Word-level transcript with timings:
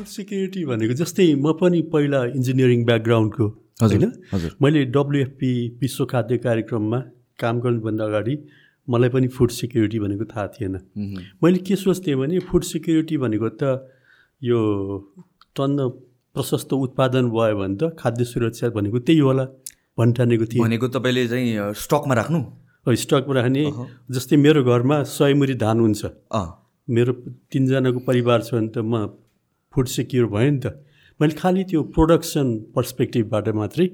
Food 0.00 0.08
security 0.08 0.64
भनेको 0.64 0.94
जस्तै 0.96 1.24
म 1.36 1.52
पनि 1.60 1.80
पहिला 1.92 2.20
इन्जिनियरिङ 2.32 2.84
ब्याकग्राउन्डको 2.88 3.46
होइन? 3.84 4.04
मैले 4.56 4.84
डब्लुएफपी 4.96 5.52
विश्व 5.80 6.04
खाद्य 6.12 6.36
कार्यक्रममा 6.40 7.00
काम 7.36 7.60
गर्नुभन्दा 7.60 8.04
अगाडि 8.08 8.34
मलाई 8.88 9.10
पनि 9.14 9.28
फुड 9.36 9.50
सिक्युरिटी 9.52 9.98
भनेको 10.00 10.24
थाहा 10.32 10.46
थिएन। 10.56 10.74
मैले 11.44 11.58
के 11.68 11.76
सोच्थेँ 11.76 12.16
भने 12.16 12.38
फुड 12.48 12.62
सिक्युरिटी 12.64 13.16
भनेको 13.20 13.48
त 13.60 13.62
यो 14.40 14.58
टन्न 15.52 15.88
प्रशस्त 16.34 16.72
उत्पादन 16.80 17.28
भयो 17.36 17.60
भने 17.60 17.76
त 17.76 17.92
खाद्य 18.00 18.24
सुरक्षा 18.24 18.72
भनेको 18.72 19.04
त्यही 19.04 19.20
होला 19.20 19.44
भन्ठानेको 20.00 20.44
थिएँ। 20.48 20.62
भनेको 20.64 20.88
तपाईँले 20.96 21.28
चाहिँ 21.28 21.72
स्टकमा 21.76 22.14
राख्नु? 22.16 22.40
स्टकमा 23.04 23.34
राख्ने 23.36 23.68
जस्तै 24.16 24.36
मेरो 24.48 24.64
घरमा 24.64 25.02
सय 25.16 25.34
मुरी 25.36 25.54
धान 25.60 25.76
हुन्छ। 25.84 26.00
मेरो 26.88 27.12
तिनजनाको 27.52 28.00
परिवार 28.08 28.48
छ 28.48 28.56
भने 28.56 28.72
त 28.72 28.78
म 28.80 29.28
फुड 29.74 29.86
सिक्योर 29.86 30.26
भयो 30.26 30.50
नि 30.50 30.58
त। 30.58 30.66
मैले 31.20 31.34
खालि 31.38 31.62
त्यो 31.70 31.80
प्रोडक्सन 31.94 32.46
पर्सपेक्टिभबाट 32.74 33.48
मात्रै 33.54 33.86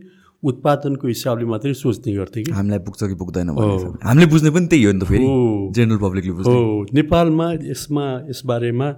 उत्पादनको 0.42 1.04
हिसाबले 1.08 1.46
मात्रै 1.52 1.72
सोच्ने 1.74 2.12
गर्थेँ 2.16 2.42
कि। 2.44 2.52
हामीलाई 2.52 2.80
पुग्छ 2.86 3.00
कि 3.04 3.16
पुग्दैन। 3.20 3.48
हामीले 3.52 4.26
बुझ्ने 4.32 4.50
पनि 4.56 4.66
त्यही 4.72 4.84
हो 4.84 4.92
नि 4.92 5.00
त 5.00 5.04
फेरि। 5.04 5.26
जेनरल 5.76 5.98
पब्लिकले 6.00 6.32
हो। 6.48 6.56
नेपालमा 6.96 7.46
यसमा 7.68 8.06
यसबारेमा 8.32 8.88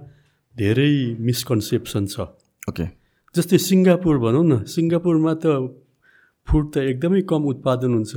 धेरै 0.55 1.19
मिसकन्सेप्सन 1.19 2.03
छ। 2.07 2.15
ओके 2.69 2.85
जस्तै 3.35 3.57
सिङ्गापुर 3.59 4.15
भनौँ 4.23 4.45
न 4.47 4.53
सिङ्गापुरमा 4.63 5.33
त 5.43 5.45
फुड 6.47 6.63
त 6.73 6.75
एकदमै 6.91 7.21
कम 7.27 7.41
उत्पादन 7.51 7.91
हुन्छ। 7.91 8.13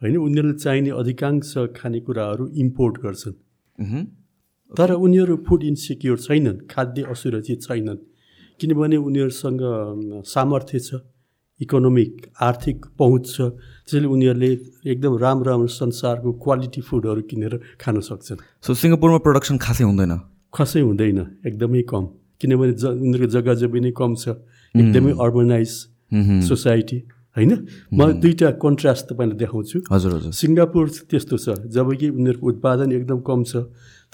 होइन? 0.00 0.16
उनीहरूले 0.16 0.56
चाहिने 0.64 0.90
अधिकांश 0.96 1.52
खानेकुराहरू 1.76 2.44
इम्पोर्ट 2.56 2.94
गर्छन्। 3.04 3.36
तर 4.72 4.90
उनीहरू 4.96 5.36
फुड 5.46 5.62
इन्सिक्योर 5.64 6.18
छैनन् 6.18 6.58
खाद्य 6.70 7.02
असुरक्षित 7.12 7.60
छैनन्। 7.62 7.98
किनभने 8.60 8.96
उनीहरूसँग 8.98 9.62
सामर्थ्य 10.24 10.78
छ 10.78 10.90
इकोनोमिक 11.60 12.10
आर्थिक 12.42 12.78
पहुँच 12.98 13.24
छ 13.26 13.36
त्यसैले 13.86 14.06
उनीहरूले 14.06 14.50
एकदम 14.90 15.12
राम्रो 15.22 15.44
राम्रो 15.50 15.70
संसारको 15.70 16.30
क्वालिटी 16.42 16.80
फुडहरू 16.82 17.22
किनेर 17.30 17.54
खान 17.78 18.00
सक्छन्। 18.00 18.38
सो 18.58 18.70
सिङ्गापुरमा 18.74 19.18
प्रोडक्सन 19.22 19.56
खासै 19.62 19.84
हुँदैन? 19.84 20.12
खसै 20.50 20.80
हुँदैन 20.82 21.18
एकदमै 21.46 21.82
कम। 21.86 22.04
किनभने 22.40 22.72
ज 22.74 22.84
उनीहरूको 22.98 23.30
जग्गा 23.30 23.54
जमिनै 23.62 23.92
कम 23.94 24.10
छ 24.18 24.24
एकदमै 24.74 25.12
अर्बनाइज। 25.14 25.72
सोसाइटी 26.42 26.98
होइन? 27.36 27.52
म 27.90 28.00
दुईवटा 28.22 28.50
कन्ट्रास्ट 28.58 29.04
तपाईँलाई 29.10 29.38
देखाउँछु। 29.38 29.76
हजुर 29.90 30.10
हजुर। 30.14 30.32
सिङ्गापुर 30.34 30.84
त्यस्तो 31.10 31.36
छ 31.38 31.46
जबकि 31.66 32.06
उनीहरूको 32.18 32.46
उत्पादन 32.50 32.88
एकदम 32.98 33.18
कम 33.26 33.40
छ 33.50 33.52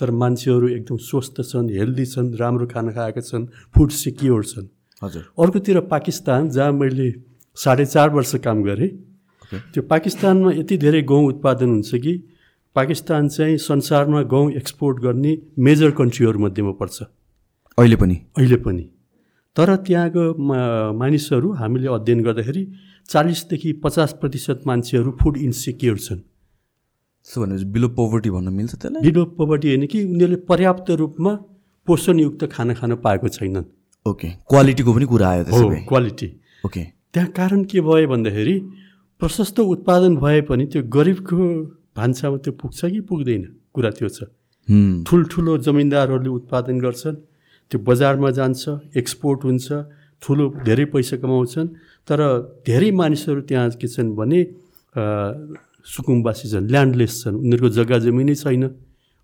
तर 0.00 0.10
मान्छेहरू 0.10 0.68
एकदम 0.68 0.96
स्वस्थ 0.96 1.34
छन् 1.42 1.70
हेल्दी 1.70 2.06
छन् 2.06 2.34
राम्रो 2.34 2.66
खाना 2.66 2.92
खाएका 2.92 3.20
छन् 3.20 3.46
फुड 3.46 3.90
सिक्योर 3.90 4.44
छन्। 4.44 4.68
हजुर। 5.04 5.22
अर्कोतिर 5.22 5.80
पाकिस्तान 5.80 6.48
जहाँ 6.48 6.72
मैले 6.72 7.14
साढे 7.54 7.86
चार 7.86 8.10
वर्ष 8.10 8.36
काम 8.36 8.62
गरेँ 8.62 8.88
त्यो 9.54 9.82
पाकिस्तानमा 9.82 10.52
यति 10.52 10.78
धेरै 10.78 11.02
गहुँ 11.02 11.26
उत्पादन 11.26 11.68
हुन्छ 11.68 11.94
कि 11.94 12.28
पाकिस्तान 12.74 13.28
चाहिँ 13.28 13.58
संसारमा 13.58 14.22
गहुँ 14.22 14.52
एक्सपोर्ट 14.52 14.98
गर्ने 14.98 15.38
मेजर 15.58 15.90
कन्ट्रीहरूमध्येमा 15.90 16.70
पर्छ। 16.70 17.02
अहिले 17.78 17.96
पनि? 17.96 18.14
अहिले 18.38 18.56
पनि। 18.56 18.90
तर 19.56 19.76
त्यहाँको 19.76 20.42
मा- 20.42 20.94
मानिसहरू 20.94 21.52
हामीले 21.52 21.88
अध्ययन 21.88 22.22
गर्दाखेरि 22.22 22.72
चालिसदेखि 23.08 23.72
पचास 23.72 24.12
प्रतिशत 24.20 24.60
मान्छेहरू 24.66 25.16
फुड 25.22 25.36
इन्सिक्योर 25.36 25.98
छन्। 25.98 26.20
सो 27.30 27.40
भनेपछि 27.40 27.64
बिलो 27.74 27.88
पोभर्टी 27.96 28.30
भन्न 28.30 28.48
मिल्छ 28.52 28.74
त्यसलाई 28.74 29.02
ढिलो 29.02 29.24
पोभर्टी 29.38 29.68
होइन 29.68 29.86
कि 29.86 29.98
उनीहरूले 30.04 30.36
पर्याप्त 30.50 30.90
रूपमा 31.00 31.32
पोषणयुक्त 31.88 32.44
खाना 32.52 32.74
खान 32.74 32.94
पाएको 33.04 33.28
छैनन्। 33.28 33.64
ओके 34.06 34.28
क्वालिटीको 34.50 34.90
पनि 34.94 35.06
कुरा 35.12 35.28
आयो 35.30 35.44
त्यसो 35.44 35.68
क्वालिटी 35.88 36.28
ओके 36.66 36.82
त्यहाँ 37.14 37.28
कारण 37.38 37.64
के 37.70 37.80
भयो 37.86 38.08
भन्दाखेरि 38.08 38.56
प्रशस्त 39.20 39.60
उत्पादन 39.60 40.16
भए 40.16 40.40
पनि 40.50 40.66
त्यो 40.72 40.82
गरिबको 40.96 41.36
भान्सामा 41.96 42.36
त्यो 42.44 42.52
पुग्छ 42.60 42.80
कि 42.84 43.00
पुग्दैन? 43.08 43.42
कुरा 43.74 43.90
त्यो 43.98 44.08
छ। 44.08 44.22
हुँ, 44.68 45.04
ठुल्ठुलो 45.06 45.56
जमिनदारहरूले 45.66 46.30
उत्पादन 46.30 46.76
गर्छन् 46.80 47.16
त्यो 47.70 47.78
बजारमा 47.86 48.30
जान्छ 48.38 48.62
एक्सपोर्ट 48.96 49.40
हुन्छ 49.44 49.66
ठुलो 50.22 50.44
धेरै 50.66 50.84
पैसा 50.92 51.16
कमाउँछन् 51.22 51.68
तर 52.08 52.20
धेरै 52.66 52.90
मानिसहरू 53.00 53.40
त्यहाँ 53.48 53.70
के 53.80 53.88
छन् 53.88 54.14
भने 54.18 54.40
सुकुम्बासी 55.84 56.46
छन् 56.48 56.66
ल्यान्डलेस 56.72 57.12
छन्। 57.22 57.36
उनीहरूको 57.40 57.68
जग्गा 57.78 57.98
जमिनै 58.04 58.34
छैन 58.34 58.64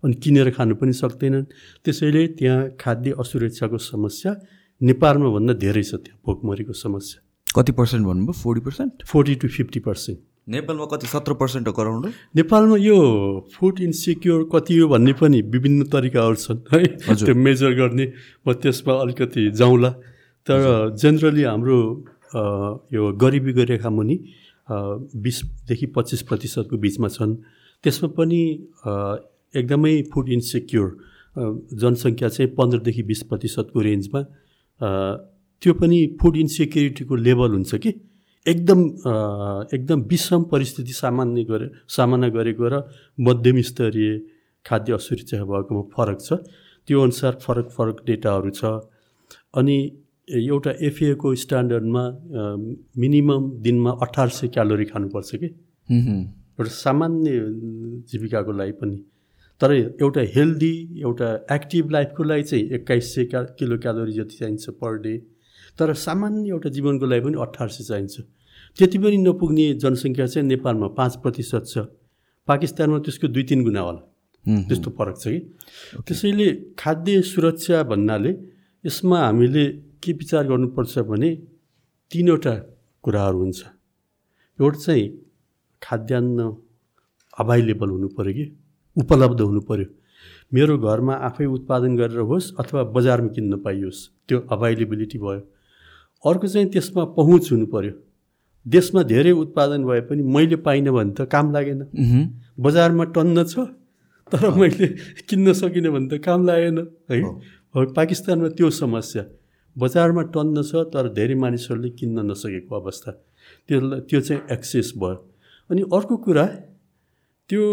अनि 0.03 0.15
किनेर 0.23 0.49
खानु 0.53 0.75
पनि 0.77 0.93
सक्दैनन्। 0.93 1.45
त्यसैले 1.85 2.21
त्यहाँ 2.37 2.61
खाद्य 2.81 3.09
असुरक्षाको 3.17 3.77
समस्या 3.77 4.31
नेपालमा 4.81 5.29
भन्दा 5.35 5.53
धेरै 5.57 5.83
छ 5.83 6.01
त्यहाँ 6.03 6.19
भोकमरीको 6.25 6.73
समस्या। 6.75 7.19
कति 7.47 7.71
पर्सेन्ट 7.73 8.03
भन्नुभयो? 8.05 8.33
Forty 8.43 8.61
percent 8.61 8.93
forty 9.09 9.33
to 9.41 9.47
fifty 9.47 9.79
percent 9.85 10.19
नेपालमा 10.47 10.85
कति 10.87 11.07
सत्र 11.07 11.33
पर्सेन्ट 11.35 11.67
हो 11.67 11.73
गराउन्ड 11.73 12.05
नेपालमा 12.35 12.77
यो 12.79 12.97
फुड 13.51 13.79
इन्सिक्योर 13.83 14.47
कति 14.53 14.77
हो 14.77 14.87
भन्ने 14.87 15.13
पनि 15.19 15.41
विभिन्न 15.43 15.91
तरिकाहरू 15.91 16.35
छन् 16.35 16.59
है। 16.71 16.79
त्यो 17.19 17.35
मेजर 17.35 17.71
गर्ने 17.75 18.05
म 18.47 18.53
त्यसमा 18.55 18.93
अलिकति 19.03 19.51
जाउँला। 19.59 19.89
तर 20.47 20.95
जेनरली 20.95 21.43
हाम्रो 21.43 21.79
यो 22.93 23.03
गरिबी 23.19 23.51
रेखा 23.65 23.89
मुनि 23.89 24.15
बिसदेखि 24.67 25.85
पच्चिस 25.95 26.21
प्रतिशतको 26.29 26.77
बिचमा 26.77 27.07
छन्। 27.07 27.35
त्यसमा 27.83 28.09
पनि 28.17 28.41
एकदमै 29.53 29.93
फुड 30.13 30.29
इन्सिक्योर 30.29 30.87
जनसङ्ख्या 31.73 32.29
चाहिँ 32.29 32.51
पन्ध्रदेखि 32.57 33.03
बिस 33.03 33.21
प्रतिशतको 33.29 33.79
रेन्जमा 33.81 34.21
त्यो 35.61 35.73
पनि 35.73 35.97
फुड 36.21 36.35
इन्सिक्युरिटीको 36.37 37.15
लेभल 37.17 37.51
हुन्छ 37.51 37.75
कि? 37.75 37.91
एकदम 38.45 38.79
एकदम 39.75 39.99
विषम 40.09 40.43
परिस्थिति 40.51 40.93
सामान्य 40.93 41.43
गरे 41.43 41.67
सामना 41.87 42.27
गरेको 42.31 42.67
र 42.67 42.75
मध्यम 43.19 43.61
स्तरीय 43.61 44.11
खाद्य 44.65 44.93
असुरक्षा 44.93 45.43
भएकोमा 45.43 45.81
फरक 45.95 46.19
छ। 46.21 46.29
त्यो 46.87 47.01
अनुसार 47.01 47.33
फरक 47.41 47.67
फरक 47.75 47.97
डेटाहरू 48.07 48.51
छ। 48.51 48.63
अनि 49.55 49.77
एउटा 50.27 50.71
एफएको 50.83 51.33
स्ट्यान्डर्डमा 51.35 52.03
मिनिमम 52.99 53.49
दिनमा 53.63 53.91
अठार 54.01 54.29
सय 54.29 54.47
क्यालोरी 54.47 54.85
खानुपर्छ 54.85 55.35
कि? 55.35 55.47
एउटा 56.59 56.69
सामान्य 56.69 57.31
जीविकाको 58.11 58.51
लागि 58.51 58.71
पनि। 58.71 58.97
तर 59.61 59.73
एउटा 59.73 60.21
हेल्दी 60.35 60.73
एउटा 60.99 61.29
एक्टिभ 61.55 61.91
लाइफको 61.91 62.23
लागि 62.23 62.43
चाहिँ 62.43 62.63
एक्काइस 62.75 63.13
सय 63.15 63.25
क्या 63.25 63.43
किलो 63.59 63.77
क्यालोरी 63.77 64.11
जति 64.13 64.35
चाहिन्छ 64.35 64.69
पर 64.81 64.97
डे 65.01 65.17
तर 65.79 65.93
सामान्य 65.93 66.49
एउटा 66.49 66.69
जीवनको 66.75 67.05
लागि 67.05 67.21
पनि 67.25 67.41
अठार 67.41 67.69
सय 67.69 67.83
चाहिन्छ। 67.83 68.19
त्यति 68.77 68.97
पनि 68.97 69.17
नपुग्ने 69.17 69.73
जनसङ्ख्या 69.79 70.27
चाहिँ 70.27 70.47
नेपालमा 70.47 70.87
पाँच 70.99 71.15
प्रतिशत 71.23 71.63
छ। 71.67 71.87
पाकिस्तानमा 72.47 72.99
त्यसको 72.99 73.27
दुई 73.27 73.43
तिन 73.43 73.63
गुणा 73.63 73.81
होला। 73.81 74.01
त्यस्तो 74.67 74.91
फरक 74.91 75.15
छ 75.19 75.27
कि? 75.27 75.39
त्यसैले 76.03 76.47
खाद्य 76.79 77.21
सुरक्षा 77.21 77.83
भन्नाले 77.83 78.31
यसमा 78.83 79.19
हामीले 79.19 79.65
के 80.07 80.13
विचार 80.15 80.47
गर्नुपर्छ 80.47 80.99
भने 81.11 81.29
तिनवटा 82.11 82.55
कुराहरू 83.03 83.37
हुन्छ। 83.39 83.59
एउटा 84.59 84.79
चाहिँ 84.79 85.05
खाद्यान्न 85.81 86.39
अभाइलेबल 87.33 87.89
हुनु 87.89 88.07
पऱ्यो 88.17 88.33
कि 88.33 88.45
उपलब्ध 88.97 89.41
हुनु 89.41 89.61
पऱ्यो 89.69 89.87
मेरो 90.53 90.77
घरमा 90.79 91.13
आफै 91.27 91.45
उत्पादन 91.45 91.91
गरेर 91.97 92.19
होस् 92.29 92.53
अथवा 92.59 92.83
बजारमा 92.95 93.29
किन्न 93.35 93.57
पाइयोस् 93.61 93.99
त्यो 94.27 94.37
अभाइलेबिलिटी 94.51 95.17
भयो। 95.19 95.41
अर्को 96.23 96.47
चाहिँ 96.47 96.67
त्यसमा 96.73 97.03
पहुँच 97.17 97.51
हुनु 97.51 97.65
पऱ्यो 97.73 97.93
देशमा 98.65 99.01
धेरै 99.11 99.31
उत्पादन 99.43 99.83
भए 99.85 100.01
पनि 100.07 100.21
मैले 100.25 100.55
पाइनँ 100.65 100.91
भने 100.95 101.13
त 101.13 101.27
काम 101.31 101.51
लागेन। 101.53 101.81
बजारमा 102.59 103.03
टन्न 103.15 103.43
छ 103.43 103.67
तर 104.31 104.49
मैले 104.55 104.87
किन्न 105.29 105.53
सकिनँ 105.53 105.91
भने 105.93 106.07
त 106.09 106.23
काम 106.23 106.39
लागेन 106.47 106.77
है? 107.11 107.17
पाकिस्तानमा 107.75 108.49
त्यो 108.57 108.69
समस्या। 108.73 109.23
बजारमा 109.77 110.21
टन्न 110.33 110.61
छ 110.63 110.83
तर 110.93 111.09
धेरै 111.13 111.35
मानिसहरूले 111.35 111.89
किन्न 111.99 112.17
नसकेको 112.31 112.75
अवस्था। 112.75 113.11
त्यो 113.67 113.77
त्यो 114.09 114.19
चाहिँ 114.21 114.41
एक्सेस 114.51 114.93
भयो। 114.97 115.17
अनि 115.69 115.81
अर्को 115.93 116.15
कुरा 116.25 116.45
त्यो 117.49 117.63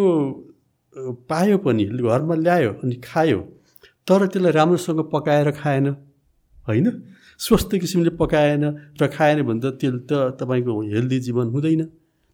पायो 1.30 1.56
पनि 1.58 1.84
घरमा 1.84 2.34
ल्यायो 2.34 2.70
अनि 2.82 2.94
खायो 3.04 3.40
तर 4.06 4.26
त्यसलाई 4.26 4.52
राम्रोसँग 4.52 5.00
पकाएर 5.12 5.50
खाएन। 5.60 5.86
होइन? 6.68 6.86
स्वस्थ 7.38 7.70
किसिमले 7.82 8.10
पकाएन 8.20 8.64
र 9.00 9.06
खाएन 9.10 9.42
भने 9.42 9.60
त 9.60 9.74
त्यसले 9.80 10.00
त 10.08 10.12
तपाईँको 10.40 10.72
हेल्दी 10.94 11.18
जीवन 11.26 11.46
हुँदैन। 11.54 11.82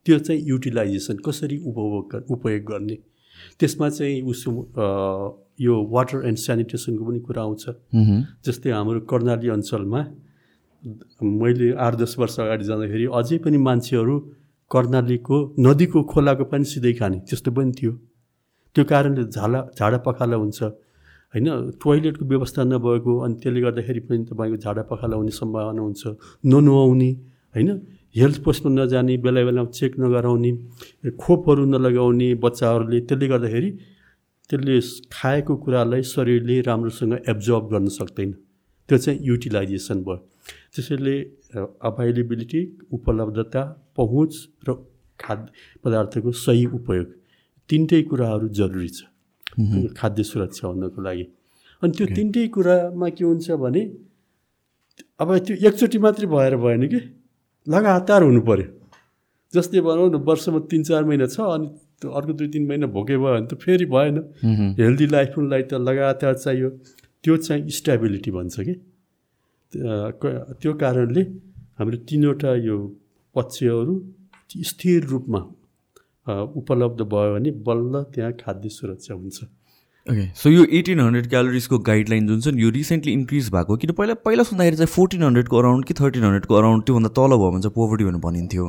त्यो 0.06 0.18
चाहिँ 0.18 0.40
युटिलाइजेसन 0.44 1.16
कसरी 1.24 1.56
उपभोग 1.68 2.30
उपयोग 2.30 2.62
गर्ने? 2.70 2.96
त्यसमा 3.58 3.88
चाहिँ 3.88 4.22
उसो 4.22 4.50
यो 5.60 5.74
वाटर 5.94 6.18
एन्ड 6.28 6.38
सेनिटेसनको 6.38 7.02
पनि 7.04 7.20
कुरा 7.20 7.42
आउँछ। 7.42 7.64
जस्तै 8.46 8.70
हाम्रो 8.70 9.00
कर्णाली 9.10 9.48
अञ्चलमा 9.56 10.00
मैले 11.40 11.68
आठ 11.76 11.94
दस 12.00 12.12
वर्ष 12.18 12.36
अगाडि 12.40 12.64
जाँदाखेरि 12.64 13.06
अझै 13.18 13.36
पनि 13.44 13.58
मान्छेहरू 13.68 14.14
कर्णालीको 14.70 15.36
नदीको 15.60 15.98
खोलाको 16.12 16.44
पानी 16.50 16.64
सिधै 16.64 16.92
खाने 16.98 17.18
त्यस्तो 17.28 17.50
पनि 17.52 17.72
थियो। 17.78 17.92
त्यो 18.76 18.84
कारणले 18.92 19.24
झाला 19.28 19.60
झाडा 19.78 19.98
पखाला 20.06 20.36
हुन्छ। 20.42 20.58
होइन 21.34 21.46
टोइलेटको 21.82 22.24
व्यवस्था 22.24 22.62
नभएको 22.64 23.12
अनि 23.24 23.34
त्यसले 23.42 23.60
गर्दाखेरि 23.60 24.00
पनि 24.08 24.22
तपाईँको 24.30 24.56
झाडा 24.64 24.82
पखाला 24.90 25.14
हुने 25.20 25.32
सम्भावना 25.36 25.82
हुन्छ। 25.82 26.02
ननुहाउने 26.50 27.10
होइन? 27.54 27.68
हेल्थ 28.16 28.38
पोस्टमा 28.42 28.70
नजाने 28.74 29.14
बेला 29.22 29.40
बेलामा 29.46 29.70
चेक 29.70 29.92
नगराउने 30.00 30.50
खोपहरू 31.14 31.64
नलगाउने 31.72 32.28
बच्चाहरूले 32.42 32.98
त्यसले 33.06 33.26
गर्दाखेरि 33.32 33.70
त्यसले 34.50 34.80
खाएको 35.12 35.56
कुरालाई 35.64 36.02
शरीरले 36.10 36.60
राम्रोसँग 36.66 37.12
एब्जर्ब 37.32 37.64
गर्न 37.72 37.88
सक्दैन। 37.96 38.30
त्यो 38.88 38.98
चाहिँ 38.98 39.18
युटिलाइजेसन 39.22 39.98
भयो। 40.02 40.16
त्यसैले 40.74 41.14
अभाइलेबिलिटी 41.86 42.60
उपलब्धता 42.92 43.62
पहुँच 43.96 44.32
र 44.66 44.74
खाद्य 45.20 45.46
पदार्थको 45.84 46.30
सही 46.34 46.64
उपयोग 46.78 47.06
तिनटै 47.70 48.02
कुराहरू 48.10 48.48
जरुरी 48.58 48.88
छ। 48.88 48.98
खाद्य 49.94 50.22
सुरक्षा 50.22 50.66
हुनको 50.66 51.00
लागि। 51.02 51.24
अनि 51.82 51.92
त्यो 51.96 52.06
तिनटै 52.16 52.46
कुरामा 52.54 53.08
के 53.14 53.24
हुन्छ 53.24 53.50
भने 53.62 53.82
अब 55.20 55.28
त्यो 55.46 55.54
एकचोटि 55.68 55.98
मात्रै 55.98 56.26
भएर 56.26 56.56
भएन 56.56 56.82
कि 56.88 57.00
लगातार 57.66 58.22
हुनु 58.22 58.40
पऱ्यो 58.42 58.66
जस्तै 59.54 59.80
भनौँ 59.86 60.08
न 60.10 60.16
वर्षमा 60.26 60.58
तिन 60.70 60.82
चार 60.88 61.04
महिना 61.04 61.26
छ 61.26 61.40
अनि 61.54 61.68
त्यो 62.00 62.10
अर्को 62.10 62.32
दुई 62.32 62.48
तिन 62.48 62.66
महिना 62.68 62.86
भोके 62.96 63.16
भयो 63.16 63.34
भने 63.34 63.46
त 63.46 63.54
फेरि 63.60 63.86
भएन। 63.92 64.16
हेल्दी 64.80 65.06
लाइफको 65.06 65.40
लागि 65.42 65.62
त 65.70 65.80
लगातार 65.88 66.34
चाहियो। 66.34 66.68
त्यो 67.24 67.36
चाहिँ 67.36 67.68
स्टेबिलिटी 67.78 68.30
भन्छ 68.30 68.60
कि? 68.60 68.74
त्यो 69.72 70.72
कारणले 70.80 71.22
हाम्रो 71.78 71.96
तिनवटा 72.08 72.54
यो 72.66 72.76
पक्षहरू 73.36 73.94
स्थिर 74.66 75.04
रूपमा 75.06 75.40
उपलब्ध 76.60 77.00
भयो 77.12 77.34
भने 77.34 77.50
बल्ल 77.66 78.02
त्यहाँ 78.14 78.32
खाद्य 78.40 78.68
सुरक्षा 78.68 79.14
हुन्छ। 79.14 79.44
ओके 80.06 80.24
सो 80.34 80.50
यो 80.50 80.64
एटिन 80.78 81.00
हन्ड्रेड 81.00 81.28
क्यालोरिजको 81.28 81.78
गाइडलाइन 81.86 82.26
जुन 82.26 82.40
छ 82.40 82.54
यो 82.56 82.70
रिसेन्टली 82.76 83.12
इन्क्रिज 83.12 83.50
भएको 83.52 83.76
किन 83.76 83.92
पहिला 83.92 84.14
पहिला 84.26 84.42
सुन्दाखेरि 84.48 84.76
चाहिँ 84.76 84.92
फोर्टिन 84.94 85.22
हन्ड्रेडको 85.22 85.56
अराउन्ड 85.58 85.84
कि 85.86 85.94
थर्टिन 86.00 86.22
हन्ड्रेडको 86.24 86.54
अराउन्ड 86.54 86.84
त्योभन्दा 86.86 87.10
तल 87.18 87.36
भयो 87.36 87.50
भने 87.50 87.62
चाहिँ 87.62 87.74
पोभर्टी 87.74 88.04
भनेर 88.04 88.20
भनिन्थ्यो। 88.24 88.66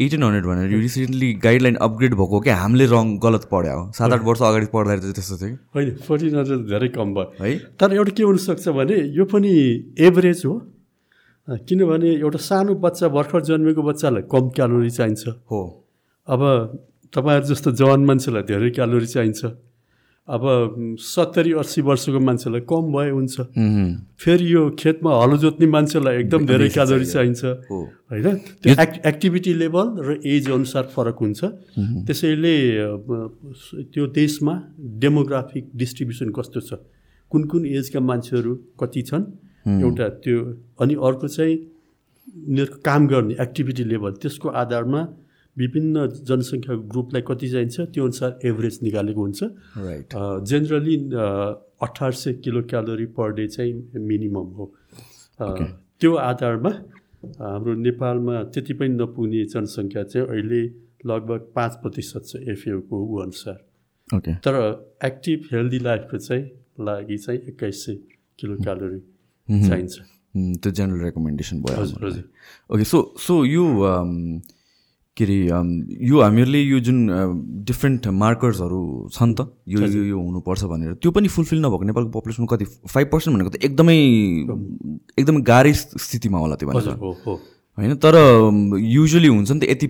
एटिन 0.00 0.22
हन्ड्रेड 0.22 0.44
भनेर 0.44 0.72
यो 0.72 0.78
रिसेन्टली 0.80 1.32
गाइडलाइन 1.42 1.74
अपग्रेड 1.86 2.14
भएको 2.14 2.40
क्या? 2.40 2.56
हामीले 2.56 2.86
रङ 2.86 3.16
गलत 3.22 3.44
पढ्यो। 3.50 3.74
हो 3.78 3.92
सात 3.94 4.12
आठ 4.12 4.22
वर्ष 4.24 4.40
अगाडि 4.42 4.66
पढ्दाखेरि 4.72 5.00
चाहिँ 5.00 5.14
त्यस्तो 5.14 5.36
थियो 5.38 5.56
होइन 5.74 5.94
फोर्टिन 6.06 6.34
हन्ड्रेड 6.36 6.62
धेरै 6.68 6.88
कम 6.96 7.14
भयो। 7.14 7.26
है? 7.40 7.50
तर 7.78 7.92
एउटा 7.94 8.12
के 8.16 8.22
हुनसक्छ 8.22 8.68
भने 8.78 8.96
यो 9.14 9.24
पनि 9.30 9.52
एभरेज 10.00 10.42
हो। 10.46 10.54
किनभने 11.48 12.10
एउटा 12.16 12.38
सानो 12.42 12.74
बच्चा 12.82 13.08
भर्खर 13.14 13.40
जन्मेको 13.44 13.82
बच्चालाई 13.82 14.22
कम 14.32 14.48
क्यालोरी 14.50 14.90
चाहिन्छ। 14.90 15.22
हो। 15.50 15.60
अब 16.28 16.40
तपाईँहरू 17.12 17.46
जस्तो 17.46 17.70
जवान 17.78 18.00
मान्छेलाई 18.04 18.42
धेरै 18.50 18.70
क्यालोरी 18.70 19.06
चाहिन्छ। 19.06 19.42
अब 20.24 20.96
सत्तरी 20.96 21.52
अस्सी 21.52 21.80
वर्षको 21.84 22.20
मान्छेलाई 22.20 22.60
कम 22.64 22.84
भए 22.92 23.10
हुन्छ। 23.12 23.40
फेरि 24.16 24.46
यो 24.52 24.62
खेतमा 24.72 25.10
हलो 25.20 25.36
जोत्ने 25.36 25.66
मान्छेलाई 25.68 26.16
एकदम 26.18 26.46
धेरै 26.48 26.68
क्यालोरी 26.72 27.04
चाहिन्छ। 27.04 27.44
होइन? 27.44 28.36
त्यो 28.64 28.72
एक् 28.72 29.04
एक्टिभिटी 29.04 29.52
लेभल 29.52 29.86
र 30.00 30.16
एज 30.24 30.50
अनुसार 30.50 30.84
फरक 30.96 31.16
हुन्छ। 31.20 31.40
त्यसैले 32.08 32.56
त्यो 33.92 34.04
देशमा 34.16 34.54
डेमोग्राफिक 34.80 35.64
डिस्ट्रिब्युसन 35.76 36.28
कस्तो 36.32 36.60
छ? 36.60 36.80
कुन 37.28 37.44
कुन 37.44 37.66
एजका 37.68 38.00
मान्छेहरू 38.00 38.52
कति 38.80 39.02
छन्? 39.04 39.24
एउटा 39.66 40.08
त्यो 40.24 40.38
अनि 40.80 40.94
अर्को 41.04 41.28
चाहिँ 41.28 41.56
उनीहरूको 42.48 42.78
काम 42.80 43.06
गर्ने 43.12 43.34
एक्टिभिटी 43.40 43.84
लेभल 43.84 44.12
त्यसको 44.24 44.48
आधारमा 44.48 45.00
विभिन्न 45.56 46.06
जनसङ्ख्याको 46.28 46.82
ग्रुपलाई 46.92 47.22
कति 47.28 47.48
चाहिन्छ 47.50 47.80
त्यो 47.94 48.04
अनुसार 48.04 48.38
एभरेज 48.44 48.78
निकालेको 48.82 49.20
हुन्छ। 49.20 49.42
राइट 49.78 50.14
जेनरली 50.50 50.96
अठार 51.82 52.12
सय 52.12 52.32
किलो 52.44 52.62
क्यालोरी 52.70 53.06
पर 53.14 53.32
डे 53.34 53.46
चाहिँ 53.48 53.72
मिनिमम 54.10 54.48
हो। 54.56 54.64
त्यो 56.00 56.14
आधारमा 56.14 56.70
हाम्रो 57.40 57.74
नेपालमा 57.80 58.42
त्यति 58.52 58.74
पनि 58.74 58.88
नपुग्ने 58.94 59.44
जनसङ्ख्या 59.52 60.02
चाहिँ 60.02 60.26
अहिले 60.26 60.62
लगभग 61.06 61.40
पाँच 61.54 61.72
प्रतिशत 61.82 62.22
छ 62.26 62.36
एफएओको 62.52 62.96
ऊ 63.04 63.18
अनुसार। 63.22 63.58
ओके 64.10 64.34
तर 64.44 64.54
एक्टिभ 65.04 65.48
हेल्दी 65.52 65.78
लाइफको 65.78 66.18
चाहिँ 66.18 66.44
लागि 66.80 67.16
चाहिँ 67.18 67.40
एक्काइस 67.48 67.84
सय 67.84 67.94
किलो 68.38 68.56
क्यालोरी 68.62 69.00
चाहिन्छ। 69.48 69.94
त्यो 70.34 70.70
जेनरल 70.72 71.00
रेकमेन्डेसन 71.04 71.62
भयो 71.62 71.80
हजुर 71.80 72.06
हजुर। 72.06 72.24
ओके 72.70 72.84
सो 72.84 72.98
सो 73.18 73.44
यो 73.44 73.64
के 75.16 75.24
अरे 75.24 75.36
यो 76.08 76.20
हामीहरूले 76.20 76.60
यो 76.60 76.78
जुन 76.80 76.98
डिफ्रेन्ट 77.66 78.06
मार्कर्सहरू 78.20 78.80
छन् 79.14 79.34
त 79.34 79.46
यो 79.68 79.78
यो 79.86 80.02
यो 80.04 80.18
हुनुपर्छ 80.18 80.64
भनेर 80.66 80.94
त्यो 80.98 81.10
पनि 81.14 81.28
फुलफिल 81.30 81.58
नभएको 81.62 81.84
नेपालको 81.86 82.10
पपुलेसनमा 82.18 82.48
कति 82.50 82.64
फाइभ 82.90 83.06
पर्सेन्ट 83.12 83.32
भनेको 83.36 83.50
त 83.50 83.62
एकदमै 83.62 83.98
एकदमै। 85.18 85.40
गाह्रै 85.50 85.72
स्थितिमा 85.72 86.38
होला 86.38 86.54
त्यो 86.58 86.68
भनेर। 86.68 86.98
होइन 87.78 87.94
तर 88.02 88.14
युजली 88.78 89.28
हुन्छ 89.28 89.50
नि 89.50 89.60
त 89.60 89.70
यति 89.70 89.86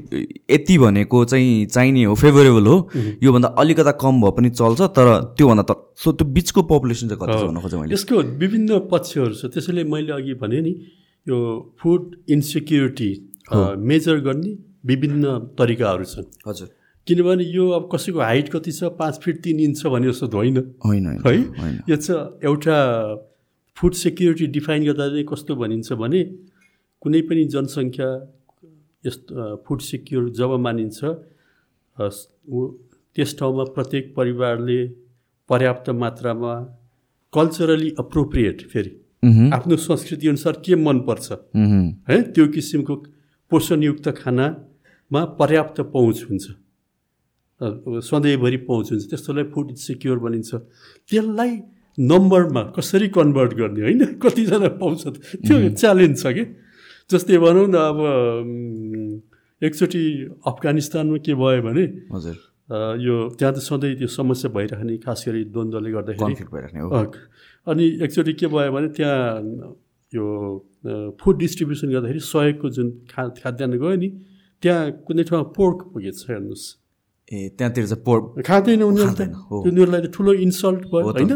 यति 0.50 0.76
भनेको 0.78 1.24
चाहिँ 1.24 1.66
चाहिने 1.72 2.04
हो 2.04 2.14
फेभरेबल 2.16 2.66
हो। 2.66 2.76
योभन्दा 3.22 3.48
अलिकता 3.60 3.92
कम 4.04 4.20
भए 4.20 4.32
पनि 4.36 4.50
चल्छ 4.50 4.80
तर 4.92 5.08
त्योभन्दा 5.36 5.64
त 5.68 5.72
सो 6.04 6.12
त्यो 6.12 6.28
बिचको 6.36 6.62
पपुलेसन 6.68 7.08
चाहिँ 7.08 7.20
कति 7.20 7.48
भन्न 7.48 7.60
खोजेँ 7.64 7.80
मैले। 7.80 7.92
यसको 7.92 8.14
विभिन्न 8.44 8.78
पक्षहरू 8.92 9.34
छ 9.40 9.52
त्यसैले 9.56 9.84
मैले 9.88 10.12
अघि 10.12 10.34
भने 10.40 10.60
नि 10.60 10.72
यो 11.26 11.36
फुड 11.80 12.02
इन्सेक्युरिटी 12.28 13.10
मेजर 13.88 14.20
गर्ने 14.28 14.52
विभिन्न 14.84 15.38
तरिकाहरू 15.58 16.04
छन्। 16.04 16.26
हजुर। 16.46 16.68
किनभने 17.06 17.44
यो 17.44 17.68
अब 17.70 17.88
कसैको 17.92 18.20
हाइट 18.20 18.48
कति 18.48 18.72
छ 18.72 18.84
पाँच 18.98 19.18
फिट 19.22 19.42
तिन 19.44 19.60
इन्च 19.60 19.76
छ 19.80 19.86
भने 19.92 20.08
जस्तो 20.08 20.26
त 20.26 20.34
होइन। 20.34 20.56
होइन 20.84 21.06
है? 21.06 21.70
यो 21.88 21.96
चाहिँ 21.96 22.48
एउटा 22.48 22.76
फुड 23.76 23.92
सेक्युरिटी 23.94 24.46
डिफाइन 24.52 24.84
गर्दा 24.84 25.08
चाहिँ 25.08 25.24
कस्तो 25.24 25.54
भनिन्छ 25.56 25.92
भने 25.92 26.22
कुनै 27.02 27.20
पनि 27.28 27.44
जनसङ्ख्या 27.52 28.08
यस्तो 29.04 29.56
फुड 29.66 29.80
सिक्योर 29.82 30.28
जब 30.32 30.50
मानिन्छ 30.64 30.98
त्यस 33.16 33.30
ठाउँमा 33.38 33.64
प्रत्येक 33.74 34.14
परिवारले 34.16 34.80
पर्याप्त 35.50 35.90
मात्रामा 35.92 36.54
कल्चरली 37.32 37.90
अप्रोप्रिएट 37.98 38.60
फेरि। 38.70 38.92
आफ्नो 39.52 39.76
संस्कृतिअनुसार 39.76 40.54
के 40.64 40.74
मनपर्छ। 40.76 41.28
है? 42.08 42.16
त्यो 42.32 42.46
किसिमको 42.48 42.94
पोषणयुक्त 43.50 44.08
खानामा 45.14 45.38
पर्याप्त 45.38 45.80
पहुँच 45.94 46.18
हुन्छ। 46.30 46.44
सधैँभरि 48.02 48.56
पहुँच 48.66 48.86
हुन्छ। 48.90 49.04
त्यस्तोलाई 49.10 49.44
फुड 49.54 49.74
सिक्योर 49.78 50.18
भनिन्छ। 50.18 50.50
त्यसलाई 51.06 51.50
नम्बरमा 51.98 52.62
कसरी 52.74 53.08
कन्भर्ट 53.14 53.52
गर्ने 53.54 53.80
होइन? 53.86 54.02
कतिजना 54.18 54.68
पाउँछ? 54.82 55.02
त्यो 55.46 55.54
च्यालेन्ज 55.78 56.18
छ 56.18 56.26
कि? 56.34 56.44
जस्तै 57.10 57.38
भनौँ 57.38 57.66
न 57.70 57.76
अब 57.78 57.98
एकचोटि 59.62 60.02
अफगानिस्तानमा 60.42 61.18
के 61.22 61.34
भयो 61.38 61.62
भने 61.62 61.84
हजुर। 62.10 62.36
यो 62.98 63.14
त्यहाँ 63.38 63.54
त 63.54 63.58
सधैँ 63.62 63.94
त्यो 64.02 64.08
समस्या 64.10 64.50
भइरहने 64.50 64.98
खास 64.98 65.24
गरी 65.30 65.40
द्वन्द्वले 65.54 65.90
गर्दाखेरि। 65.94 66.34
भइराख्ने 66.50 66.80
अनि 67.70 67.84
एकचोटि 68.02 68.32
के 68.34 68.46
भयो 68.50 68.70
भने 68.74 68.88
त्यहाँ 68.98 69.22
यो 70.10 70.24
फुड 71.20 71.36
डिस्ट्रिब्युसन 71.38 71.88
गर्दाखेरि 71.94 72.20
सहयोगको 72.20 72.68
जुन 72.76 72.88
खा 73.08 73.22
खाद्यान्न 73.40 73.78
गयो 73.78 73.96
नि 74.02 74.08
त्यहाँ 74.64 74.90
कुनै 75.06 75.22
ठाउँमा 75.28 75.52
पोर्क 75.58 75.78
पुगेको 75.92 76.18
छ 76.20 76.30
हेर्नुहोस् 76.30 76.66
ए 77.28 77.36
त्यहाँतिर 77.56 77.84
चाहिँ 77.88 78.02
पोर 78.04 78.18
खाँदैन 78.46 78.82
उनीहरू 78.84 79.14
त। 79.16 79.22
उनीहरूलाई 79.48 80.00
त 80.00 80.08
ठुलो 80.12 80.32
इन्सल्ट 80.46 80.82
भयो 80.92 81.04
होइन। 81.08 81.32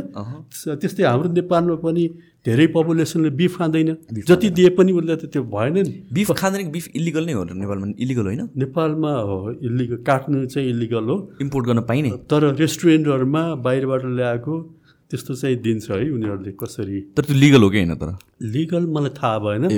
त्यस्तै 0.81 1.05
हाम्रो 1.05 1.29
नेपालमा 1.33 1.77
पनि 1.85 2.05
धेरै 2.45 2.67
पपुलेसनले 2.77 3.31
बिफ 3.41 3.57
खाँदैन 3.59 3.91
जति 4.29 4.49
दिए 4.57 4.69
पनि 4.77 4.93
उसलाई 4.93 5.17
त 5.17 5.33
त्यो 5.33 5.43
भएन 5.49 5.77
नि 5.79 5.93
बिफ 6.13 6.31
खाँदैन 6.41 6.71
बिफ 6.77 6.87
इलिगल 6.93 7.25
नै 7.27 7.33
हो 7.33 7.45
नेपालमा 7.57 7.87
इलिगल 8.05 8.25
होइन 8.29 8.43
नेपालमा 8.63 9.13
हो 9.29 9.39
इलिगल 9.69 9.97
काट्नु 10.05 10.45
चाहिँ 10.47 10.69
इलिगल 10.69 11.05
हो 11.09 11.17
इम्पोर्ट 11.41 11.67
गर्न 11.67 11.81
पाइने 11.89 12.11
तर 12.31 12.43
रेस्टुरेन्टहरूमा 12.61 13.43
बाहिरबाट 13.65 14.05
ल्याएको 14.19 14.55
त्यस्तो 15.11 15.35
चाहिँ 15.35 15.57
दिन्छ 15.57 15.91
है 15.91 16.11
उनीहरूले 16.11 16.53
कसरी। 16.53 17.01
तर 17.17 17.23
त्यो 17.25 17.37
लिगल 17.37 17.63
हो 17.63 17.69
कि 17.71 17.79
होइन 17.79 17.95
तर? 17.97 18.11
लिगल 18.43 18.87
मलाई 18.87 19.11
थाहा 19.17 19.39
भएन। 19.39 19.69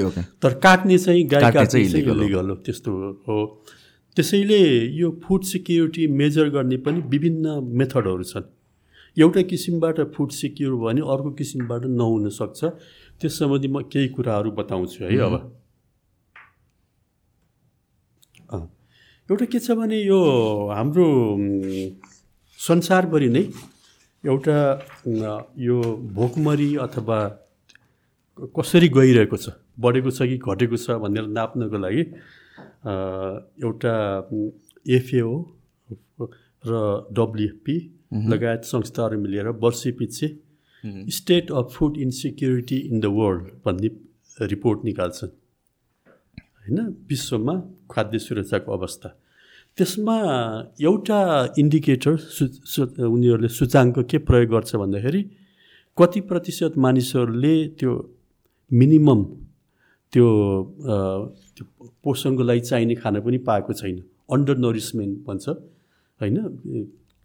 तर 0.43 0.55
काट्ने 0.59 0.99
चाहिँ 0.99 1.25
गाई 1.29 1.43
काट्ने 1.43 1.67
चाहिँ 1.67 1.87
illegal 1.87 2.49
हो। 2.51 2.55
त्यस्तो 2.67 2.91
हो। 3.29 3.39
त्यसैले 4.17 4.61
यो 4.99 5.11
फुड 5.25 5.43
सिक्युरिटी 5.45 6.07
मेजर 6.07 6.49
गर्ने 6.51 6.77
पनि 6.83 7.01
विभिन्न 7.07 7.47
मेथडहरू 7.79 8.25
छन्। 8.25 8.51
एउटा 9.17 9.43
किसिमबाट 9.43 10.01
फुड 10.15 10.31
सिक्योर 10.31 10.73
भयो 10.75 10.83
भने 10.83 11.01
अर्को 11.01 11.31
किसिमबाट 11.39 11.83
नहुन 11.87 12.29
सक्छ। 12.31 12.61
त्यस 13.21 13.39
सम्बन्धी 13.39 13.69
म 13.69 13.83
केही 13.87 14.09
कुराहरू 14.11 14.51
बताउँछु 14.51 15.05
है 15.05 15.17
अब। 15.19 15.35
एउटा 19.31 19.45
के 19.47 19.59
छ 19.59 19.79
भने 19.79 19.99
यो 20.03 20.21
हाम्रो 20.75 21.07
संसारभरि 22.59 23.29
नै 23.29 23.43
एउटा 24.25 24.57
यो 25.59 25.77
भोकमरी 26.15 26.75
अथवा 26.77 27.19
कसरी 28.59 28.89
गइरहेको 28.89 29.37
छ 29.37 29.53
बढेको 29.81 30.11
छ 30.11 30.27
कि 30.31 30.37
घटेको 30.39 30.77
छ 30.77 30.97
भनेर 31.05 31.27
नाप्नको 31.37 31.79
लागि 31.85 32.05
एउटा 33.65 33.95
एफएओ 34.97 35.33
र 36.65 36.83
डब्लुएफपी 37.19 37.77
लगायत 38.33 38.63
संस्थाहरू 38.67 39.21
मिलेर 39.21 39.49
वर्षै 39.65 39.93
पछि 40.01 40.29
state 41.17 41.53
of 41.53 41.73
food 41.75 41.97
insecurity 41.99 42.79
in 42.91 43.01
the 43.01 43.15
world 43.17 43.49
भन्ने 43.65 43.89
रिपोर्ट 44.53 44.85
निकाल्छन्। 44.85 45.33
होइन 46.61 46.79
विश्वमा 47.09 47.55
खाद्य 47.91 48.19
सुरक्षाको 48.19 48.73
अवस्था। 48.73 49.09
त्यसमा 49.79 50.17
एउटा 50.89 51.19
इन्डिकेटर 51.59 52.17
सु 52.37 52.47
सु 52.73 52.83
उनीहरूले 53.07 53.49
सूचाङ्क 53.49 53.99
के 54.11 54.19
प्रयोग 54.29 54.51
गर्छ 54.55 54.77
भन्दाखेरि 54.83 55.23
कति 55.99 56.21
प्रतिशत 56.31 56.73
मानिसहरूले 56.85 57.55
त्यो 57.79 57.93
मिनिमम 58.71 59.23
त्यो 60.13 60.27
त्यो 61.57 61.65
पोषणको 62.05 62.43
लागि 62.43 62.61
चाहिने 62.61 62.95
खाना 63.03 63.21
पनि 63.21 63.39
पाएको 63.49 63.73
छैन। 63.81 63.97
अन्डर 64.35 64.57
नरिसमेन्ट 64.65 65.15
भन्छ 65.27 65.49
होइन? 66.21 66.37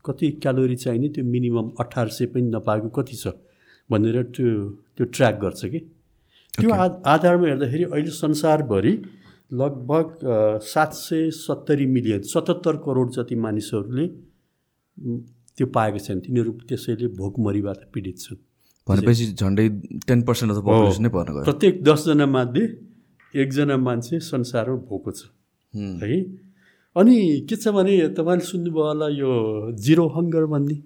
कति 0.05 0.27
क्यालोरी 0.43 0.75
चाहिने 0.85 1.07
त्यो 1.15 1.23
मिनिमम 1.25 1.67
अठार 1.79 2.07
सय 2.17 2.25
पनि 2.33 2.47
नपाएको 2.55 2.89
कति 2.97 3.15
छ 3.21 3.33
भनेर 3.89 4.21
त्यो 4.35 4.47
त्यो 4.95 5.05
ट्र्याक 5.15 5.35
गर्छ 5.41 5.61
कि? 5.65 5.79
त्यो 6.53 6.69
आ 6.71 6.85
आधारमा 7.13 7.47
हेर्दाखेरि 7.47 7.83
अहिले 7.83 8.11
संसारभरि 8.23 8.93
लगभग 9.51 10.59
सात 10.63 10.93
सय 10.95 11.29
सत्तरी 11.31 11.85
मिलियन 11.85 12.21
सतहत्तर 12.25 12.75
करोड 12.85 13.11
जति 13.11 13.35
मानिसहरूले 13.35 14.07
त्यो 15.57 15.67
पाएको 15.67 15.99
छन्। 15.99 16.19
तिनीहरू 16.25 16.51
त्यसैले 16.67 17.07
भोकमरीबाट 17.15 17.79
पीडित 17.93 18.17
छन्। 18.19 18.37
भनेपछि 18.87 19.25
झन्डै 19.39 19.67
टेन 20.07 20.21
पर्सेन्ट 20.27 20.51
अफ 20.51 20.57
पपुलेसन 20.65 21.03
नै 21.03 21.09
पर्न 21.09 21.29
गयो। 21.33 21.43
प्रत्येक 21.43 21.83
दसजना 21.83 22.25
मध्ये 22.25 22.65
एकजना 23.33 23.75
मान्छे 23.77 24.19
संसारमा 24.19 24.77
भोको 24.89 25.11
छ। 25.11 25.29
है। 26.03 26.17
अनि 26.95 27.15
के 27.49 27.55
छ 27.55 27.67
भने 27.75 27.93
तपाईँले 28.17 28.45
सुन्नुभयो 28.45 28.83
होला 28.87 29.07
यो 29.13 29.31
जिरो 29.75 30.05
हङ्गर 30.15 30.45
भन्ने? 30.51 30.77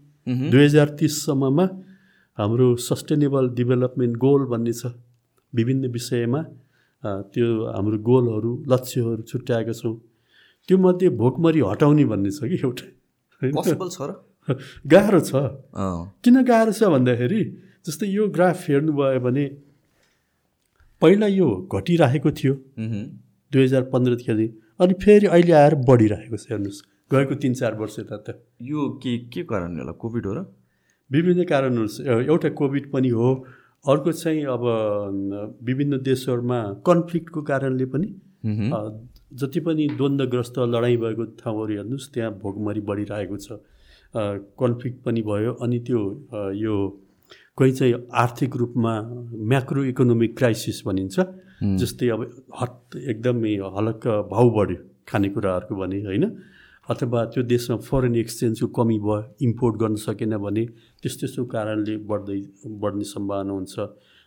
दुई 0.51 0.63
हजार 0.63 0.89
तिससम्ममा 1.00 1.66
हाम्रो 2.38 2.68
सस्टेनेबल 2.78 3.46
डेभलपमेन्ट 3.58 4.16
गोल 4.18 4.42
भन्ने 4.51 4.74
छ। 4.74 4.94
विभिन्न 5.54 5.88
विषयमा 5.89 6.42
त्यो 7.03 7.48
हाम्रो 7.74 7.98
गोलहरू 8.03 8.51
लक्ष्यहरू 8.68 9.22
छुट्याएका 9.24 9.74
छौँ। 9.74 9.96
त्यो 10.70 10.77
मध्ये 10.77 11.10
भोकमरी 11.15 11.60
हटाउने 11.72 12.06
भन्ने 12.06 12.32
छ 12.32 12.44
कि 12.51 12.58
एउटा? 12.60 12.86
छ 13.96 14.00
र? 14.10 14.12
गाह्रो 14.94 15.20
छ। 15.20 15.32
किन 16.24 16.36
गाह्रो 16.44 16.72
छ 16.75 16.84
भन्दाखेरि 16.91 17.41
जस्तै 17.88 18.08
यो 18.08 18.27
ग्राफ 18.36 18.68
हेर्नुभयो 18.68 19.20
भने 19.25 19.46
पहिला 21.01 21.27
यो 21.27 21.48
घटिराखेको 21.72 22.32
थियो। 22.32 22.53
दुई 23.51 23.63
हजार 23.63 23.84
पन्ध्रदेखि 23.94 24.48
अनि 24.79 24.94
फेरि 25.03 25.27
अहिले 25.27 25.53
आएर 25.53 25.75
बढिरहेको 25.88 26.38
छ 26.38 26.51
हेर्नुहोस्। 26.51 26.79
गएको 27.12 27.36
तिन 27.41 27.53
चार 27.53 27.74
वर्ष 27.79 28.00
यता 28.00 28.18
त। 28.18 28.44
यो 28.62 28.89
के 29.03 29.18
के 29.32 29.44
कारणले 29.48 29.79
होला? 29.82 29.91
कोभिड 29.96 30.25
हो 30.25 30.34
र? 30.34 30.39
विभिन्न 31.10 31.44
कारणहरू 31.48 31.88
छ। 31.88 32.27
एउटा 32.27 32.50
कोभिड 32.60 32.91
पनि 32.91 33.10
हो 33.10 33.29
अर्को 33.86 34.12
चाहिँ 34.12 34.43
अब 34.45 34.63
विभिन्न 35.63 35.98
देशहरूमा 36.03 36.59
कन्फ्लिक्टको 36.86 37.41
कारणले 37.41 37.86
पनि 37.86 38.07
जति 39.39 39.59
पनि 39.59 39.88
द्वन्द्वग्रस्त 39.98 40.59
लडाइँ 40.59 40.98
भएको 40.98 41.24
ठाउँहरू 41.39 41.74
हेर्नुहोस् 41.74 42.09
त्यहाँ 42.13 42.31
भोगमरी 42.43 42.81
बढिरहेको 42.81 43.38
छ। 43.38 43.59
कन्फ्लिक्ट 44.59 45.03
पनि 45.05 45.21
भयो 45.21 45.53
अनि 45.63 45.79
त्यो 45.88 46.00
यो 46.55 46.75
कोही 47.57 47.71
चाहिँ 47.71 47.93
आर्थिक 48.15 48.55
रूपमा 48.55 48.93
म्याक्रो 49.51 49.83
इकोनोमिक 49.86 50.38
क्राइसिस 50.38 50.81
भनिन्छ 50.86 51.19
जस्तै 51.79 52.07
अब 52.09 52.21
हट 52.62 52.95
एकदमै 52.95 53.53
हलक्क 53.77 54.07
भाउ 54.31 54.50
बढ्यो 54.50 54.77
खानेकुराहरूको 55.07 55.75
भने 55.75 56.00
होइन? 56.03 56.25
अथवा 56.89 57.24
त्यो 57.34 57.41
देशमा 57.50 57.77
फरेन 57.88 58.15
एक्सचेन्जको 58.15 58.67
कमी 58.77 58.98
भयो 59.00 59.17
इम्पोर्ट 59.48 59.75
गर्न 59.81 59.96
सकेन 60.05 60.38
भने 60.46 60.63
त्यस्तो 61.01 61.19
त्यस्तो 61.19 61.46
कारणले 61.53 61.96
बढ्दै 62.10 62.39
बढ्ने 62.81 63.05
सम्भावना 63.10 63.53
हुन्छ। 63.53 63.75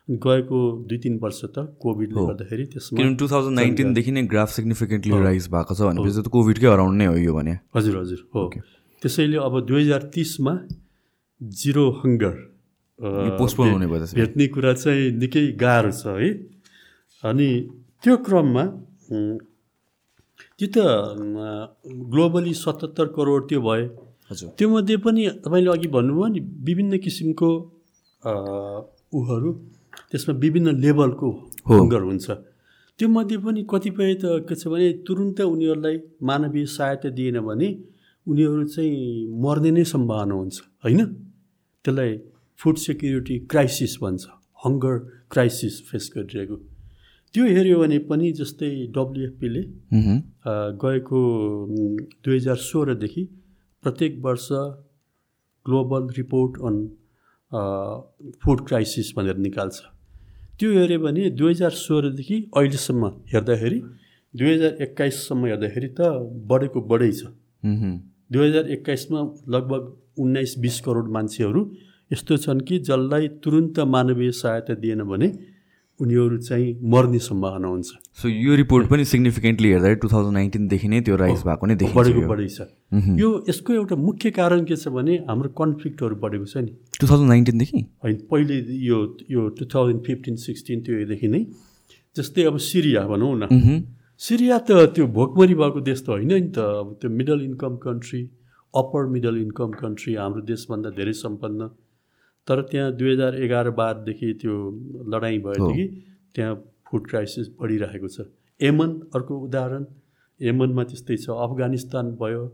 गएको 0.08 0.60
दुई 0.88 0.98
तिन 0.98 1.18
वर्ष 1.22 1.40
त 1.54 1.56
कोभिडले 1.82 2.22
गर्दाखेरि 2.28 2.64
त्यसमा 2.72 3.08
टु 3.18 3.26
थाउजन्ड 3.32 3.56
नाइन्टिनदेखि 3.58 4.12
नै 4.12 4.22
ग्राफ 4.32 4.50
सिग्निफिकेन्टली 4.52 5.18
राइज 5.26 5.44
भएको 5.54 5.74
छ 5.74 5.80
भनेपछि 5.88 6.22
त 6.22 6.28
कोभिडकै 6.36 6.68
अराउन्ड 6.74 6.96
नै 6.98 7.06
हो 7.06 7.16
यो 7.26 7.34
भने। 7.34 7.54
हजुर 7.76 7.98
हजुर 7.98 8.20
हो। 8.34 8.42
त्यसैले 9.02 9.38
अब 9.46 9.54
दुई 9.66 9.82
हजार 9.82 10.02
तिसमा 10.14 10.54
जिरो 11.40 11.86
हङ्गर 12.02 12.34
पोस्टपोन 13.38 13.70
हुने 13.70 13.86
भयो 13.92 14.06
भेट्ने 14.18 14.46
कुरा 14.54 14.72
चाहिँ 14.82 15.10
निकै 15.22 15.44
गाह्रो 15.62 15.90
छ 15.90 16.18
है। 16.18 16.30
अनि 17.22 17.48
त्यो 18.02 18.16
क्रममा 18.26 18.64
त्यो 20.62 20.70
त 20.74 20.78
ग्लोबली 22.10 22.54
सतहत्तर 22.54 23.06
करोड 23.18 23.42
त्यो 23.50 23.60
भयो। 23.60 23.86
हजुर। 24.30 24.48
त्यो 24.58 24.68
मध्ये 24.70 24.96
पनि 25.02 25.22
तपाईँले 25.42 25.70
अघि 25.74 25.88
भन्नुभयो 25.90 26.26
नि 26.34 26.40
विभिन्न 26.62 26.98
किसिमको 27.02 27.48
ऊहरू 29.18 29.50
त्यसमा 30.10 30.34
विभिन्न 30.38 30.68
लेभलको 30.78 31.28
हङ्गर 31.66 32.02
हुन्छ। 32.06 32.26
त्यो 32.98 33.08
मध्ये 33.10 33.36
पनि 33.42 33.60
कतिपय 33.66 34.14
त 34.22 34.24
के 34.46 34.54
छ 34.54 34.70
भने 34.70 35.02
तुरुन्त 35.02 35.40
उनीहरूलाई 35.42 35.96
मानवीय 36.22 36.66
सहायता 36.78 37.08
दिएन 37.10 37.38
भने 37.42 37.68
उनीहरू 38.26 38.64
चाहिँ 38.70 39.26
मर्ने 39.42 39.70
नै 39.74 39.84
सम्भावना 39.84 40.34
हुन्छ 40.34 40.56
होइन? 40.86 41.00
त्यसलाई 41.82 42.10
फुड 42.60 42.76
सेक्युरिटी 42.86 43.36
क्राइसिस 43.50 43.98
भन्छ 44.02 44.22
हङ्गर 44.62 44.94
क्राइसिस 45.26 45.74
फेस 45.90 46.04
गरिरहेको। 46.14 46.56
त्यो 47.34 47.44
हेऱ्यो 47.46 47.78
भने 47.80 47.98
पनि 48.08 48.30
जस्तै 48.38 48.70
डब्लुएफपीले 48.94 49.62
गएको 50.82 51.20
दुई 52.24 52.36
हजार 52.36 52.56
सोह्रदेखि 52.62 53.22
प्रत्येक 53.82 54.18
वर्ष 54.24 54.48
global 55.66 56.08
report 56.16 56.58
on 56.68 56.76
food 58.42 58.58
crisis 58.68 59.12
भनेर 59.16 59.36
निकाल्छ। 59.46 59.76
त्यो 60.58 60.72
हेऱ्यो 60.72 60.98
भने 61.04 61.22
दुई 61.38 61.52
हजार 61.52 61.70
सोह्रदेखि 61.78 62.36
अहिलेसम्म 62.56 63.02
हेर्दाखेरि 63.32 63.78
दुई 64.34 64.50
हजार 64.54 64.82
एक्काइससम्म 64.86 65.46
हेर्दाखेरि 65.46 65.88
त 65.88 66.10
बढेको 66.52 66.80
बढै 66.92 67.10
छ। 67.12 67.32
दुई 68.32 68.48
हजार 68.48 68.68
एक्काइसमा 68.76 69.20
लगभग 69.56 69.82
उन्नाइस 70.20 70.54
बिस 70.64 70.80
करोड 70.84 71.08
मान्छेहरू 71.16 71.64
यस्तो 72.10 72.36
छन् 72.44 72.60
कि 72.68 72.78
जसलाई 72.90 73.28
तुरुन्त 73.40 73.80
मानवीय 73.94 74.30
सहायता 74.42 74.74
दिएन 74.84 75.02
भने 75.08 75.28
उनीहरू 76.02 76.36
चाहिँ 76.48 76.68
मर्ने 76.92 77.18
सम्भावना 77.26 77.68
हुन्छ। 77.68 77.90
सो 78.20 78.28
यो 78.28 78.54
रिपोर्ट 78.60 78.88
पनि 78.90 79.04
सिग्निफिकेन्टली 79.12 79.68
हेर्दा 79.72 79.92
टु 80.02 80.08
थाउजन्ड 80.12 80.34
नाइन्टिनदेखि 80.34 80.88
नै 80.88 81.00
त्यो 81.06 81.16
राइज 81.22 81.42
भएको 81.48 81.66
नै 81.66 81.74
देखिन्छ 81.82 81.98
बढेको 81.98 82.28
बढी 82.28 82.48
छ 82.48 82.68
यो 83.22 83.28
यसको 83.48 83.72
एउटा 83.72 83.96
मुख्य 84.02 84.30
कारण 84.38 84.64
के 84.64 84.76
छ 84.76 84.94
भने 84.96 85.16
हाम्रो 85.28 85.48
कन्फ्लिक्टहरू 85.60 86.16
बढेको 86.24 86.46
छ 86.52 86.56
नि। 86.66 86.72
टु 87.00 87.06
थाउजन्ड 87.06 87.28
नाइन्टिनदेखि 87.28 87.80
होइन 88.04 88.16
पहिले 88.30 88.60
यो 88.88 88.98
यो 89.30 89.48
टु 89.58 89.64
थाउजन्ड 89.74 90.00
फिफ्टिन 90.06 90.36
सिक्सटिन 90.44 90.80
त्योदेखि 90.86 91.28
नै। 91.28 91.42
जस्तै 92.16 92.42
अब 92.44 92.56
सिरिया 92.60 93.02
भनौँ 93.08 93.34
न। 93.36 93.82
सिरिया 94.20 94.58
त 94.58 94.70
त्यो 94.94 95.06
भोकमरी 95.14 95.54
भएको 95.60 95.80
देश 95.82 96.00
त 96.02 96.08
होइन 96.14 96.32
नि 96.32 96.50
त। 96.52 96.58
अब 96.80 96.88
त्यो 97.00 97.10
middle 97.10 97.40
income 97.44 97.76
country 97.84 98.20
upper 98.74 99.06
middle 99.14 99.36
income 99.38 99.70
country 99.78 100.14
हाम्रो 100.14 100.42
देशभन्दा 100.50 100.90
धेरै 100.98 101.14
सम्पन्न। 101.18 101.60
तर 102.46 102.60
त्यहाँ 102.70 102.92
दुई 102.98 103.12
हजार 103.12 103.34
एघार 103.38 103.70
बारदेखि 103.78 104.32
त्यो 104.42 104.54
लडाइँ 105.12 105.38
भएदेखि 105.46 105.84
त्यहाँ 106.34 106.54
फुड 106.86 107.02
क्राइसिस 107.08 107.46
बढिरहेको 107.60 108.08
छ। 108.08 108.26
यमन 108.60 108.90
अर्को 109.14 109.34
उदाहरण 109.46 109.84
यमनमा 110.40 110.82
त्यस्तै 110.90 111.16
छ। 111.16 111.30
अफगानिस्तान 111.30 112.06
भयो 112.20 112.44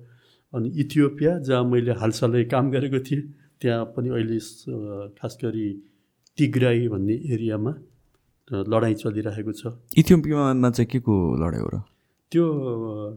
अनि 0.53 0.69
इथियोपिया 0.83 1.33
जहाँ 1.49 1.65
मैले 1.65 1.93
हालसालै 2.01 2.45
काम 2.53 2.71
गरेको 2.71 3.01
थिएँ 3.07 3.23
त्यहाँ 3.61 3.85
पनि 3.97 4.09
अहिले 4.09 4.39
खास 5.19 5.39
गरी 5.43 5.67
तिग्राई 6.39 6.89
भन्ने 6.89 7.15
एरियामा 7.35 7.73
लडाइँ 8.51 8.95
चलिरहेको 8.95 9.53
छ। 9.53 9.63
इथियोपियामा 9.97 10.71
चाहिँ 10.71 10.89
के 10.93 10.99
को 11.01 11.15
लडाइँ 11.43 11.63
हो 11.65 11.69
र? 11.69 11.77
त्यो 12.33 12.45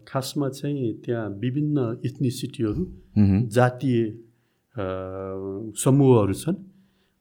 खासमा 0.08 0.48
चाहिँ 0.50 1.04
त्यहाँ 1.04 1.28
विभिन्न 1.40 1.78
इथनिसिटीहरू 2.06 2.84
जातीय 3.52 4.00
समूहहरू 4.76 6.34
छन् 6.36 6.56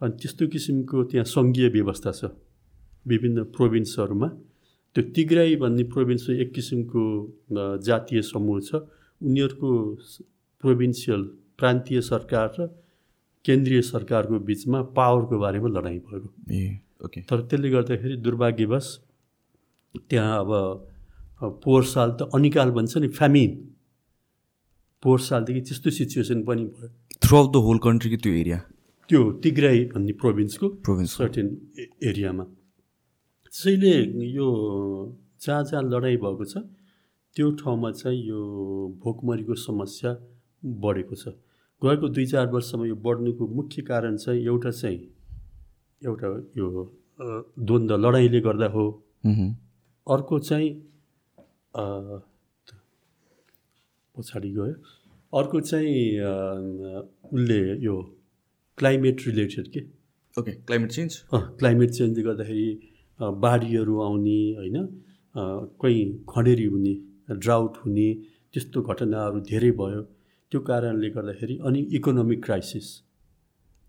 अनि 0.01 0.13
त्यस्तो 0.17 0.47
किसिमको 0.49 1.05
त्यहाँ 1.07 1.25
सङ्घीय 1.27 1.69
व्यवस्था 1.71 2.13
छ 2.13 2.31
विभिन्न 3.07 3.45
प्रोभिन्सहरूमा 3.51 4.29
त्यो 4.97 5.03
तिग्राई 5.11 5.57
भन्ने 5.57 5.85
प्रोभिन्स 5.89 6.29
एक 6.37 6.53
किसिमको 6.53 7.03
जातीय 7.81 8.23
समूह 8.25 8.61
छ 8.63 8.83
उनीहरूको 9.21 9.71
प्रोभिन्सियल 10.63 11.23
प्रान्तीय 11.59 12.01
सरकार 12.03 12.49
र 12.59 12.67
केन्द्रीय 13.45 13.83
सरकारको 13.85 14.39
बिचमा 14.43 14.83
पावरको 14.93 15.39
बारेमा 15.39 15.69
लडाइँ 15.71 15.99
भएको 16.01 16.29
ओके 17.01 17.21
तर 17.23 17.41
त्यसले 17.43 17.71
गर्दाखेरि 17.71 18.17
दुर्भाग्यवश 18.19 18.89
त्यहाँ 20.07 20.39
अब 20.39 20.51
पोहोर 21.61 21.85
साल 21.87 22.11
त 22.13 22.29
अनिकाल 22.35 22.71
भन्छ 22.71 22.97
नि 22.99 23.09
फ्यामिन 23.11 23.51
पोहोर 25.03 25.21
सालदेखि 25.21 25.61
त्यस्तो 25.61 25.91
सिचुएसन 25.91 26.43
पनि 26.45 26.65
भयो। 26.65 26.89
Through 27.23 27.37
out 27.37 27.53
the 27.53 27.57
whole 27.67 27.79
country 27.85 28.17
त्यो 28.17 28.33
एरिया 28.35 28.59
त्यो 29.11 29.21
तिग्राई 29.43 29.85
भन्ने 29.95 30.13
प्रोभिन्सको 30.21 30.69
प्रोभिन्स 30.85 31.17
सर्टेन 31.17 31.47
एरियामा 32.11 32.45
त्यसैले 32.45 33.95
यो 34.31 34.47
जहाँ 35.41 35.63
जहाँ 35.65 35.83
लडाइँ 35.83 36.17
भएको 36.17 36.45
छ 36.45 36.57
त्यो 37.37 37.51
ठाउँमा 37.63 37.91
चाहिँ 37.93 38.21
यो 38.29 38.41
भोकमरीको 39.03 39.55
समस्या 39.55 40.11
बढेको 40.85 41.15
छ। 41.15 41.29
गएको 41.83 42.09
दुई 42.09 42.27
चार 42.27 42.47
वर्षमा 42.53 42.87
यो 42.87 42.95
बढ्नुको 43.01 43.47
मुख्य 43.57 43.83
कारण 43.83 44.17
चाहिँ 44.17 44.45
एउटा 44.45 44.71
चाहिँ 44.71 44.99
एउटा 46.03 46.29
यो 46.59 46.67
द्वन्द्व 47.59 47.97
लडाइँले 47.97 48.41
गर्दा 48.41 48.67
हो। 48.75 48.85
अर्को 50.07 50.39
चाहिँ 50.39 50.69
पछाडि 54.21 54.51
गयो। 54.53 54.75
अर्को 55.33 55.61
चाहिँ 55.61 55.99
उसले 57.33 57.61
यो 57.85 57.97
क्लाइमेट 58.79 59.27
रिलेटेड 59.27 59.67
के? 59.73 59.81
Okay 60.35 60.53
climate 60.67 60.91
change? 60.93 61.13
क्लाइमेट 61.35 61.91
चेन्जले 61.91 62.23
गर्दाखेरि 62.23 62.69
बाढीहरू 63.45 64.01
आउने 64.01 64.41
होइन? 64.59 64.77
कहीँ 65.35 66.05
खडेरी 66.29 66.65
हुने 66.65 66.95
ड्राउट 67.37 67.77
हुने 67.85 68.09
त्यस्तो 68.53 68.83
घटनाहरू 68.83 69.41
धेरै 69.51 69.71
भयो। 69.81 70.03
त्यो 70.53 70.61
कारणले 70.69 71.09
गर्दाखेरि 71.11 71.59
अनि 71.67 71.81
इकोनोमिक 71.97 72.45
क्राइसिस। 72.45 72.87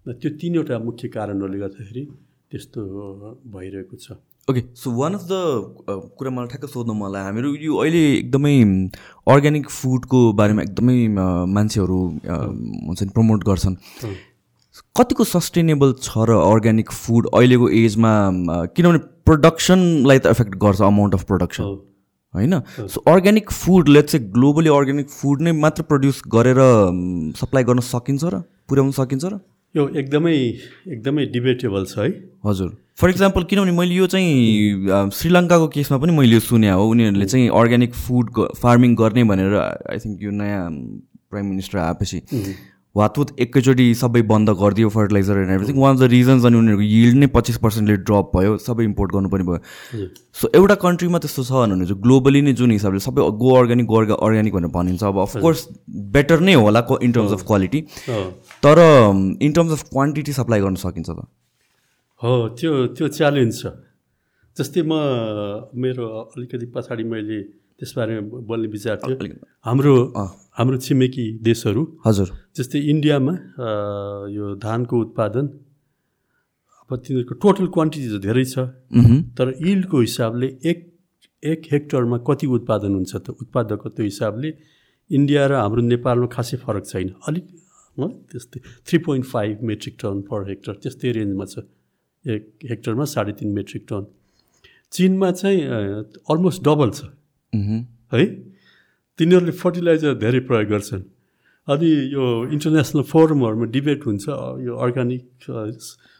त्यो 0.06 0.30
तिनवटा 0.42 0.78
मुख्य 0.80 1.08
कारणहरूले 1.16 1.60
गर्दाखेरि 1.60 2.04
त्यस्तो 2.52 2.82
भइरहेको 3.54 3.96
छ। 3.98 4.08
Okay 4.48 4.62
so 4.76 4.92
one 4.92 5.14
of 5.14 5.24
the 5.30 5.34
कुरा 6.18 6.32
मलाई 6.32 6.48
ठ्याक्क 6.48 6.66
सोध्नु 6.70 6.94
मलाई 7.02 7.24
हामीहरू 7.24 7.50
यो 7.66 7.76
अहिले 7.84 8.02
एकदमै 8.14 8.56
अर्ग्यानिक 9.34 9.70
फुडको 9.70 10.22
बारेमा 10.40 10.62
एकदमै 10.62 10.98
मान्छेहरू 11.58 12.00
हुन्छ 12.26 13.00
नि 13.04 13.10
प्रमोट 13.10 13.44
गर्छन्। 13.50 13.76
कतिको 14.98 15.24
सस्टेनेबल 15.30 15.94
छ 16.02 16.26
र 16.30 16.40
अर्ग्यानिक 16.42 16.92
फुड 16.98 17.30
अहिलेको 17.34 17.70
एजमा 17.84 18.12
किनभने 18.76 19.00
प्रोडक्सनलाई 19.30 20.20
त 20.20 20.26
एफेक्ट 20.36 20.58
गर्छ 20.66 20.82
अमाउन्ट 20.90 21.14
अफ 21.16 21.24
प्रोडक्सन। 21.32 21.64
होइन? 22.34 22.54
सो 22.88 23.02
अर्ग्यानिक 23.12 23.52
फुड 23.52 23.90
लेट्स 23.90 24.12
चाहिँ 24.12 24.32
ग्लोबली 24.34 24.70
अर्ग्यानिक 24.74 25.10
फुड 25.12 25.42
नै 25.48 25.52
मात्र 25.62 25.84
प्रड्युस 25.90 26.22
गरेर 26.36 26.60
सप्लाई 27.40 27.64
गर्न 27.70 27.80
सकिन्छ 27.88 28.24
र 28.26 28.44
पुर्याउन 28.68 28.92
सकिन्छ 29.00 29.26
र? 29.26 29.40
यो 29.76 29.88
एकदमै 30.02 30.36
एकदमै 30.36 31.26
डिबेटेबल 31.34 31.86
छ 31.86 31.98
है। 32.00 32.10
हजुर। 32.46 32.70
फर 33.02 33.10
इक्जाम्पल 33.10 33.44
किनभने 33.50 33.72
मैले 33.78 33.96
यो 33.96 34.08
चाहिँ 34.08 35.10
श्रीलङ्काको 35.20 35.68
केसमा 35.76 35.98
पनि 35.98 36.12
मैले 36.18 36.34
यो 36.34 36.40
सुने 36.40 36.70
हो। 36.70 36.90
उनीहरूले 36.90 37.26
चाहिँ 37.26 37.48
अर्ग्यानिक 37.60 37.94
फुड 37.94 38.28
फार्मिङ 38.62 38.96
गर्ने 38.96 39.24
भनेर 39.32 39.56
आई 39.62 39.98
थिङ्क 40.00 40.22
यो 40.24 40.32
नयाँ 40.32 40.70
प्राइम 41.32 41.46
मिनिस्टर 41.46 41.78
आएपछि 41.80 42.22
वातुत 42.96 43.30
एकैचोटि 43.40 43.84
सबै 43.96 44.22
बन्द 44.30 44.50
गरिदियो 44.62 44.90
fertiliser 44.94 45.38
and 45.38 45.52
everything 45.52 45.78
one 45.82 45.96
of 45.96 46.00
the 46.00 46.10
reasons 46.12 46.46
अनि 46.46 46.58
उनीहरूको 46.58 46.86
यिल्ड 46.86 47.18
नै 47.18 47.28
पच्चिस 47.36 47.58
पर्सेन्टले 47.66 47.96
ड्रप 48.10 48.32
भयो 48.36 48.58
सबै 48.68 48.84
इम्पोर्ट 48.84 49.12
गर्नुपर्ने 49.14 49.46
भयो। 49.50 50.08
सो 50.42 50.50
एउटा 50.62 50.76
कन्ट्रीमा 50.86 51.20
त्यस्तो 51.26 51.44
छ 51.44 51.52
भने 51.52 51.86
चाहिँ 51.86 52.02
ग्लोबली 52.04 52.42
नै 52.42 52.54
जुन 52.62 52.72
हिसाबले 52.72 53.00
सबै 53.08 53.30
गो 53.44 53.56
अर्ग्यानिक 53.60 53.86
गो 53.88 53.96
अर्ग्यानिक 53.98 54.54
भनेर 54.54 54.72
भनिन्छ। 54.78 55.04
अब 55.04 55.20
अफकोर्स 55.26 55.68
बेटर 56.18 56.40
नै 56.50 56.54
होला 56.54 56.86
इन 57.02 57.12
टर्म्स 57.12 57.32
अफ 57.34 57.46
क्वालिटी। 57.48 57.82
तर 58.66 58.88
in 59.42 59.52
terms 59.52 59.72
of 59.72 59.84
quantity 59.92 60.34
supply 60.34 60.60
गर्न 60.62 60.76
सकिन्छ 60.84 61.10
त। 61.10 61.20
हो 62.22 62.32
त्यो 62.58 62.72
त्यो 62.96 63.06
च्यालेन्ज 63.18 63.54
छ। 63.62 63.64
जस्तै 64.58 64.82
म 64.86 64.94
मेरो 65.74 66.06
अलिकति 66.38 66.66
पछाडि 66.76 67.04
मैले 67.04 67.40
त्यसबारेमा 67.82 68.46
बोल्ने 68.46 68.68
विचार 68.70 68.96
थियो। 69.02 69.16
हाम्रो। 69.66 69.94
हाम्रो 70.58 70.78
छिमेकी 70.86 71.26
देशहरू 71.42 71.82
हजुर। 72.06 72.28
जस्तै 72.54 72.80
इन्डियामा 72.94 73.34
यो 74.38 74.46
धानको 74.62 74.96
उत्पादन 75.06 75.46
अब 76.82 76.90
तिनीहरूको 77.02 77.36
टोटल 77.42 77.68
क्वान्टिटी 77.74 78.08
त 78.14 78.18
धेरै 78.22 78.46
छ। 78.54 78.56
तर 79.38 79.48
इल्डको 79.58 79.98
हिसाबले 80.06 80.48
एक 80.70 80.80
एक 81.44 81.62
हेक्टरमा 81.74 82.18
कति 82.22 82.46
उत्पादन 82.54 82.92
हुन्छ 83.02 83.12
त? 83.16 83.28
उत्पादकको 83.42 83.98
हिसाबले 83.98 84.50
इन्डिया 85.10 85.42
र 85.50 85.54
हाम्रो 85.58 85.82
नेपालमा 85.90 86.28
खासै 86.30 86.58
फरक 86.62 86.86
छैन। 86.86 87.10
अलिक 87.28 87.46
त्यस्तै 88.30 88.60
three 88.86 88.98
point 89.08 89.26
five 89.26 89.56
metric 89.70 89.96
ton 89.98 90.22
per 90.30 90.40
hectare 90.50 90.74
त्यस्तै 90.86 91.10
रेन्जमा 91.18 91.46
छ। 91.50 91.66
एक 92.26 92.44
हेक्टरमा 92.70 93.06
साढे 93.06 93.32
तिन 93.40 93.50
मेट्रिक 93.54 93.86
टन। 93.90 94.06
चिनमा 94.92 95.32
चाहिँ 95.32 95.62
अलमोस्ट 96.30 96.64
डबल 96.64 96.90
छ। 96.92 97.02
है? 98.14 98.26
तिनीहरूले 99.20 99.52
फर्टिलाइजर 99.52 100.14
धेरै 100.22 100.40
प्रयोग 100.50 100.70
गर्छन्। 100.70 101.04
अनि 101.68 101.90
यो 102.14 102.24
इन्टरनेसनल 102.52 103.04
फोरमहरूमा 103.06 103.66
डिबेट 103.72 104.06
हुन्छ 104.06 104.26
यो 104.66 104.74
अर्ग्यानिक 104.76 105.24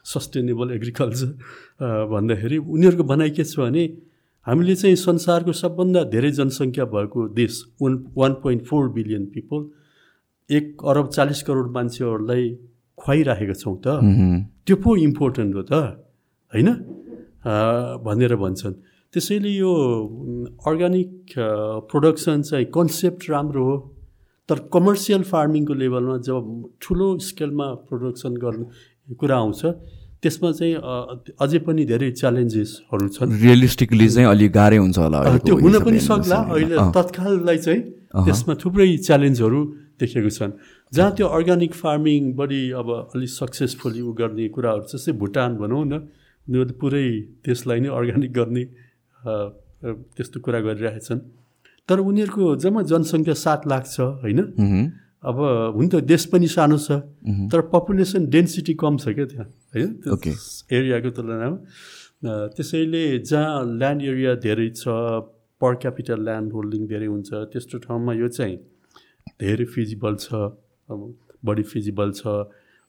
सस्टेनेबल 0.06 0.70
एग्रिकल्चर 0.72 1.30
भन्दाखेरि 2.08 2.58
उनीहरूको 2.58 3.04
भनाइ 3.04 3.30
के 3.36 3.44
छ 3.44 3.58
भने 3.58 3.84
हामीले 4.46 4.74
चाहिँ 4.74 4.96
संसारको 4.96 5.52
सबभन्दा 5.52 6.02
धेरै 6.14 6.30
जनसङ्ख्या 6.38 6.84
भएको 6.94 7.28
देश 7.34 7.62
one 7.82 7.92
one 8.16 8.32
point 8.42 8.62
four 8.66 8.88
billion 8.96 9.26
people 9.34 9.60
एक 10.50 10.84
अरब 10.84 11.08
चालिस 11.08 11.42
करोड 11.42 11.70
मान्छेहरूलाई 11.74 12.46
खुवाइराखेका 13.02 13.54
छौँ 13.58 13.76
त। 13.82 13.86
त्यो 14.66 14.76
पो 14.78 14.90
इम्पोर्टेन्ट 14.96 15.50
हो 15.54 15.62
त 15.66 15.72
होइन? 16.52 16.68
भनेर 18.06 18.34
भन्छन्। 18.38 18.74
त्यसैले 19.12 19.50
यो 19.58 19.72
अर्ग्यानिक 20.64 21.10
प्रोडक्सन 21.90 22.42
चाहिँ 22.48 22.66
कन्सेप्ट 22.70 23.22
राम्रो 23.30 23.64
हो। 23.64 23.76
तर 24.48 24.58
कमर्सियल 24.74 25.22
फार्मिङको 25.22 25.74
लेभलमा 25.74 26.16
जब 26.26 26.42
ठुलो 26.82 27.08
स्केलमा 27.18 27.66
प्रोडक्सन 27.88 28.32
गर्ने 28.42 29.14
कुरा 29.18 29.36
आउँछ 29.36 29.62
त्यसमा 30.22 30.50
चाहिँ 30.54 30.74
अझै 31.42 31.58
पनि 31.66 31.82
धेरै 31.82 32.10
च्यालेन्जेसहरू 32.14 33.06
छन्। 33.10 33.28
रियलिस्टिकली 33.42 34.08
चाहिँ 34.08 34.28
अलिक 34.30 34.50
गाह्रै 34.54 34.78
हुन्छ 34.78 34.98
होला 34.98 35.18
त्यो 35.42 35.54
हुन 35.58 35.74
पनि 35.82 35.98
सक्ला। 35.98 36.38
अहिले 36.54 36.76
तत्काललाई 36.94 37.58
चाहिँ 37.58 37.80
त्यसमा 38.26 38.54
थुप्रै 38.62 38.86
च्यालेन्जहरू 39.06 39.60
देखेको 39.98 40.30
छन्। 40.30 40.52
जहाँ 40.92 41.10
त्यो 41.16 41.26
अर्ग्यानिक 41.26 41.72
फार्मिङ 41.74 42.32
बढी 42.36 42.62
अब 42.76 42.88
अलिक 43.16 43.30
सक्सेसफुली 43.30 44.00
उ 44.00 44.12
गर्ने 44.12 44.48
कुराहरू 44.54 44.84
जस्तै 44.92 45.12
भुटान 45.16 45.56
भनौँ 45.56 45.84
न 45.84 45.94
उनीहरूले 46.46 46.74
पुरै 46.80 47.06
त्यसलाई 47.44 47.80
नै 47.80 47.88
अर्ग्यानिक 47.98 48.32
गर्ने 48.38 48.64
त्यस्तो 50.14 50.38
कुरा 50.44 50.60
गरिरहेछन् 50.68 51.20
तर 51.88 51.98
उनीहरूको 52.08 52.44
जम्मा 52.64 52.82
जनसङ्ख्या 52.90 53.36
सात 53.44 53.60
लाख 53.72 53.84
छ 53.88 53.96
होइन। 54.20 54.40
अब 55.22 55.38
हुन 55.76 55.86
त 55.88 55.94
देश 56.12 56.22
पनि 56.28 56.48
सानो 56.52 56.76
छ 56.76 56.98
तर 57.50 57.60
पपुलेसन 57.72 58.26
डेन्सिटी 58.34 58.74
कम 58.82 58.94
छ 59.02 59.14
क्या 59.16 59.26
त्यहाँ 59.32 59.48
होइन. 59.74 59.90
एरियाको 60.76 61.10
तुलनामा 61.16 61.56
त्यसैले 62.56 63.04
जहाँ 63.30 63.64
ल्यान्ड 63.80 64.02
एरिया 64.12 64.34
धेरै 64.44 64.68
छ 64.76 64.84
पर 65.60 65.72
क्यापिटल 65.82 66.20
ल्यान्ड 66.28 66.52
होल्डिङ 66.52 66.82
धेरै 66.92 67.08
हुन्छ 67.14 67.30
त्यस्तो 67.52 67.78
ठाउँमा 67.86 68.12
यो 68.20 68.28
चाहिँ 68.36 68.56
धेरै 69.40 69.66
फिजिबल 69.72 70.14
छ। 70.20 70.28
बढी 71.44 71.62
फिजिबल 71.72 72.10
छ 72.18 72.26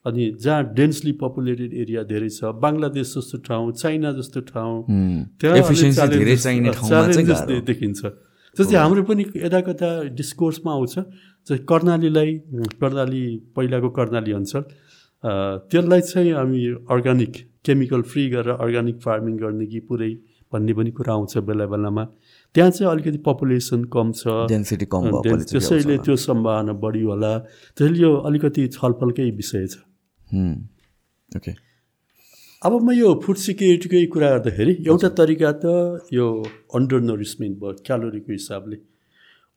अनि 0.04 0.24
जहाँ 0.40 0.62
डेन्सली 0.74 1.12
पपुलेटेड 1.20 1.72
एरिया 1.82 2.02
धेरै 2.12 2.28
छ 2.28 2.52
बङ्गलादेश 2.62 3.14
जस्तो 3.14 3.38
ठाउँ 3.46 3.72
चाइना 3.72 4.12
जस्तो 4.18 4.40
ठाउँ। 4.50 4.74
त्यहाँ। 5.40 5.56
दे- 7.48 7.62
देखिन्छ 7.66 8.00
जस्तै 8.56 8.76
हाम्रो 8.76 9.02
पनि 9.02 9.24
यता 9.36 9.60
कता 9.68 9.88
डिस्कोर्समा 10.18 10.72
आउँछ 10.72 10.94
चाहिँ 11.46 11.64
कर्णालीलाई 11.70 12.30
कर्णाली 12.82 13.22
पहिलाको 13.56 13.88
कर्णाली 13.98 14.32
अञ्चल 14.32 14.62
त्यसलाई 15.72 16.00
चाहिँ 16.02 16.32
हामी 16.32 16.60
अर्ग्यानिक 16.90 17.32
केमिकल 17.66 18.02
फ्री 18.10 18.28
गरेर 18.30 18.50
अर्ग्यानिक 18.60 18.96
फार्मिङ 19.00 19.36
गर्ने 19.38 19.66
कि 19.72 19.80
पुरै 19.88 20.10
भन्ने 20.52 20.72
पनि 20.78 20.90
कुरा 20.98 21.12
आउँछ 21.14 21.36
बेला 21.48 21.66
बेलामा 21.66 22.04
त्यहाँ 22.54 22.70
चाहिँ 22.70 22.90
अलिकति 22.90 23.18
पपुलेसन 23.26 23.84
कम 23.90 24.12
छ। 24.14 24.46
डेन्सिटी 24.48 24.86
कम 24.86 25.10
त्यसैले। 25.26 25.98
त्यो 26.06 26.14
सम्भावना 26.14 26.72
बढी 26.78 27.02
होला। 27.02 27.32
त्यसैले 27.74 27.98
यो 27.98 28.10
अलिकति 28.30 28.66
छलफलकै 28.78 29.30
विषय 29.34 29.66
छ। 29.66 29.76
ओके। 31.36 31.52
अब 32.62 32.72
म 32.80 32.90
यो 32.94 33.08
फुड 33.20 33.36
सिक्युरिटीकै 33.36 34.06
कुरा 34.14 34.28
गर्दाखेरि 34.30 34.72
एउटा 34.86 35.08
तरिका 35.18 35.50
त 35.60 35.64
यो 36.14 36.26
अन्डर 36.74 37.00
नरिसमेन्ट 37.10 37.54
भयो 37.58 37.72
क्यालोरीको 37.86 38.30
हिसाबले। 38.32 38.76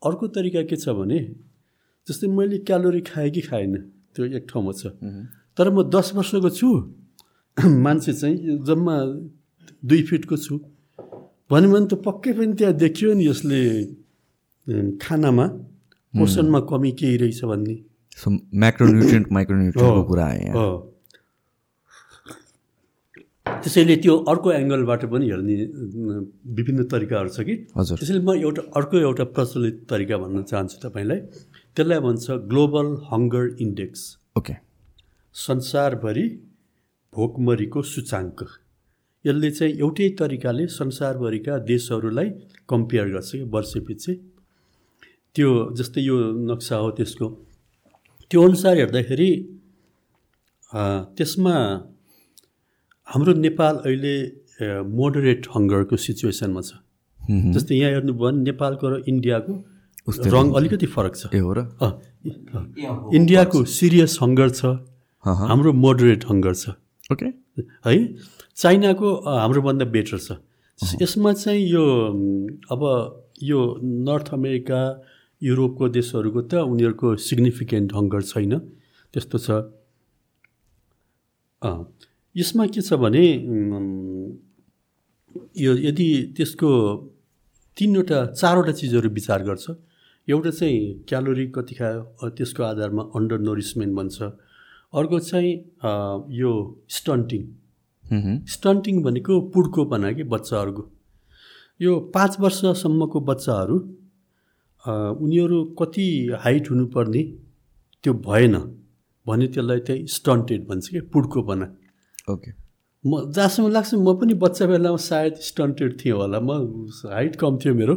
अर्को 0.02 0.26
तरिका 0.34 0.62
के 0.66 0.76
छ 0.76 0.90
भने 0.98 1.20
जस्तै 2.08 2.28
मैले 2.28 2.58
क्यालोरी 2.68 3.02
खाएँ 3.06 3.30
कि 3.32 3.42
खाएन 3.46 3.74
त्यो 4.14 4.26
एक 4.38 4.46
ठाउँमा 4.50 4.72
छ। 4.74 4.98
तर 5.58 5.70
म 5.70 5.86
दस 5.88 6.12
वर्षको 6.18 6.50
छु 6.50 6.70
मान्छे 7.58 8.14
चाहिँ 8.14 8.58
जम्मा 8.66 8.96
दुई 9.86 10.02
फिटको 10.10 10.38
छु। 10.38 10.60
भन्यो 11.52 11.70
भने 11.72 11.88
त 11.88 11.94
पक्कै 12.04 12.32
पनि 12.38 12.54
त्यहाँ 12.60 12.76
देखियो 12.84 13.14
नि 13.16 13.24
यसले 13.28 13.62
खानामा 15.00 15.46
पोषणमा 16.14 16.60
कमी 16.70 16.92
केही 17.00 17.18
रहेछ 17.24 17.42
भन्ने। 17.52 17.76
म्याक्रोन्युट्रियन्ट 18.64 19.28
माइक्रोन्युट्रियन्टको। 19.32 20.04
कुरा 20.10 20.26
आयो। 20.28 20.68
त्यसैले 23.64 23.96
त्यो 24.04 24.14
अर्को 24.32 24.52
एङ्गलबाट 24.52 25.02
पनि 25.12 25.26
हेर्ने 25.32 25.56
विभिन्न 26.58 26.84
तरिकाहरू 26.92 27.30
छ 27.32 27.40
कि। 27.48 27.56
हजुर। 27.78 27.96
त्यसैले 27.98 28.22
म 28.28 28.36
एउटा 28.44 28.62
अर्को 28.76 28.96
एउटा 29.08 29.26
प्रचलित 29.36 29.76
तरिका 29.90 30.18
भन्न 30.24 30.44
चाहन्छु 30.52 30.78
तपाईँलाई। 30.84 31.20
त्यसलाई 31.76 32.00
भन्छ 32.08 32.26
ग्लोबल 32.52 32.88
हङ्गर 33.12 33.46
इन्डेक्स। 33.64 34.02
ओके। 34.38 34.54
संसारभरि 35.36 36.26
भोकमरीको 37.14 37.82
सूचाङ्क। 37.94 38.38
यसले 39.28 39.50
चाहिँ 39.58 39.74
एउटै 39.84 40.08
तरिकाले 40.20 40.64
संसारभरिका 40.80 41.54
देशहरूलाई 41.72 42.30
कम्पेयर 42.70 43.08
गर्छ 43.14 43.32
कि 43.32 43.46
वर्षपछि। 43.56 44.14
त्यो 45.36 45.50
जस्तै 45.78 46.02
यो 46.02 46.16
नक्सा 46.50 46.76
हो 46.84 46.90
त्यसको। 46.98 47.28
त्यो 48.32 48.40
अनुसार 48.48 48.74
हेर्दाखेरि 48.78 49.30
त्यसमा 51.18 51.56
हाम्रो 53.08 53.32
नेपाल 53.46 53.76
अहिले 53.88 54.16
मोडरेट 54.98 55.42
हङ्गरको 55.56 55.96
सिचुएसनमा 56.06 56.62
छ. 56.62 56.72
जस्तै 57.56 57.76
यहाँ 57.76 57.92
हेर्नुभयो 57.94 58.20
भने 58.20 58.40
नेपालको 58.50 58.86
र 58.90 58.94
इन्डियाको 59.12 59.54
रङ 60.34 60.46
अलिकति 60.58 60.88
फरक 60.96 61.14
छ। 61.16 61.24
ए 61.36 61.40
हो 61.46 61.52
र। 61.58 61.60
इन्डियाको 63.18 63.60
सिरियस 63.78 64.18
हङ्गर 64.24 64.50
छ। 64.60 64.62
हाम्रो 65.24 65.72
मोडरेट 65.84 66.22
हङ्गर 66.32 66.54
छ। 66.54 66.64
ओके। 67.12 67.26
है? 67.86 67.96
चाइनाको 68.56 69.08
हाम्रोभन्दा 69.28 69.86
बेटर 69.96 70.18
छ। 70.18 70.38
यसमा 71.02 71.34
चाहिँ 71.34 71.64
यो 71.68 71.84
अब 72.72 72.82
यो 73.44 73.60
नर्थ 73.84 74.28
अमेरिका 74.34 74.82
युरोपको 75.42 75.88
देशहरूको 75.90 76.42
त 76.42 76.54
उनीहरूको 76.68 77.16
सिग्निफिकेन्ट 77.16 77.94
हङ्गर 77.94 78.22
छैन। 78.22 78.54
त्यस्तो 79.14 79.38
छ। 79.38 79.48
यसमा 82.36 82.66
के 82.70 82.82
छ 82.82 82.94
भने 82.94 83.26
यो 85.58 85.72
यदि 85.88 86.10
त्यसको 86.38 86.70
तिनवटा 87.78 88.20
चारवटा 88.34 88.72
चिजहरू 88.74 89.10
विचार 89.10 89.44
गर्छ। 89.44 89.66
एउटा 90.28 90.52
चाहिँ 90.52 90.78
क्यालोरी 91.10 91.46
कति 91.56 91.74
खायो 91.76 92.30
त्यसको 92.38 92.62
आधारमा 92.64 93.04
अन्डर 93.16 93.40
नोरिसमेन्ट 93.40 93.94
भन्छ। 93.96 94.18
अर्को 94.94 95.20
चाहिँ 95.20 95.54
यो 96.34 96.52
स्टन्टिङ. 96.90 97.42
स्टन्टिङ 98.48 99.02
भनेको 99.04 99.40
पुड्कोपना 99.54 100.12
कि 100.12 100.24
बच्चाहरूको। 100.34 100.84
यो 101.80 102.00
पाँच 102.14 102.40
वर्षसम्मको 102.40 103.20
बच्चाहरू 103.22 103.78
उनीहरू 104.86 105.64
कति 105.80 106.06
हाइट 106.44 106.70
हुनुपर्ने 106.72 107.24
त्यो 108.04 108.14
भएन 108.28 108.56
भने 109.26 109.48
त्यसलाई 109.48 109.80
चाहिँ 109.88 110.06
स्टन्टेड 110.08 110.68
भन्छ 110.68 110.88
कि 110.88 111.00
पुड्कोपना 111.14 111.66
ओके। 112.32 112.52
म 113.04 113.32
जहाँसम्म 113.32 113.68
लाग्छ 113.72 113.94
म 113.94 114.14
पनि 114.20 114.34
बच्चा 114.44 114.66
बेलामा 114.66 114.98
सायद 114.98 115.34
स्टन्टेड 115.44 115.92
थिएँ 116.00 116.14
होला। 116.16 116.40
म 116.40 116.88
हाइट 117.06 117.36
कम 117.36 117.58
थियो 117.60 117.74
मेरो. 117.76 117.96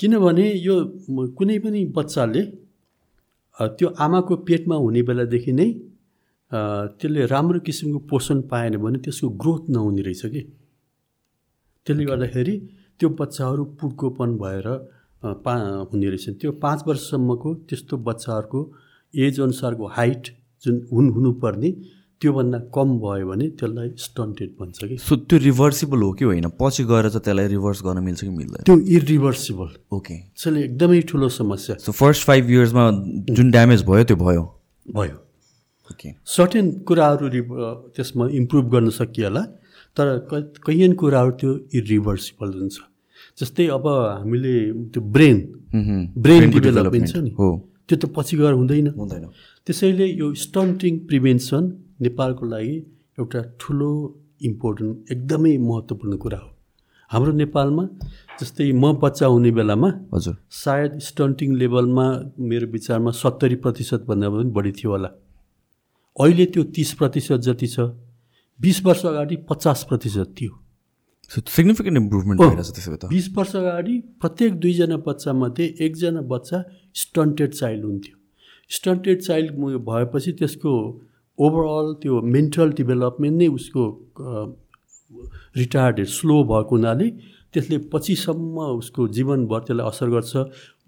किनभने 0.00 0.46
यो 0.58 0.74
कुनै 1.38 1.58
पनि 1.58 1.84
बच्चाले 1.94 2.42
त्यो 3.58 3.88
आमाको 3.98 4.36
पेटमा 4.48 4.76
हुने 4.76 5.02
बेलादेखि 5.02 5.52
नै 5.52 5.68
त्यसले 6.98 7.26
राम्रो 7.26 7.60
किसिमको 7.66 7.98
पोषण 8.10 8.40
पाएन 8.50 8.76
भने 8.82 8.98
त्यसको 9.04 9.28
ग्रोथ 9.42 9.62
नहुने 9.70 10.02
रहेछ 10.02 10.22
कि। 10.26 10.40
त्यसले 11.86 12.04
गर्दाखेरि 12.04 12.54
त्यो 13.00 13.08
बच्चाहरू 13.20 13.64
पुड्कोपन 13.80 14.30
भएर 14.38 14.66
पा 15.44 15.54
हुने 15.90 16.08
रहेछन्। 16.08 16.34
त्यो 16.40 16.52
पाँच 16.62 16.82
वर्षसम्मको 16.86 17.54
त्यस्तो 17.68 17.96
बच्चाहरूको 18.08 18.60
एज 19.14 19.40
अनुसारको 19.40 19.86
हाइट 19.96 20.24
जुन 20.62 20.76
हुन 20.92 21.10
हुनुपर्ने 21.14 21.70
त्योभन्दा 22.20 22.58
कम 22.74 22.88
भयो 22.98 23.26
भने 23.28 23.46
त्यसलाई 23.54 23.88
स्टन्टेड 23.96 24.50
भन्छ 24.60 24.78
कि। 24.84 24.96
सो 24.98 25.16
त्यो 25.28 25.38
रिभर्सिबल 25.38 26.02
हो 26.02 26.12
कि 26.18 26.24
होइन? 26.24 26.46
पछि 26.60 26.84
गएर 26.84 27.08
चाहिँ 27.08 27.24
त्यसलाई 27.24 27.46
रिभर्स 27.48 27.82
गर्न 27.86 28.02
मिल्छ 28.04 28.20
कि 28.22 28.30
मिल्दैन? 28.30 28.62
त्यो 28.66 28.76
इरिभर्सिबल 28.96 29.68
ओके 29.96 30.16
त्यसले 30.18 30.64
एकदमै 30.64 31.00
ठुलो 31.06 31.28
समस्या। 31.30 31.76
सो 31.78 31.92
फर्स्ट 31.92 32.26
फाइभ 32.26 32.50
इयर्समा 32.50 32.90
जुन 33.30 33.50
ड्यामेज 33.50 33.82
भयो 33.86 34.04
त्यो 34.04 34.16
भयो? 34.16 34.42
भयो। 34.86 35.16
ओके 35.90 36.08
सर्टेन 36.26 36.70
कुराहरू 36.88 37.28
रि 37.28 37.42
त्यसमा 37.96 38.28
इम्प्रुभ 38.34 38.70
गर्न 38.72 38.90
सकिएला 38.98 39.42
तर 39.96 40.06
कैयन 40.66 40.92
कुराहरू 41.00 41.30
त्यो 41.40 41.50
इरिभर्सिबल 41.74 42.48
हुन्छ। 42.58 42.76
जस्तै 43.38 43.66
अब 43.70 43.86
हामीले 43.86 44.54
त्यो 44.90 45.00
ब्रेन. 45.14 45.38
ब्रेन 46.18 46.50
डेभलपमेन्ट 46.50 47.08
छ 47.08 47.16
नि। 47.16 47.30
हो। 47.30 47.48
त्यो 47.88 47.96
त 47.98 48.04
पछि 48.10 48.36
गएर 48.36 48.52
हुँदैन। 48.52 48.86
हुँदैन। 48.98 49.24
त्यसैले 49.66 50.06
यो 50.18 50.34
स्टन्टिङ 50.34 50.98
प्रिभेन्सन 51.06 51.62
नेपालको 52.00 52.46
लागि 52.46 52.76
एउटा 53.18 53.40
ठुलो 53.60 53.90
इम्पोर्टेन्ट 54.42 55.12
एकदमै 55.12 55.56
महत्त्वपूर्ण 55.58 56.16
कुरा 56.16 56.38
हो। 56.38 56.48
हाम्रो 57.10 57.32
नेपालमा 57.32 57.84
जस्तै 58.40 58.72
म 58.72 58.92
बच्चा 59.02 59.26
हुने 59.26 59.50
बेलामा 59.50 59.88
हजुर। 60.14 60.34
सायद 60.54 60.98
स्टन्टिङ 61.00 61.54
लेभलमा 61.56 62.06
मेरो 62.50 62.66
विचारमा 62.72 63.10
सत्तरी 63.22 63.56
प्रतिशतभन्दा 63.64 64.28
पनि 64.30 64.50
बढी 64.56 64.72
थियो 64.78 64.90
होला। 64.90 65.10
अहिले 66.16 66.46
त्यो 66.52 66.62
तिस 66.76 66.92
प्रतिशत 67.00 67.40
जति 67.46 67.66
छ 67.66 67.80
बिस 68.60 68.84
वर्ष 68.84 69.04
अगाडि 69.06 69.36
पचास 69.50 69.82
प्रतिशत 69.88 70.34
थियो। 70.40 70.52
सो 71.30 71.40
सिग्निफिकेन्ट 71.48 71.98
इम्प्रुभमेन्ट 71.98 72.40
बिस 73.08 73.26
वर्ष 73.36 73.56
अगाडि 73.56 73.98
प्रत्येक 74.20 74.52
दुईजना 74.60 74.96
बच्चामध्ये 75.06 75.66
एकजना 75.86 76.20
बच्चा 76.30 76.62
स्टन्टेड 76.94 77.50
चाइल्ड 77.54 77.84
हुन्थ्यो। 77.84 78.16
स्टन्टेड 78.70 79.20
चाइल्ड 79.22 79.52
भएपछि 79.88 80.32
त्यसको 80.38 80.72
ओभरअल 81.38 81.92
त्यो 82.02 82.20
मेन्टल 82.34 82.68
डेभलपमेन्ट 82.78 83.36
नै 83.38 83.48
उसको 83.58 83.82
रिटायर्ड 85.56 86.04
स्लो 86.18 86.36
भएको 86.44 86.74
हुनाले 86.76 87.08
त्यसले 87.52 87.78
पछिसम्म 87.92 88.56
उसको 88.80 89.08
जीवनभर 89.16 89.60
त्यसलाई 89.66 89.86
असर 89.88 90.08
गर्छ। 90.14 90.32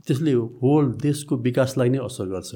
त्यसले 0.07 0.33
होल 0.61 0.85
देशको 1.03 1.37
विकासलाई 1.47 1.89
नै 1.89 1.99
असर 2.09 2.27
गर्छ। 2.35 2.51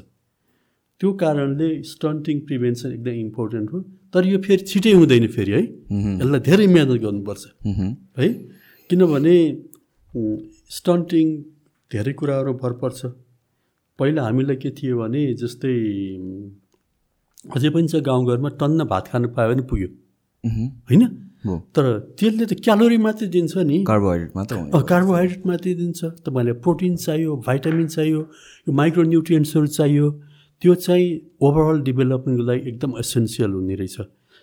त्यो 1.01 1.13
कारणले 1.23 1.69
स्टन्टिङ 1.83 2.41
प्रिभेन्सन 2.47 2.93
एकदम 2.93 3.15
इम्पोर्टेन्ट 3.27 3.73
हो। 3.73 3.79
तर 4.15 4.23
यो 4.27 4.39
फेरि 4.47 4.63
छिटै 4.71 4.93
हुँदैन 4.93 5.27
फेरि 5.37 5.53
है? 5.53 5.63
यसलाई 6.21 6.41
धेरै 6.49 6.67
मिहिनेत 6.67 7.01
गर्नुपर्छ. 7.05 7.45
है? 8.19 8.29
किनभने 8.91 9.37
स्टन्टिङ 10.71 11.27
धेरै 11.91 12.13
कुराहरू 12.19 12.53
भर 12.63 12.73
पर्छ 12.83 13.01
पहिला 13.99 14.23
हामीलाई 14.23 14.57
के 14.63 14.71
थियो 14.77 14.95
भने 14.99 15.23
जस्तै 15.41 15.75
अझै 17.51 17.71
पनि 17.71 17.89
छ 17.89 18.01
गाउँघरमा 18.09 18.49
टन्न 18.61 18.85
भात 18.89 19.05
खानु 19.13 19.29
पायो 19.37 19.49
भने 19.53 19.63
पुग्यो. 19.71 19.89
होइन? 20.89 21.03
तर 21.45 21.85
त्यसले 22.17 22.45
त 22.47 22.53
क्यालोरी 22.65 22.99
मात्रै 23.05 23.29
दिन्छ 23.29 23.53
नि। 23.69 23.77
कार्बोहाइड्रेट 23.85 24.31
मात्र 24.37 24.55
कार्बोहाइड्रेट 24.89 25.43
मात्रै 25.47 25.75
दिन्छ। 25.77 26.01
तपाईँलाई 26.25 26.57
प्रोटिन 26.65 26.97
चाहियो 26.97 27.31
भाइटामिन 27.47 27.87
चाहियो 27.97 28.21
यो 28.67 28.73
माइक्रोन्युट्रियन्ट्सहरू 28.73 29.67
चाहियो। 29.79 30.07
त्यो 30.63 30.75
चाहिँ 30.87 31.09
ओभरअल 31.45 31.79
डेभलपमेन्टको 31.85 32.45
लागि 32.49 32.61
एकदम 32.71 32.91
एसेन्सियल 32.99 33.51
हुने 33.53 33.75
रहेछ। 33.77 33.97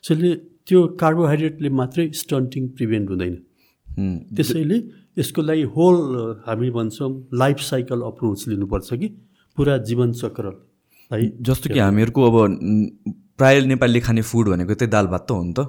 त्यसले 0.04 0.32
त्यो 0.68 0.80
कार्बोहाइड्रेटले 1.02 1.70
मात्रै 1.82 2.06
स्टन्टिङ 2.22 2.64
प्रिभेन्ट 2.78 3.10
हुँदैन। 3.10 3.36
त्यसैले 4.38 4.78
यसको 5.20 5.42
लागि 5.42 5.64
होल 5.76 5.98
हामी 6.46 6.70
भन्छौँ 6.70 7.12
लाइफ 7.34 7.58
साइकल 7.70 8.00
अप्रोच 8.10 8.48
लिनुपर्छ 8.48 8.90
कि। 8.94 9.08
पुरा 9.58 9.78
जीवनचक्र। 9.90 10.46
जस्तो 11.12 11.74
कि 11.74 11.80
हामीहरूको 11.80 12.22
अब 12.24 12.36
प्रायः 13.38 13.66
नेपालीले 13.66 14.00
खाने 14.00 14.22
फुड 14.22 14.50
भनेको 14.50 14.74
त्यही 14.74 14.92
दाल 14.92 15.08
भात 15.08 15.26
त 15.28 15.32
हो 15.32 15.44
नि 15.44 15.54
त। 15.54 15.60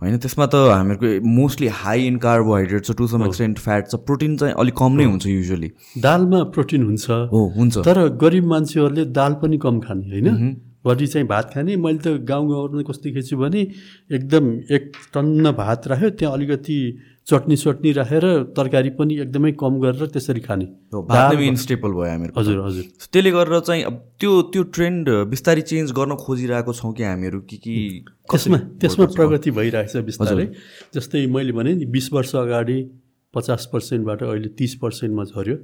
होइन 0.00 0.16
त्यसमा 0.18 0.46
त 0.46 0.54
हामीहरूको 0.68 1.08
मोस्टली 1.30 1.66
हाई 1.80 2.06
इन 2.06 2.16
कार्बोहाइड्रेट 2.18 2.84
छ 2.84 2.96
टु 2.98 3.06
सम 3.06 3.24
एक्सटेन्ट 3.26 3.58
फ्याट 3.58 3.90
छ 3.90 4.00
प्रोटिन 4.06 4.36
चाहिँ 4.36 4.54
अलिक 4.56 4.74
कम 4.78 4.92
नै 4.96 5.04
हुन्छ 5.04 5.26
युजली 5.26 5.68
दालमा 5.98 6.42
प्रोटिन 6.56 6.82
हुन्छ। 6.84 7.10
हो 7.32 7.40
हुन्छ। 7.56 7.84
तर 7.84 8.08
गरिब 8.16 8.44
मान्छेहरूले 8.46 9.04
दाल 9.12 9.32
पनि 9.42 9.58
कम 9.58 9.80
खाने 9.80 10.08
होइन? 10.08 10.56
बढी 10.86 11.06
चाहिँ 11.06 11.26
भात 11.28 11.50
खाने। 11.54 11.76
मैले 11.76 11.98
त 11.98 12.08
गाउँ 12.24 12.48
गाउँमा 12.48 12.82
कस्तो 12.88 13.04
देखेको 13.04 13.26
छु 13.28 13.36
भने 13.36 13.60
एकदम 14.16 14.44
एक 14.72 14.92
टन्न 15.14 15.52
भात 15.52 15.88
राख्यो 15.88 16.10
त्यहाँ 16.16 16.34
अलिकति 16.34 16.78
चटनी 17.28 17.56
चटनी 17.56 17.90
राखेर 17.92 18.24
तरकारी 18.56 18.90
पनि 18.98 19.14
एकदमै 19.20 19.52
कम 19.60 19.78
गरेर 19.80 20.06
त्यसरी 20.12 20.40
खाने। 20.40 20.66
मेन 21.36 21.56
स्टेपल 21.62 21.92
भयो 21.92 22.08
हामीहरूको। 22.08 22.40
हजुर 22.40 22.60
हजुर। 22.66 22.84
त्यसले 23.12 23.30
गरेर 23.30 23.60
चाहिँ 23.68 23.82
अब 23.84 23.96
त्यो 24.20 24.30
त्यो 24.52 24.62
ट्रेन्ड 24.76 25.08
बिस्तारै 25.28 25.62
चेन्ज 25.70 25.92
गर्न 25.92 26.16
खोजिरहेको 26.24 26.72
छौँ 26.72 26.92
कि 26.94 27.02
हामीहरू? 27.04 27.40
कि 27.44 27.56
कि 27.56 27.74
त्यसमा 28.32 28.58
त्यसमा 28.80 29.06
प्रगति 29.12 29.50
भइरहेछ 29.60 29.96
बिस्तारै। 30.08 30.46
जस्तै 30.94 31.26
मैले 31.28 31.52
भने 31.52 31.74
नि 31.74 31.86
बिस 31.92 32.12
वर्ष 32.12 32.34
अगाडि 32.48 32.78
पचास 33.34 33.68
पर्सेन्टबाट 33.72 34.22
अहिले 34.24 34.48
तिस 34.56 34.74
पर्सेन्टमा 34.80 35.24
झऱ्यो। 35.28 35.56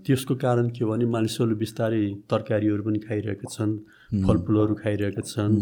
त्यसको 0.00 0.34
कारण 0.40 0.68
के 0.72 0.84
हो 0.84 0.90
भने 0.90 1.04
मानिसहरूले 1.04 1.58
बिस्तारै 1.60 2.04
तरकारीहरू 2.24 2.82
पनि 2.82 2.98
खाइरहेका 3.04 3.46
छन् 3.52 3.72
फलफुलहरू 4.24 4.74
खाइरहेका 4.80 5.22
छन्। 5.28 5.52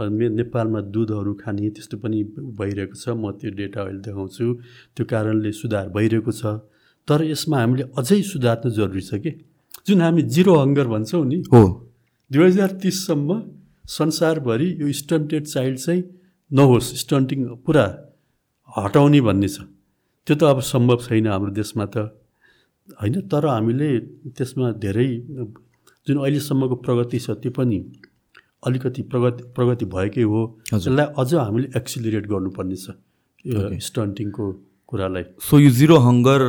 नेपालमा 0.00 0.80
दुधहरू 0.94 1.32
खाने 1.34 1.70
त्यस्तो 1.70 1.96
पनि 1.98 2.18
भइरहेको 2.58 2.94
छ। 2.94 3.08
म 3.18 3.32
त्यो 3.34 3.50
डेटा 3.50 3.80
अहिले 3.82 4.00
देखाउँछु। 4.06 4.46
त्यो 4.94 5.04
कारणले 5.04 5.50
सुधार 5.52 5.88
भइरहेको 5.90 6.32
छ। 6.32 6.42
तर 7.08 7.24
यसमा 7.24 7.56
हामीले 7.58 7.84
अझै 7.98 8.22
सुधार्न 8.22 8.70
जरुरी 8.70 9.02
छ 9.02 9.14
कि? 9.18 9.30
जुन 9.86 10.00
हामी 10.00 10.22
जिरो 10.22 10.54
हङ्गर 10.54 10.86
भन्छौँ 10.86 11.24
नि 11.24 11.38
हो। 11.52 11.62
दुई 12.30 12.44
हजार 12.44 12.70
तिससम्म 12.82 13.30
संसारभरि 13.88 14.68
यो 14.80 14.92
स्टन्टेड 14.92 15.44
चाइल्ड 15.46 15.78
चाहिँ 15.78 16.02
नहोस्। 16.50 16.88
स्टन्टिङ 17.02 17.38
पुरा 17.64 17.84
हटाउने 18.68 19.20
भन्ने 19.20 19.48
छ। 19.48 19.64
त्यो 20.26 20.34
त 20.36 20.42
अब 20.44 20.60
सम्भव 20.60 20.98
छैन 21.08 21.26
हाम्रो 21.26 21.52
देशमा 21.56 21.86
त। 21.86 21.96
होइन 23.00 23.16
तर 23.32 23.46
हामीले 23.46 23.88
त्यसमा 24.36 24.66
धेरै 24.80 25.08
जुन 26.06 26.16
अहिलेसम्मको 26.20 26.76
प्रगति 26.84 27.18
छ 27.18 27.30
त्यो 27.40 27.50
पनि 27.52 27.78
अलिकति 28.62 29.02
प्रगति 29.10 29.42
प्रगति 29.56 29.84
भएकै 29.94 30.22
हो। 30.22 30.40
त्यसलाई 30.70 31.06
अझ 31.18 31.34
हामीले 31.34 31.68
एक्सिलरेट 31.76 32.26
गर्नुपर्ने 32.28 32.76
छ 32.76 32.96
यो 33.46 33.78
स्टन्टिङको 33.88 34.44
कुरालाई। 34.88 35.24
सो 35.40 35.58
यो 35.58 35.70
जिरो 35.70 35.96
हङ्गर 36.06 36.40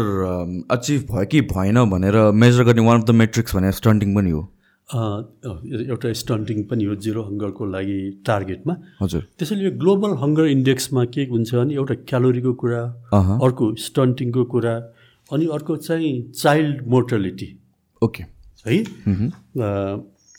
अचिभ 0.72 1.02
भयो 1.12 1.26
कि 1.32 1.42
भएन 1.52 1.78
भनेर 1.90 2.16
मेजर 2.34 2.64
गर्ने 2.64 2.82
वान 2.88 3.02
अफ 3.02 3.06
द 3.08 3.12
मेट्रिक्स 3.22 3.56
भनेर 3.56 3.72
स्टन्टिङ 3.80 4.16
पनि 4.16 4.32
हो। 4.32 4.42
एउटा 4.90 6.12
स्टन्टिङ 6.18 6.64
पनि 6.70 6.84
हो 6.90 6.96
जिरो 7.06 7.24
हङ्गरको 7.24 7.66
लागि 7.72 7.98
टार्गेटमा 8.26 8.76
हजुर। 9.02 9.22
त्यसैले 9.38 9.64
यो 9.64 9.72
ग्लोबल 9.78 10.12
हङ्गर 10.22 10.46
इन्डेक्समा 10.50 11.04
के 11.14 11.26
हुन्छ 11.32 11.54
भने 11.56 11.74
एउटा 11.76 11.96
क्यालोरीको 12.10 12.54
कुरा 12.62 12.82
अर्को 13.46 13.66
स्टन्टिङको 13.86 14.44
कुरा 14.54 14.74
अनि 15.30 15.46
अर्को 15.54 15.76
चाहिँ 15.78 16.14
चाइल्ड 16.34 16.88
मोर्टलिटी 16.90 17.50
ओके 18.02 18.24
है? 18.66 18.74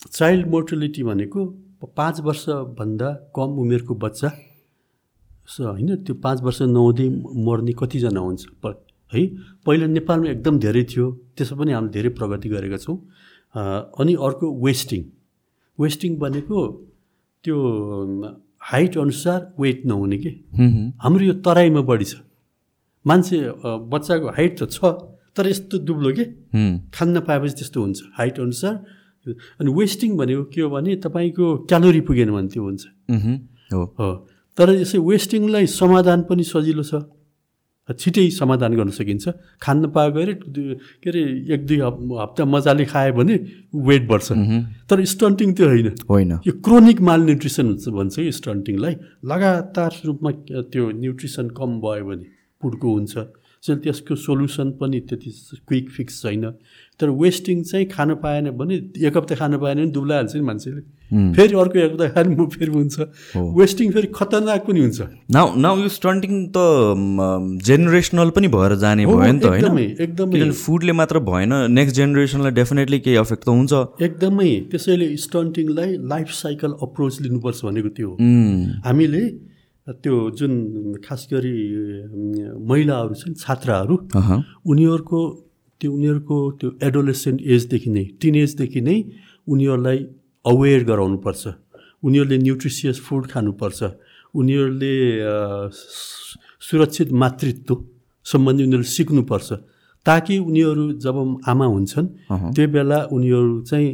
चाइल्ड 0.09 0.47
मोर्टलिटी 0.49 1.03
भनेको 1.03 1.45
पाँच 1.97 2.21
वर्षभन्दा 2.21 3.09
कम 3.37 3.51
उमेरको 3.61 3.95
बच्चा 3.95 4.29
होइन 5.61 5.97
त्यो 6.07 6.15
पाँच 6.25 6.41
वर्ष 6.43 6.63
नहुँदै 6.63 7.09
मर्ने 7.47 7.73
कतिजना 7.79 8.21
हुन्छ। 8.21 8.45
प- 8.65 8.81
है 9.13 9.27
पहिला 9.67 9.87
नेपालमा 9.87 10.31
एकदम 10.31 10.59
धेरै 10.59 10.83
थियो 10.91 11.07
त्यसमा 11.37 11.59
पनि 11.61 11.73
हामीले 11.73 11.93
धेरै 11.93 12.09
प्रगति 12.15 12.49
गरेका 12.49 12.77
छौँ। 12.77 12.97
अनि 14.01 14.15
अर्को 14.15 14.47
वेस्टिङ। 14.65 15.03
वेस्टिङ 15.79 16.17
भनेको 16.23 16.59
त्यो 17.45 17.57
हाइट 18.71 18.99
अनुसार 18.99 19.39
वेट 19.61 19.83
नहुने 19.87 20.19
कि? 20.19 20.31
हाम्रो 21.03 21.25
यो 21.25 21.35
तराईमा 21.45 21.81
बढी 21.91 22.05
छ। 22.05 22.15
मान्छे 23.07 23.39
बच्चाको 23.93 24.29
हाइट 24.39 24.63
त 24.63 24.71
छ 24.71 24.79
तर 25.37 25.49
यस्तो 25.49 25.79
दुब्लो 25.79 26.11
के? 26.15 26.23
हुँ, 26.55 26.91
खान 26.95 27.09
नपाएपछि 27.17 27.55
त्यस्तो 27.59 27.79
हुन्छ। 27.83 27.99
हाइट 28.19 28.41
अनुसार 28.41 28.75
अनि 29.27 29.71
वेस्टिङ 29.73 30.17
भनेको 30.17 30.45
के 30.49 30.61
हो 30.61 30.69
भने 30.71 30.97
तपाईँको 31.05 31.47
क्यालोरी 31.69 32.01
पुगेन 32.09 32.31
भने 32.31 32.49
त्यो 32.49 32.63
हुन्छ। 32.65 32.85
हुँ, 33.11 33.37
तर 34.59 34.69
यसै 34.81 34.99
वेस्टिङलाई 34.99 35.67
समाधान 35.67 36.21
पनि 36.29 36.45
सजिलो 36.45 36.83
छ। 36.83 36.95
छिटै 37.89 38.31
समाधान 38.31 38.73
गर्न 38.79 38.91
सकिन्छ। 38.95 39.59
खान 39.59 39.77
नपाएको 39.83 40.19
अरे 40.23 40.35
के 41.03 41.09
अरे 41.11 41.23
एक 41.55 41.67
दुई 41.67 41.79
हप 41.83 41.97
हप्ता 42.23 42.45
मजाले 42.47 42.85
खायो 42.87 43.13
भने 43.19 43.35
वेट 43.75 44.03
बढ्छ। 44.07 44.29
तर 44.87 45.03
स्टन्टिङ 45.05 45.49
त्यो 45.59 45.67
होइन। 45.67 45.89
होइन। 46.07 46.33
यो 46.47 46.53
क्रोनिक 46.63 46.99
मालन्युट्रिसन 47.03 47.67
हुन्छ 47.67 47.89
भन्छ 47.91 48.15
कि 48.17 48.31
स्टन्टिङलाई 48.31 48.95
लगातार 49.27 49.93
रूपमा 50.07 50.31
त्यो 50.71 50.85
न्युट्रिसन 51.03 51.47
कम 51.51 51.71
भयो 51.83 52.05
भने 52.07 52.27
फुडको 52.63 52.89
हुन्छ। 52.95 53.15
त्यसैले 53.61 53.81
त्यसको 53.83 54.15
सोल्युसन 54.17 54.69
पनि 54.79 54.99
त्यति 55.11 55.31
क्विक 55.67 55.87
फिक्स 55.91 56.15
छैन। 56.23 56.45
तर 57.01 57.09
वेस्टिङ 57.21 57.63
चाहिँ 57.65 57.87
खान 57.89 58.15
पाएन 58.23 58.51
भने 58.61 58.75
एक 59.09 59.17
हप्ता 59.17 59.35
खान 59.41 59.57
पाएन 59.59 59.77
भने 59.77 59.91
दुब्लाइहाल्छ 59.91 60.35
नि 60.37 60.43
मान्छेले। 60.43 60.83
फेरि 61.35 61.55
अर्को 61.61 61.79
एक 61.79 61.93
हप्ता 61.93 62.23
म 62.25 62.47
फेरि 62.49 62.73
हुन्छ। 62.73 62.97
वेस्टिङ 63.59 63.91
फेरि 63.93 64.09
खतरनाक 64.15 64.67
पनि 64.67 64.81
हुन्छ। 64.81 65.01
नाउ 65.31 65.47
नाउ 65.59 65.75
यो 65.81 65.89
स्टन्टिङ 65.99 66.35
त 66.57 66.59
जेनेरेसनल 67.67 68.31
पनि 68.37 68.49
भएर 68.55 68.75
जाने 68.85 69.07
भयो 69.07 69.33
नि 69.33 69.41
त 69.41 69.47
होइन? 69.47 69.79
एकदमै 70.07 70.51
फुडले 70.63 70.93
मात्र 71.01 71.19
भएन 71.27 71.53
नेक्स्ट 71.73 71.97
जेनेरेसनलाई 71.97 72.53
डेफिनेटली 72.61 72.99
केही 73.01 73.17
अफेक्ट 73.17 73.45
त 73.45 73.49
हुन्छ। 73.49 73.73
एकदमै 74.07 74.51
त्यसैले 74.71 75.09
स्टन्टिङलाई 75.27 75.91
लाइफ 76.13 76.29
साइकल 76.39 76.73
अप्रोच 76.83 77.21
लिनुपर्छ 77.21 77.65
भनेको 77.65 77.91
त्यो 77.99 78.11
हामीले 78.87 79.25
त्यो 79.87 80.17
जुन 80.39 80.53
खास 81.05 81.23
गरी 81.33 81.55
महिलाहरू 82.71 83.15
छन् 83.21 83.35
छात्राहरू 83.35 83.95
उनीहरूको 84.71 85.21
त्यो 85.81 85.91
उनीहरूको 85.97 86.37
त्यो 86.61 86.69
एडोलेसेन्ट 86.89 87.39
एजदेखि 87.55 87.91
नै 87.97 88.05
टिन 88.21 88.35
एजदेखि 88.45 88.81
नै 88.89 88.97
उनीहरूलाई 89.49 89.99
अवेर 90.45 90.81
गराउनुपर्छ। 90.91 91.43
उनीहरूले 92.07 92.39
न्युट्रिसियस 92.47 92.97
फुड 93.07 93.23
खानुपर्छ। 93.33 93.81
उनीहरूले 94.35 94.95
सुरक्षित 96.69 97.09
मातृत्व 97.23 97.75
सम्बन्धी 98.27 98.63
उनीहरूले 98.67 98.93
सिक्नुपर्छ। 98.97 99.49
ताकि 100.07 100.35
उनीहरू 100.49 100.85
जब 101.05 101.17
आमा 101.51 101.67
हुन्छन् 101.75 102.09
त्यो 102.55 102.67
बेला 102.75 102.99
उनीहरू 103.15 103.61
चाहिँ 103.69 103.91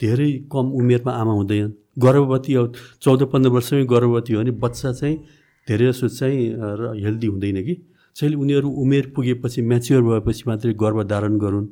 धेरै 0.00 0.30
कम 0.52 0.66
उमेरमा 0.78 1.12
आमा 1.20 1.32
हुँदैन 1.38 1.68
गर्भवती 2.04 2.52
अब 2.60 2.64
चौध 3.02 3.20
पन्ध्र 3.32 3.50
वर्षमै 3.56 3.84
गर्भवती 3.92 4.30
हो 4.32 4.40
भने 4.40 4.52
बच्चा 4.64 4.92
चाहिँ 5.00 5.16
धेरै 5.68 5.86
जसो 5.92 6.08
चाहिँ 6.08 6.40
हेल्दी 7.04 7.26
हुँदैन 7.32 7.58
कि। 7.66 7.74
त्यसैले 8.20 8.36
उनीहरू 8.36 8.68
उमेर 8.68 9.04
पुगेपछि 9.16 9.60
म्याच्योर 9.64 10.02
भएपछि 10.04 10.44
मात्रै 10.46 10.72
गर्भधारण 10.76 11.34
गरून्। 11.40 11.66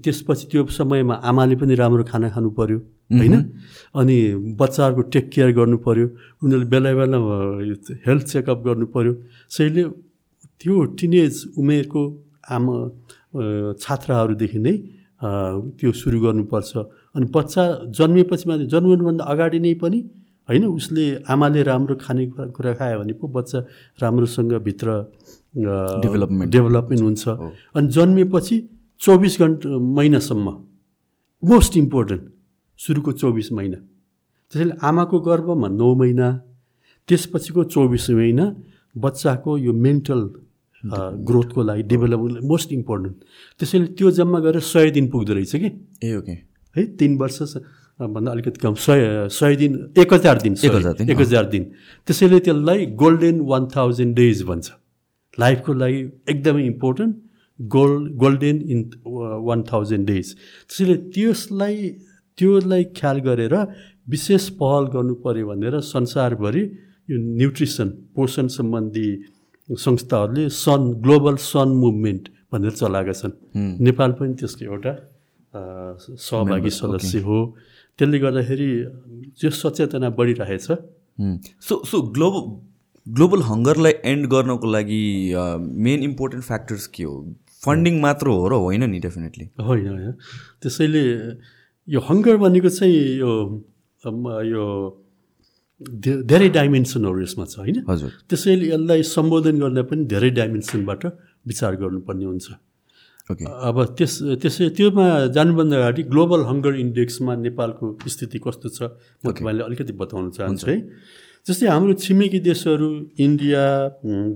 त्यसपछि 0.00 0.44
त्यो 0.48 0.64
समयमा 0.72 1.14
आमाले 1.20 1.54
पनि 1.60 1.74
राम्रो 1.76 2.04
खाना 2.08 2.28
खानु 2.32 2.48
पर्यो 2.56 2.78
होइन? 3.12 3.34
अनि 3.92 4.16
बच्चाहरूको 4.56 5.02
टेक 5.12 5.26
केयर 5.28 5.50
गर्नु 5.52 5.76
पर्यो 5.84 6.06
उनीहरूले 6.40 6.68
बेला 6.72 6.90
बेलामा 6.96 7.36
हेल्थ 8.08 8.24
चेकअप 8.32 8.58
गर्नु 8.64 8.86
पर्यो। 8.88 9.12
त्यसैले 9.52 9.82
त्यो 10.60 10.74
टिनेज 10.96 11.60
उमेरको 11.60 12.02
आमा 12.56 12.74
छात्राहरूदेखि 13.84 14.58
नै 14.64 14.74
त्यो 15.76 15.90
सुरु 15.92 16.18
गर्नुपर्छ। 16.24 16.72
अनि 17.12 17.26
बच्चा 17.36 17.62
जन्मेपछि 17.92 18.44
मात्रै 18.48 18.66
जन्मनुभन्दा 18.72 19.22
अगाडि 19.32 19.58
नै 19.60 19.74
पनि 19.76 20.00
होइन 20.48 20.64
उसले 20.66 21.04
आमाले 21.28 21.60
राम्रो 21.62 21.94
खाने 22.02 22.24
कुरा 22.56 22.72
खायो 22.80 22.96
भने 23.00 23.12
पो 23.20 23.26
बच्चा 23.36 23.58
राम्रोसँग 24.02 24.52
भित्र 24.66 24.88
Development. 25.54 26.50
डेभलपमेन्ट 26.50 27.02
हुन्छ। 27.02 27.28
अनि 27.76 27.88
जन्मेपछि 27.88 28.56
चौबिस 29.00 29.38
घन्टा 29.40 29.68
महिनासम्म 29.68 30.46
मोस्ट 31.42 31.76
इम्पोर्टेन्ट 31.76 32.22
सुरुको 32.80 33.12
चौबिस 33.12 33.52
महिना। 33.52 33.78
त्यसैले 34.52 34.74
आमाको 34.80 35.18
गर्भमा 35.20 35.68
नौ 35.68 35.94
महिना 35.94 36.28
त्यसपछिको 37.08 37.64
चौबिस 37.64 38.10
महिना 38.10 38.44
बच्चाको 38.96 39.50
यो 39.58 39.72
मेन्टल 39.72 40.20
ग्रोथको 41.28 41.62
लागि 41.62 41.82
डेभलपमेन्ट 41.82 42.44
मोस्ट 42.44 42.72
इम्पोर्टेन्ट 42.72 43.16
त्यसैले 43.60 43.86
त्यो 43.98 44.10
जम्मा 44.10 44.38
गरेर 44.40 44.60
सय 44.62 44.90
दिन 44.90 45.08
पुग्दो 45.10 45.32
रहेछ 45.34 45.56
कि? 45.56 45.68
Ah 46.04 46.14
okay. 46.16 46.32
है 46.76 46.82
तिन 46.96 47.18
वर्ष 47.18 47.38
भन्दा 48.00 48.30
अलिकति 48.32 48.58
कम 48.60 48.74
सय 48.74 49.28
सय 49.30 49.56
दिन 49.56 49.72
एक 49.98 50.12
हजार 50.12 50.40
दिन, 50.42 50.52
एक 50.56 51.20
हजार 51.20 51.44
दिन 51.46 51.62
त्यसैले 52.06 52.38
त्यसलाई 52.40 52.86
गोल्डेन 52.96 53.40
वान 53.46 53.68
थाउजन्ड 53.76 54.16
डेज 54.16 54.42
भन्छ। 54.42 54.70
लाइफको 55.38 55.72
लागि 55.72 56.00
एकदमै 56.28 56.62
important 56.66 57.16
gold 57.60 58.12
golden 58.22 58.56
in 58.72 58.80
one 59.48 59.62
thousand 59.72 60.06
days. 60.06 60.26
त्यसैले 60.68 60.96
त्यसलाई 61.14 61.76
त्योलाई 62.38 62.84
ख्याल 62.96 63.18
गरेर 63.28 63.54
विशेष 64.08 64.48
पहल 64.60 64.84
गर्नु 64.94 65.14
पऱ्यो 65.24 65.46
भनेर 65.48 65.80
संसारभरि 65.80 66.62
यो 67.10 67.16
न्युट्रिसन 67.18 67.88
पोषण 68.16 68.46
सम्बन्धी 68.56 69.08
संस्थाहरूले 69.68 70.48
सन 70.50 70.82
ग्लोबल 71.04 71.36
सन 71.38 71.68
मुभमेन्ट 71.82 72.28
भनेर 72.52 72.72
चलाएका 72.80 73.12
छन्। 73.12 73.32
नेपाल 73.86 74.10
पनि 74.18 74.34
त्यसको 74.40 74.64
एउटा 74.64 74.92
सहभागी 76.18 76.70
सदस्य 76.70 77.18
हो। 77.20 77.38
त्यसले 77.98 78.18
गर्दाखेरि 78.18 78.70
त्यो 79.38 79.50
सचेतना 79.52 80.08
बढिरहेछ। 80.18 80.66
सो 81.66 81.74
सो 81.84 81.96
ग्लोबल 82.16 82.42
ग्लोबल 83.06 83.40
हङ्गरलाई 83.42 83.94
एन्ड 84.04 84.26
गर्नको 84.32 84.66
लागि 84.70 85.02
मेन 85.86 86.02
इम्पोर्टेन्ट 86.02 86.44
फ्याक्टर्स 86.44 86.86
के 86.86 87.04
हो? 87.04 87.14
फन्डिङ 87.62 88.00
मात्र 88.00 88.26
हो 88.28 88.48
र 88.48 88.54
होइन 88.62 88.84
नि 88.90 88.98
डेफिनेटली। 89.00 89.46
होइन 89.60 89.86
होइन। 89.88 90.12
त्यसैले 90.62 91.02
यो 91.88 92.00
हङ्गर 92.08 92.36
भनेको 92.36 92.68
चाहिँ 92.68 93.00
यो 93.18 93.30
यो 94.50 94.64
धेरै 95.82 96.48
डाइमेन्सनहरू 96.48 97.22
यसमा 97.22 97.44
छ 97.44 97.58
होइन? 97.58 97.82
हजुर। 97.88 98.10
त्यसैले 98.30 98.66
यसलाई 98.70 99.02
सम्बोधन 99.02 99.56
गर्दा 99.62 99.82
पनि 99.90 100.04
धेरै 100.06 100.30
डाइमेन्सनबाट 100.38 101.02
विचार 101.46 101.72
गर्नुपर्ने 101.82 102.24
हुन्छ। 102.24 102.46
ओके। 103.30 103.44
अब 103.46 103.76
त्यस 103.98 104.12
त्यसै 104.42 104.68
त्योमा 104.78 105.06
जानुभन्दा 105.34 105.76
अगाडि 105.78 106.02
ग्लोबल 106.12 106.40
हङ्गर 106.50 106.74
इन्डेक्समा 106.84 107.32
नेपालको 107.46 107.86
स्थिति 108.14 108.38
कस्तो 108.46 108.68
छ 108.76 108.80
म 109.22 109.30
तपाईँलाई 109.34 109.64
अलिकति 109.66 109.92
बताउन 109.98 110.30
चाहन्छु 110.38 110.66
है। 110.70 110.78
जस्तै 111.46 111.66
हाम्रो 111.66 111.94
छिमेकी 112.02 112.38
देशहरू 112.42 112.88
इन्डिया 113.18 113.62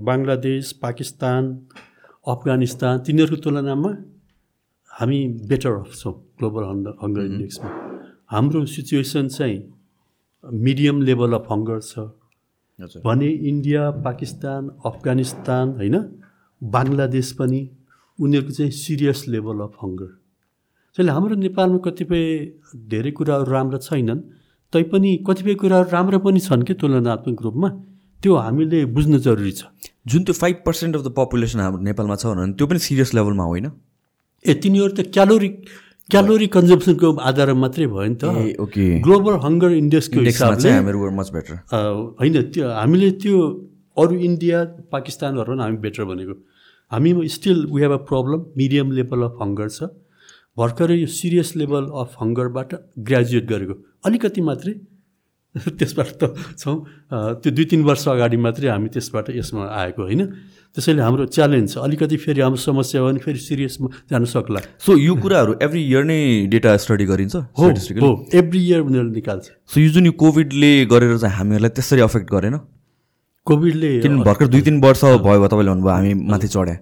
बङ्गलादेश 0.07 0.71
पाकिस्तान 0.83 1.43
अफगानिस्तान 2.33 2.95
तिनीहरूको 3.05 3.37
तुलनामा 3.43 3.91
हामी 4.91 5.19
बेटर 5.51 5.73
अफ 5.83 5.91
छौँ 5.99 6.13
ग्लोबल 6.37 6.63
हङ्गर 6.69 6.93
हङ्गर 7.03 7.23
इन्डेक्समा 7.29 7.69
हाम्रो 8.33 8.59
सिचुएसन 8.73 9.25
चाहिँ 9.35 9.59
मिडियम 10.65 10.97
लेभल 11.09 11.31
अफ 11.39 11.47
हङ्गर 11.51 11.79
छ। 11.89 11.93
भने 13.05 13.29
इन्डिया 13.51 13.83
पाकिस्तान 14.07 14.61
अफगानिस्तान 14.89 15.65
होइन 15.79 15.95
बङ्गलादेश 16.61 17.29
पनि 17.39 17.61
उनीहरूको 18.19 18.57
चाहिँ 18.57 18.73
सिरियस 18.81 19.19
लेभल 19.33 19.63
अफ 19.67 19.73
हङ्गर 19.83 20.11
त्यसैले 20.11 21.11
हाम्रो 21.17 21.35
नेपालमा 21.45 21.79
कतिपय 21.87 22.25
धेरै 22.91 23.11
कुराहरू 23.17 23.51
राम्रा 23.55 23.79
छैनन्। 23.87 24.21
तैपनि 24.73 25.11
कतिपय 25.27 25.53
कुराहरू 25.61 25.89
राम्रा 25.91 26.17
पनि 26.25 26.39
छन् 26.39 26.63
कि 26.67 26.73
तुलनात्मक 26.81 27.41
रूपमा? 27.41 27.69
त्यो 28.21 28.35
हामीले 28.35 28.79
बुझ्नु 28.95 29.17
जरुरी 29.25 29.51
छ। 29.51 29.61
जुन 30.07 30.23
त्यो 30.23 30.33
five 30.33 30.55
percent 30.65 30.95
of 30.95 31.01
the 31.03 31.09
population 31.17 31.59
हाम्रो 31.59 31.81
नेपालमा 31.83 32.15
छ 32.15 32.25
भने 32.27 32.53
त्यो 32.57 32.67
पनि 32.67 32.79
सिरियस 32.79 33.13
लेभलमा 33.13 33.43
होइन? 33.43 33.67
ए 34.45 34.53
तिनीहरू 34.63 34.91
त 34.97 34.99
क्यालोरी 35.13 35.49
क्यालोरी 36.09 36.47
कन्जम्सनको 36.47 37.07
आधारमा 37.29 37.59
मात्रै 37.61 37.87
भयो 37.93 38.07
नि 38.07 38.15
त। 38.15 38.23
ओके। 38.63 38.85
ग्लोबल 39.05 39.33
हङ्गर 39.45 39.71
इन्डेक्सको 39.77 40.19
हिसाबले 40.27 40.69
होइन 42.19 42.35
त्यो 42.51 42.65
हामीले 42.79 43.09
त्यो 43.23 43.35
अरू 43.97 44.15
इन्डिया 44.29 44.57
पाकिस्तानहरू 44.91 45.59
हामी 45.61 45.77
बेटर 45.85 46.03
भनेको। 46.11 46.35
हामी 46.91 47.11
still 47.35 47.57
we 47.71 47.81
have 47.81 47.91
a 47.91 48.01
problem 48.09 48.39
medium 48.57 48.91
level 48.99 49.21
of 49.27 49.33
hunger 49.41 49.67
छ। 49.69 49.79
भर्खरै 50.57 50.97
यो 50.97 51.07
सिरियस 51.07 51.55
लेभल 51.55 51.83
अफ 52.01 52.15
हङ्गरबाट 52.21 52.69
ग्रेजुएट 53.07 53.45
गरेको। 53.47 53.73
अलिकति 54.05 54.41
मात्रै 54.41 54.73
त्यसबाट 55.79 56.09
त 56.21 56.23
छौँ। 56.61 56.77
त्यो 57.41 57.49
दुई 57.49 57.65
तिन 57.65 57.81
वर्ष 57.83 58.07
अगाडि 58.13 58.37
मात्रै 58.37 58.69
हामी 58.69 58.89
त्यसबाट 58.93 59.29
यसमा 59.37 59.63
आएको 59.81 60.01
होइन? 60.05 60.21
त्यसैले 60.75 61.01
हाम्रो 61.01 61.25
च्यालेन्ज 61.33 61.73
छ। 61.73 61.77
अलिकति 61.81 62.17
फेरि 62.21 62.41
हाम्रो 62.45 62.61
समस्या 62.61 63.01
हो 63.01 63.07
भने 63.07 63.19
फेरि 63.25 63.39
सिरियसमा 63.41 63.87
जान 64.11 64.25
सक्ला। 64.29 64.61
सो 64.77 64.97
यो 64.97 65.13
कुराहरू 65.17 65.57
एभ्री 65.65 65.81
इयर 65.81 66.03
नै 66.03 66.19
डेटा 66.53 66.77
स्टडी 66.77 67.05
गरिन्छ 67.09 67.35
हो 67.57 67.65
हो। 68.05 68.11
एभ्री 68.33 68.59
इयर 68.67 68.81
उनीहरूले 68.85 69.13
निकाल्छ। 69.17 69.45
सो 69.65 69.81
यो 69.81 69.89
जुन 69.97 70.05
यो 70.05 70.13
कोभिडले 70.13 70.71
गरेर 70.93 71.17
चाहिँ 71.17 71.35
हामीहरूलाई 71.37 71.73
त्यसरी 71.73 72.01
अफेक्ट 72.05 72.29
गरेन? 72.29 72.55
कोभिडले 73.47 73.91
किन 74.01 74.21
भर्खर 74.23 74.47
दुई 74.47 74.61
तिन 74.61 74.79
वर्ष 74.83 75.03
भयो 75.23 75.47
तपाईँले 75.47 75.71
भन्नुभयो 75.71 75.93
हामी 75.93 76.13
माथि 76.31 76.47
चढ्या 76.47 76.75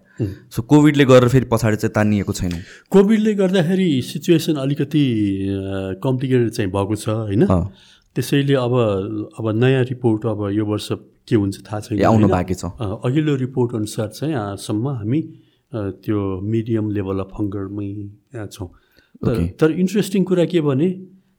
सो 0.49 0.61
कोभिडले 0.71 1.05
गरेर 1.05 1.29
फेरि 1.29 1.45
पछाडि 1.51 1.77
चाहिँ 1.77 1.93
तानिएको 1.95 2.33
छैन। 2.33 2.53
कोभिडले 2.91 3.33
गर्दाखेरि 3.41 3.89
सिचुएसन 4.01 4.55
अलिकति 4.63 5.03
कम्प्लिकेटेड 6.03 6.49
चाहिँ 6.49 6.71
भएको 6.71 6.95
छ 6.95 7.09
होइन? 7.09 7.43
त्यसैले 8.15 8.55
अब 8.55 8.73
अब 9.39 9.45
नयाँ 9.61 9.83
रिपोर्ट 9.85 10.25
अब 10.25 10.39
यो 10.55 10.65
वर्ष 10.65 10.87
के 11.27 11.35
हुन्छ 11.35 11.55
थाहा 11.67 11.79
छैन 11.79 12.03
आउनु 12.05 12.27
बाँकी 12.27 12.55
छ। 12.55 12.65
अघिल्लो 12.79 13.35
रिपोर्ट 13.35 13.75
अनुसार 13.75 14.07
चाहिँ 14.15 14.33
यहाँसम्म 14.33 14.87
हामी 14.99 15.21
त्यो 16.01 16.19
मिडियम 16.41 16.89
लेभल 16.91 17.19
अफ 17.19 17.31
हङ्गरमै 17.39 17.89
छौँ। 18.47 18.69
तर 19.59 19.71
इन्ट्रेस्टिङ 19.71 20.23
कुरा 20.23 20.45
के 20.47 20.61
भने 20.61 20.87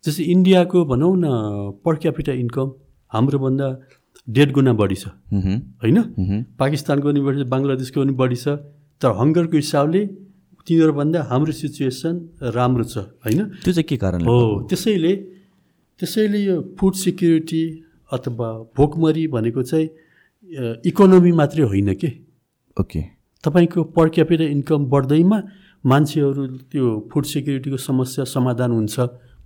जस्तै 0.04 0.24
इन्डियाको 0.32 0.84
भनौँ 0.84 1.14
न 1.16 1.26
पर 1.84 1.94
क्यापिटल 2.04 2.38
इन्कम 2.44 2.68
हाम्रोभन्दा 3.12 3.68
डेढ 4.28 4.52
गुणा 4.52 4.72
बढी 4.72 4.94
छ। 4.94 5.06
होइन? 5.82 5.98
पाकिस्तानको 6.58 7.08
पनि 7.08 7.20
बढी 7.20 7.38
छ 7.38 7.46
बङ्गलादेशको 7.48 8.00
पनि 8.02 8.14
बढी 8.20 8.36
छ 8.36 8.48
तर 9.00 9.10
हङ्गरको 9.20 9.56
हिसाबले 9.56 10.00
तिनीहरूभन्दा 10.66 11.22
हाम्रो 11.30 11.52
सिचुएसन 11.52 12.14
राम्रो 12.54 12.84
छ 12.84 12.96
होइन? 13.22 13.40
त्यो 13.62 13.72
चाहिँ 13.72 13.86
के 13.88 13.96
कारण 13.96 14.20
हो 14.26 14.38
त्यसैले 14.68 15.12
त्यसैले 16.00 16.38
यो 16.38 16.56
फुड 16.78 16.94
सिक्युरिटी 16.94 17.62
अथवा 18.12 18.48
भोकमरी 18.76 19.26
भनेको 19.28 19.62
चाहिँ 19.62 19.88
इकोनोमी 20.84 21.32
मात्रै 21.32 21.64
होइन 21.64 21.94
कि? 21.94 22.10
ओके। 22.76 23.00
तपाईँको 23.44 23.82
पर 23.94 24.08
क्यापिटल 24.08 24.48
इन्कम 24.56 24.84
बढ्दैमा 24.90 25.38
मान्छेहरू 25.84 26.46
त्यो 26.66 26.84
फुड 27.12 27.24
सिक्युरिटीको 27.24 27.76
समस्या 27.78 28.24
समाधान 28.26 28.70
हुन्छ 28.72 28.94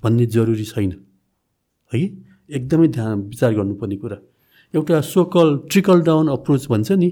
भन्ने 0.02 0.26
जरुरी 0.26 0.64
छैन। 0.64 0.92
है? 1.92 2.00
एकदमै 2.50 2.88
ध्यान 2.88 3.20
विचार 3.28 3.54
गर्नुपर्ने 3.54 3.96
कुरा। 3.96 4.16
एउटा 4.74 5.00
सोकल 5.02 5.48
ट्रिकल 5.70 6.00
डाउन 6.02 6.28
अप्रोच 6.30 6.66
भन्छ 6.70 6.92
नि। 6.92 7.10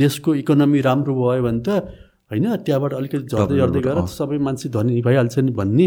देशको 0.00 0.34
इकोनोमी 0.42 0.80
राम्रो 0.80 1.12
भयो 1.14 1.42
भने 1.42 1.60
त 1.66 1.68
होइन 2.30 2.46
त्यहाँबाट 2.64 2.92
अलिकति 2.92 3.26
झर्दै 3.28 3.56
झर्दै 3.60 3.80
गएर 3.80 3.98
सबै 4.08 4.38
मान्छे 4.38 4.68
धनी 4.68 5.00
भइहाल्छ 5.00 5.38
नि 5.38 5.52
भन्ने 5.52 5.86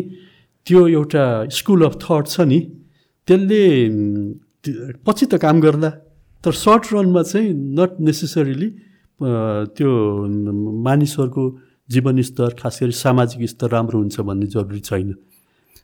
त्यो 0.68 0.82
एउटा 0.88 1.24
स्कुल 1.50 1.86
अफ 1.86 1.94
थट 2.02 2.26
छ 2.28 2.36
नि। 2.50 2.60
त्यसले 3.28 3.62
पछि 5.06 5.26
त 5.26 5.34
काम 5.42 5.62
गर्ला। 5.62 5.90
तर 6.44 6.54
सर्ट 6.54 6.94
रनमा 6.94 7.22
चाहिँ 7.22 7.50
नट 7.78 7.92
नेसेसरीली 8.02 8.70
त्यो 9.78 9.90
मानिसहरूको 10.86 11.44
जीवनस्तर 11.90 12.50
खास 12.60 12.80
गरी 12.82 12.94
सामाजिक 12.98 13.42
स्तर 13.50 13.70
राम्रो 13.70 13.98
हुन्छ 14.00 14.20
भन्ने 14.22 14.48
जरुरी 14.54 14.82
छैन। 14.82 15.14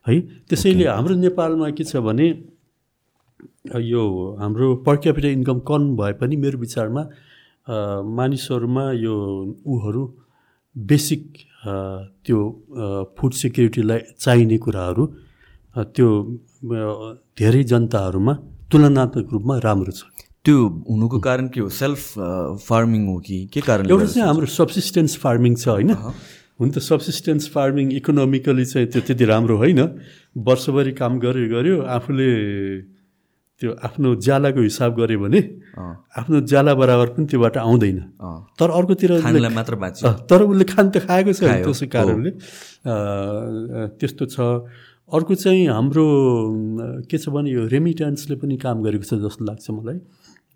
है 0.06 0.20
त्यसैले 0.50 0.86
हाम्रो 0.86 1.16
नेपालमा 1.16 1.70
के 1.78 1.84
छ 1.86 2.02
भने 2.02 2.28
यो 3.66 4.04
हाम्रो 4.40 4.76
पर 4.86 4.96
क्यापिटल 4.98 5.28
इन्कम 5.30 5.60
कम 5.68 5.96
भए 5.98 6.14
पनि 6.18 6.36
मेरो 6.36 6.58
विचारमा 6.60 7.04
मानिसहरूमा 8.18 8.86
यो 8.98 9.16
ऊहरू 9.68 10.04
बेसिक 10.76 11.24
त्यो 12.26 12.40
फुड 13.18 13.34
सिक्युरिटीलाई 13.34 14.00
चाहिने 14.20 14.58
कुराहरू 14.58 15.06
त्यो 15.76 16.08
धेरै 17.38 17.64
जनताहरूमा 17.64 18.34
तुलनात्मक 18.72 19.28
रूपमा 19.34 19.58
राम्रो 19.62 19.92
छ। 19.92 20.10
त्यो 20.46 20.58
हुनुको 20.90 21.20
कारण 21.22 21.48
के 21.54 21.60
हो? 21.62 21.70
सेल्फ 21.70 22.02
फार्मिङ 22.66 23.06
हो 23.08 23.18
कि 23.22 23.38
के 23.54 23.62
कारण 23.62 23.90
एउटा 23.90 24.06
चाहिँ 24.06 24.28
हाम्रो 24.28 24.46
सब्सिस्टेन्स 24.50 25.18
फार्मिङ 25.22 25.56
छ 25.56 25.68
होइन? 25.68 25.92
हुन 26.60 26.70
त 26.72 26.80
सब्सिस्टेन्स 26.82 27.50
फार्मिङ 27.54 27.92
इकोनोमिकली 27.94 28.66
चाहिँ 28.66 28.88
त्यो 28.90 29.02
त्यति 29.06 29.26
राम्रो 29.26 29.58
होइन। 29.58 29.82
वर्षभरि 30.50 30.92
काम 30.98 31.20
गऱ्यो 31.20 31.46
गऱ्यो 31.54 31.76
आफूले 31.98 32.30
त्यो 33.62 33.72
आफ्नो 33.78 34.10
ज्यालाको 34.26 34.62
हिसाब 34.66 34.92
गऱ्यो 34.98 35.20
भने 35.22 35.42
आफ्नो 36.18 36.38
ज्याला 36.50 36.74
बराबर 36.82 37.08
पनि 37.14 37.26
त्योबाट 37.30 37.58
आउँदैन। 37.62 38.00
तर 38.58 38.70
अर्कोतिर 38.74 39.12
मात्र 39.54 39.74
तर 40.30 40.40
उसले 40.50 40.66
खान 40.66 40.90
त 40.90 41.06
खाएको 41.06 41.32
छ 41.38 41.42
त्यसै 41.62 41.88
कारणले। 41.94 42.32
त्यस्तो 44.02 44.26
छ। 44.34 44.66
अर्को 45.14 45.34
चाहिँ 45.36 45.68
हाम्रो 45.70 46.06
के 47.06 47.18
छ 47.22 47.30
भने 47.30 47.50
यो 47.52 47.62
रेमिटेन्सले 47.70 48.36
पनि 48.42 48.58
काम 48.58 48.82
गरेको 48.82 49.06
छ 49.06 49.22
जस्तो 49.22 49.46
लाग्छ 49.46 49.68
मलाई। 49.70 50.00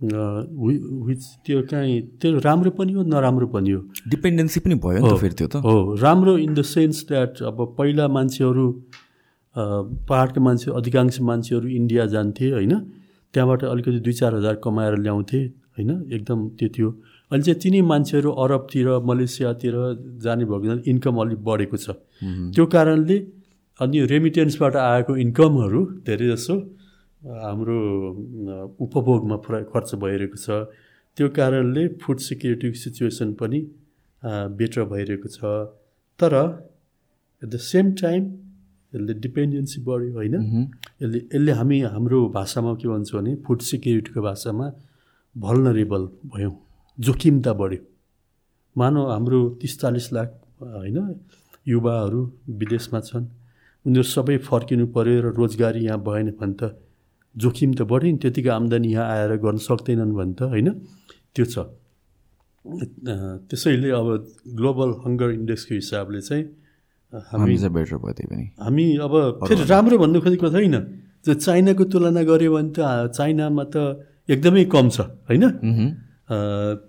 विच 0.02 1.22
त्यो 1.46 1.62
काहीँ 1.72 2.20
त्यो 2.20 2.40
राम्रो 2.44 2.72
पनि 2.76 2.92
हो 2.94 3.04
नराम्रो 3.06 3.48
पनि 3.48 3.72
हो। 3.72 3.82
डिपेन्डेन्सी 4.12 4.60
पनि 4.60 4.76
भयो 4.76 5.16
फेरि 5.16 5.36
त्यो 5.40 5.48
त। 5.48 5.56
हो। 5.64 5.96
राम्रो 6.02 6.34
इन 6.42 6.52
द 6.56 6.62
सेन्स 6.68 6.98
द्याट 7.08 7.44
अब 7.48 7.76
पहिला 7.78 8.08
मान्छेहरू 8.08 8.66
पाहाडका 9.56 10.42
मान्छे 10.42 10.72
अधिकांश 10.72 11.20
मान्छेहरू 11.22 11.68
इन्डिया 11.70 12.06
जान्थे 12.14 12.52
होइन? 12.52 12.74
त्यहाँबाट 13.34 13.64
अलिकति 13.66 14.00
दुई 14.00 14.14
चार 14.14 14.36
हजार 14.36 14.56
कमाएर 14.64 14.96
ल्याउँथे 15.00 15.40
होइन? 15.76 15.92
एकदम 16.12 16.40
त्यो 16.60 16.70
थियो। 16.76 16.90
अहिले 17.32 17.44
चाहिँ 17.44 17.60
तिनै 17.62 17.82
मान्छेहरू 17.82 18.30
अरबतिर 18.32 18.88
मलेसियातिर 19.10 19.74
जाने 20.24 20.46
भएको 20.46 20.76
इन्कम 20.92 21.16
अलिक 21.22 21.40
बढेको 21.44 21.78
छ। 21.78 21.88
त्यो 22.54 22.66
कारणले 22.76 23.18
अनि 23.80 23.98
रेमिटेन्सबाट 24.12 24.76
आएको 24.76 25.16
इन्कमहरू 25.18 25.82
धेरै 26.08 26.28
जसो 26.32 26.56
हाम्रो 27.44 27.78
उपभोगमा 28.80 29.38
खर्च 29.72 29.90
भइरहेको 30.04 30.38
छ। 30.38 30.48
त्यो 31.18 31.28
कारणले 31.32 31.84
फुड 32.02 32.18
सिक्युरिटीको 32.20 32.78
सिचुएसन 32.78 33.34
पनि 33.40 33.60
बेटर 34.60 34.84
भइरहेको 34.92 35.28
छ। 35.28 35.40
तर 36.20 36.34
एट 37.42 37.50
द 37.50 37.58
सेम 37.58 37.92
टाइम 38.02 38.22
यसले 38.96 39.14
डिपेन्डेन्सी 39.20 39.82
बढ्यो 39.84 40.12
होइन? 40.16 40.36
यसले 41.02 41.20
यसले 41.34 41.52
हामी 41.60 41.78
हाम्रो 41.94 42.20
भाषामा 42.32 42.74
के 42.80 42.88
भन्छौँ 42.88 43.20
भने 43.20 43.36
फुड 43.46 43.60
सिक्युरिटीको 43.70 44.22
भाषामा 44.22 44.68
भल्नरेबल 45.36 46.04
भयौँ 46.34 46.54
जोखिमता 46.98 47.54
बढ्यो। 47.54 47.82
मानव 48.76 49.04
हाम्रो 49.12 49.40
तिस 49.62 49.74
चालिस 49.82 50.08
लाख 50.14 50.30
होइन 50.62 50.98
युवाहरू 51.68 52.22
विदेशमा 52.60 53.00
छन्। 53.10 53.26
उनीहरू 53.86 54.08
सबै 54.08 54.38
फर्किनु 54.48 54.86
पऱ्यो 54.96 55.22
र 55.22 55.28
रोजगारी 55.36 55.82
यहाँ 55.86 56.00
भएन 56.02 56.32
भने 56.40 56.56
त 56.60 56.64
जोखिम 57.36 57.72
त 57.74 57.82
बढ्यो 57.92 58.12
नि 58.12 58.18
त्यतिको 58.24 58.52
आम्दानी 58.52 58.90
यहाँ 58.92 59.06
आएर 59.14 59.32
गर्न 59.44 59.58
सक्दैनन् 59.60 60.14
भने 60.18 60.34
त 60.34 60.42
होइन? 60.54 60.68
त्यो 61.36 61.46
छ। 61.46 61.56
त्यसैले 62.66 63.90
अब 63.92 64.08
ग्लोबल 64.58 64.90
हङ्गर 65.06 65.30
इन्डेक्सको 65.32 65.74
हिसाबले 65.76 66.22
चाहिँ 66.22 66.44
हामी 67.14 67.58
चाहिँ 67.58 67.74
बेटर 67.74 67.98
भयो 67.98 68.14
त्यही 68.14 68.28
पनि। 68.28 68.46
हामी 68.60 68.86
अब 69.06 69.14
फेरि 69.48 69.64
राम्रो 69.70 69.98
भन्नु 69.98 70.20
खोजेको 70.22 70.50
छैन 70.56 70.76
चाइनाको 71.26 71.84
तुलना 71.90 72.22
गऱ्यो 72.24 72.52
भने 72.54 72.72
त 72.76 72.80
चाइनामा 73.14 73.64
त 73.74 73.76
एकदमै 74.30 74.66
कम 74.74 74.90
छ 74.90 75.00
होइन? 75.30 75.44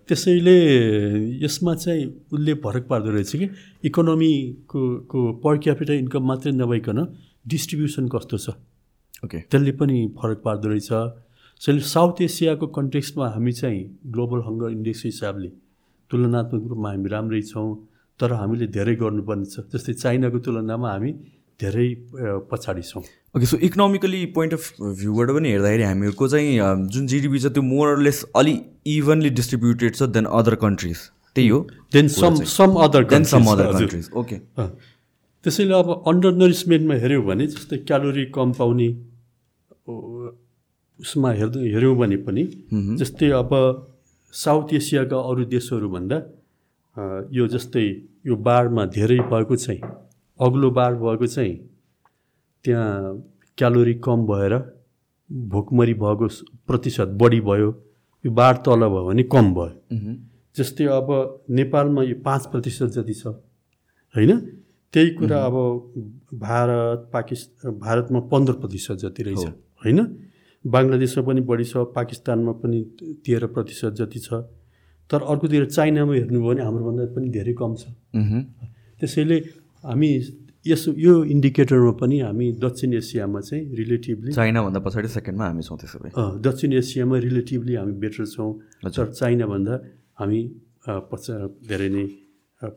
त्यसैले 0.09 0.57
यसमा 1.45 1.75
चाहिँ 1.75 2.05
उसले 2.33 2.53
फरक 2.65 2.85
पार्दो 2.89 3.11
रहेछ 3.13 3.33
कि? 3.37 3.47
इकोनोमीको 3.85 4.81
को 5.11 5.19
पर 5.45 5.55
क्यापिटल 5.65 5.95
इन्कम 6.05 6.23
मात्रै 6.27 6.53
नभइकन 6.53 6.99
डिस्ट्रिब्युसन 7.49 8.09
कस्तो 8.09 8.37
छ? 8.37 8.57
ओके। 9.25 9.39
त्यसले 9.49 9.73
पनि 9.73 9.97
फरक 10.17 10.39
पार्दो 10.45 10.69
रहेछ। 10.69 10.89
त्यसैले 10.89 11.81
साउथ 11.81 12.17
एसियाको 12.23 12.67
कन्टेक्स्टमा 12.77 13.27
हामी 13.37 13.53
चाहिँ 13.53 13.81
ग्लोबल 14.13 14.41
हङ्गर 14.49 14.69
इन्डेक्स 14.73 15.05
हिसाबले 15.05 15.51
तुलनात्मक 16.11 16.63
रूपमा 16.69 16.89
हामी 16.93 17.09
राम्रै 17.09 17.43
छौँ। 17.43 17.69
तर 18.21 18.33
हामीले 18.41 18.67
धेरै 18.77 18.95
गर्नुपर्ने 19.03 19.47
छ 19.53 19.65
जस्तै 19.73 19.93
चाइनाको 20.03 20.39
तुलनामा 20.47 20.93
हामी 20.93 21.11
धेरै 21.61 21.89
पछाडि 22.51 22.83
छौँ। 22.91 23.03
Okay 23.35 23.47
so 23.47 23.57
economically 23.69 24.21
point 24.37 24.53
of 24.55 24.65
भ्यूबाट 25.01 25.31
पनि 25.37 25.49
हेर्दाखेरि 25.51 25.83
हामीहरूको 25.83 26.29
चाहिँ 26.29 26.51
जुन 26.95 27.07
जिडिपी 27.13 27.39
छ 27.39 27.53
त्यो 27.57 27.63
मोरलेस 27.69 28.25
अलि 28.43 28.55
इभनली 28.95 29.31
डिस्ट्रिब्युटेड 29.41 29.95
छ 29.95 30.09
देन 30.17 30.25
अदर 30.41 30.55
कन्ट्रिज 30.65 30.99
त्यही 31.37 31.49
हो। 31.49 31.61
Then 31.93 32.09
some 32.15 32.35
some 32.53 32.79
other 32.85 33.05
then 33.13 33.25
some 33.33 33.51
other 33.53 33.73
countries 33.73 34.09
okay 34.23 34.39
त्यसैले 35.45 35.75
अब 35.79 35.91
अन्डर 36.13 36.33
नरिसमेन्टमा 36.37 36.95
हेऱ्यौँ 37.03 37.25
भने 37.27 37.47
जस्तै 37.57 37.79
क्यालोरी 37.91 38.25
कम 38.37 38.53
पाउने 38.61 38.89
उसमा 41.01 41.33
हेर्दै 41.41 41.69
हेऱ्यौँ 41.75 41.97
भने 41.97 42.17
पनि 42.25 42.45
जस्तै 43.03 43.29
अब 43.43 43.53
साउथ 44.35 44.75
एसियाका 44.75 45.19
अरू 45.31 45.45
देशहरूभन्दा 45.53 46.19
यो 46.97 47.47
जस्तै 47.49 47.87
यो 48.27 48.37
बाढमा 48.47 48.85
धेरै 48.93 49.19
भएको 49.31 49.57
चाहिँ 49.57 49.81
अग्लो 50.41 50.71
बाढ 50.71 50.95
भएको 50.99 51.27
चाहिँ 51.27 51.57
त्यहाँ 52.65 53.17
क्यालोरी 53.59 53.95
कम 54.07 54.27
भएर 54.27 54.55
भोकमरी 55.53 55.95
भएको 55.95 56.27
प्रतिशत 56.67 57.09
बढी 57.23 57.41
भयो 57.41 57.69
यो 58.25 58.31
बाढ 58.33 58.57
तल 58.67 58.89
भयो 58.89 59.05
भने 59.07 59.23
कम 59.35 59.55
भयो। 59.55 60.15
जस्तै 60.57 60.85
अब 60.97 61.09
नेपालमा 61.51 62.03
यो 62.03 62.17
पाँच 62.25 62.47
प्रतिशत 62.53 62.89
जति 62.97 63.15
छ 63.15 63.27
होइन? 63.27 64.33
त्यही 64.95 65.11
कुरा 65.15 65.39
अब 65.45 65.57
भारत 66.35 67.11
पाकिस्तान 67.13 67.73
भारतमा 67.79 68.21
पन्ध्र 68.33 68.53
प्रतिशत 68.63 68.97
जति 69.05 69.23
रहेछ 69.23 69.45
होइन? 69.85 69.99
बङ्गलादेशमा 70.65 71.25
पनि 71.27 71.41
बढी 71.41 71.65
छ 71.65 71.77
पाकिस्तानमा 71.97 72.53
पनि 72.63 72.79
तेह्र 73.27 73.47
प्रतिशत 73.47 73.93
जति 74.01 74.19
छ। 74.19 74.43
तर 75.11 75.21
अर्कोतिर 75.23 75.65
चाइनामा 75.77 76.13
हेर्नुभयो 76.15 76.43
भने 76.49 76.63
हाम्रोभन्दा 76.67 77.03
पनि 77.15 77.29
धेरै 77.37 77.55
कम 77.61 77.73
छ। 77.81 77.85
त्यसैले 79.01 79.37
हामी 79.85 80.11
यस 80.67 80.85
यो 80.99 81.13
इन्डिकेटरमा 81.31 81.93
पनि 82.01 82.17
हामी 82.27 82.47
दक्षिण 82.59 82.93
एसियामा 82.99 83.41
चाहिँ 83.41 83.63
रिलेटिभली 83.81 84.31
चाइनाभन्दा 84.35 84.81
पछाडि 84.83 85.09
सेकेन्डमा 85.09 85.45
हामी 85.47 85.63
छौँ 85.63 85.79
त्यसो 85.79 85.99
भए 86.03 86.11
दक्षिण 86.43 86.73
एसियामा 86.83 87.17
रिलेटिभली 87.27 87.75
हामी 87.79 87.93
बेटर 88.03 88.27
छौँ। 88.27 88.51
तर 88.91 89.07
चाइनाभन्दा 89.15 89.75
हामी 90.19 90.41
पछा 91.11 91.35
धेरै 91.71 91.89
नै 91.95 92.05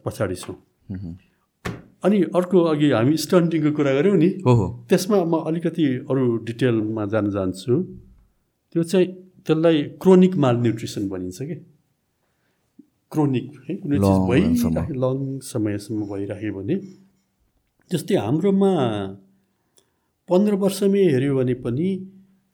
पछाडि 0.06 0.36
छौँ। 0.36 0.58
अनि 2.06 2.18
अर्को 2.38 2.58
अघि 2.72 2.90
हामी 2.92 3.16
स्टन्टिङको 3.26 3.72
कुरा 3.78 3.92
गऱ्यौँ 3.98 4.18
नि। 4.18 4.30
हो 4.46 4.54
हो। 4.60 4.68
त्यसमा 4.90 5.18
म 5.26 5.34
अलिकति 5.50 5.86
अरू 6.10 6.24
डिटेलमा 6.46 7.04
जान 7.10 7.26
जान्छु 7.36 7.74
त्यो 8.72 8.84
चाहिँ 8.84 9.08
त्यसलाई 9.46 9.78
क्रोनिक 9.98 10.34
माल 10.38 10.56
न्युट्रिसन 10.62 11.10
भनिन्छ 11.10 11.42
कि? 11.42 11.56
क्रोनिक 13.12 13.48
है? 13.66 13.74
कुनै 13.82 13.98
चिज 13.98 14.20
भइराख्यो 14.30 14.96
लङ 15.04 15.18
समयसम्म। 15.46 16.00
भइराख्यो 16.12 16.52
भने 16.58 16.76
जस्तै 17.92 18.16
हाम्रोमा 18.26 18.72
पन्ध्र 20.30 20.54
वर्षमै 20.64 21.04
हेऱ्यो 21.14 21.34
भने 21.38 21.54
पनि 21.66 21.90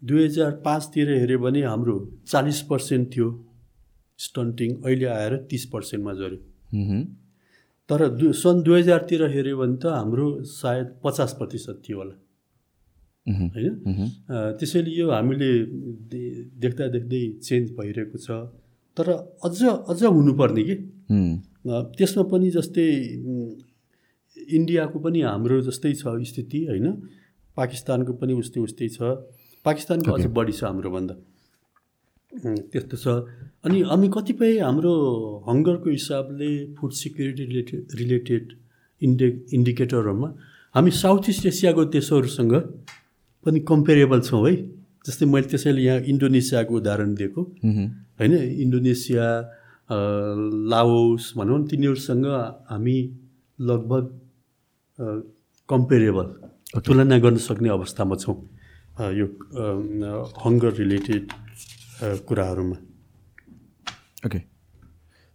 दुई 0.02 0.24
हजार 0.26 0.52
पाँचतिर 0.66 1.08
हेऱ्यो 1.12 1.40
भने 1.46 1.62
हाम्रो 1.64 1.96
चालिस 2.32 2.60
पर्सेन्ट 2.72 3.06
थियो 3.16 3.28
स्टन्टिङ 4.20 4.70
अहिले 4.86 5.08
आएर 5.20 5.34
तिस 5.52 5.64
पर्सेन्टमा 5.74 6.14
झऱ्यो। 6.20 6.40
तर 7.90 8.00
दु 8.20 8.32
सन् 8.34 8.64
दुई 8.66 8.82
हजारतिर 8.82 9.22
हेऱ्यो 9.36 9.56
भने 9.58 9.78
त 9.78 9.86
हाम्रो 10.00 10.28
सायद 10.52 10.88
पचास 11.04 11.32
प्रतिशत 11.40 11.82
थियो 11.88 11.98
होला। 12.00 12.16
होइन? 13.56 13.74
त्यसैले 14.60 14.92
यो 15.00 15.06
हामीले 15.12 15.52
देख्दा 16.64 16.86
देख्दै 16.96 17.22
चेन्ज 17.48 17.66
भइरहेको 17.78 18.18
छ। 18.26 18.30
तर 18.98 19.08
अझ 19.46 19.60
अझ 19.92 20.02
हुनुपर्ने 20.04 20.64
कि? 20.64 20.76
त्यसमा 21.98 22.24
पनि 22.32 22.50
जस्तै 22.58 22.88
इन्डियाको 24.58 24.98
पनि 25.00 25.20
हाम्रो 25.22 25.62
जस्तै 25.68 25.94
छ 26.02 26.04
स्थिति 26.32 26.60
होइन? 26.72 26.88
पाकिस्तानको 27.58 28.14
पनि 28.20 28.34
उस्तै 28.42 28.60
उस्तै 28.68 28.88
छ। 28.96 29.00
पाकिस्तानको 29.66 30.12
अझ 30.12 30.26
बढी 30.38 30.54
छ 30.54 30.64
हाम्रोभन्दा। 30.64 31.16
त्यस्तो 32.72 32.96
छ। 33.04 33.06
अनि 33.66 33.78
हामी 33.90 34.08
कतिपय 34.16 34.60
हाम्रो 34.60 34.94
हङ्गरको 35.48 35.90
हिसाबले 35.90 36.50
फुड 36.78 36.92
सिक्युरिटी 37.02 37.44
रिलेटेड 37.52 37.82
रिलेटेड 38.02 38.44
इन्डे 39.02 39.28
इन्डिकेटरहरूमा 39.56 40.30
हामी 40.76 40.92
साउथ 40.92 41.24
इस्ट 41.32 41.46
एसियाको 41.52 41.86
देशहरूसँग 41.96 42.54
पनि 43.46 43.60
कम्पेरेबल 43.72 44.20
छौँ 44.28 44.44
है। 44.48 44.54
जस्तै 45.08 45.26
मैले 45.26 45.48
त्यसैले 45.52 45.82
यहाँ 45.82 46.00
इन्डोनेसियाको 46.12 46.74
उदाहरण 46.76 47.10
दिएको। 47.16 47.42
होइन 48.20 48.34
इन्डोनेसिया 48.64 49.28
लाओस 50.72 51.34
भनौँ 51.38 51.58
न 51.60 51.64
तिनीहरूसँग 51.70 52.26
हामी 52.72 52.98
लगभग 53.60 54.04
कम्पेरेबल 55.70 56.28
तुलना 56.86 57.18
गर्न 57.24 57.38
सक्ने 57.48 57.70
अवस्थामा 57.70 58.16
छौँ 58.24 58.38
यो 59.20 59.28
हङ्गर 60.44 60.72
रिलेटेड 60.82 61.24
कुराहरूमा। 62.28 62.78
ओके 64.26 64.40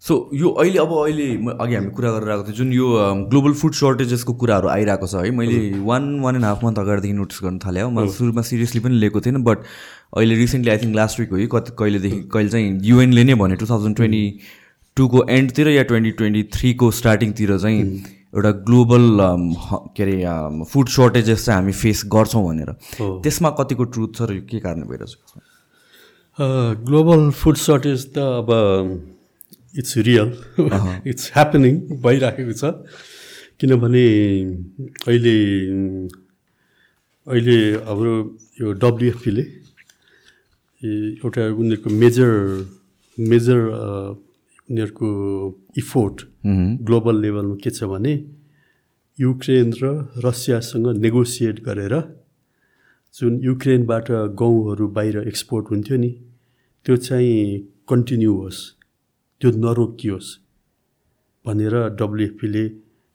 सो 0.02 0.14
यो 0.32 0.48
अहिले 0.60 0.78
अब 0.80 0.92
अहिले 0.96 1.24
अघि 1.60 1.74
हामी 1.74 1.90
कुरा 1.96 2.10
गरेर 2.10 2.30
आएको 2.30 2.44
थियौँ 2.44 2.56
जुन 2.56 2.72
यो 2.72 2.86
ग्लोबल 3.30 3.52
फुड 3.52 3.74
सर्टेजेसको 3.74 4.32
कुराहरू 4.42 4.68
आइरहेको 4.74 5.06
छ 5.06 5.14
है 5.14 5.30
मैले 5.36 5.58
one 5.88 6.06
one 6.20 6.34
and 6.34 6.44
half 6.44 6.64
month 6.64 6.78
अगाडिदेखि 6.78 7.12
नोटिस 7.14 7.40
गर्न 7.44 7.58
थालेँ 7.64 7.82
हो। 7.82 7.90
म 7.90 8.06
सुरुमा 8.08 8.42
सिरियसली 8.42 8.80
पनि 8.80 8.96
लिएको 8.96 9.20
थिएन 9.20 9.42
बट 9.44 9.58
अहिले 10.16 10.34
recently 10.40 10.70
I 10.70 10.78
think 10.78 10.96
last 10.96 11.20
week 11.20 11.32
हो 11.32 11.46
कति 11.56 11.76
कहिलेदेखि 11.78 12.20
कहिले 12.32 12.48
चाहिँ 12.48 12.80
युएनले 12.82 13.24
नै 13.24 13.34
भने 13.44 13.56
टु 13.60 13.66
थाउजन्ड 13.66 13.96
ट्वेन्टी 13.96 14.24
टूको 14.96 15.24
एन्डतिर 15.36 15.68
या 15.68 15.82
ट्वेन्टी 15.92 16.10
ट्वेन्टी 16.22 16.42
थ्रीको 16.56 16.90
स्टार्टिङतिर 17.02 17.56
चाहिँ 17.58 17.84
एउटा 18.34 18.50
ग्लोबल 18.64 19.04
के 19.96 20.02
अरे 20.02 20.16
फुड 20.72 20.88
सर्टेजेस 20.96 21.44
चाहिँ 21.44 21.60
हामी 21.60 21.72
फेस 21.84 22.02
गर्छौँ 22.16 22.44
भनेर। 22.48 22.72
त्यसमा 22.98 23.50
कतिको 23.60 23.84
ट्रुथ 23.92 24.10
छ 24.16 24.32
र 24.32 24.40
के 24.48 24.64
कारणले 24.64 24.86
भइरहेको 24.88 25.24
छ 25.28 26.84
ग्लोबल 26.88 27.30
फुड 27.36 27.56
सर्टेज 27.68 28.12
त 28.16 28.18
अब 28.18 28.48
इट्स 29.74 29.96
रियल 30.08 30.28
इट्स 31.06 31.30
ह्यापनिङ 31.34 31.74
भइराखेको 32.02 32.52
छ। 32.52 32.62
किनभने 33.60 34.04
अहिले 35.06 35.36
अहिले 37.26 37.56
हाम्रो 37.86 38.14
यो 38.60 38.72
डब्लुएफपीले 38.82 39.44
एउटा 41.22 41.42
उनीहरूको 41.60 41.90
मेजर 42.02 42.30
मेजर 43.18 43.60
उनीहरूको 44.68 45.08
इफोर्ट 45.78 46.16
ग्लोबल 46.88 47.16
लेभलमा 47.20 47.56
के 47.62 47.70
छ 47.70 47.84
भने 47.92 48.14
युक्रेन 49.18 49.68
र 49.82 49.84
रसियासँग 50.24 50.86
नेगोसिएट 51.04 51.56
गरेर 51.64 51.94
जुन 53.14 53.32
युक्रेनबाट 53.44 54.06
गहुँहरू 54.40 54.86
बाहिर 54.96 55.16
एक्सपोर्ट 55.28 55.64
हुन्थ्यो 55.70 55.96
नि 56.00 56.10
त्यो 56.86 56.96
चाहिँ 56.96 57.38
कन्टिन्यू 57.90 58.32
होस्। 58.34 58.58
त्यो 59.40 59.50
नरोकियोस् 59.64 60.30
भनेर 61.44 61.74
डब्लुएफपीले 62.00 62.64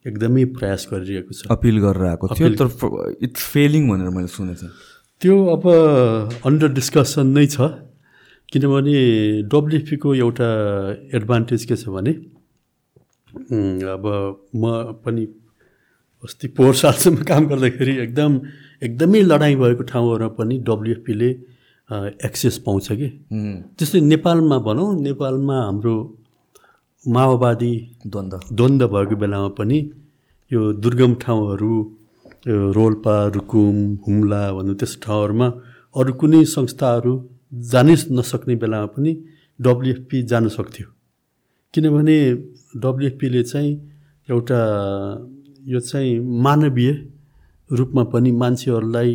एकदमै 0.05 0.43
प्रयास 0.57 0.81
गरिरहेको 0.91 1.31
छ। 1.33 1.39
अपिल 1.53 1.75
गरेर 1.85 2.05
आएको 2.11 2.25
थियो 2.33 2.49
तर 2.61 2.69
इट्स 3.25 3.43
फेलिङ 3.53 3.83
भनेर 3.89 4.09
मैले 4.17 4.29
सुनेको 4.33 4.61
थिएँ। 4.61 4.71
त्यो 5.21 5.35
अब 5.55 5.63
अन्डर 6.45 6.69
डिस्कसन 6.77 7.27
नै 7.37 7.45
छ 7.47 7.57
किनभने 8.49 8.97
डब्लुएफपीको 9.53 10.09
एउटा 10.15 10.49
एडभान्टेज 11.17 11.65
के 11.65 11.75
छ 11.75 11.89
भने 11.95 12.13
अब 13.93 14.05
म 14.55 14.63
पनि 15.05 15.23
अस्ति 16.23 16.47
पोहोर 16.57 16.73
सालसम्म 16.75 17.23
काम 17.29 17.47
गर्दाखेरि 17.47 17.93
एकदम 18.03 18.31
एकदमै 18.83 19.21
लडाइँ 19.21 19.55
भएको 19.61 19.83
ठाउँहरूमा 19.91 20.29
पनि 20.37 20.55
डब्लुएफपीले 20.69 21.29
एक्सेस 21.89 22.57
पाउँछ 22.65 22.87
कि? 22.91 23.07
जस्तै 23.79 23.99
नेपालमा 24.01 24.57
भनौँ 24.67 24.89
नेपालमा 25.01 25.57
हाम्रो 25.61 25.95
माओवादी 27.05 27.73
द्वन्द्व 28.07 28.39
द्वन्द्व 28.51 28.87
भएको 28.87 29.15
बेलामा 29.15 29.49
पनि 29.57 29.79
यो 30.51 30.61
दुर्गम 30.73 31.13
ठाउँहरू 31.21 31.71
रोल्पा 32.77 33.15
रुकुम 33.35 33.75
हुम्ला 34.07 34.41
भन्नु 34.53 34.73
त्यस्तो 34.73 34.99
ठाउँहरूमा 35.05 35.47
अरू 35.95 36.13
कुनै 36.19 36.43
संस्थाहरू 36.45 37.13
जानै 37.71 37.95
नसक्ने 38.11 38.55
बेलामा 38.61 38.87
पनि 38.95 39.11
डब्लुएफपी 39.59 40.21
जान 40.23 40.47
सक्थ्यो। 40.57 40.87
किनभने 41.73 42.17
डब्लुएफपीले 42.83 43.43
चाहिँ 43.43 43.73
एउटा 44.29 44.59
यो 45.65 45.79
चाहिँ 45.79 46.19
मानवीय 46.45 46.91
रूपमा 47.69 48.03
पनि 48.13 48.31
मान्छेहरूलाई 48.41 49.11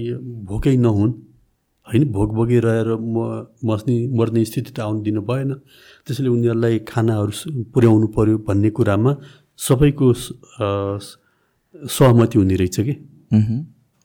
भोकै 0.49 0.77
नहुन्। 0.77 1.13
होइन 1.91 2.05
भोक 2.13 2.31
भोगी 2.35 2.59
रहेर 2.61 2.89
म 2.97 3.47
मस्ने 3.67 3.95
मर्ने 4.19 4.45
स्थिति 4.45 4.73
त 4.73 4.81
आउनु 4.81 5.01
दिनु 5.03 5.23
भएन। 5.23 5.51
त्यसैले 6.07 6.29
उनीहरूलाई 6.29 6.79
खानाहरू 6.87 7.33
पुर्याउनु 7.75 8.07
पऱ्यो 8.17 8.37
भन्ने 8.47 8.71
कुरामा 8.71 9.13
सबैको 9.59 10.07
सहमति 11.91 12.39
हुने 12.39 12.55
रहेछ 12.61 12.77
कि? 12.81 12.95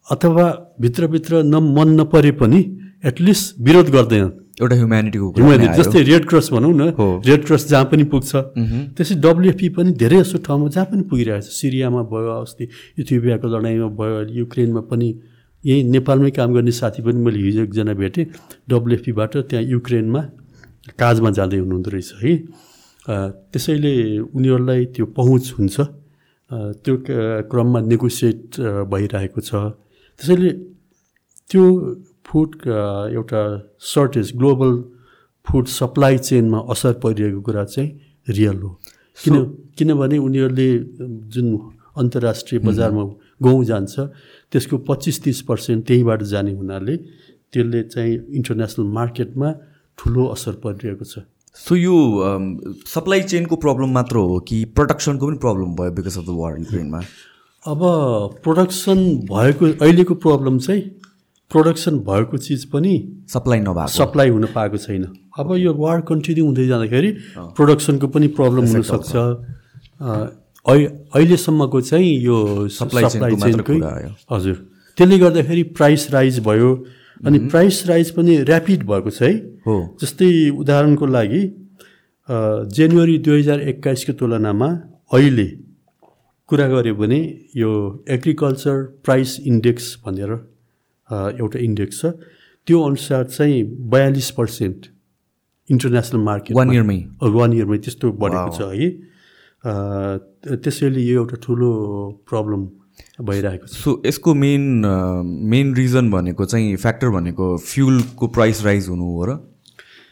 अथवा 0.06 0.46
भित्रभित्र 0.80 1.42
न 1.44 1.54
मन 1.76 1.88
नपरे 2.00 2.32
पनि 2.40 2.60
एटलिस्ट 3.04 3.54
विरोध 3.60 3.88
गर्दैनन् 3.90 4.34
एउटा 4.62 4.76
ह्युमेनिटीको 4.76 5.26
ह्युमेनिटी 5.30 5.74
जस्तै 5.78 6.02
रेड 6.02 6.24
क्रस 6.28 6.50
भनौँ 6.52 6.72
न 6.74 6.82
रेड 7.26 7.44
क्रस 7.46 7.68
जहाँ 7.68 7.84
पनि 7.92 8.04
पुग्छ। 8.12 8.30
त्यसै 8.96 9.14
डब्लुएफपी 9.24 9.68
पनि 9.76 9.90
धेरै 10.02 10.18
जस्तो 10.18 10.38
ठाउँमा 10.46 10.68
जहाँ 10.74 10.86
पनि 10.90 11.02
पुगिरहेको 11.10 11.46
छ 11.46 11.50
सिरियामा 11.60 12.02
भयो 12.12 12.30
अस्ति 12.42 12.64
इथियोपियाको 12.98 13.46
लडाइँमा 13.54 13.88
भयो 13.98 14.16
युक्रेनमा 14.38 14.82
पनि 14.90 15.08
यहीँ 15.66 15.82
नेपालमै 15.90 16.30
काम 16.30 16.54
गर्ने 16.54 16.72
साथी 16.72 17.02
पनि 17.02 17.18
मैले 17.26 17.38
हिजो 17.42 17.62
एकजना 17.66 17.94
भेटेँ। 17.98 18.24
डब्लुएफपीबाट 18.70 19.32
त्यहाँ 19.50 19.64
युक्रेनमा 19.66 20.22
काजमा 20.94 21.30
जाँदै 21.38 21.58
हुनुहुँदो 21.58 21.90
रहेछ 21.90 22.10
है। 22.22 22.32
त्यसैले 23.52 23.94
उनीहरूलाई 24.30 24.84
त्यो 24.94 25.06
पहुँच 25.18 25.44
हुन्छ। 25.58 25.76
त्यो 26.82 26.94
क्रममा 27.50 27.78
नेगोसिएट 27.90 28.40
भइरहेको 28.86 29.40
छ। 29.42 29.50
त्यसैले 30.20 30.50
त्यो 31.50 31.64
फुड 32.26 32.50
एउटा 33.14 33.42
सर्टेज 33.82 34.26
ग्लोबल 34.38 34.72
फुड 35.46 35.66
सप्लाई 35.66 36.18
चेनमा 36.18 36.58
असर 36.70 36.92
परिरहेको 37.02 37.40
कुरा 37.42 37.64
चाहिँ 37.64 37.90
रियल 38.28 38.58
हो। 38.62 38.70
किन 39.18 39.34
किनभने 39.78 40.16
उनीहरूले 40.18 40.68
जुन 41.34 41.46
अन्तर्राष्ट्रिय 41.98 42.58
बजारमा 42.66 43.02
गहुँ 43.40 43.64
जान्छ। 43.64 43.94
त्यसको 44.52 44.76
पच्चिस 44.88 45.22
तिस 45.22 45.40
पर्सेन्ट 45.48 45.86
त्यहीँबाट 45.86 46.22
जाने 46.32 46.52
हुनाले 46.54 46.96
त्यसले 46.96 47.82
चाहिँ 47.84 48.14
इन्टरनेसनल 48.36 48.86
मार्केटमा 48.92 49.52
ठुलो 49.98 50.26
असर 50.26 50.52
परिरहेको 50.64 51.04
छ। 51.04 51.24
सो 51.56 51.74
यो 51.76 51.96
सप्लाई 52.86 53.22
चेनको 53.22 53.56
प्रब्लम 53.56 53.90
मात्र 53.92 54.16
हो 54.18 54.38
कि 54.48 54.64
प्रडक्सनको 54.76 55.26
पनि 55.26 55.38
प्रब्लम 55.40 55.74
भयो 55.76 55.90
बिकज 55.92 56.18
अफ 56.18 56.24
द 56.24 56.36
वार 56.36 56.58
युक्रेनमा 56.58 57.00
अब 57.64 57.80
प्रोडक्सन 58.44 58.98
भएको 59.30 59.66
अहिलेको 59.80 60.14
प्रब्लम 60.22 60.58
चाहिँ 60.58 60.82
प्रोडक्सन 61.50 61.98
भएको 62.06 62.36
चिज 62.38 62.64
पनि 62.70 62.92
सप्लाई 63.32 63.60
नभएको। 63.60 63.86
सप्लाई 63.88 64.28
हुन 64.28 64.44
पाएको 64.54 64.76
छैन। 64.78 65.04
अब 65.38 65.54
यो 65.56 65.72
वार 65.74 66.00
कन्टिन्यू 66.08 66.44
हुँदै 66.44 66.66
जाँदाखेरि 66.66 67.10
प्रोडक्सनको 67.56 68.08
पनि 68.08 68.26
प्रब्लम 68.38 68.66
हुनसक्छ 68.66 69.12
अहिलेसम्मको 70.66 71.80
चाहिँ 71.80 72.12
यो 72.22 72.36
मात्र 72.66 73.34
चेनकै। 73.42 73.78
हजुर। 74.30 74.56
त्यसले 74.98 75.18
गर्दाखेरि 75.18 75.62
प्राइस 75.78 76.10
राइज 76.12 76.38
भयो 76.46 76.70
अनि 77.26 77.38
प्राइस 77.52 77.86
राइज 77.86 78.10
पनि 78.16 78.32
ऱ्यापिड 78.42 78.82
भएको 78.86 79.10
छ 79.10 79.22
है। 79.22 79.32
हो। 79.66 79.76
जस्तै 80.00 80.28
उदाहरणको 80.58 81.06
लागि 81.06 81.42
जनवरी 82.76 83.16
दुई 83.22 83.38
हजार 83.40 83.60
एक्काइसको 83.70 84.12
तुलनामा 84.18 84.68
अहिले 85.14 85.48
कुरा 86.48 86.66
गऱ्यो 86.68 86.94
भने 86.94 87.20
यो 87.56 87.70
एग्रिकल्चर 88.10 88.76
प्राइस 89.04 89.30
इन्डेक्स 89.46 89.84
भनेर 90.06 90.30
एउटा 91.38 91.58
इन्डेक्स 91.58 92.00
छ। 92.00 92.04
त्यो 92.66 92.76
अनुसार 92.82 93.24
चाहिँ 93.30 93.62
बयालिस 93.94 94.30
पर्सेन्ट 94.34 94.86
इन्टरनेसनल 95.70 96.20
मार्केट 96.20 96.56
वान 96.56 96.72
इयरमै 96.72 96.98
वान 97.22 97.52
इयरमै 97.52 97.78
त्यस्तो 97.78 98.10
बढेको 98.18 98.50
छ 98.58 98.60
है। 98.74 98.88
त्यसैले 100.46 101.00
यो 101.02 101.20
एउटा 101.20 101.36
ठुलो 101.42 101.70
प्रब्लम 102.30 102.62
भइरहेको 103.22 103.66
छ। 103.66 103.72
सो 103.72 103.90
यसको 104.06 104.34
मेन 104.34 104.62
मेन 105.52 105.74
रिजन 105.74 106.10
भनेको 106.10 106.44
चाहिँ 106.44 106.76
फ्याक्टर 106.76 107.08
भनेको 107.16 107.56
फ्युलको 107.56 108.26
प्राइस 108.36 108.64
राइज 108.64 108.88
हुनु 108.88 109.10
हो 109.16 109.24
र 109.26 109.36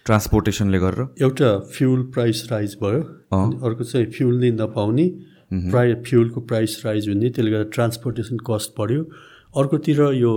ट्रान्सपोर्टेसनले 0.07 0.78
गरेर? 0.78 1.07
एउटा 1.22 1.51
फ्युल 1.72 2.03
प्राइस 2.14 2.47
राइज 2.51 2.76
भयो। 2.82 3.01
अर्को 3.64 3.85
चाहिँ 3.85 4.07
फ्युल 4.12 4.35
नै 4.41 4.51
नपाउने 4.61 5.07
प्राइ 5.70 5.95
फ्युलको 6.05 6.41
प्राइस 6.51 6.82
राइज 6.85 7.09
हुने 7.09 7.30
त्यसले 7.30 7.51
गर्दा 7.51 7.70
ट्रान्सपोर्टेसन 7.74 8.37
कस्ट 8.45 8.74
बढ्यो। 8.78 9.03
अर्कोतिर 9.55 10.01
यो 10.14 10.35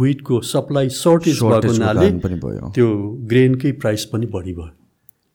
विटको 0.00 0.40
सप्लाई 0.48 0.88
सर्टेज 0.96 1.42
भएको 1.42 1.72
हुनाले 1.72 2.10
त्यो 2.72 2.88
ग्रेनकै 3.32 3.72
प्राइस 3.82 4.04
पनि 4.12 4.26
बढी 4.32 4.52
भयो। 4.54 4.70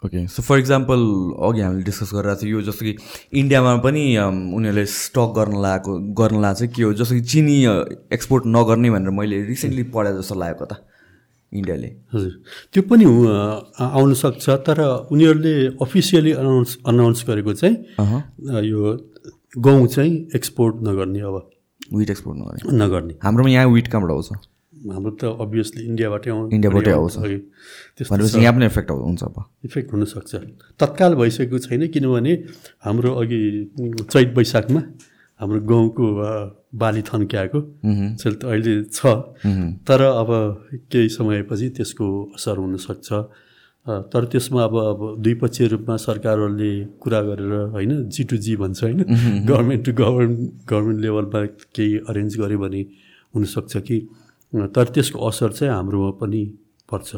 ओके 0.05 0.25
सो 0.27 0.41
फर 0.43 0.59
इक्जाम्पल 0.59 0.99
अघि 1.47 1.61
हामीले 1.61 1.83
डिस्कस 1.83 2.11
गरिरहेको 2.13 2.41
थियो 2.41 2.59
यो 2.59 2.61
जस्तो 2.65 2.85
कि 2.85 2.95
इन्डियामा 3.39 3.75
पनि 3.85 4.03
उनीहरूले 4.17 4.85
स्टक 4.85 5.33
गर्न 5.37 5.61
लागेको 5.61 5.91
गर्न 6.19 6.41
लागेको 6.41 6.59
चाहिँ 6.59 6.73
के 6.75 6.83
हो? 6.83 6.93
जस्तो 6.93 7.15
कि 7.15 7.21
चिनी 7.31 7.57
एक्सपोर्ट 8.13 8.43
नगर्ने 8.45 8.89
भनेर 8.93 9.09
मैले 9.19 9.41
रिसेन्टली 9.45 9.83
पढाए 9.95 10.13
जस्तो 10.17 10.35
लागेको 10.39 10.65
त 10.65 10.85
इन्डियाले 11.51 11.87
हजुर। 12.13 12.31
त्यो 12.73 12.81
पनि 12.91 13.05
आउन 13.81 14.13
सक्छ 14.21 14.45
तर 14.67 14.81
उनीहरूले 15.11 15.55
अफिसियली 15.81 16.31
अनाउन्स 16.43 16.77
अनाउन्स 16.87 17.23
गरेको 17.27 17.53
चाहिँ 17.53 17.75
यो 18.69 18.81
गहुँ 19.57 19.87
चाहिँ 19.87 20.13
एक्सपोर्ट 20.35 20.75
नगर्ने 20.87 21.19
अब। 21.25 21.35
विट 21.97 22.09
एक्सपोर्ट 22.09 22.37
नगर्ने। 22.37 22.77
नगर्ने। 22.77 23.13
हाम्रोमा 23.23 23.49
यहाँ 23.49 23.67
विट 23.73 23.87
कहाँबाट 23.87 24.11
आउँछ? 24.11 24.29
हाम्रो 24.85 25.11
त 25.17 25.23
अभियसली 25.41 25.81
इन्डियाबाटै 25.85 26.29
आउँ 26.31 26.49
इन्डियाबाटै 26.53 26.91
आउँछ। 26.91 27.15
भनेपछि 27.17 28.39
यहाँ 28.39 28.53
पनि 28.53 28.65
इफेक्ट 28.65 28.89
हुन्छ 28.91 29.23
अब। 29.23 29.37
इफेक्ट 29.65 29.93
हुनसक्छ। 29.93 30.35
तत्काल 30.79 31.15
भइसकेको 31.15 31.57
छैन 31.65 31.87
किनभने 31.93 32.33
हाम्रो 32.85 33.11
अघि 33.21 33.41
चैत 34.11 34.29
वैशाखमा 34.37 34.81
हाम्रो 35.39 35.59
गाउँको 35.69 36.05
बाली 36.75 37.01
थन्क्याएको। 37.09 37.59
त 38.21 38.43
अहिले 38.45 38.73
छ। 38.93 38.99
तर 39.87 40.01
अब 40.01 40.29
केही 40.91 41.09
समयपछि 41.09 41.67
त्यसको 41.77 42.07
असर 42.35 42.57
हुनसक्छ। 42.57 43.09
तर 43.87 44.25
त्यसमा 44.31 44.63
अब 44.63 44.75
अब 44.77 44.99
द्विपक्षीय 45.23 45.67
रूपमा 45.67 45.95
सरकारहरूले 45.95 46.71
कुरा 46.99 47.21
गरेर 47.27 47.53
होइन 47.71 47.91
जी 48.11 48.23
टु 48.29 48.37
जी 48.37 48.55
भन्छ 48.59 48.83
होइन 48.83 48.99
गभर्मेन्ट 49.47 49.85
टु 49.85 49.91
गभर्मेन्ट 49.95 50.39
गभर्मेन्ट 50.69 50.99
लेभलमा 51.01 51.39
केही 51.75 51.95
अरेन्ज 52.09 52.37
गऱ्यो 52.39 52.59
भने 52.59 52.81
हुनसक्छ 53.33 53.77
कि 53.87 53.97
तर 54.55 54.85
त्यसको 54.93 55.27
असर 55.27 55.51
चाहिँ 55.51 55.73
हाम्रोमा 55.73 56.11
पनि 56.21 56.43
पर्छ। 56.91 57.15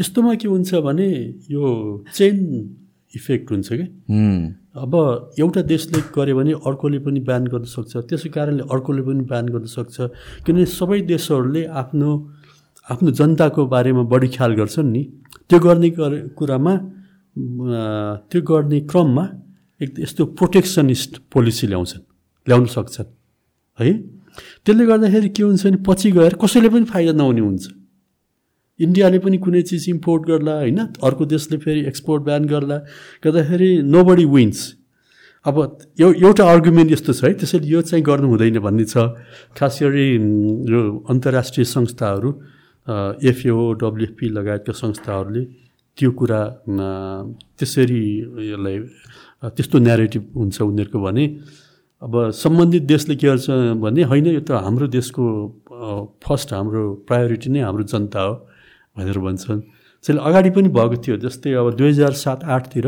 यस्तोमा 0.00 0.34
के 0.34 0.48
हुन्छ 0.48 0.74
भने 0.86 1.08
यो 1.50 1.64
चेन 2.14 2.38
इफेक्ट 3.16 3.50
हुन्छ 3.50 3.68
कि? 3.72 3.86
अब 4.78 4.92
एउटा 5.38 5.62
देशले 5.62 6.00
गर्यो 6.14 6.36
भने 6.36 6.52
अर्कोले 6.52 6.98
पनि 7.02 7.20
ब्यान 7.20 7.44
गर्न 7.50 7.64
सक्छ 7.64 7.96
त्यसै 8.08 8.28
कारणले 8.28 8.62
अर्कोले 8.70 9.02
पनि 9.02 9.22
ब्यान 9.26 9.46
गर्न 9.48 9.66
सक्छ 9.66 9.96
किनभने 10.46 10.66
सबै 10.66 11.00
देशहरूले 11.02 11.64
आफ्नो 11.66 12.08
आफ्नो 12.90 13.10
जनताको 13.10 13.66
बारेमा 13.66 14.02
बढी 14.02 14.28
ख्याल 14.28 14.52
गर्छन् 14.54 14.90
नि। 14.92 15.02
त्यो 15.48 15.58
गर्ने 15.58 15.90
गर- 15.90 16.28
कुरामा 16.38 16.74
त्यो 18.30 18.40
गर्ने 18.42 18.80
क्रममा 18.80 19.24
एक 19.82 20.00
यस्तो 20.00 20.24
प्रोटेक्सनिस्ट 20.38 21.18
पोलिसी 21.32 21.66
ल्याउँछन् 21.66 22.02
ल्याउन 22.48 22.66
सक्छन् 22.66 23.10
है? 23.80 24.17
त्यसले 24.64 24.84
गर्दाखेरि 24.86 25.28
के 25.28 25.42
हुन्छ 25.42 25.66
भने 25.66 25.76
पछि 25.86 26.10
गएर 26.12 26.34
कसैले 26.42 26.68
पनि 26.68 26.84
फाइदा 26.92 27.12
नहुने 27.12 27.40
हुन्छ। 27.40 27.64
इन्डियाले 28.80 29.18
पनि 29.18 29.38
कुनै 29.44 29.62
चिज 29.68 29.84
इम्पोर्ट 29.90 30.22
गर्ला 30.28 30.54
होइन? 30.58 30.78
अर्को 31.02 31.24
देशले 31.26 31.56
फेरि 31.58 31.80
एक्सपोर्ट 31.86 32.22
ब्यान 32.24 32.44
गर्ला। 32.46 32.76
गर्दाखेरि 33.24 33.70
नो 33.82 34.04
बडी 34.04 34.24
विन्स 34.26 34.60
अब 35.44 35.56
एउ 36.00 36.12
एउटा 36.12 36.44
अर्ग्युमेन्ट 36.50 36.90
यस्तो 36.92 37.12
छ 37.12 37.24
है 37.24 37.32
त्यसैले 37.34 37.66
यो 37.68 37.80
चाहिँ 37.82 38.04
गर्नु 38.04 38.28
हुँदैन 38.28 38.58
भन्ने 38.58 38.84
छ। 38.84 38.96
खास 39.56 39.78
गरी 39.82 40.06
यो 40.70 40.80
अन्तर्राष्ट्रिय 41.10 41.64
संस्थाहरू 41.64 42.30
एफएओ 43.30 43.72
डब्लुएफपी 43.82 44.26
लगायतका 44.30 44.72
संस्थाहरूले 44.72 45.42
त्यो 45.98 46.10
कुरा 46.18 46.40
त्यसरी 47.58 48.02
यसलाई 48.50 48.76
त्यस्तो 49.56 49.78
न्यारेटिभ 49.78 50.22
हुन्छ 50.36 50.56
उनीहरूको 50.62 50.98
भने 51.02 51.24
अब 52.02 52.30
सम्बन्धित 52.30 52.82
देशले 52.86 53.14
के 53.16 53.26
गर्छ 53.26 53.50
भने 53.82 54.02
होइन 54.06 54.26
यो 54.26 54.40
त 54.40 54.50
हाम्रो 54.54 54.86
देशको 54.86 55.22
फर्स्ट 56.22 56.52
हाम्रो 56.54 56.82
प्रायोरिटी 57.08 57.50
नै 57.50 57.60
हाम्रो 57.60 57.84
जनता 57.90 58.20
हो 58.22 58.34
भनेर 58.94 59.18
भन्छन्। 59.18 59.60
त्यसले 60.04 60.22
अगाडि 60.22 60.50
पनि 60.54 60.68
भएको 60.70 60.96
थियो 61.02 61.16
जस्तै 61.18 61.52
अब 61.58 61.74
दुई 61.74 61.88
हजार 61.90 62.12
सात 62.14 62.44
आठतिर 62.46 62.86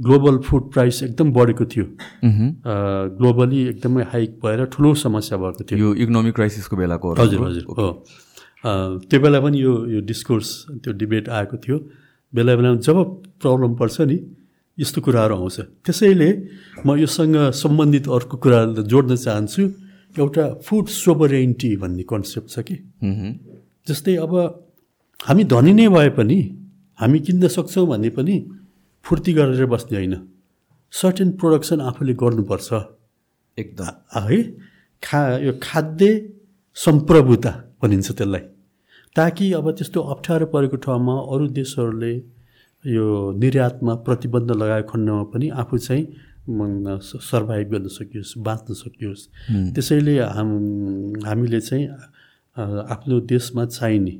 ग्लोबल 0.00 0.38
फुड 0.48 0.72
प्राइस 0.72 1.02
एकदम 1.02 1.32
बढेको 1.32 1.64
थियो। 1.68 1.84
ग्लोबली 3.20 3.60
एकदमै 3.68 4.02
हाइक 4.12 4.40
भएर 4.40 4.64
ठुलो 4.72 4.94
समस्या 4.96 5.38
भएको 5.38 5.64
थियो। 5.68 5.78
यो 5.78 5.94
इकोनोमिक 6.08 6.34
क्राइसिसको 6.34 6.76
बेलाको? 6.76 7.14
हजुर 7.20 7.40
हजुर 7.46 7.64
हो 7.68 7.88
त्यो 9.04 9.20
बेला 9.20 9.40
पनि 9.40 9.60
यो 9.60 9.72
यो 9.92 10.00
डिस्कोर्स 10.08 10.48
त्यो 10.82 10.92
डिबेट 10.96 11.28
आएको 11.28 11.56
थियो। 11.60 11.76
बेला 12.32 12.56
बेलामा 12.56 12.80
जब 12.80 12.96
प्रब्लम 13.44 13.74
पर्छ 13.76 14.00
नि 14.08 14.16
यस्तो 14.78 15.00
कुराहरू 15.00 15.34
आउँछ। 15.34 15.60
त्यसैले 15.84 16.30
म 16.86 16.96
योसँग 16.96 17.36
सम्बन्धित 17.52 18.08
अर्को 18.08 18.36
कुरा 18.36 18.58
जोड्न 18.86 19.16
चाहन्छु। 19.16 19.62
एउटा 20.18 20.44
फुड 20.64 20.86
सोभरेन्टी 20.86 21.70
भन्ने 21.76 22.02
कन्सेप्ट 22.02 22.48
छ 22.50 22.58
कि। 22.62 22.76
जस्तै 23.88 24.14
अब 24.16 24.32
हामी 25.20 25.44
धनी 25.44 25.72
नै 25.72 25.88
भए 25.88 26.08
पनि 26.14 26.38
हामी 26.98 27.18
किन्न 27.18 27.48
सक्छौँ 27.48 27.86
भने 27.86 28.10
पनि 28.10 28.36
फुर्ती 29.04 29.32
गरेर 29.32 29.66
बस्ने 29.66 29.96
होइन। 29.98 30.14
सर्टेन 30.92 31.28
प्रोडक्सन 31.32 31.80
आफूले 31.80 32.14
गर्नुपर्छ। 32.14 32.68
एकदम। 33.58 33.92
है? 34.14 34.38
खा 35.02 35.20
यो 35.38 35.52
खाद्य 35.62 36.06
सम्प्रभुता 36.76 37.52
भनिन्छ 37.82 38.08
त्यसलाई। 38.12 38.40
ताकि 39.16 39.52
अब 39.52 39.70
त्यस्तो 39.70 40.00
अप्ठ्यारो 40.00 40.46
परेको 40.46 40.76
ठाउँमा 40.76 41.14
अरू 41.32 41.46
देशहरूले 41.50 42.12
यो 42.84 43.06
निर्यातमा 43.38 43.94
प्रतिबन्ध 44.06 44.50
लगाएको 44.52 44.88
खण्डमा 44.90 45.22
पनि 45.32 45.48
आफू 45.50 45.78
चाहिँ 45.78 46.04
सर्भाइभ 46.48 47.66
गर्न 47.70 47.88
सकियोस् 47.88 48.38
बाँच्न 48.38 48.74
सकियोस्। 48.74 49.22
त्यसैले 49.74 50.18
हाम 50.18 50.50
हामीले 51.26 51.60
चाहिँ 51.60 51.86
आफ्नो 52.56 53.20
देशमा 53.26 53.64
चाहिने 53.66 54.14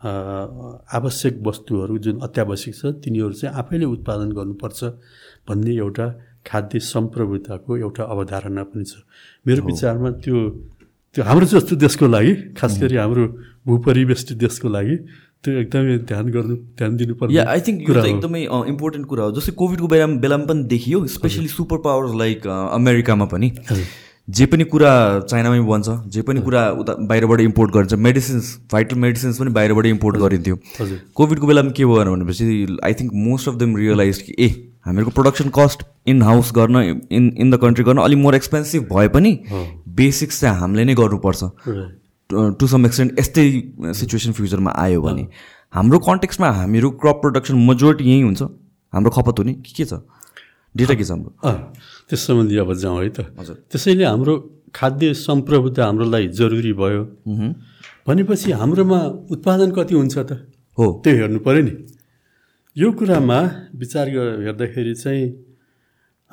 आवश्यक 0.00 1.42
वस्तुहरू 1.46 1.98
जुन 1.98 2.18
अत्यावश्यक 2.24 2.74
छ 2.74 2.84
तिनीहरू 3.04 3.32
चाहिँ 3.32 3.56
आफैले 3.56 3.84
उत्पादन 3.84 4.30
गर्नुपर्छ 4.32 4.80
भन्ने 5.48 5.72
एउटा 5.76 6.06
खाद्य 6.46 6.78
सम्प्रभुताको 6.78 7.76
एउटा 7.76 8.04
अवधारणा 8.04 8.62
पनि 8.70 8.84
छ। 8.84 9.04
मेरो 9.46 9.60
विचारमा 9.66 10.10
त्यो 10.24 10.36
त्यो 11.14 11.24
हाम्रो 11.24 11.46
जस्तो 11.46 11.76
देशको 11.76 12.06
लागि 12.06 12.34
खास 12.56 12.78
गरी 12.80 12.96
हाम्रो 12.96 13.24
भूपरिवेष्टित 13.66 14.38
देशको 14.38 14.68
लागि 14.68 14.96
त्यो 15.44 15.54
एकदमै 15.60 15.96
ध्यान 16.08 16.30
गर्नु 16.30 16.54
ध्यान 16.78 16.96
दिनुपर्ने 16.96 17.34
या 17.34 17.44
आई 17.50 17.60
थिङ्क 17.66 17.88
यो। 17.88 17.94
एकदमै 18.04 18.42
इम्पोर्टेन्ट 18.72 19.06
कुरा 19.06 19.24
हो। 19.24 19.32
जस्तै 19.38 19.52
कोभिडको 19.56 19.88
बेलामा 19.88 20.20
बेलामा 20.20 20.44
पनि 20.52 20.64
देखियो 20.72 21.06
स्पेसली 21.16 21.48
सुपर 21.48 21.78
पावर्स 21.84 22.14
लाइक 22.20 22.46
अमेरिकामा 22.46 23.24
पनि। 23.32 23.52
जे 24.28 24.46
पनि 24.46 24.64
कुरा 24.72 24.90
चाइनामै 25.30 25.60
बन्छ 25.68 25.94
जे 26.14 26.22
पनि 26.22 26.40
कुरा 26.40 26.60
उता 26.80 26.92
बाहिरबाट 27.10 27.40
इम्पोर्ट 27.40 27.72
गरिन्छ 27.74 27.94
मेडिसिन्स 28.06 28.50
भाइटल 28.72 28.96
मेडिसिन्स 29.04 29.38
पनि 29.38 29.50
बाहिरबाट 29.52 29.86
इम्पोर्ट 29.86 30.16
गरिन्थ्यो। 30.16 30.56
कोभिडको 31.14 31.46
बेलामा 31.46 31.70
के 31.78 31.84
भयो 31.84 32.04
भनेपछि 32.16 32.76
I 32.84 32.94
think 33.00 33.12
most 33.28 33.48
of 33.48 33.54
them 33.62 33.76
realise 33.76 34.20
कि 34.22 34.34
ए 34.38 34.48
हामीहरूको 34.86 35.12
प्रोडक्सन 35.16 35.48
कस्ट 35.56 35.82
इन 36.08 36.22
हाउस 36.22 36.52
गर्न 36.56 36.76
इन 37.10 37.32
इन 37.38 37.50
द 37.50 37.58
कन्ट्री 37.62 37.84
गर्न 37.84 37.98
अलिक 38.04 38.18
मोर 38.18 38.34
एक्सपेन्सिभ 38.34 38.86
भए 38.92 39.08
पनि 39.16 39.32
बेसिक्स 39.96 40.40
चाहिँ 40.40 40.58
हामीले 40.58 40.84
नै 40.84 40.94
गर्नुपर्छ. 41.00 41.42
टु 42.30 42.66
सम 42.66 42.86
एक्सटेन्ट 42.86 43.18
यस्तै 43.18 43.44
सिचुएसन 43.94 44.32
फ्युचरमा 44.32 44.70
आयो 44.70 45.00
भने। 45.02 45.26
हाम्रो 45.74 45.98
कन्टेक्समा 45.98 46.48
हामीहरू 46.50 46.90
क्रप 47.02 47.16
प्रोडक्सन 47.22 47.54
मेजोरिटी 47.68 48.04
यहीँ 48.10 48.22
हुन्छ। 48.22 48.42
हाम्रो 48.92 49.10
खपत 49.10 49.38
हुने। 49.38 49.52
के 49.66 49.72
के 49.74 49.84
छ? 49.84 50.02
डेटा 50.74 50.94
के 50.94 51.04
छ 51.04 51.10
हाम्रो? 51.10 51.30
त्यस 52.08 52.20
सम्बन्धी 52.26 52.56
अब 52.62 52.74
जाउँ 52.74 52.98
है 53.02 53.08
त। 53.10 53.18
हजुर। 53.38 53.56
त्यसैले 53.70 54.04
हाम्रो 54.04 54.34
खाद्य 54.74 55.14
सम्प्रभुता 55.14 55.84
हाम्रो 55.84 56.04
लागि 56.06 56.28
जरुरी 56.38 56.72
भयो। 56.72 57.02
भनेपछि 58.06 58.50
हाम्रोमा 58.54 59.00
उत्पादन 59.30 59.70
कति 59.74 59.94
हुन्छ 59.94 60.18
त? 60.18 60.30
हो। 60.78 60.84
त्यो 61.02 61.12
हेर्नु 61.14 61.38
पऱ्यो 61.42 61.62
नि। 61.62 61.74
यो 62.76 62.88
कुरामा 62.94 63.38
विचार 63.74 64.06
हेर्दाखेरि 64.46 64.94
चाहिँ 64.94 65.26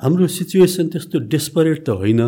हाम्रो 0.00 0.26
सिचुएसन 0.26 0.88
त्यस्तो 0.94 1.18
डेस्परेट 1.26 1.78
त 1.86 1.90
होइन। 1.98 2.20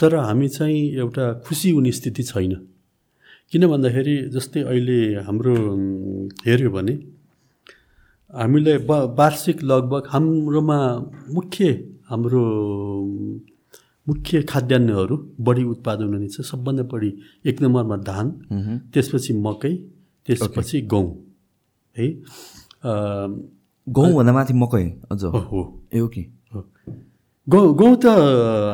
तर 0.00 0.14
हामी 0.16 0.48
चाहिँ 0.48 0.80
एउटा 0.96 1.32
खुसी 1.46 1.70
हुने 1.70 1.92
स्थिति 1.92 2.22
छैन। 2.22 2.54
किन 3.52 3.66
भन्दाखेरि 3.66 4.16
जस्तै 4.34 4.60
अहिले 4.62 4.98
हाम्रो 5.26 5.54
हेऱ्यो 6.46 6.70
भने 6.70 6.94
हामीलाई 8.30 8.78
ब 8.88 8.90
वार्षिक 9.18 9.62
लगभग 9.62 10.02
हाम्रोमा 10.10 10.78
मुख्य 11.30 11.64
हाम्रो 12.08 12.42
मुख्य 14.06 14.42
खाद्यान्नहरू 14.42 15.16
बढी 15.40 15.64
उत्पादन 15.64 16.08
हुने 16.14 16.28
छ। 16.28 16.40
सबभन्दा 16.42 16.82
बढी 16.92 17.10
एक 17.46 17.62
नम्बरमा 17.62 17.96
धान। 18.02 18.26
त्यसपछि 18.92 19.32
मकै 19.38 19.74
त्यसपछि 20.28 20.80
गहुँ 20.92 21.08
है। 21.96 22.06
गहुँभन्दा 23.86 24.32
माथि 24.32 24.54
मकै 24.54 24.84
अझ। 25.12 25.22
हो। 25.24 25.60
ए 25.94 25.98
हो 25.98 26.08
गहुँ 27.46 27.74
गहुँ 27.76 27.96
त 27.96 28.06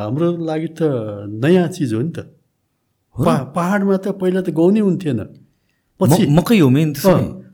हाम्रो 0.03 0.29
लागि 0.47 0.69
त 0.79 0.81
नयाँ 1.43 1.69
चिज 1.75 1.93
हो 1.95 2.01
नि 2.01 2.13
त। 2.17 2.19
पाहाडमा 3.55 3.97
त 3.97 4.09
पहिला 4.21 4.41
त 4.47 4.51
गहुँ 4.55 4.73
नै 4.73 4.81
हुन्थेन। 4.81 5.21
पछि 6.01 6.27
मकै 6.37 6.59
हो 6.59 6.69
मेन 6.71 6.95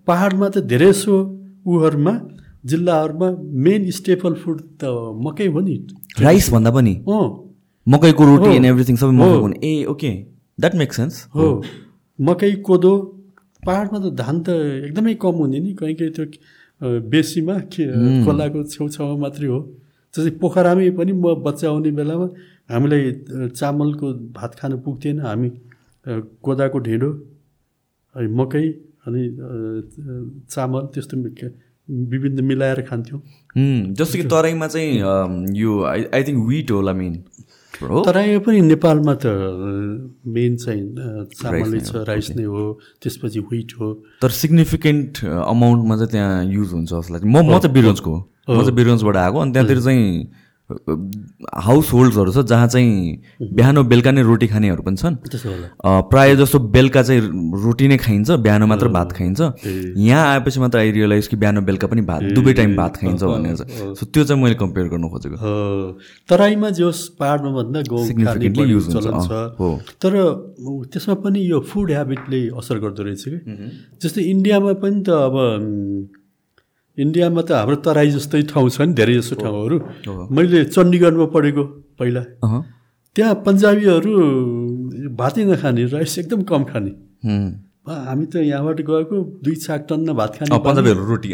पाहाडमा 0.06 0.46
त 0.54 0.56
धेरै 0.72 0.92
सो 0.92 1.14
उहरूमा 1.66 2.12
जिल्लाहरूमा 2.70 3.28
मेन 3.64 3.90
स्टेपल 3.98 4.34
फुड 4.42 4.58
त 4.80 4.92
मकै 5.24 5.46
हो 5.54 5.60
नि। 5.60 5.76
राइस 6.20 6.46
भन्दा 6.52 6.70
पनि? 6.76 6.94
अँ। 7.08 7.24
मकैको 7.86 8.22
रोटी। 8.26 8.50
एन्ड 8.56 8.66
एभ्रिथिङ 8.66 8.96
सबै 9.00 9.12
मकै 9.16 9.32
हो। 9.32 9.40
हुने। 9.40 9.56
Ah 9.62 9.72
okay 9.92 10.12
that 10.60 10.74
make 10.82 10.92
sense 10.92 11.14
हो। 11.34 11.46
मकै 12.18 12.52
कोदो 12.68 12.92
पाहाडमा 13.66 13.98
त 14.04 14.06
धान 14.20 14.36
त 14.46 14.48
एकदमै 14.86 15.14
कम 15.24 15.34
हुने 15.42 15.58
नि। 15.64 15.72
कहीँ 15.80 15.94
कहीँ 15.98 16.12
त्यो 16.16 16.24
बेसीमा 17.12 17.56
खोलाको 18.24 18.62
छेउछाउमा 18.72 19.16
मात्रै 19.24 19.48
हो। 19.54 19.60
जस्तै 20.16 20.32
पोखरामै 20.40 20.90
पनि 20.96 21.12
म 21.12 21.36
बच्चा 21.44 21.68
हुने 21.68 21.90
बेलामा 22.00 22.26
हामीलाई 22.72 23.02
चामलको 23.52 24.06
भात 24.32 24.52
खान 24.58 24.72
पुग्थेन। 24.84 25.20
हामी 25.28 25.48
कोदाको 26.42 26.78
ढेँडो 26.88 27.10
अनि 28.16 28.28
मकै 28.40 28.66
अनि 29.06 29.22
चामल 30.50 30.82
त्यस्तो 30.94 31.16
विभिन्न 32.10 32.44
मिलाएर 32.44 32.80
खान्थ्यौँ। 32.82 33.20
जस्तो 33.94 34.14
कि 34.18 34.24
तराईमा 34.26 34.66
चाहिँ 34.74 34.90
यो 35.54 35.70
आई 35.86 36.00
आई 36.14 36.22
थिङ्क 36.26 36.40
विट 36.48 36.70
होला 36.70 36.92
मेन 36.98 37.14
हो? 37.82 38.02
तराईमा 38.02 38.38
पनि 38.46 38.60
नेपालमा 38.60 39.14
त 39.22 39.26
मेन 40.26 40.56
चाहिँ 40.56 40.82
चामलै 41.38 41.68
नै 41.70 41.80
छ 41.86 42.02
राइस 42.10 42.30
नै 42.36 42.44
हो 42.50 42.62
त्यसपछि 43.02 43.40
व्हिट 43.50 43.70
हो। 43.78 43.88
तर 44.22 44.30
सिग्निफिकेन्ट 44.42 45.24
अमाउन्टमा 45.24 45.94
चाहिँ 45.96 46.10
त्यहाँ 46.10 46.44
युज 46.50 46.72
हुन्छ 46.72 46.90
जस्तो 46.90 47.12
लाग्छ 47.14 47.24
म 47.26 47.36
म 47.46 47.58
चाहिँ 47.62 47.74
बिरन्जको 47.74 48.10
हो। 48.10 48.20
म 48.49 48.61
चाहिँ 48.61 48.74
बिरन्जबाट 48.74 49.16
आएको 49.16 49.38
अनि 49.38 49.53
त्यहाँतिर 49.53 49.80
चाहिँ 49.82 50.28
हाउस 50.66 51.92
होल्ड्सहरू 51.92 52.32
छ 52.32 52.42
जहाँ 52.51 52.66
चाहिँ 52.68 53.22
बिहान 53.55 53.82
बेलुका 53.86 54.11
नै 54.11 54.22
रोटी 54.22 54.47
खानेहरू 54.47 54.82
पनि 54.82 54.97
छन्। 54.99 55.14
प्रायः 56.11 56.34
जस्तो 56.42 56.59
बेलुका 56.74 57.03
चाहिँ 57.03 57.20
रोटी 57.64 57.88
नै 57.88 57.97
खाइन्छ 57.97 58.30
बिहान 58.42 58.62
मात्र 58.66 58.88
भात 58.90 59.12
खाइन्छ। 59.12 59.40
यहाँ 59.62 60.26
आएपछि 60.26 60.61
मात्र 60.61 60.78
आई 60.78 60.90
रियलाइज 60.90 61.26
कि 61.26 61.36
बिहान 61.36 61.64
बेलुका 61.64 61.86
पनि 61.86 62.03
भात 62.03 62.22
दुवै 62.34 62.53
टाइम 62.59 62.76
भात 62.76 62.97
खाइन्छ 62.97 63.22
भनेर 63.22 63.94
सो 63.94 64.07
त्यो 64.07 64.24
चाहिँ 64.24 64.42
मैले 64.42 64.55
कम्पेयर 64.59 64.86
गर्न 64.88 65.09
खोजेको। 65.09 65.36
तराईमा 66.28 66.70
जे 66.74 66.90
पाहाडमा 67.14 67.51
भन्दा 67.62 67.78
बढी 67.86 68.66
use 68.74 68.90
हुन्छ। 68.90 69.30
तर 70.03 70.12
त्यसमा 70.90 71.14
पनि 71.22 71.47
यो 71.47 71.61
फुड 71.62 71.90
ह्याबिटले 71.90 72.47
असर 72.59 72.78
गर्दो 72.82 73.03
रहेछ 73.03 73.24
कि? 73.28 73.38
जस्तै 74.03 74.22
इन्डियामा 74.34 74.72
पनि 74.82 75.03
त 75.07 75.09
अब 75.30 75.34
इन्डियामा 76.99 77.42
त 77.42 77.51
हाम्रो 77.53 77.76
तराई 77.84 78.11
जस्तै 78.11 78.42
ठाउँ 78.53 78.68
छ 78.70 78.80
नि 78.88 78.92
धेरै 78.97 79.14
जस्तो 79.20 79.34
ठाउँहरू। 79.36 79.76
मैले 80.32 80.64
चण्डीगढमा 80.72 81.26
पढेको 81.34 81.62
पहिला। 81.99 82.22
त्यहाँ 83.16 83.34
पन्जाबीहरू 83.47 84.12
भातै 85.14 85.44
नखाने 85.44 85.84
राइस 85.92 86.18
एकदम 86.18 86.40
कम 86.49 86.62
खाने। 86.72 86.92
हामी 87.86 88.26
त 88.26 88.34
यहाँबाट 88.42 88.80
गएको 88.82 89.16
दुई 89.44 89.57
छाक 89.62 89.86
टन्न 89.88 90.09
भात 90.16 90.32
खाने 90.36 90.59
पन्जाबीहरू 90.59 91.03
रोटी 91.07 91.30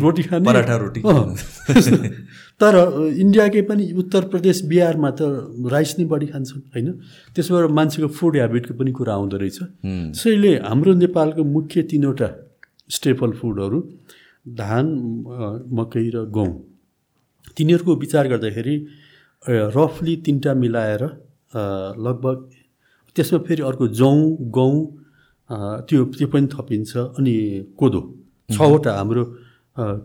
रोटी। 0.00 0.22
खाने। 0.22 0.44
पराठा 0.46 0.76
रोटी। 0.78 1.00
तर 2.60 2.74
इन्डियाकै 3.18 3.62
पनि 3.68 3.84
उत्तर 3.98 4.22
प्रदेश 4.32 4.62
बिहारमा 4.70 5.10
त 5.10 5.20
राइस 5.74 5.90
नै 5.98 6.04
बढी 6.06 6.26
खान्छन् 6.32 6.62
होइन? 6.72 6.88
त्यसबाट 7.34 7.70
मान्छेको 7.78 8.08
फुड 8.08 8.32
ह्याबिटको 8.36 8.72
पनि 8.78 8.90
कुरा 8.94 9.12
आउँदो 9.14 9.36
रहेछ। 9.36 9.58
त्यसैले 10.14 10.52
हाम्रो 10.64 10.92
नेपालको 11.04 11.42
मुख्य 11.46 11.82
तिनवटा 11.90 12.28
स्टेपल 12.90 13.30
फुडहरू 13.38 13.78
धान 14.54 14.86
मकै 15.78 16.06
र 16.14 16.24
गहुँ। 16.36 16.52
तिनीहरूको 17.56 17.92
विचार 17.96 18.24
गर्दाखेरि 18.28 18.76
रफली 19.76 20.14
तिनवटा 20.24 20.52
मिलाएर 20.54 21.02
लगभग 21.98 22.36
त्यसमा 23.16 23.38
फेरि 23.46 23.62
अर्को 23.62 23.86
जौँ 24.00 24.18
गहुँ 24.56 24.78
त्यो 25.88 26.04
त्यो 26.16 26.28
पनि 26.32 26.46
थपिन्छ। 26.54 26.92
अनि 27.18 27.34
कोदो। 27.78 28.00
छवटा 28.48 28.92
हाम्रो 28.98 29.24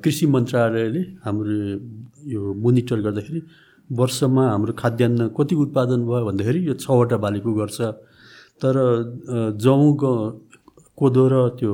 कृषि 0.04 0.26
मन्त्रालयले 0.28 1.02
हाम्रो 1.26 1.54
यो 2.34 2.42
मोनिटर 2.64 3.00
गर्दाखेरि 3.02 3.42
वर्षमा 3.90 4.44
हाम्रो 4.50 4.74
खाद्यान्न 4.74 5.22
कति 5.38 5.56
उत्पादन 5.56 6.00
भयो 6.08 6.26
भन्दाखेरि 6.26 6.60
यो 6.68 6.74
छवटा 6.80 7.18
बालीको 7.18 7.52
गर्छ। 7.54 7.80
तर 8.62 8.76
जौँ 9.58 9.86
कोदो 10.98 11.24
र 11.32 11.36
त्यो 11.60 11.74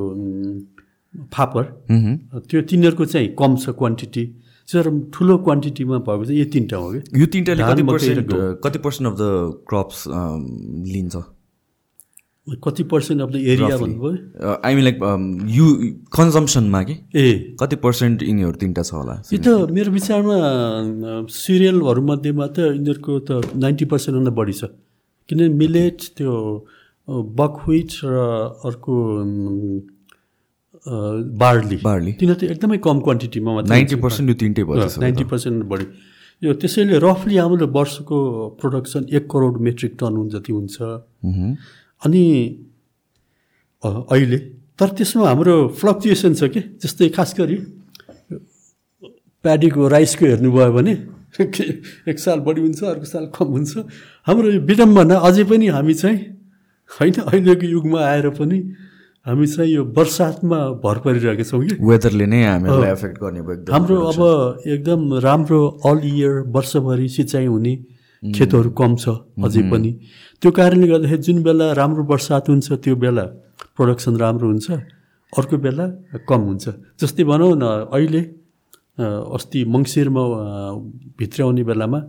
फापर। 1.14 1.64
त्यो 2.50 2.62
तिनीहरूको 2.70 3.06
चाहिँ 3.06 3.28
कम 3.40 3.56
छ 3.56 3.70
क्वान्टिटी 3.80 4.26
तर 4.70 4.90
ठुलो 5.14 5.38
क्वान्टिटीमा 5.46 5.98
भएको 6.06 6.26
चाहिँ 6.26 6.40
यो 6.40 6.46
तिनवटा 6.54 6.78
हो 6.78 6.88
कि? 6.94 7.00
यो 7.20 7.26
तिनवटाले 7.26 7.64
कति 7.64 7.84
पर्सेन्ट। 7.84 8.32
कति 8.64 8.80
पर्सेन्ट 8.80 9.12
अफ 9.12 9.16
द 9.18 9.24
क्रप्स 9.70 10.04
लिन्छ? 10.94 11.16
कति 12.64 12.84
पर्सेन्ट 12.92 13.22
अफ 13.22 13.30
द 13.30 13.36
एरिया 13.36 13.78
भन्नुभयो? 13.78 14.54
आई 14.66 14.76
मिन 14.76 14.84
लाइक 14.84 14.98
यु 15.50 15.66
कन्जम्सनमा 16.14 16.82
कि? 16.84 16.96
ए। 17.16 17.58
कति 17.60 17.76
पर्सेन्ट 17.82 18.24
यिनीहरू 18.24 18.58
तिनवटा 18.62 18.84
छ 18.84 18.94
होला? 18.94 19.16
यो 19.34 19.40
त 19.42 19.72
मेरो 19.74 19.92
विचारमा 19.92 20.38
सिरियलहरूमध्येमा 21.30 22.46
त 22.48 22.58
यिनीहरूको 22.78 23.20
त 23.26 23.58
नाइन्टी 23.58 23.86
पर्सेन्टभन्दा 23.86 24.32
बढी 24.38 24.54
छ। 24.54 24.64
किनभने 25.30 25.50
मिलेट 25.58 25.98
त्यो 26.18 26.34
बकविट 27.38 27.92
र 28.06 28.16
अर्को 28.66 28.94
बार्ली। 30.90 31.78
बार्ली। 31.84 32.12
तिनीहरू 32.20 32.40
त 32.40 32.44
एकदमै 32.54 32.78
कम 32.84 33.00
क्वान्टिटीमा 33.06 33.50
मात्रै 33.54 33.70
नाइन्टी 33.70 33.96
पर्सेन्ट 34.04 34.30
यो 34.30 34.36
तिनटै 34.42 34.64
भयो 34.70 34.88
नाइन्टी 35.02 35.26
पर्सेन्ट 35.32 35.64
बढी। 35.72 35.86
यो 36.42 36.54
त्यसैले 36.56 36.98
रफली 37.04 37.36
हाम्रो 37.38 37.68
वर्षको 37.68 38.18
प्रोडक्सन 38.60 39.02
एक 39.12 39.24
करोड 39.32 39.60
मेट्रिक 39.62 39.94
टन 40.00 40.14
जति 40.34 40.52
हुन्छ। 40.54 40.76
अनि 42.02 42.24
अहिले। 43.84 44.38
तर 44.80 44.90
त्यसमा 44.98 45.28
हाम्रो 45.30 45.56
फ्लक्चुएसन 45.80 46.34
छ 46.40 46.44
कि? 46.54 46.62
जस्तै 46.82 47.10
खास 47.16 47.36
गरी 47.40 47.58
प्याडीको 49.44 49.88
राइसको 49.88 50.26
हेर्नुभयो 50.26 50.72
भने 50.74 50.94
एक 52.10 52.18
साल 52.20 52.40
बढी 52.48 52.62
हुन्छ 52.62 52.84
अर्को 52.84 53.06
साल 53.06 53.26
कम 53.36 53.48
हुन्छ। 53.56 53.72
हाम्रो 54.28 54.48
यो 54.52 54.60
विडम्बना 54.66 55.16
अझै 55.28 55.44
पनि 55.52 55.68
हामी 55.76 55.94
चाहिँ 55.94 56.20
होइन 56.92 57.16
अहिलेको 57.30 57.66
युगमा 57.68 58.00
आएर 58.02 58.30
पनि 58.40 58.60
हामी 59.26 59.46
चाहिँ 59.48 59.72
यो 59.74 59.84
बर्सातमा 59.92 60.60
भर 60.84 60.98
परिरहेका 61.04 61.44
छौँ 61.44 61.62
कि? 61.66 61.76
वेदरले 61.84 62.26
नै 62.26 62.40
हामीहरूलाई 62.44 62.92
एफेक्ट 62.92 63.18
गर्ने 63.20 63.42
भयो 63.44 63.54
एकदम 63.54 63.74
हाम्रो 63.74 63.98
अब 64.12 64.20
एकदम 64.64 65.02
राम्रो 65.28 65.60
अल 65.86 66.00
इयर 66.08 66.34
वर्षभरि 66.56 67.08
सिँचाइ 67.16 67.46
हुने 67.46 67.74
खेतहरू 68.24 68.70
कम 68.80 68.96
छ 68.96 69.06
अझै 69.44 69.62
पनि। 69.72 69.92
त्यो 70.42 70.52
कारणले 70.52 70.88
गर्दाखेरि 70.88 71.22
जुन 71.28 71.44
बेला 71.44 71.66
राम्रो 71.76 72.04
बर्सात 72.08 72.50
हुन्छ 72.50 72.68
त्यो 72.84 72.96
बेला 72.96 73.26
प्रोडक्सन 73.76 74.14
राम्रो 74.24 74.48
हुन्छ 74.48 74.68
अर्को 75.34 75.58
बेला 75.68 75.86
कम 76.30 76.42
हुन्छ। 76.50 76.66
जस्तै 77.00 77.24
भनौँ 77.28 77.54
न 77.60 77.64
अहिले 77.92 78.22
अस्ति 79.36 79.60
मङ्सिरमा 79.68 80.24
भित्र 81.20 81.44
आउने 81.44 81.64
बेलामा 81.70 82.00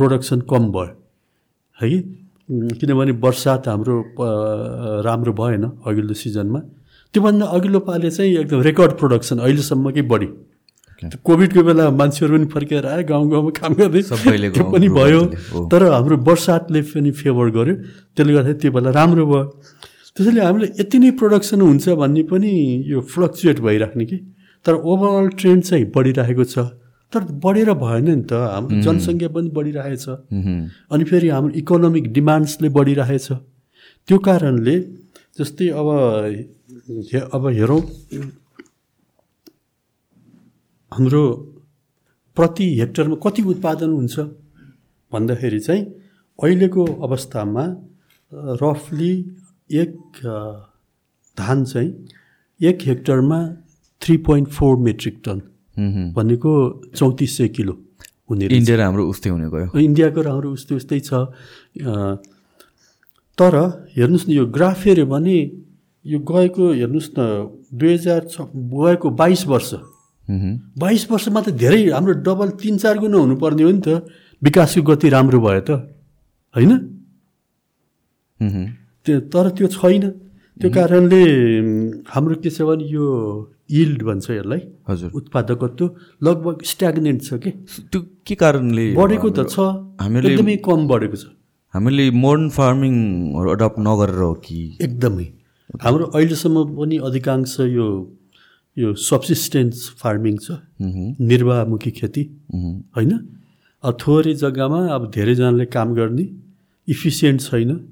प्रोडक्सन 0.00 0.40
कम 0.50 0.62
भयो। 0.72 0.92
है 1.78 1.88
कि? 1.90 1.98
किनभने 2.48 3.12
बर्सात 3.24 3.68
हाम्रो 3.68 3.96
राम्रो 5.04 5.32
भएन 5.32 5.64
अघिल्लो 5.86 6.14
सिजनमा। 6.14 6.60
त्योभन्दा 7.14 7.46
अघिल्लो 7.46 7.80
पाले 7.88 8.10
चाहिँ 8.10 8.36
एकदम 8.38 8.60
रेकर्ड 8.68 8.92
प्रोडक्सन 9.00 9.38
अहिलेसम्मकै 9.38 10.02
बढी। 10.12 10.28
कोभिडको 11.24 11.62
बेला 11.64 11.84
मान्छेहरू 11.90 12.36
पनि 12.36 12.46
फर्केर 12.52 12.86
आए 12.86 13.02
गाउँ 13.08 13.28
गाउँमा 13.30 13.50
काम 13.56 13.72
गर्दै। 13.80 14.02
सबैले 14.12 14.48
त्यो 14.50 14.64
पनि 14.72 14.88
भयो। 14.88 15.20
तर 15.72 15.82
हाम्रो 15.92 16.16
बर्सातले 16.20 16.80
पनि 16.92 17.10
फेभर 17.10 17.48
गर्यो। 17.56 17.74
त्यसले 18.12 18.32
गर्दाखेरि 18.32 18.58
त्यो 18.60 18.70
बेला 18.76 18.90
राम्रो 18.92 19.24
भयो। 19.26 19.44
त्यसैले 20.16 20.40
हामीले 20.44 20.66
यति 20.80 20.98
नै 21.00 21.10
प्रोडक्सन 21.20 21.60
हुन्छ 21.60 21.88
भन्ने 21.96 22.22
पनि 22.28 22.52
यो 22.86 23.00
फ्लक्चुएट 23.00 23.58
भइराख्ने 23.60 24.04
कि। 24.04 24.16
तर 24.64 24.74
ओभरअल 24.74 25.28
ट्रेन्ड 25.40 25.62
चाहिँ 25.64 25.84
बढिरहेको 25.96 26.44
छ। 26.44 26.56
तर 27.14 27.24
बढेर 27.44 27.70
भएन 27.80 28.08
नि 28.10 28.22
त 28.30 28.32
हाम्रो 28.32 28.82
जनसङ्ख्या 28.82 29.28
पनि 29.34 29.48
बढिरहेछ। 29.56 30.04
अनि 30.92 31.04
फेरि 31.10 31.28
हाम्रो 31.34 31.52
इकोनोमिक 31.62 32.12
डिमान्ड्सले 32.12 32.68
बढिरहेछ 32.76 33.26
त्यो 34.08 34.18
कारणले 34.26 34.76
जस्तै 35.38 35.68
अब 35.80 35.88
अब 37.36 37.42
हेरौँ 37.58 37.82
हाम्रो 40.92 41.24
प्रति 42.36 42.66
हेक्टरमा 42.80 43.16
कति 43.24 43.42
उत्पादन 43.52 43.90
हुन्छ 43.98 44.14
भन्दाखेरि 45.12 45.60
चाहिँ 45.60 45.82
अहिलेको 46.38 46.84
अवस्थामा 47.06 47.64
रफली 48.62 49.12
एक 49.82 49.94
धान 51.36 51.64
चाहिँ 51.64 51.90
एक 52.60 52.78
हेक्टरमा 52.86 53.40
three 54.02 54.16
point 54.26 54.48
four 54.56 54.76
metric 54.86 55.16
ton. 55.24 55.40
भनेको 55.76 56.52
चौतिस 56.94 57.30
सय 57.36 57.48
किलो 57.56 57.74
हुने। 58.30 58.44
इन्डिया 58.46 58.76
र 58.76 58.80
हाम्रो 58.88 59.04
उस्तै 59.10 59.30
हुने 59.30 59.48
गयो 59.50 59.68
इन्डियाको 59.74 60.20
र 60.22 60.28
हाम्रो 60.28 60.50
उस्तै 60.56 60.74
उस्तै 60.80 61.00
छ। 61.00 61.10
तर 63.38 63.54
हेर्नुहोस् 63.98 64.26
न 64.28 64.30
यो 64.32 64.44
ग्राफ 64.46 64.80
हेऱ्यो 64.86 65.06
भने 65.10 65.36
यो 66.04 66.18
गएको 66.22 66.64
हेर्नुहोस् 66.72 67.10
न 67.18 67.20
दुई 67.74 67.92
हजार 67.94 68.20
छ 68.30 68.46
गएको 68.54 69.08
बाइस 69.10 69.42
वर्ष। 69.46 69.70
बाइस 70.78 71.02
वर्षमा 71.10 71.40
त 71.42 71.48
धेरै 71.52 71.90
हाम्रो 71.90 72.12
डबल 72.22 72.48
तिन 72.56 72.74
चार 72.78 72.96
गुणा 73.02 73.18
हुनुपर्ने 73.18 73.62
हो 73.62 73.70
नि 73.74 73.82
त। 73.82 73.88
विकासको 74.42 74.82
गति 74.88 75.08
राम्रो 75.10 75.38
भयो 75.40 75.62
त 75.68 75.70
होइन। 76.54 76.72
त्यो 79.04 79.14
तर 79.32 79.46
त्यो 79.56 79.66
छैन। 79.68 80.04
त्यो 80.60 80.68
कारणले 80.70 81.22
हाम्रो 82.06 82.34
के 82.40 82.50
छ 82.50 82.62
भने 82.62 82.84
यो 82.86 83.04
इल्ड 83.70 84.02
भन्छ 84.02 84.30
यसलाई। 84.30 84.58
हजुर। 84.88 85.10
उत्पादकत्व 85.10 85.90
लगभग 86.22 86.62
स्ट्याग्नेन्ट 86.64 87.22
छ 87.22 87.34
कि? 87.34 87.50
त्यो 87.92 88.06
के 88.26 88.34
कारणले 88.34 88.94
बढेको 88.94 89.30
त 89.30 89.50
छ। 89.50 89.58
हामीले- 90.02 90.32
एकदमै 90.32 90.56
कम 90.56 90.88
बढेको 90.88 91.16
छ। 91.16 91.24
हामीले 91.74 92.10
मोडर्न 92.10 92.50
फार्मिङहरू 92.50 93.50
अडप्ट 93.50 93.74
नगरेर 93.78 94.18
हो 94.18 94.34
कि? 94.34 94.78
एकदमै। 94.82 95.24
हाम्रो 95.82 96.04
अहिलेसम्म 96.04 96.64
पनि 96.64 96.96
अधिकांश 96.96 97.56
यो 97.60 98.12
यो 98.78 98.94
सब्सिस्टेन्स 98.94 99.94
फार्मिङ 99.98 100.36
छ। 100.36 100.50
निर्वाहमुखी 101.20 101.90
खेती। 101.90 102.30
होइन? 102.96 103.28
अब 103.82 103.96
थोरै 104.06 104.34
जग्गामा 104.34 104.86
अब 104.86 105.10
धेरैजनाले 105.10 105.64
काम 105.64 105.94
गर्ने। 105.94 106.36
इफिसियन्ट 106.88 107.40
छैन। 107.40 107.88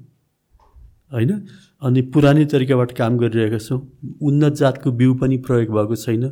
होइन? 1.13 1.43
अनि 1.83 2.01
पुरानै 2.13 2.45
तरिकाबाट 2.45 2.91
काम 2.95 3.17
गरिरहेका 3.17 3.59
छौँ। 3.59 3.79
उन्नत 4.21 4.53
जातको 4.55 4.91
बिउ 4.91 5.13
पनि 5.19 5.37
प्रयोग 5.43 5.69
भएको 5.75 5.95
छैन। 5.95 6.23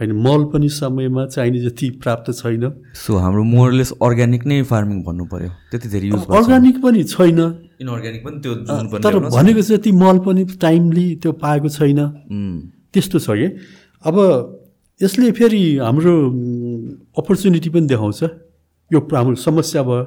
होइन 0.00 0.12
मल 0.20 0.44
पनि 0.52 0.68
समयमा 0.68 1.24
चाहिने 1.26 1.60
जति 1.60 1.88
प्राप्त 2.02 2.30
छैन। 2.34 2.64
सो 2.94 3.16
हाम्रो 3.16 3.42
मोरलेस 3.44 3.92
अर्ग्यानिक 4.02 4.46
नै 4.46 4.62
फार्मिङ 4.66 5.02
भन्नु 5.02 5.24
पर्यो 5.32 5.50
त्यति 5.70 5.88
धेरै 5.88 6.08
युज 6.08 6.26
अर्ग्यानिक 6.28 6.76
पनि 6.82 7.04
छैन। 7.04 7.40
इनअर्ग्यानिक 7.80 8.22
पनि 8.26 8.36
त्यो 8.42 8.52
तर 8.98 9.18
भनेको 9.30 9.62
जति 9.62 9.92
मल 9.94 10.18
पनि 10.26 10.44
टाइमली 10.60 11.06
त्यो 11.22 11.32
पाएको 11.40 11.68
छैन। 11.68 12.00
त्यस्तो 12.92 13.18
छ 13.18 13.28
कि। 13.38 13.48
अब 14.04 14.16
यसले 15.00 15.30
फेरि 15.32 15.62
हाम्रो 15.78 16.12
अपर्च्युनिटी 17.18 17.70
पनि 17.70 17.86
देखाउँछ। 17.86 18.22
यो 18.90 18.98
हाम्रो 19.00 19.34
समस्या 19.40 19.82
भयो। 19.82 20.04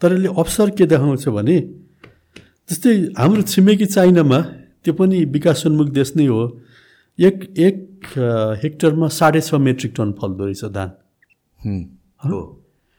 तर 0.00 0.12
यसले 0.14 0.28
अवसर 0.32 0.70
के 0.78 0.86
देखाउँछ 0.86 1.28
भने 1.28 1.56
जस्तै 2.70 2.92
हाम्रो 3.18 3.42
छिमेकी 3.42 3.86
चाइनामा 3.86 4.38
त्यो 4.84 4.92
पनि 4.98 5.24
विकासोन्मुख 5.34 5.88
देश 5.92 6.12
नै 6.16 6.26
हो। 6.26 6.42
एक 7.18 7.36
एक 7.56 7.80
हेक्टरमा 8.62 9.08
साढे 9.08 9.40
छ 9.40 9.54
मेट्रिक 9.60 9.92
टन 9.96 10.12
फल्दो 10.18 10.44
रहेछ 10.44 10.64
धान। 10.72 10.90
हुँ, 11.60 11.80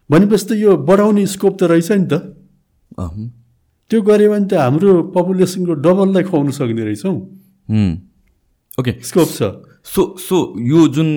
भनेपछि 0.09 0.45
त 0.45 0.51
यो 0.55 0.77
बढाउने 0.89 1.25
स्कोप 1.27 1.53
त 1.59 1.63
रहेछ 1.73 1.91
नि 1.91 2.07
त। 2.07 2.13
त्यो 3.91 4.01
गऱ्यो 4.01 4.29
भने 4.31 4.47
त 4.47 4.53
हाम्रो 4.61 4.91
पपुलेसनको 5.13 5.73
डबललाई 5.81 6.23
खुवाउनु 6.29 6.51
सक्ने 6.53 6.83
रहेछौँ। 6.85 7.17
ओके। 8.79 8.91
स्कोप 9.01 9.29
छ। 9.29 9.41
सो 9.85 10.01
सो 10.17 10.37
यो 10.57 10.87
जुन 10.89 11.09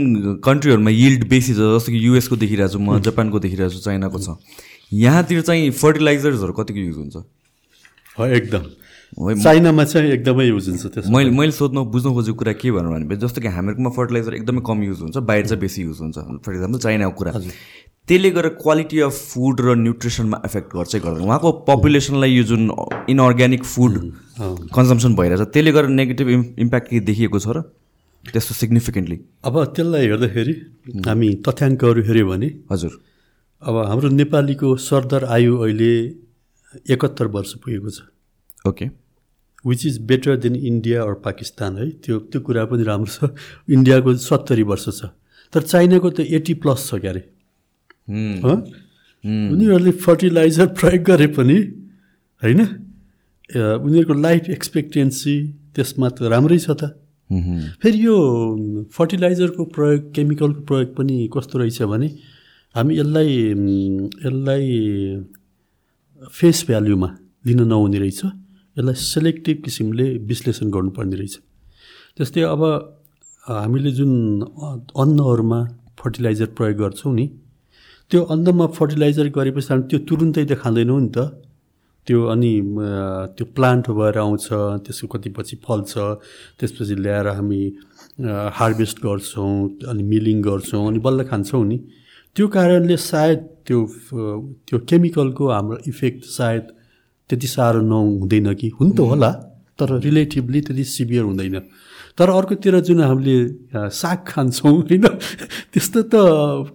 कन्ट्रीहरूमा 0.45 0.91
यिल्ड 0.91 1.23
बेसी 1.29 1.53
छ 1.55 1.61
जस्तो 1.77 1.93
कि 1.93 1.99
युएसको 2.07 2.37
देखिरहेको 2.37 2.73
छु 2.73 2.79
म 2.79 3.01
जापानको 3.01 3.39
देखिरहेको 3.41 3.73
छु 3.73 3.81
चाइनाको 3.81 4.19
छ 4.21 4.37
यहाँतिर 4.93 5.41
चाहिँ 5.49 5.71
फर्टिलाइजर्सहरू 5.73 6.53
कतिको 6.53 6.81
युज 6.81 6.97
हुन्छ? 6.97 7.17
एकदम। 8.27 8.65
चाइनामा 9.43 9.85
चाहिँ 9.85 10.11
एकदमै 10.13 10.45
युज 10.47 10.69
हुन्छ 10.69 10.87
त्यसमा 10.87 11.19
मैले 11.19 11.31
मैले 11.31 11.53
सोध्नु 11.53 11.85
बुझ्नु 11.93 12.13
खोजेको 12.15 12.39
कुरा 12.39 12.53
के 12.61 12.71
भनेर 12.71 13.05
भने 13.09 13.17
जस्तो 13.17 13.41
कि 13.41 13.49
हामीहरूकोमा 13.49 13.91
फर्टिलाइजर 13.97 14.35
एकदमै 14.35 14.63
कम 14.67 14.83
युज 14.83 15.01
हुन्छ 15.03 15.17
बाहिर 15.17 15.47
चाहिँ 15.47 15.61
बेसी 15.61 15.83
युज 15.83 15.99
हुन्छ। 16.01 16.19
फर 16.45 16.53
इक्जाम्पल 16.55 16.79
चाइनाको 16.79 17.15
कुरा। 17.19 17.33
त्यसले 18.09 18.31
गर्दा 18.31 18.49
क्वालिटी 18.61 19.01
अफ 19.01 19.15
फुड 19.33 19.61
र 19.61 19.75
न्युट्रिसनमा 19.77 20.41
एफेक्ट 20.45 20.69
गर्छ 20.77 20.97
गर्दैन? 20.97 21.25
उहाँको 21.25 21.53
पपुलेसनलाई 21.69 22.31
यो 22.33 22.45
जुन 22.51 22.71
इनअर्ग्यानिक 23.09 23.65
फुड 23.65 23.95
कन्जम्सन 24.77 25.15
भइरहेछ 25.17 25.49
त्यसले 25.53 25.73
गर्दा 25.73 25.93
नेगेटिभ 25.95 26.29
इम्प्याक्ट 26.59 26.89
केही 26.89 27.01
देखिएको 27.09 27.39
छ 27.39 27.49
र 27.57 27.63
त्यस्तो 28.25 28.55
सिग्निफिकेन्टली 28.55 29.19
अब 29.45 29.55
त्यसलाई 29.77 30.07
हेर्दाखेरि 30.07 30.55
हामी 31.07 31.29
तथ्याङ्कहरू 31.49 32.01
हेऱ्यो 32.09 32.27
भने 32.29 32.49
हजुर। 32.73 32.93
अब 33.63 33.77
हाम्रो 33.89 34.09
नेपालीको 34.17 34.77
सरदर 34.77 35.25
आयु 35.25 35.57
अहिले 35.59 35.93
एकहत्तर 36.91 37.27
वर्ष 37.35 37.53
पुगेको 37.65 37.91
छ। 37.91 38.01
Okay. 38.69 38.87
Which 39.65 39.87
is 39.87 39.99
better 40.07 40.37
than 40.37 40.57
India 40.57 41.03
or 41.03 41.15
Pakistan 41.25 41.77
है? 41.79 41.91
त्यो 42.03 42.19
त्यो 42.31 42.41
कुरा 42.41 42.65
पनि 42.69 42.83
राम्रो 42.85 43.13
छ। 43.13 43.31
इन्डियाको 43.71 44.15
सत्तरी 44.17 44.63
वर्ष 44.63 44.87
छ। 45.01 45.11
तर 45.53 45.63
चाइनाको 45.63 46.11
त 46.11 46.21
एट्टी 46.21 46.55
प्लस 46.61 46.89
छ 46.89 47.01
क्यारे? 47.01 47.23
उनीहरूले 48.09 49.93
फर्टिलाइजर 50.05 50.67
प्रयोग 50.79 51.03
गरे 51.05 51.27
पनि 51.37 51.59
होइन? 52.43 52.61
उनीहरूको 53.51 54.15
लाइफ 54.15 54.49
एक्सपेक्टेन्सी 54.51 55.35
त्यसमा 55.75 56.09
त 56.09 56.29
राम्रै 56.29 56.59
छ 56.59 56.71
त। 56.71 56.83
फेरि 57.81 57.99
यो 58.05 58.17
फर्टिलाइजरको 58.93 59.65
प्रयोग 59.73 60.13
केमिकलको 60.15 60.61
प्रयोग 60.69 60.89
पनि 60.97 61.17
कस्तो 61.33 61.59
रहेछ 61.59 61.83
भने 61.85 62.09
हामी 62.75 62.93
यसलाई 62.99 63.33
यसलाई 64.25 64.65
फेस 66.19 66.65
भ्याल्युमा 66.67 67.09
लिन 67.47 67.61
नहुने 67.69 67.99
रहेछ। 67.99 68.21
यसलाई 68.77 68.95
सेलेक्टिभ 68.95 69.57
किसिमले 69.65 70.07
विश्लेषण 70.27 70.71
गर्नुपर्ने 70.71 71.17
रहेछ। 71.17 71.35
जस्तै 72.19 72.43
अब 72.55 72.63
हामीले 73.47 73.91
जुन 73.99 74.13
अन्नहरूमा 75.03 75.61
फर्टिलाइजर 75.99 76.47
प्रयोग 76.59 76.77
गर्छौँ 76.79 77.15
नि 77.15 77.27
त्यो 78.11 78.23
अन्नमा 78.35 78.67
फर्टिलाइजर 78.79 79.29
गरेपछि 79.37 79.69
हामी 79.71 79.83
त्यो 79.91 79.99
तुरुन्तै 80.09 80.45
त 80.45 80.53
खाँदैनौँ 80.63 81.01
नि 81.01 81.11
त। 81.15 81.19
त्यो 82.07 82.19
अनि 82.33 82.53
त्यो 83.37 83.45
प्लान्ट 83.53 83.91
भएर 83.93 84.19
आउँछ 84.19 84.47
त्यसको 84.85 85.07
कति 85.13 85.31
पछि 85.37 85.57
फल्छ 85.61 85.93
त्यसपछि 86.59 86.95
ल्याएर 87.05 87.27
हामी 87.37 87.63
हार्भेस्ट 88.59 88.97
गर्छौँ 89.05 89.53
अनि 89.87 90.03
मिलिङ 90.03 90.41
गर्छौँ 90.43 90.87
अनि 90.89 90.99
बल्ल 90.99 91.25
खान्छौँ 91.29 91.65
नि। 91.65 91.79
त्यो 92.37 92.47
कारणले 92.49 92.97
सायद 92.97 93.39
त्यो 93.69 93.79
त्यो 94.67 94.79
केमिकलको 94.89 95.45
हाम्रो 95.49 95.79
इफेक्ट 95.87 96.25
सायद 96.25 96.65
त्यति 97.31 97.47
साह्रो 97.47 97.81
नहुँदैन 97.85 98.55
कि। 98.57 98.69
हुन 98.81 98.89
त 98.97 99.01
होला 99.05 99.31
तर 99.79 100.01
रिलेटिभली 100.01 100.61
त्यति 100.65 100.85
सिभियर 100.85 101.25
हुँदैन। 101.29 101.57
तर 102.19 102.31
अर्कोतिर 102.31 102.79
जुन 102.83 103.01
हामीले 103.01 103.37
साग 103.95 104.19
खान्छौँ 104.27 104.73
होइन 104.75 105.07
त्यस्तो 105.73 106.01
त 106.11 106.15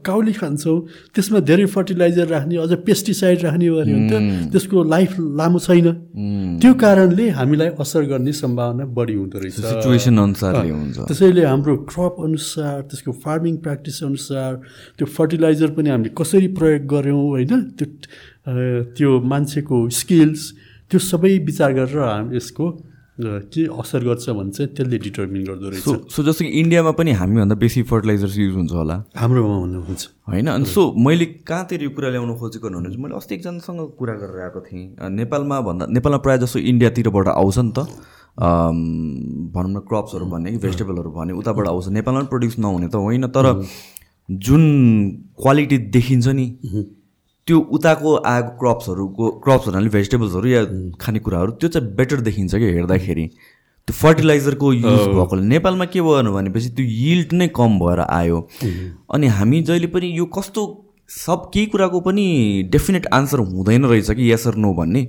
काउली 0.07 0.33
खान्छौँ 0.33 0.77
त्यसमा 1.13 1.39
धेरै 1.49 1.65
फर्टिलाइजर 1.75 2.27
राख्ने 2.27 2.55
अझ 2.63 2.71
पेस्टिसाइड 2.87 3.43
राख्ने 3.43 3.67
हो 3.67 3.75
भने 3.83 3.99
त 4.07 4.13
त्यसको 4.55 4.83
लाइफ 4.87 5.11
लामो 5.39 5.59
छैन। 5.59 5.87
त्यो 6.63 6.73
कारणले 6.79 7.27
हामीलाई 7.39 7.69
असर 7.75 8.03
गर्ने 8.11 8.33
सम्भावना 8.33 8.85
बढी 8.95 9.15
हुँदो 9.19 9.37
रहेछ। 9.43 9.59
सिचुएसन 9.59 10.17
अनुसारले 10.19 10.71
हुन्छ। 10.71 10.97
त्यसैले 11.11 11.43
हाम्रो 11.43 11.75
क्रप 11.91 12.15
अनुसार 12.23 12.81
त्यसको 12.87 13.11
फार्मिङ 13.23 13.55
प्र्याक्टिस 13.63 14.03
अनुसार 14.03 14.51
त्यो 14.97 15.05
फर्टिलाइजर 15.17 15.69
पनि 15.75 15.89
हामीले 15.89 16.15
कसरी 16.15 16.47
प्रयोग 16.55 16.87
गऱ्यौँ 16.93 17.23
होइन 17.35 17.61
त्यो 17.77 17.87
त्यो 18.95 19.09
मान्छेको 19.33 19.77
स्किल्स 19.99 20.41
त्यो 20.91 20.99
सबै 21.11 21.37
विचार 21.45 21.71
गरेर 21.73 21.99
हामी 21.99 22.37
यसको 22.37 22.65
अ, 23.13 23.25
के 23.53 23.63
असर 23.79 24.03
गर्छ 24.03 24.29
भने 24.29 24.51
चाहिँ 24.51 24.69
त्यसले 24.75 24.97
डिटर्मिन 24.97 25.43
गर्दो 25.45 25.69
रहेछ। 25.69 25.83
सो 26.13 26.23
जस्तो 26.23 26.45
कि 26.45 26.49
इन्डियामा 26.59 26.91
पनि 26.97 27.11
हामीभन्दा 27.21 27.55
बेसी 27.61 27.81
फर्टिलाइजर्स 27.85 28.37
युज 28.37 28.53
हुन्छ 28.55 28.71
होला। 28.73 28.95
हाम्रोमा 29.15 29.57
भन्नुहुन्छ 29.59 30.01
होइन 30.29 30.47
अनि 30.49 30.65
सो 30.65 30.81
मैले 30.97 31.25
कहाँतिर 31.45 31.83
यो 31.83 31.89
कुरा 31.93 32.09
ल्याउनु 32.09 32.33
खोजेको 32.41 32.67
भने 32.69 32.89
चाहिँ 32.89 33.03
मैले 33.03 33.15
अस्ति 33.15 33.35
एकजनासँग 33.35 33.79
कुरा 33.99 34.13
गरेर 34.17 34.41
आएको 34.43 34.59
थिएँ। 34.65 34.85
नेपालमा 35.13 35.59
भन्दा 35.61 35.85
नेपालमा 35.93 36.17
प्रायः 36.25 36.39
जस्तो 36.41 36.59
इन्डियातिरबाट 36.73 37.27
आउँछ 37.37 37.57
नि 37.59 37.71
त 37.77 37.85
भनौँ 39.53 39.71
न 39.71 39.79
क्रप्सहरू 39.85 40.25
भन्ने 40.25 40.51
कि 40.51 40.57
भेजिटेबलहरू 40.57 41.09
भन्ने 41.13 41.33
उताबाट 41.37 41.67
आउँछ। 41.69 41.87
नेपालमा 41.93 42.19
पनि 42.19 42.29
प्रड्युस 42.33 42.57
नहुने 42.59 42.87
त 42.89 42.95
होइन 42.97 43.27
तर 43.29 43.45
जुन 44.29 44.63
क्वालिटी 45.37 45.77
देखिन्छ 45.93 46.27
नि 46.33 46.45
त्यो 47.47 47.59
उताको 47.75 48.15
आएको 48.25 48.51
क्रप्सहरूको 48.59 49.29
क्रप्स 49.43 49.67
भन्नाले 49.67 49.89
भेजिटेबल्सहरू 49.89 50.47
या 50.47 50.63
खानेकुराहरू 51.01 51.51
त्यो 51.51 51.69
चाहिँ 51.69 51.95
बेटर 51.95 52.21
देखिन्छ 52.21 52.55
क्या 52.55 52.69
हेर्दाखेरि। 52.69 53.25
त्यो 53.87 53.93
फर्टिलाइजरको 53.93 54.73
युज 54.73 55.07
भएकोले। 55.15 55.41
नेपालमा 55.47 55.85
के 55.85 56.01
भयो 56.01 56.31
भनेपछि 56.33 56.69
त्यो 56.69 56.85
यिल्ड 56.85 57.33
नै 57.33 57.47
कम 57.55 57.79
भएर 57.79 57.99
आयो। 57.99 58.39
अनि 59.13 59.27
हामी 59.27 59.61
जहिले 59.61 59.87
पनि 59.87 60.17
यो 60.17 60.25
कस्तो 60.37 60.61
सब 61.09 61.49
केही 61.53 61.65
कुराको 61.65 61.99
पनि 62.01 62.23
डेफिनेट 62.71 63.07
आन्सर 63.13 63.39
हुँदैन 63.39 63.85
रहेछ 63.85 64.11
कि 64.11 64.31
यसर 64.31 64.55
नो 64.55 64.73
भन्ने। 64.73 65.03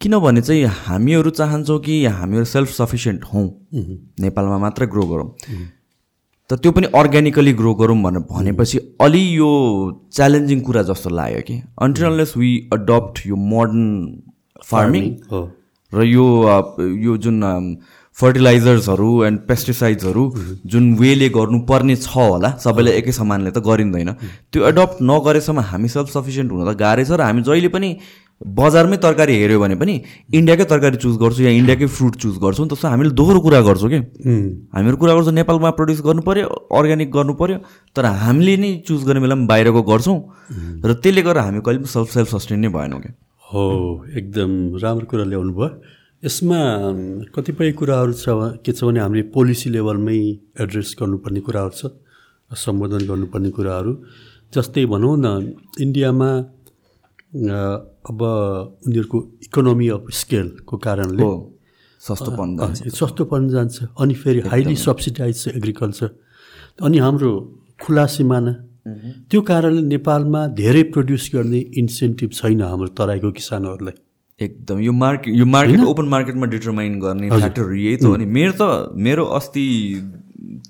किनभने 0.00 0.40
चाहिँ 0.42 0.64
हामीहरू 0.86 1.30
चाहन्छौँ 1.30 1.78
कि 1.80 2.04
हामीहरू 2.04 2.44
सेल्फ 2.44 2.70
सफिसियन्ट 2.70 3.24
हौँ 3.24 3.46
नेपालमा 4.20 4.58
मात्रै 4.58 4.86
ग्रो। 4.86 5.02
गरौँ 5.06 5.28
तर 6.52 6.58
त्यो 6.60 6.70
पनि 6.76 6.86
अर्ग्यानिकली 6.94 7.52
ग्रो 7.58 7.72
गरौँ 7.74 7.96
भनेर 8.02 8.22
भनेपछि 8.30 8.78
अलि 9.00 9.20
यो 9.36 9.50
च्यालेन्जिङ 10.12 10.60
कुरा 10.68 10.82
जस्तो 10.90 11.10
लाग्यो 11.10 11.40
कि? 11.48 11.54
अनटिनलेस 11.80 12.36
वी 12.36 12.50
अडप्ट 12.72 13.26
यो 13.26 13.36
मोडर्न 13.52 13.88
फार्मिङ 14.70 15.04
र 15.92 16.04
यो 16.04 16.26
यो 17.08 17.16
जुन 17.24 17.40
फर्टिलाइजर्सहरू 18.16 19.08
एन्ड 19.24 19.40
पेस्टिसाइड्सहरू 19.48 20.24
जुन 20.72 20.92
वेले 21.00 21.28
गर्नुपर्ने 21.36 21.96
छ 21.96 22.16
होला 22.16 22.50
सबैले 22.64 22.92
एकै 23.00 23.12
समानले 23.20 23.50
त 23.50 23.64
गरिँदैन। 23.68 24.10
त्यो 24.52 24.66
एडप्ट 24.68 25.02
नगरेसम्म 25.12 25.60
हामी 25.70 25.88
सेल्फ 25.88 26.12
सफिसियन्ट 26.16 26.52
हुन 26.52 26.60
त 26.68 26.76
गाह्रै 26.84 27.04
छ 27.04 27.16
र 27.16 27.28
हामी 27.28 27.42
जहिले 27.48 27.68
पनि 27.76 27.90
बजारमै 28.58 28.96
तरकारी 29.02 29.34
हेऱ्यो 29.38 29.58
भने 29.60 29.74
पनि 29.80 29.94
इन्डियाकै 30.34 30.64
तरकारी 30.72 30.96
चुज 31.04 31.16
गर्छौँ 31.22 31.44
या 31.44 31.52
इन्डियाकै 31.60 31.86
फ्रुट 31.96 32.14
चुज 32.22 32.36
गर्छौँ 32.44 32.66
त्यस्तो 32.68 32.88
हामीले 32.88 33.10
दोहोरो 33.20 33.40
कुरा 33.40 33.60
गर्छौँ 33.68 33.90
कि? 33.90 33.98
हामीहरू 34.74 34.96
कुरा 35.02 35.14
गर्छौँ 35.14 35.34
नेपालमा 35.34 35.70
प्रड्युस 35.78 36.00
गर्नु 36.06 36.22
पऱ्यो 36.28 36.46
अर्ग्यानिक 36.78 37.10
गर्नु 37.12 37.34
पऱ्यो 37.40 37.58
तर 37.96 38.04
हामीले 38.24 38.56
नै 38.56 38.70
चुज 38.88 39.04
गर्ने 39.06 39.20
बेलामा 39.24 39.46
बाहिरको 39.46 39.82
गर्छौँ 39.92 40.18
र 40.86 40.94
त्यसले 41.02 41.22
गर्दा 41.22 41.42
हामी 41.46 41.60
कहिले 41.66 41.78
पनि 41.82 41.90
सेल्फ 41.94 42.10
सेल्फ 42.12 42.28
सस्टेन 42.34 42.60
नै 42.60 42.68
भएनौँ 42.76 43.00
कि? 43.00 43.10
हो 43.52 43.64
एकदम 44.18 44.50
राम्रो 44.82 45.06
कुरा 45.10 45.24
ल्याउनु 45.30 45.52
भयो। 45.52 45.68
यसमा 46.22 46.58
कतिपय 47.34 47.72
कुराहरू 47.78 48.12
छ 48.14 48.26
के 48.64 48.72
छ 48.72 48.84
भने 48.86 49.00
हामीले 49.00 49.22
पोलिसी 49.34 49.70
लेभलमै 49.70 50.18
एड्रेस 50.62 50.94
गर्नुपर्ने 51.00 51.40
कुराहरू 51.46 51.74
छ 51.78 51.82
सम्बोधन 52.50 53.06
गर्नुपर्ने 53.10 53.50
कुराहरू। 53.56 53.92
जस्तै 54.54 54.84
भनौँ 54.86 55.16
न 55.18 55.54
इन्डियामा 55.80 56.28
अब 57.32 58.20
उनीहरूको 58.86 59.18
इकोनोमी 59.44 59.88
अफ 59.88 60.04
स्केलको 60.12 60.76
कारणले 60.76 61.24
सस्तोपन 62.02 62.48
सस्तोपन 62.92 63.48
जान्छ। 63.48 63.76
अनि 64.00 64.14
फेरि 64.14 64.40
हाइली 64.52 64.76
सब्सिडाइज 64.76 65.36
छ 65.42 65.48
एग्रिकल्चर 65.56 66.08
अनि 66.82 66.98
हाम्रो 66.98 67.30
खुला 67.80 68.06
सिमाना। 68.06 68.52
त्यो 69.30 69.40
कारणले 69.48 69.82
नेपालमा 69.88 70.46
धेरै 70.60 70.82
प्रड्युस 70.92 71.30
गर्ने 71.34 71.58
इन्सेन्टिभ 71.80 72.30
छैन 72.34 72.60
हाम्रो 72.62 72.88
तराईको 73.00 73.30
किसानहरूलाई। 73.32 73.96
एकदम। 74.40 74.78
यो 74.80 74.92
मार्केट 74.92 75.34
यो 75.34 75.46
मार्केट 75.46 75.80
ओपन 75.88 76.06
मार्केटमा 76.14 76.46
डिटरमाइन 76.52 76.98
गर्ने 77.00 77.30
फ्याक्टरहरू 77.30 77.74
यही 77.74 77.96
त 77.96 78.04
हो 78.04 78.16
नि। 78.16 78.26
मेरो 78.26 78.52
त 78.60 78.92
मेरो 78.98 79.24
अस्ति 79.38 79.64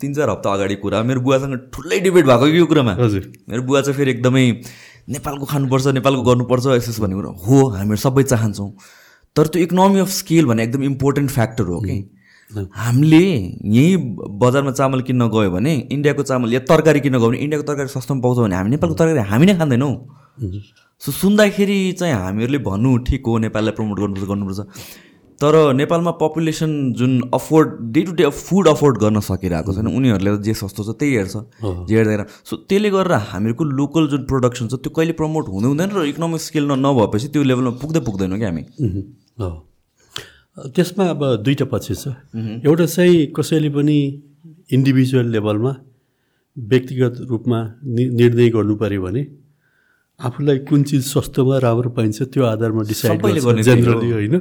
तिन 0.01 0.15
चार 0.15 0.31
हप्ता 0.31 0.53
अगाडि 0.53 0.77
कुरा। 0.79 1.03
मेरो 1.03 1.21
बुवासँग 1.21 1.55
ठुलै 1.75 1.99
डिबेट 2.01 2.25
भएको 2.27 2.47
यो 2.47 2.67
कुरामा? 2.67 2.95
हजुर। 3.01 3.33
मेरो 3.49 3.63
बुवा 3.63 3.81
चाहिँ 3.81 3.97
फेरि 3.97 4.11
एकदमै 4.11 4.45
नेपालको 5.13 5.45
खानुपर्छ 5.53 5.87
नेपालको 5.99 6.23
गर्नुपर्छ 6.31 6.67
यसो 6.79 7.03
भन्ने 7.03 7.17
कुरो 7.17 7.31
हो 7.45 7.69
हामीहरू 7.77 8.01
सबै 8.07 8.23
चाहन्छौँ। 8.33 8.71
तर 9.37 9.47
त्यो 9.53 9.63
इकोनोमी 9.63 10.01
अफ 10.01 10.11
स्केल 10.13 10.47
भन्ने 10.47 10.63
एकदम 10.65 10.83
इम्पोर्टेन्ट 10.85 11.31
फ्याक्टर 11.31 11.65
हो 11.73 11.81
कि 11.81 11.97
हामीले 12.77 13.21
यहीँ 13.77 13.97
बजारमा 14.41 14.73
चामल 14.73 15.01
किन्न 15.03 15.29
गयो 15.35 15.51
भने 15.51 15.73
इन्डियाको 15.93 16.23
चामल 16.23 16.53
या 16.53 16.61
तरकारी 16.71 17.01
किन्न 17.01 17.19
गयो 17.19 17.29
भने 17.29 17.39
इन्डियाको 17.39 17.67
तरकारी 17.69 17.89
सस्तोमा 17.89 18.21
पाउँछ 18.23 18.39
भने 18.39 18.57
हामी 18.57 18.71
नेपालको 18.71 18.95
तरकारी 18.95 19.29
हामी 19.31 19.47
नै 19.47 19.55
खाँदैनौँ। 19.59 19.95
सो 21.03 21.13
सुन्दाखेरि 21.13 21.79
चाहिँ 22.01 22.15
हामीहरूले 22.15 22.59
भन्नु 22.67 22.97
ठिक 23.09 23.27
हो 23.27 23.39
नेपाललाई 23.45 23.75
प्रमोट 23.79 23.99
गर्नुपर्छ 24.01 24.29
गर्नुपर्छ। 24.29 24.61
तर 25.43 25.57
नेपालमा 25.75 26.11
पपुलेसन 26.19 26.71
जुन 26.99 27.13
afford 27.35 27.71
day 27.95 28.03
to 28.09 28.13
day 28.19 28.29
food 28.31 28.69
afford 28.69 28.99
गर्न 28.99 29.21
सकिरहेको 29.29 29.73
छैन 29.75 29.87
उनीहरूले 29.91 30.37
जे 30.47 30.55
सस्तो 30.61 30.83
छ 30.85 30.95
त्यही 31.01 31.15
हेर्छ 31.17 31.35
जे 31.89 31.97
हेर्दैन 31.99 32.23
सो 32.51 32.57
त्यसले 32.71 32.91
गर्दा 32.95 33.19
हामीहरूको 33.31 33.65
लोकल 33.81 34.07
जुन 34.13 34.23
प्रोडक्सन 34.31 34.69
छ 34.69 34.79
त्यो 34.85 34.91
कहिले 34.99 35.15
प्रमोट 35.21 35.49
हुँदै 35.55 35.69
हुँदैन 35.73 35.91
र 35.97 36.05
इकोनोमिक 36.13 36.41
स्केल 36.47 36.65
नभएपछि 36.87 37.29
त्यो 37.35 37.43
लेभलमा 37.51 37.73
पुग्दै 37.83 38.01
पुग्दैनौँ 38.09 38.39
कि 38.39 38.47
हामी। 38.47 38.63
त्यसमा 40.77 41.05
अब 41.11 41.23
दुईवटा 41.43 41.67
पछि 41.75 41.95
छ। 41.95 42.05
एउटा 42.63 42.87
चाहिँ 42.95 43.27
कसैले 43.37 43.71
पनि 43.77 43.99
इन्डिभिजुअल 44.79 45.27
लेभलमा 45.35 45.73
व्यक्तिगत 46.57 47.15
रूपमा 47.31 47.59
निर्णय 47.91 48.49
गर्नु 48.55 48.75
पऱ्यो 48.79 49.03
भने 49.03 49.23
आफूलाई 50.21 50.59
कुन 50.71 50.83
चिज 50.89 51.03
सस्तोमा 51.11 51.59
राम्रो 51.67 51.91
पाइन्छ 51.99 52.19
त्यो 52.31 52.43
आधारमा 52.47 52.83
डिसाइड 52.89 53.63
जेनरली 53.67 54.11
होइन। 54.13 54.35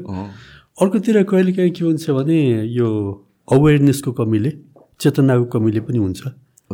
अर्कोतिर 0.82 1.24
कहिलेकाहीँ 1.30 1.72
के 1.78 1.84
हुन्छ 1.86 2.10
भने 2.10 2.66
यो 2.74 2.90
अवेरनेसको 3.54 4.12
कमीले 4.18 4.52
चेतनाको 4.98 5.46
कमीले 5.54 5.82
पनि 5.86 5.98
हुन्छ। 5.98 6.22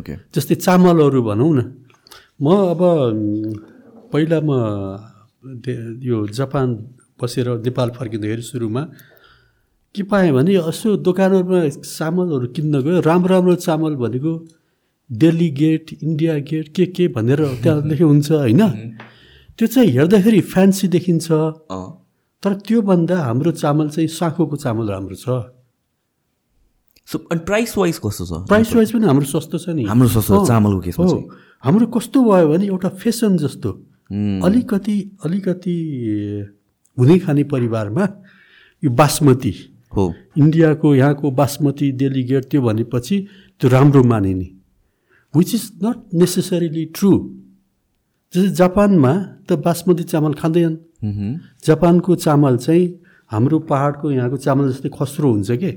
ओके 0.00 0.12
जस्तै 0.32 0.54
चामलहरू 0.64 1.20
भनौँ 1.28 1.52
न। 1.52 1.60
म 2.40 2.46
अब 2.72 2.80
पहिला 4.12 4.38
म 4.40 4.50
यो 6.00 6.16
जापान 6.32 6.66
बसेर 7.20 7.48
नेपाल 7.68 7.88
फर्किँदाखेरि 7.98 8.42
सुरुमा 8.48 8.82
के 9.94 10.02
पाएँ 10.08 10.32
भने 10.32 10.56
यसो 10.56 10.96
दोकानहरूमा 11.04 11.60
चामलहरू 11.84 12.46
किन्न 12.56 12.74
गयो। 12.80 13.00
राम्रो 13.04 13.28
राम्रो 13.34 13.54
चामल 13.60 13.94
भनेको 14.00 14.32
दिल्ली 15.10 15.48
गेट 15.60 15.86
इन्डिया 16.00 16.34
गेट 16.48 16.66
के 16.72 16.84
के 16.96 17.08
भनेर 17.12 17.40
त्यहाँ 17.62 17.84
लेखे 17.84 18.04
हुन्छ 18.04 18.28
होइन? 18.32 18.60
त्यो 19.58 19.66
चाहिँ 19.68 19.90
हेर्दाखेरि 19.92 20.40
फ्यान्सी 20.48 20.88
देखिन्छ। 20.96 21.28
तर 22.42 22.54
त्योभन्दा 22.66 23.16
हाम्रो 23.18 23.50
चामल 23.52 23.88
चाहिँ 23.90 24.08
साँखोको 24.08 24.56
चामल 24.56 24.88
राम्रो 24.88 25.16
छ। 25.16 25.26
सो 27.08 27.18
अनि 27.32 27.40
प्राइस 27.40 27.76
वाइज 27.78 27.98
कस्तो 28.04 28.24
छ? 28.24 28.32
प्राइस 28.48 28.74
वाइज 28.74 28.92
पनि 28.92 29.06
हाम्रो 29.06 29.26
सस्तो 29.26 29.58
छ 29.58 29.68
नि। 29.74 29.84
हाम्रो 29.84 30.08
सस्तो 30.08 30.44
चामलको 30.46 30.80
केसमा 30.80 31.06
हो। 31.06 31.18
हाम्रो 31.64 31.86
कस्तो 31.88 32.18
भयो 32.24 32.48
भने 32.48 32.66
एउटा 32.66 32.88
फेसन 33.00 33.36
जस्तो। 33.38 33.70
अलिकति 34.44 34.96
अलिकति 35.24 35.76
हुने 36.96 37.18
खाने 37.18 37.44
परिवारमा 37.44 38.04
यो 38.82 38.90
बासमती। 38.90 39.52
हो। 39.92 40.04
इन्डियाको 40.38 40.94
यहाँको 40.94 41.30
बासमती 41.30 41.90
डेलिगेट 41.92 42.44
त्यो 42.50 42.60
भनेपछि 42.62 43.16
त्यो 43.60 43.70
राम्रो 43.70 44.02
मानिने। 44.04 44.48
Which 45.34 45.54
is 45.54 45.64
not 45.84 46.14
necessarily 46.14 46.84
true 46.94 47.10
जस्तै 48.32 48.54
जापानमा 48.54 49.12
त 49.48 49.58
बासमती 49.64 50.04
चामल 50.04 50.32
खाँदैन 50.36 50.74
जापानको 51.02 52.14
चामल 52.16 52.56
चाहिँ 52.56 52.84
हाम्रो 53.30 53.58
पाहाडको 53.70 54.10
यहाँको 54.10 54.36
चामल 54.36 54.64
जस्तै 54.72 54.90
खस्रो 54.90 55.28
हुन्छ 55.32 55.50
कि? 55.52 55.72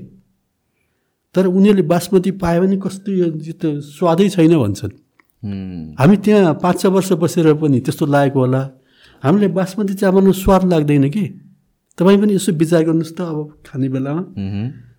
तर 1.34 1.46
उनीहरूले 1.46 1.82
बासमती 1.88 2.30
पायो 2.42 2.60
भने 2.62 2.76
कस्तो 2.76 3.10
यो 3.12 3.54
त 3.56 3.80
स्वादै 3.80 4.28
छैन 4.28 4.54
भन्छन्। 4.58 4.92
हामी 5.98 6.16
त्यहाँ 6.24 6.54
पाँच 6.62 6.76
छ 6.80 6.86
वर्ष 6.86 7.12
बसेर 7.22 7.54
पनि 7.56 7.78
त्यस्तो 7.80 8.04
लागेको 8.06 8.38
होला। 8.40 8.62
हामीले 9.22 9.48
बासमती 9.54 9.94
चामलमा 9.94 10.32
स्वाद 10.32 10.62
लाग्दैन 10.72 11.08
कि? 11.10 11.24
तपाईँ 11.98 12.18
पनि 12.20 12.32
यसो 12.34 12.52
विचार 12.52 12.82
गर्नुहोस् 12.88 13.14
त 13.16 13.20
अब 13.20 13.38
खाने 13.66 13.88
बेलामा। 13.94 14.22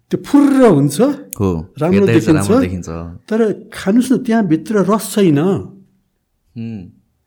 त्यो 0.09 0.17
फुर्र 0.25 0.61
हुन्छ 0.77 0.97
राम्रो 1.81 2.05
देखिन्छ। 2.07 2.89
तर 3.29 3.39
खानुहोस् 3.73 4.11
न 4.11 4.17
त्यहाँभित्र 4.25 4.73
रस 4.89 5.05
छैन। 5.13 5.39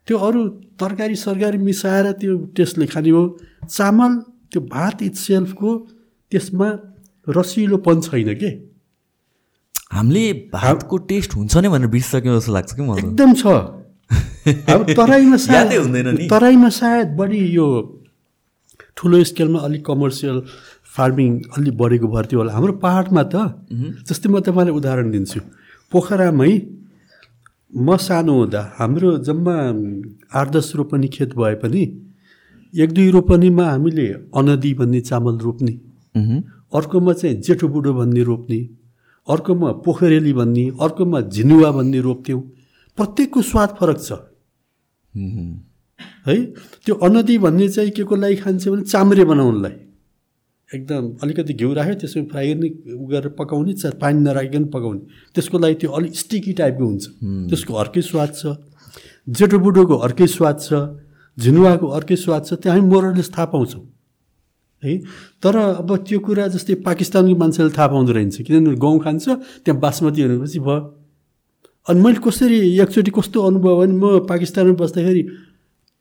त्यो 0.06 0.16
अरू 0.26 0.40
तरकारी 0.80 1.16
सरकारी 1.16 1.58
मिसाएर 1.58 2.10
त्यो 2.20 2.36
टेस्टले 2.56 2.86
खाने 2.86 3.10
हो 3.10 3.22
चामल 3.68 4.12
त्यो 4.52 4.60
भात 4.74 5.02
इट 5.02 5.14
सेल्फको 5.18 5.70
त्यसमा 6.32 6.68
रसिलोपन 7.28 8.00
छैन 8.06 8.34
के? 8.40 8.50
हामीले 9.92 10.32
भातको 10.54 10.96
टेस्ट 11.10 11.30
हुन्छ 11.36 11.56
नै 11.56 11.68
भनेर 11.74 11.90
बिर्सिसक्यौँ 11.90 12.38
जस्तो 12.38 12.52
लाग्छ 12.52 12.70
कि 12.74 12.82
मलाई? 12.82 13.02
एकदम 13.02 13.32
छ। 13.34 13.46
अब 14.74 14.80
तराईमा 14.94 15.36
सायद 15.46 15.72
हुँदैन 15.74 16.26
तराईमा 16.30 16.68
सायद 16.78 17.08
बढी 17.18 17.42
यो 17.58 17.66
ठुलो 18.96 19.22
स्केलमा 19.30 19.58
अलिक 19.66 19.82
कमर्सियल 19.86 20.36
फार्मिङ 20.96 21.30
अलिक 21.58 21.74
बढेको 21.76 22.06
भएर 22.14 22.24
त्यो 22.30 22.38
होला। 22.40 22.52
हाम्रो 22.52 22.72
पाहाडमा 22.86 23.22
त 23.34 23.34
जस्तै 24.06 24.28
म 24.30 24.40
तपाईँलाई 24.40 24.74
उदाहरण 24.78 25.10
दिन्छु। 25.10 25.40
पोखरामै 25.92 26.52
म 27.72 27.96
सानो 27.96 28.32
हुँदा 28.32 28.60
हाम्रो 28.78 29.18
जम्मा 29.18 29.54
आठ 30.32 30.50
दस 30.50 30.72
रोपनी 30.76 31.08
खेत 31.08 31.34
भए 31.34 31.54
पनि 31.54 31.82
एक 32.74 32.92
दुई 32.92 33.10
रोपनीमा 33.10 33.64
हामीले 33.70 34.06
अनदी 34.30 34.72
भन्ने 34.74 35.00
चामल 35.00 35.38
रोप्ने 35.38 35.72
अर्कोमा 36.74 37.12
चाहिँ 37.12 37.40
जेठो 37.42 37.68
बुढो 37.68 37.92
भन्ने 37.94 38.22
रोप्ने 38.22 38.58
अर्कोमा 39.28 39.72
पोखरेली 39.84 40.32
भन्ने 40.32 40.64
अर्कोमा 40.80 41.20
झिनुवा 41.20 41.70
भन्ने 41.72 42.00
रोप्थ्यौँ। 42.00 42.40
प्रत्येकको 42.98 43.42
स्वाद 43.42 43.70
फरक 43.80 43.98
छ। 44.00 44.12
है? 46.26 46.36
त्यो 46.84 46.94
अनदी 46.94 47.38
भन्ने 47.38 47.68
चाहिँ 47.68 47.90
के 47.90 48.02
को 48.04 48.16
लागि 48.16 48.36
खान्छ 48.36 48.68
भने 48.68 48.82
चाम्रे 48.82 49.24
बनाउनलाई। 49.24 49.76
एकदम 50.74 51.04
अलिकति 51.22 51.52
घिउ 51.54 51.72
राख्यो 51.74 51.94
त्यसमा 51.94 52.22
फ्राई 52.26 52.54
गर्ने 52.54 52.68
उ 52.94 53.06
गरेर 53.06 53.28
पकाउने 53.38 53.72
पानी 54.02 54.18
नराखिकन 54.20 54.64
पकाउने। 54.74 55.00
त्यसको 55.34 55.58
लागि 55.58 55.74
त्यो 55.80 55.90
अलिक 55.94 56.14
स्टिकी 56.16 56.52
टाइपको 56.58 56.84
हुन्छ। 56.84 57.04
त्यसको 57.50 57.72
अर्कै 57.74 58.02
स्वाद 58.02 58.30
छ। 58.34 58.58
जेठो 59.30 59.58
बुढोको 59.62 59.96
अर्कै 60.06 60.26
स्वाद 60.26 60.56
छ। 60.58 60.98
झिनुवाको 61.38 61.86
अर्कै 61.86 62.16
स्वाद 62.16 62.42
छ। 62.46 62.50
त्यहाँ 62.58 62.78
हामी 62.78 62.88
मोरलेस 62.90 63.30
थाहा 63.30 63.46
पाउँछौँ। 63.54 63.84
है? 64.82 64.92
तर 65.38 65.56
अब 65.56 65.90
त्यो 66.02 66.18
कुरा 66.18 66.46
जस्तै 66.50 66.74
पाकिस्तानको 66.82 67.34
मान्छेले 67.38 67.70
थाहा 67.70 67.86
पाउँदो 67.86 68.12
रहेछ। 68.12 68.42
किनभने 68.42 68.74
गहुँ 68.74 68.98
खान्छ 69.06 69.24
त्यहाँ 69.62 69.78
बासमती 69.80 70.20
भनेपछि 70.26 70.58
भयो। 70.66 70.78
अनि 71.86 72.00
मैले 72.02 72.18
कसरी 72.18 72.58
एकचोटि 72.82 73.10
कस्तो 73.14 73.38
अनुभव 73.38 73.74
भने 73.86 73.94
म 73.94 74.26
पाकिस्तानमा 74.26 74.74
बस्दाखेरि 74.82 75.22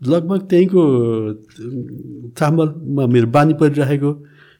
लगभग 0.01 0.41
त्यहीँको 0.49 0.81
चामलमा 2.33 3.03
मेरो 3.13 3.27
बानी 3.29 3.53
परिराखेको। 3.61 4.11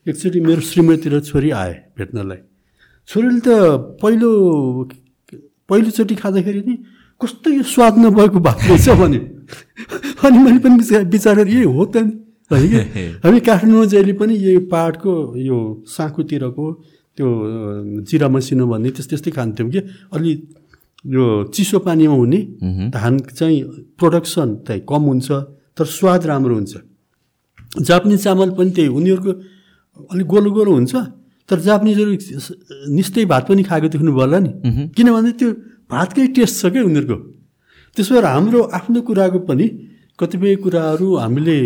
एकचोटि 0.06 0.40
मेरो 0.40 0.60
श्रीमती 0.62 1.08
र 1.10 1.20
छोरी 1.20 1.50
आए 1.50 1.72
भेट्नलाई। 1.98 2.38
छोरीले 3.08 3.40
त 3.42 3.48
पहिलो 4.02 4.30
पहिलोचोटि 5.68 6.14
खाँदाखेरि 6.14 6.62
नि 6.62 6.74
कस्तो 7.20 7.48
यो 7.50 7.62
स्वाद 7.66 7.94
नभएको 7.98 8.38
भात 8.38 8.58
रहेछ 8.70 8.88
भन्यो 9.02 9.22
अनि 10.22 10.38
मैले 10.38 10.58
पनि 10.62 10.74
विचार 11.10 11.34
गरेँ 11.42 11.58
ए 11.58 11.64
हो 11.66 11.84
त 11.90 11.96
नि। 12.06 12.12
कि? 12.50 12.80
हामी 13.26 13.40
काठमाडौँमा 13.42 13.84
जहिले 13.90 14.12
पनि 14.14 14.34
यो 14.36 14.60
पाहाडको 14.70 15.12
यो 15.42 15.58
साँखुतिरको 15.90 16.66
त्यो 17.18 17.26
जिरा 18.06 18.28
मसिनो 18.30 18.64
भन्ने 18.70 18.90
त्यस्तै 18.94 19.10
त्यस्तै 19.10 19.30
खान्थ्यौँ 19.34 19.70
कि। 19.74 19.80
अलि 20.14 20.32
यो 21.14 21.24
चिसो 21.50 21.78
पानीमा 21.82 22.14
हुने 22.14 22.40
धान 22.94 23.18
चाहिँ 23.34 23.58
प्रोडक्सन 23.98 24.48
चाहिँ 24.66 24.82
कम 24.86 25.02
हुन्छ 25.10 25.28
तर 25.74 25.84
स्वाद 25.98 26.26
राम्रो 26.30 26.54
हुन्छ। 26.54 26.74
जापानिज 27.90 28.22
चामल 28.22 28.50
पनि 28.54 28.70
त्यही 28.70 28.88
उनीहरूको 28.88 29.32
अलिक 30.12 30.26
गोलो 30.26 30.50
गोलो 30.50 30.72
हुन्छ। 30.78 30.94
तर 31.48 31.58
जापानिजहरू 31.62 32.12
निस्तै 32.90 33.24
भात 33.24 33.44
पनि 33.48 33.62
खाएको 33.62 33.88
देख्नु 33.94 34.10
होला 34.12 34.38
नि। 34.38 34.50
किनभने 34.96 35.30
त्यो 35.38 35.48
भातकै 35.90 36.26
टेस्ट 36.36 36.54
छ 36.60 36.64
क्या 36.74 36.82
उनीहरूको। 36.82 37.16
त्यसो 37.96 38.10
भएर 38.14 38.26
हाम्रो 38.26 38.60
आफ्नो 38.78 39.00
कुराको 39.08 39.38
पनि 39.48 39.66
कतिपय 40.18 40.54
कुराहरू 40.64 41.06
हामीले 41.22 41.56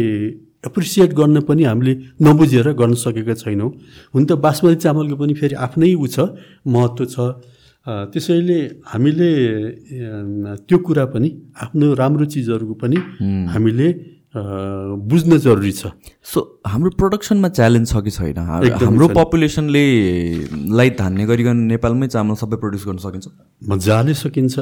एप्रिसिएट 0.69 1.11
गर्न 1.17 1.41
पनि 1.49 1.63
हामीले 1.65 1.93
नबुझेर 2.21 2.69
गर्न 2.77 2.95
सकेका 2.95 3.35
छैनौँ। 3.41 3.71
हुन 4.13 4.23
त 4.29 4.37
बासमती 4.45 4.77
चामलको 4.85 5.17
पनि 5.17 5.33
फेरि 5.41 5.55
आफ्नै 5.57 5.95
ऊ 5.97 6.07
छ 6.07 6.37
महत्त्व 6.69 7.05
छ। 7.09 7.17
त्यसैले 8.13 8.59
हामीले 8.85 9.31
त्यो 10.69 10.79
कुरा 10.85 11.05
पनि 11.13 11.29
आफ्नो 11.57 11.87
राम्रो 11.97 12.25
चिजहरूको 12.29 12.75
पनि 12.77 12.97
हामीले 13.49 13.89
बुझ्न 14.35 15.39
जरुरी 15.39 15.73
छ 15.73 15.91
सो 16.23 16.41
हाम्रो 16.67 16.91
प्रोडक्सनमा 16.97 17.49
च्यालेन्ज 17.51 17.89
छ 17.89 18.03
कि 18.05 18.11
छैन? 18.11 18.39
हाम्रो 18.39 19.09
पपुलेसनले 19.11 19.85
लाई 20.71 20.91
धान्ने 20.95 21.27
गरिकन 21.27 21.57
नेपालमै 21.67 22.07
चामल 22.09 22.35
सबै 22.39 22.57
प्रड्युस 22.63 22.85
गर्न 22.87 22.99
सकिन्छ? 23.05 23.27
मजाले 23.69 24.15
सकिन्छ। 24.15 24.59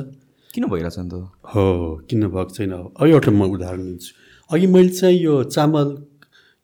किन 0.50 0.64
भइरहेछ 0.72 0.98
नि 0.98 1.08
त? 1.08 1.28
हो 1.52 1.64
किन 2.08 2.20
भएको 2.28 2.52
छैन? 2.56 2.72
अब 2.96 3.06
एउटा 3.06 3.30
म 3.30 3.42
उदाहरण 3.44 3.82
दिन्छु। 3.84 4.10
अघि 4.50 4.66
मैले 4.66 4.88
चाहिँ 4.88 5.18
यो 5.20 5.42
चामल 5.52 5.88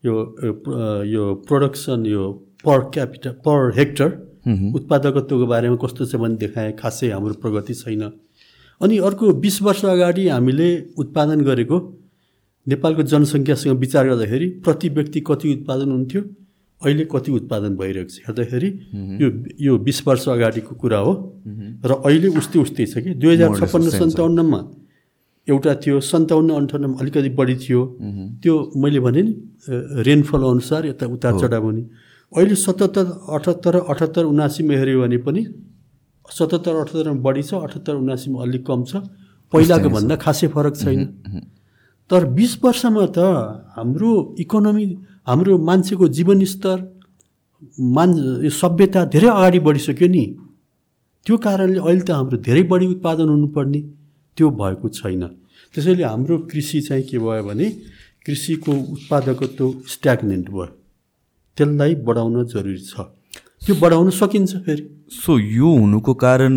यो 0.04 0.14
यो 1.04 1.24
प्रोडक्सन 1.48 2.06
यो 2.06 2.22
पर 2.64 2.78
क्यापिटल 2.94 3.30
पर 3.44 3.72
हेक्टर 3.76 4.08
उत्पादकत्वको 4.76 5.46
बारेमा 5.46 5.76
कस्तो 5.84 6.06
छ 6.08 6.16
भने 6.16 6.36
देखाएँ 6.40 6.72
खासै 6.80 7.10
हाम्रो 7.12 7.34
प्रगति 7.44 7.74
छैन। 7.74 8.02
अनि 8.80 8.96
अर्को 9.08 9.32
बिस 9.44 9.60
वर्ष 9.62 9.84
अगाडि 9.92 10.24
हामीले 10.28 10.68
उत्पादन 10.98 11.44
गरेको 11.44 11.78
नेपालको 12.66 13.02
जनसङ्ख्यासँग 13.12 13.78
विचार 13.78 14.04
गर्दाखेरि 14.08 14.46
प्रति 14.64 14.88
व्यक्ति 14.96 15.20
कति 15.20 15.46
उत्पादन 15.54 15.90
हुन्थ्यो? 15.90 16.22
अहिले 16.82 17.04
कति 17.12 17.30
उत्पादन 17.32 17.76
भइरहेको 17.76 18.10
छ? 18.10 18.16
हेर्दाखेरि 18.28 18.68
यो 19.20 19.28
यो 19.66 19.72
बिस 19.84 19.98
वर्ष 20.06 20.28
अगाडिको 20.28 20.74
कुरा 20.74 20.98
हो। 20.98 21.12
र 21.84 21.92
अहिले 22.04 22.28
उस्तै 22.40 22.58
उस्तै 22.60 22.84
छ 22.86 22.94
कि? 23.04 23.10
दुई 23.20 23.32
हजार 23.34 23.48
छप्पन्न 23.60 23.88
सन्ताउन्नमा 24.00 24.60
एउटा 25.48 25.72
थियो 25.84 26.00
सन्ताउन्न 26.00 26.50
अन्ठाउन्नमा 26.60 26.96
अलिकति 27.00 27.30
बढी 27.36 27.56
थियो। 27.64 27.80
त्यो 28.42 28.54
मैले 28.80 29.00
भने 29.00 29.22
नि 29.22 29.32
रेनफल 30.08 30.42
अनुसार 30.42 30.86
यता 30.86 31.04
उतार 31.06 31.32
चढाव 31.40 31.64
हुने। 31.64 31.82
अहिले 32.32 32.54
सतहत्तर 32.56 33.06
अठहत्तर 33.28 33.74
अठहत्तर 33.92 34.24
उनासीमा 34.24 34.74
हेऱ्यो 34.74 35.00
भने 35.04 35.18
पनि 35.20 35.42
सतहत्तर 36.28 36.74
अठहत्तरमा 36.74 37.20
बढी 37.20 37.42
छ 37.44 37.54
अठहत्तर 37.60 37.94
उनासीमा 37.94 38.36
अलिक 38.42 38.62
कम 38.66 38.80
छ। 38.88 39.04
पहिलाको 39.52 39.88
भन्दा 39.88 40.16
खासै 40.16 40.48
फरक 40.48 40.74
छैन। 40.76 41.00
तर 42.10 42.24
बिस 42.36 42.52
वर्षमा 42.64 43.06
त 43.16 43.18
हाम्रो 43.76 44.10
इकोनोमी 44.38 44.84
हाम्रो 45.26 45.58
मान्छेको 45.68 46.08
जीवनस्तर 46.16 46.76
मान 47.96 48.10
सभ्यता 48.60 49.04
धेरै 49.14 49.28
अगाडि 49.28 49.58
बढिसक्यो 49.66 50.08
नि। 50.08 50.24
त्यो 51.26 51.36
कारणले 51.40 51.80
अहिले 51.80 52.04
त 52.04 52.10
हाम्रो 52.12 52.36
धेरै 52.44 52.62
बढी 52.68 52.86
उत्पादन 52.94 53.28
हुनुपर्ने 53.28 53.80
त्यो 54.36 54.46
भएको 54.60 54.88
छैन। 55.00 55.22
त्यसैले 55.74 56.04
हाम्रो 56.04 56.38
कृषि 56.52 56.80
चाहिँ 56.86 57.04
के 57.08 57.18
भयो 57.18 57.42
भने 57.48 57.66
कृषिको 58.26 58.72
उत्पादकत्व 58.94 59.64
स्ट्याग्नेन्ट 59.92 60.46
भयो। 60.50 60.66
त्यसलाई 61.56 61.94
बढाउन 62.06 62.44
जरुरी 62.44 62.78
छ। 62.84 63.08
त्यो 63.64 63.74
बढाउन 63.80 64.10
सकिन्छ 64.20 64.52
फेरि। 64.64 64.84
सो 65.08 65.38
यो 65.38 65.68
हुनुको 65.80 66.12
कारण 66.20 66.54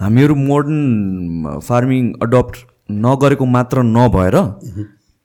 हामीहरू 0.00 0.34
मोडर्न 0.34 1.60
फार्मिङ 1.64 2.04
अडप्ट 2.22 2.56
नगरेको 2.88 3.44
मात्र 3.46 3.82
नभएर 3.84 4.36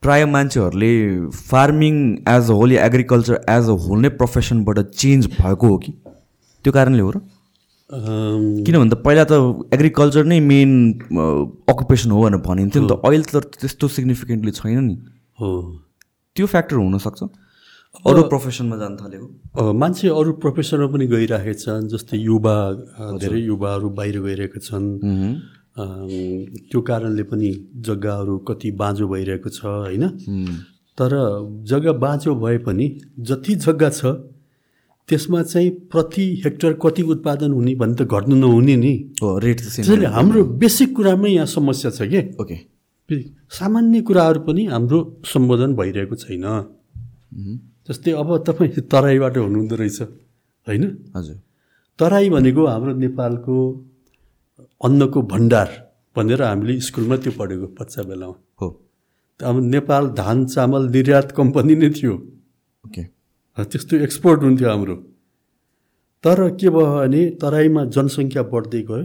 प्राय 0.04 0.26
मान्छेहरूले 0.26 0.94
फार्मिङ 1.32 1.96
एज 2.30 2.50
अ 2.50 2.54
होल 2.54 2.72
या 2.72 2.86
एग्रिकल्चर 2.86 3.36
एज 3.50 3.70
अ 3.70 3.78
होल 3.86 4.00
नै 4.02 4.10
प्रोफेसनबाट 4.20 4.80
चेन्ज 4.80 5.28
भएको 5.40 5.68
हो 5.68 5.78
कि? 5.78 5.92
त्यो 6.66 6.74
कारणले 6.74 7.02
हो 7.02 7.12
र? 7.12 7.22
किन 8.66 8.78
भन्दा 8.80 8.96
पहिला 9.06 9.24
त 9.32 9.34
एग्रिकल्चर 9.74 10.24
नै 10.26 10.40
मेन 10.40 10.72
अकुपेसन 11.70 12.12
हो 12.12 12.22
भनेर 12.24 12.42
भनिन्थ्यो 12.50 12.82
नि 12.82 12.88
त। 12.90 13.00
अहिले 13.06 13.24
त 13.32 13.62
त्यस्तो 13.62 13.88
सिग्निफिकेन्टली 13.96 14.52
छैन 14.60 14.84
नि। 14.84 14.96
हो। 15.40 15.50
त्यो 16.36 16.46
फ्याक्टर 16.48 16.76
हुनसक्छ। 16.76 17.24
अरू 18.10 18.22
प्रोफेसनमा 18.30 18.76
जान 18.78 18.96
थालेको 18.98 19.74
मान्छे 19.80 20.08
अरू 20.20 20.32
प्रोफेसनमा 20.44 20.88
पनि 20.94 21.06
गइरहेका 21.08 21.54
छन् 21.64 21.88
जस्तै 21.94 22.18
युवा 22.18 22.56
धेरै 23.24 23.40
युवाहरू 23.40 23.90
बाहिर 24.00 24.20
गइरहेका 24.22 24.60
छन्। 24.68 24.86
त्यो 25.76 26.82
कारणले 26.82 27.24
पनि 27.24 27.50
जग्गाहरू 27.86 28.38
कति 28.48 28.72
बाँझो 28.72 29.08
भइरहेको 29.08 29.50
छ 29.50 29.66
होइन? 29.66 30.04
तर 30.98 31.12
जग्गा 31.70 31.92
बाँझो 31.98 32.36
भए 32.36 32.58
पनि 32.58 32.86
जति 33.20 33.56
जग्गा 33.66 33.90
छ 33.90 34.06
त्यसमा 35.10 35.42
चाहिँ 35.44 35.70
प्रति 35.92 36.26
हेक्टर 36.44 36.74
कति 36.82 37.02
उत्पादन 37.04 37.52
हुने 37.52 37.74
भने 37.76 37.96
त 37.96 38.02
घट्नु 38.04 38.36
नहुने 38.36 38.76
नि। 38.76 38.94
रेट 39.44 39.60
त्यसैले 39.60 40.08
हाम्रो 40.08 40.44
बेसिक 40.62 40.96
कुरामै 40.96 41.30
यहाँ 41.30 41.46
समस्या 41.46 41.92
छ 41.92 42.02
कि? 42.04 42.22
ओके 42.42 42.58
सामान्य 43.52 44.02
कुराहरू 44.02 44.40
पनि 44.48 44.66
हाम्रो 44.66 45.00
सम्बोधन 45.26 45.74
भइरहेको 45.76 46.16
छैन। 46.16 46.46
जस्तै 47.90 48.12
अब 48.12 48.30
तपाईँ 48.48 48.70
तराईबाट 48.88 49.38
हुनुहुँदो 49.38 49.76
रहेछ 49.76 50.02
होइन? 50.68 50.84
हजुर। 51.16 51.36
तराई 52.00 52.30
भनेको 52.30 52.66
हाम्रो 52.66 52.94
नेपालको 52.96 53.56
अन्नको 54.60 55.22
भण्डार 55.34 55.70
भनेर 56.16 56.42
हामीले 56.42 56.80
स्कुलमा 56.80 57.16
त्यो 57.24 57.32
पढेको 57.40 57.68
बच्चा 57.80 58.02
बेलामा। 58.04 58.36
हो। 58.62 58.68
अब 59.40 59.56
नेपाल 59.66 60.08
धान 60.20 60.46
चामल 60.46 60.84
निर्यात 60.90 61.32
कम्पनी 61.38 61.76
नै 61.76 61.90
थियो। 61.90 62.14
ओके। 62.84 63.04
त्यस्तो 63.58 63.98
एक्सपोर्ट 64.08 64.40
हुन्थ्यो 64.44 64.70
हाम्रो। 64.70 64.96
तर 66.24 66.40
के 66.60 66.70
भयो 66.70 66.86
भने 66.94 67.22
तराईमा 67.42 67.84
जनसङ्ख्या 67.96 68.44
बढ्दै 68.54 68.82
गयो। 68.90 69.04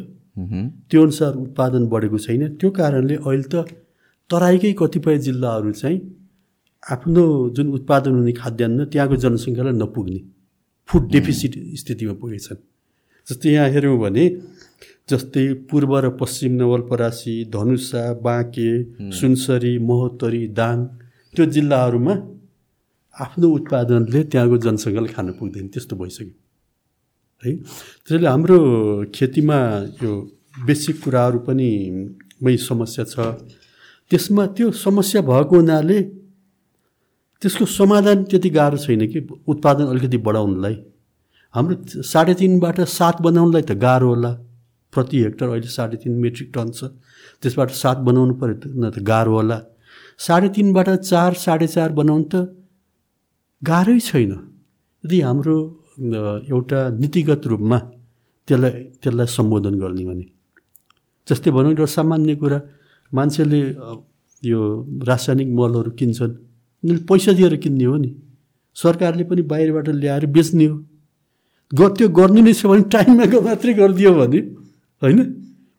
त्यो 0.89 1.03
अनुसार 1.03 1.33
उत्पादन 1.45 1.83
बढेको 1.89 2.19
छैन। 2.19 2.43
त्यो 2.61 2.71
कारणले 2.71 3.17
अहिले 3.19 3.49
त 3.53 3.55
तराईकै 4.31 4.73
कतिपय 4.79 5.19
जिल्लाहरू 5.27 5.73
चाहिँ 5.73 5.99
आफ्नो 6.83 7.25
जुन 7.57 7.67
उत्पादन 7.75 8.13
हुने 8.19 8.33
खाद्यान्न 8.33 8.85
त्यहाँको 8.93 9.17
जनसङ्ख्यालाई 9.25 9.75
नपुग्ने। 9.83 10.21
फुड 10.89 11.03
डेफिसिट 11.13 11.53
स्थितिमा 11.81 12.15
पुगेछन्। 12.21 12.61
जस्तै 13.27 13.49
यहाँ 13.51 13.69
हेऱ्यौँ 13.75 13.99
भने 13.99 14.25
जस्तै 15.11 15.45
पूर्व 15.69 15.93
र 15.99 16.09
पश्चिम 16.21 16.53
नवलपरासी 16.61 17.35
धनुषा 17.55 18.03
बाँके 18.25 18.71
सुनसरी 19.19 19.73
महोत्तरी 19.89 20.43
दाङ 20.59 20.77
त्यो 21.35 21.45
जिल्लाहरूमा 21.55 22.15
आफ्नो 23.15 23.49
उत्पादनले 23.59 24.21
त्यहाँको 24.31 24.57
जनसङ्ख्यालाई 24.65 25.13
खान 25.15 25.27
पुग्दैन 25.39 25.67
त्यस्तो 25.73 25.97
भइसक्यो। 25.97 26.35
है? 27.43 27.53
त्यसैले 28.05 28.29
हाम्रो 28.29 28.59
खेतीमा 29.15 29.59
यो 30.03 30.11
बेसिक 30.67 30.97
कुराहरू 31.05 31.39
पनि 31.47 31.71
मै 32.43 32.57
समस्या 32.69 33.05
छ। 33.05 33.17
त्यसमा 34.11 34.45
त्यो 34.57 34.71
समस्या 34.85 35.21
भएको 35.31 35.57
हुनाले 35.57 35.99
त्यसको 37.43 37.65
समाधान 37.65 38.19
त्यति 38.31 38.51
गाह्रो 38.51 38.79
छैन 38.85 39.07
कि 39.13 39.19
उत्पादन 39.49 39.87
अलिकति 39.93 40.19
बढाउनलाई। 40.27 40.77
हाम्रो 41.55 41.75
साढे 42.03 42.35
तिनबाट 42.35 42.81
सात 42.99 43.17
बनाउनलाई 43.23 43.63
त 43.63 43.73
गाह्रो 43.79 44.09
होला। 44.09 44.33
प्रति 44.99 45.17
हेक्टर 45.25 45.47
अहिले 45.49 45.71
साढे 45.71 45.97
तिन 46.03 46.13
मेट्रिक 46.19 46.51
टन 46.55 46.69
छ। 46.75 46.91
त्यसबाट 47.41 47.71
सात 47.83 47.99
बनाउनु 48.07 48.35
पऱ्यो 48.43 48.57
न 48.75 48.91
त 48.91 48.99
गाह्रो 49.07 49.33
होला। 49.39 49.59
साढे 50.19 50.49
तिनबाट 50.55 50.89
चार 51.07 51.35
साढे 51.39 51.67
चार 51.71 51.91
बनाउनु 51.99 52.27
त 52.33 52.35
गाह्रै 53.63 53.99
छैन। 54.03 54.33
यदि 55.05 55.19
हाम्रो 55.27 55.57
एउटा 56.51 56.81
नीतिगत 56.99 57.43
रूपमा 57.51 57.79
त्यसलाई 58.49 58.73
त्यसलाई 59.03 59.29
सम्बोधन 59.37 59.75
गर्ने 59.83 60.05
भने। 60.09 60.25
जस्तै 61.29 61.51
भनौँ 61.55 61.71
एउटा 61.73 61.87
सामान्य 61.95 62.35
कुरा 62.43 62.59
मान्छेले 63.13 63.61
यो 64.43 64.61
रासायनिक 65.09 65.49
मलहरू 65.59 65.91
किन्छन्। 65.99 66.35
पैसा 67.09 67.33
दिएर 67.39 67.55
किन्ने 67.63 67.85
हो 67.91 67.97
नि। 68.03 68.11
सरकारले 68.77 69.25
पनि 69.31 69.43
बाहिरबाट 69.51 69.89
ल्याएर 70.03 70.25
बेच्ने 70.35 70.67
हो। 70.71 70.77
त्यो 71.97 72.09
गर्नु 72.19 72.41
नै 72.47 72.53
छ 72.55 72.67
भने 72.71 72.85
टाइममा 72.95 73.25
मात्रै 73.47 73.73
गरिदियो 73.81 74.13
भने 74.21 74.41
होइन? 75.03 75.19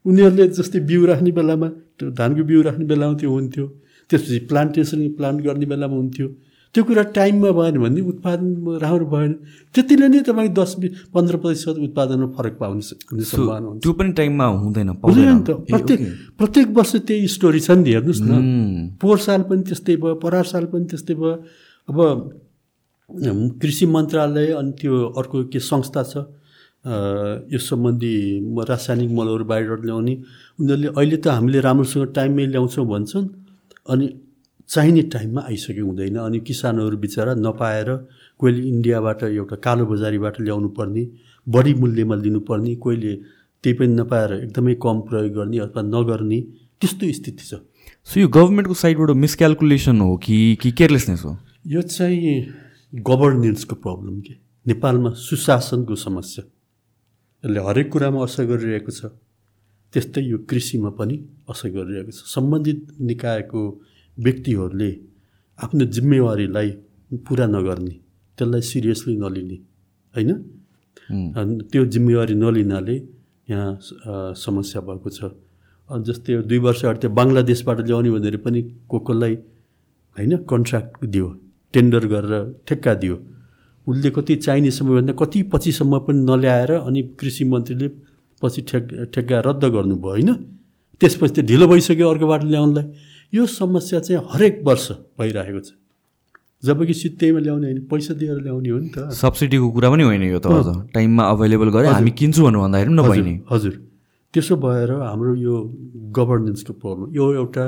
उनीहरूले 0.04 0.46
जस्तै 0.58 0.80
बिउ 0.90 1.00
राख्ने 1.06 1.30
बेलामा 1.38 1.68
त्यो 1.98 2.10
धानको 2.16 2.42
बिउ 2.50 2.60
राख्ने 2.62 2.84
बेलामा 2.90 3.14
त्यो 3.20 3.30
हुन्थ्यो। 3.30 3.66
त्यसपछि 4.10 4.38
प्लान्टेसन 4.50 5.00
प्लान्ट 5.18 5.38
गर्ने 5.44 5.66
बेलामा 5.72 5.96
हुन्थ्यो। 5.96 6.28
त्यो 6.74 6.82
कुरा 6.86 7.02
टाइममा 7.14 7.50
भएन 7.50 7.76
भने 7.82 8.00
उत्पादन 8.00 8.78
राम्रो 8.78 9.06
भएन। 9.10 9.32
त्यतिले 9.74 10.06
नै 10.08 10.20
तपाईँ 10.22 10.54
दस 10.54 10.70
बिस 10.80 10.90
पन्ध्र 11.10 11.36
प्रतिशत 11.42 11.76
उत्पादनमा 11.82 12.26
फरक 12.38 12.54
पाउने 12.62 12.82
सम्भावना 12.82 13.66
हुन्छ। 13.68 13.82
त्यो 13.82 13.92
पनि 13.92 14.12
टाइममा 14.14 14.46
हुँदैन 14.62 14.88
हुँदैन 15.02 15.38
त। 15.42 15.50
प्रत्येक 15.66 16.00
प्रत्येक 16.38 16.68
वर्ष 16.70 16.92
त्यही 17.10 17.26
स्टोरी 17.26 17.60
छ 17.60 17.70
नि 17.74 17.90
हेर्नुहोस् 17.90 18.22
न। 18.22 18.32
पोहोर 19.02 19.18
साल 19.18 19.42
पनि 19.50 19.62
त्यस्तै 19.66 19.96
भयो 19.98 20.14
परार 20.22 20.46
साल 20.46 20.64
पनि 20.70 20.84
त्यस्तै 20.90 21.14
भयो। 21.18 21.34
अब 21.90 21.98
कृषि 23.58 23.86
मन्त्रालय 23.86 24.48
अनि 24.54 24.72
त्यो 24.78 24.94
अर्को 25.18 25.50
के 25.50 25.58
संस्था 25.58 26.02
छ? 26.06 26.14
यस 26.84 27.68
सम्बन्धी 27.68 28.14
रासायनिक 28.68 29.10
मलहरू 29.12 29.44
बाहिरबाट 29.44 29.80
ल्याउने 29.84 30.14
उनीहरूले 30.60 30.88
अहिले 30.96 31.16
त 31.16 31.26
हामीले 31.28 31.60
राम्रोसँग 31.60 32.06
टाइममै 32.16 32.46
ल्याउँछौँ 32.46 32.86
भन्छन् 32.86 33.26
अनि 33.92 34.06
चाहिने 34.68 35.02
टाइममा 35.12 35.40
आइसकेको 35.50 35.86
हुँदैन 35.86 36.16
अनि 36.16 36.38
किसानहरू 36.40 36.96
बिचरा 36.96 37.34
नपाएर 37.36 37.88
कोहीले 38.40 38.62
इन्डियाबाट 38.68 39.22
एउटा 39.22 39.56
कालो 39.66 39.84
बजारीबाट 39.86 40.40
ल्याउनु 40.40 40.68
पर्ने 40.78 41.02
बढी 41.46 41.72
मूल्यमा 41.74 42.14
लिनुपर्ने 42.24 42.74
कोहीले 42.84 43.14
त्यही 43.64 43.74
पनि 43.78 43.92
नपाएर 44.00 44.32
एकदमै 44.32 44.74
कम 44.84 45.00
प्रयोग 45.08 45.32
गर्ने 45.36 45.58
अथवा 45.66 45.82
नगर्ने 45.84 46.40
त्यस्तो 46.80 47.12
स्थिति 47.12 47.44
छ। 47.44 47.60
सो 48.08 48.20
यो 48.20 48.28
गभर्मेन्टको 48.28 48.74
साइडबाट 48.74 49.10
मिसक्यालकुलेसन 49.24 50.00
हो 50.00 50.16
कि 50.16 50.36
कि 50.62 50.70
केयरलेसनेस 50.72 51.22
हो? 51.24 51.36
यो 51.66 51.82
चाहिँ 51.82 52.46
गभर्नेन्सको 52.94 53.74
प्रब्लम 53.84 54.20
के? 54.20 54.34
नेपालमा 54.66 55.10
सुशासनको 55.28 55.94
समस्या। 55.94 56.44
यसले 57.44 57.60
हरेक 57.66 57.88
कुरामा 57.92 58.18
असर 58.24 58.44
गरिरहेको 58.50 58.92
छ। 58.92 59.00
त्यस्तै 59.92 60.22
यो 60.22 60.38
कृषिमा 60.48 60.90
पनि 60.98 61.16
असर 61.50 61.68
गरिरहेको 61.76 62.12
छ। 62.12 62.20
सम्बन्धित 62.36 62.80
निकायको 63.00 63.60
व्यक्तिहरूले 64.18 64.90
आफ्नो 65.58 65.84
जिम्मेवारीलाई 65.96 66.68
पुरा 67.26 67.46
नगर्ने 67.56 67.94
त्यसलाई 68.38 68.62
सिरियसली 68.70 69.14
नलिने 69.22 69.56
होइन? 70.14 70.30
त्यो 71.70 71.82
जिम्मेवारी 71.94 72.34
नलिनाले 72.42 72.96
यहाँ 73.50 73.70
समस्या 74.36 74.80
भएको 74.86 75.08
छ। 75.10 75.20
जस्तै 75.90 76.32
दुई 76.46 76.58
वर्ष 76.62 76.80
अगाडि 76.84 76.98
त्यो 77.02 77.10
बङ्गलादेशबाट 77.18 77.78
ल्याउने 77.88 78.10
भनेर 78.14 78.36
पनि 78.44 78.60
को 78.90 78.98
कोलाई 79.06 79.34
होइन 80.16 80.32
कन्ट्र्याक्ट 80.50 80.92
दियो 81.12 81.26
टेन्डर 81.74 82.04
गरेर 82.12 82.34
ठेक्का 82.66 82.92
दियो। 83.02 83.16
उसले 83.86 84.10
कति 84.10 84.36
चाहिने 84.36 84.70
समयभन्दा 84.70 85.12
कति 85.20 85.42
पछिसम्म 85.52 85.98
पनि 86.06 86.20
नल्याएर 86.24 86.70
अनि 86.72 87.02
कृषि 87.20 87.44
मन्त्रीले 87.44 87.88
पछि 88.42 88.60
ठेक 88.68 89.12
ठेक्का 89.14 89.40
रद्द 89.46 89.64
गर्नुभयो 89.64 90.10
होइन? 90.10 90.30
त्यसपछि 91.00 91.32
त्यो 91.34 91.44
ढिलो 91.46 91.66
भइसक्यो 91.68 92.08
अर्कोबाट 92.08 92.42
ल्याउनलाई। 92.44 92.84
यो 93.32 93.46
समस्या 93.46 94.00
चाहिँ 94.00 94.22
हरेक 94.32 94.60
वर्ष 94.64 94.90
भइरहेको 95.18 95.60
छ। 95.60 95.72
जबकि 96.62 96.94
सित्तैमा 96.94 97.40
ल्याउने 97.40 97.66
होइन 97.66 97.80
पैसा 97.88 98.14
दिएर 98.14 98.38
ल्याउने 98.44 98.68
हो 98.68 98.78
नि 98.78 98.88
त। 98.92 99.10
सब्सिडीको 99.16 99.68
कुरा 99.70 99.88
पनि 99.90 100.02
होइन 100.04 100.22
यो 100.22 100.38
त 100.44 100.88
टाइममा 100.94 101.24
अभाइलेबल 101.30 101.68
गरे 101.72 101.88
हामी 101.88 102.10
किन्छौँ 102.20 102.44
भन्नु 102.44 102.60
भन्दाखेरि 102.60 102.90
पनि 102.90 102.96
नभइने 103.00 103.34
हजुर 103.50 103.74
त्यसो 104.34 104.56
भएर 104.60 104.90
हाम्रो 104.92 105.34
यो 105.40 105.54
गभर्नेन्सको 106.16 106.72
प्रब्लम 106.76 107.14
यो 107.16 107.24
एउटा 107.34 107.64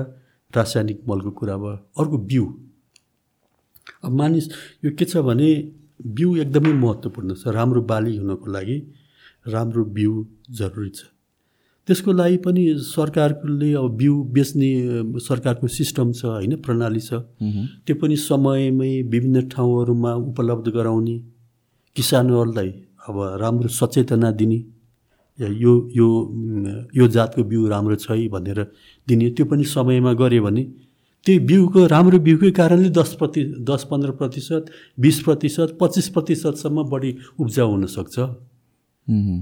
रासायनिक 0.53 0.99
मलको 1.09 1.31
कुरा 1.33 1.57
भयो। 1.57 1.77
अर्को 1.99 2.17
बिउ। 2.29 2.45
अब 4.05 4.13
मानिस 4.13 4.45
यो 4.85 4.91
के 4.93 5.05
छ 5.05 5.25
भने 5.25 5.51
बिउ 6.05 6.37
एकदमै 6.43 6.73
महत्त्वपूर्ण 6.75 7.35
छ। 7.35 7.49
राम्रो 7.55 7.83
बाली 7.83 8.17
हुनको 8.17 8.47
लागि 8.51 8.79
राम्रो 9.47 9.85
बिउ 9.97 10.13
जरुरी 10.51 10.91
छ। 10.91 11.01
त्यसको 11.89 12.13
लागि 12.13 12.37
पनि 12.45 12.63
सरकारले 12.79 13.73
अब 13.75 13.97
बिउ 13.97 14.15
बेच्ने 14.35 14.71
सरकारको 15.21 15.67
सिस्टम 15.69 16.13
छ 16.13 16.25
होइन 16.25 16.55
प्रणाली 16.63 17.01
छ। 17.01 17.13
त्यो 17.87 17.95
पनि 18.03 18.17
समयमै 18.19 18.93
विभिन्न 19.13 19.49
ठाउँहरूमा 19.49 20.13
उपलब्ध 20.31 20.69
गराउने 20.77 21.17
किसानहरूलाई 21.97 22.71
अब 23.09 23.17
राम्रो 23.41 23.69
सचेतना 23.71 24.31
दिने 24.39 24.61
यो 25.39 25.73
यो 25.91 26.07
यो 26.95 27.07
जातको 27.09 27.43
बिउ 27.51 27.67
राम्रो 27.69 27.97
छ 27.97 28.11
है 28.11 28.29
भनेर 28.29 28.61
दिने 29.09 29.31
त्यो 29.35 29.45
पनि 29.47 29.65
समयमा 29.67 30.13
गऱ्यो 30.15 30.43
भने 30.43 30.63
त्यही 31.27 31.39
बिउको 31.49 31.81
राम्रो 31.87 32.19
बिउकै 32.27 32.51
कारणले 32.51 32.89
दस 32.91 33.11
प्रति 33.19 33.43
दस 33.69 33.83
पन्ध्र 33.91 34.11
प्रतिशत 34.19 34.63
बिस 34.99 35.17
प्रतिशत 35.27 35.69
पच्चिस 35.81 36.09
प्रतिशतसम्म 36.15 36.83
बढी 36.93 37.11
उब्जाउ 37.41 37.69
हुनसक्छ 37.71 38.17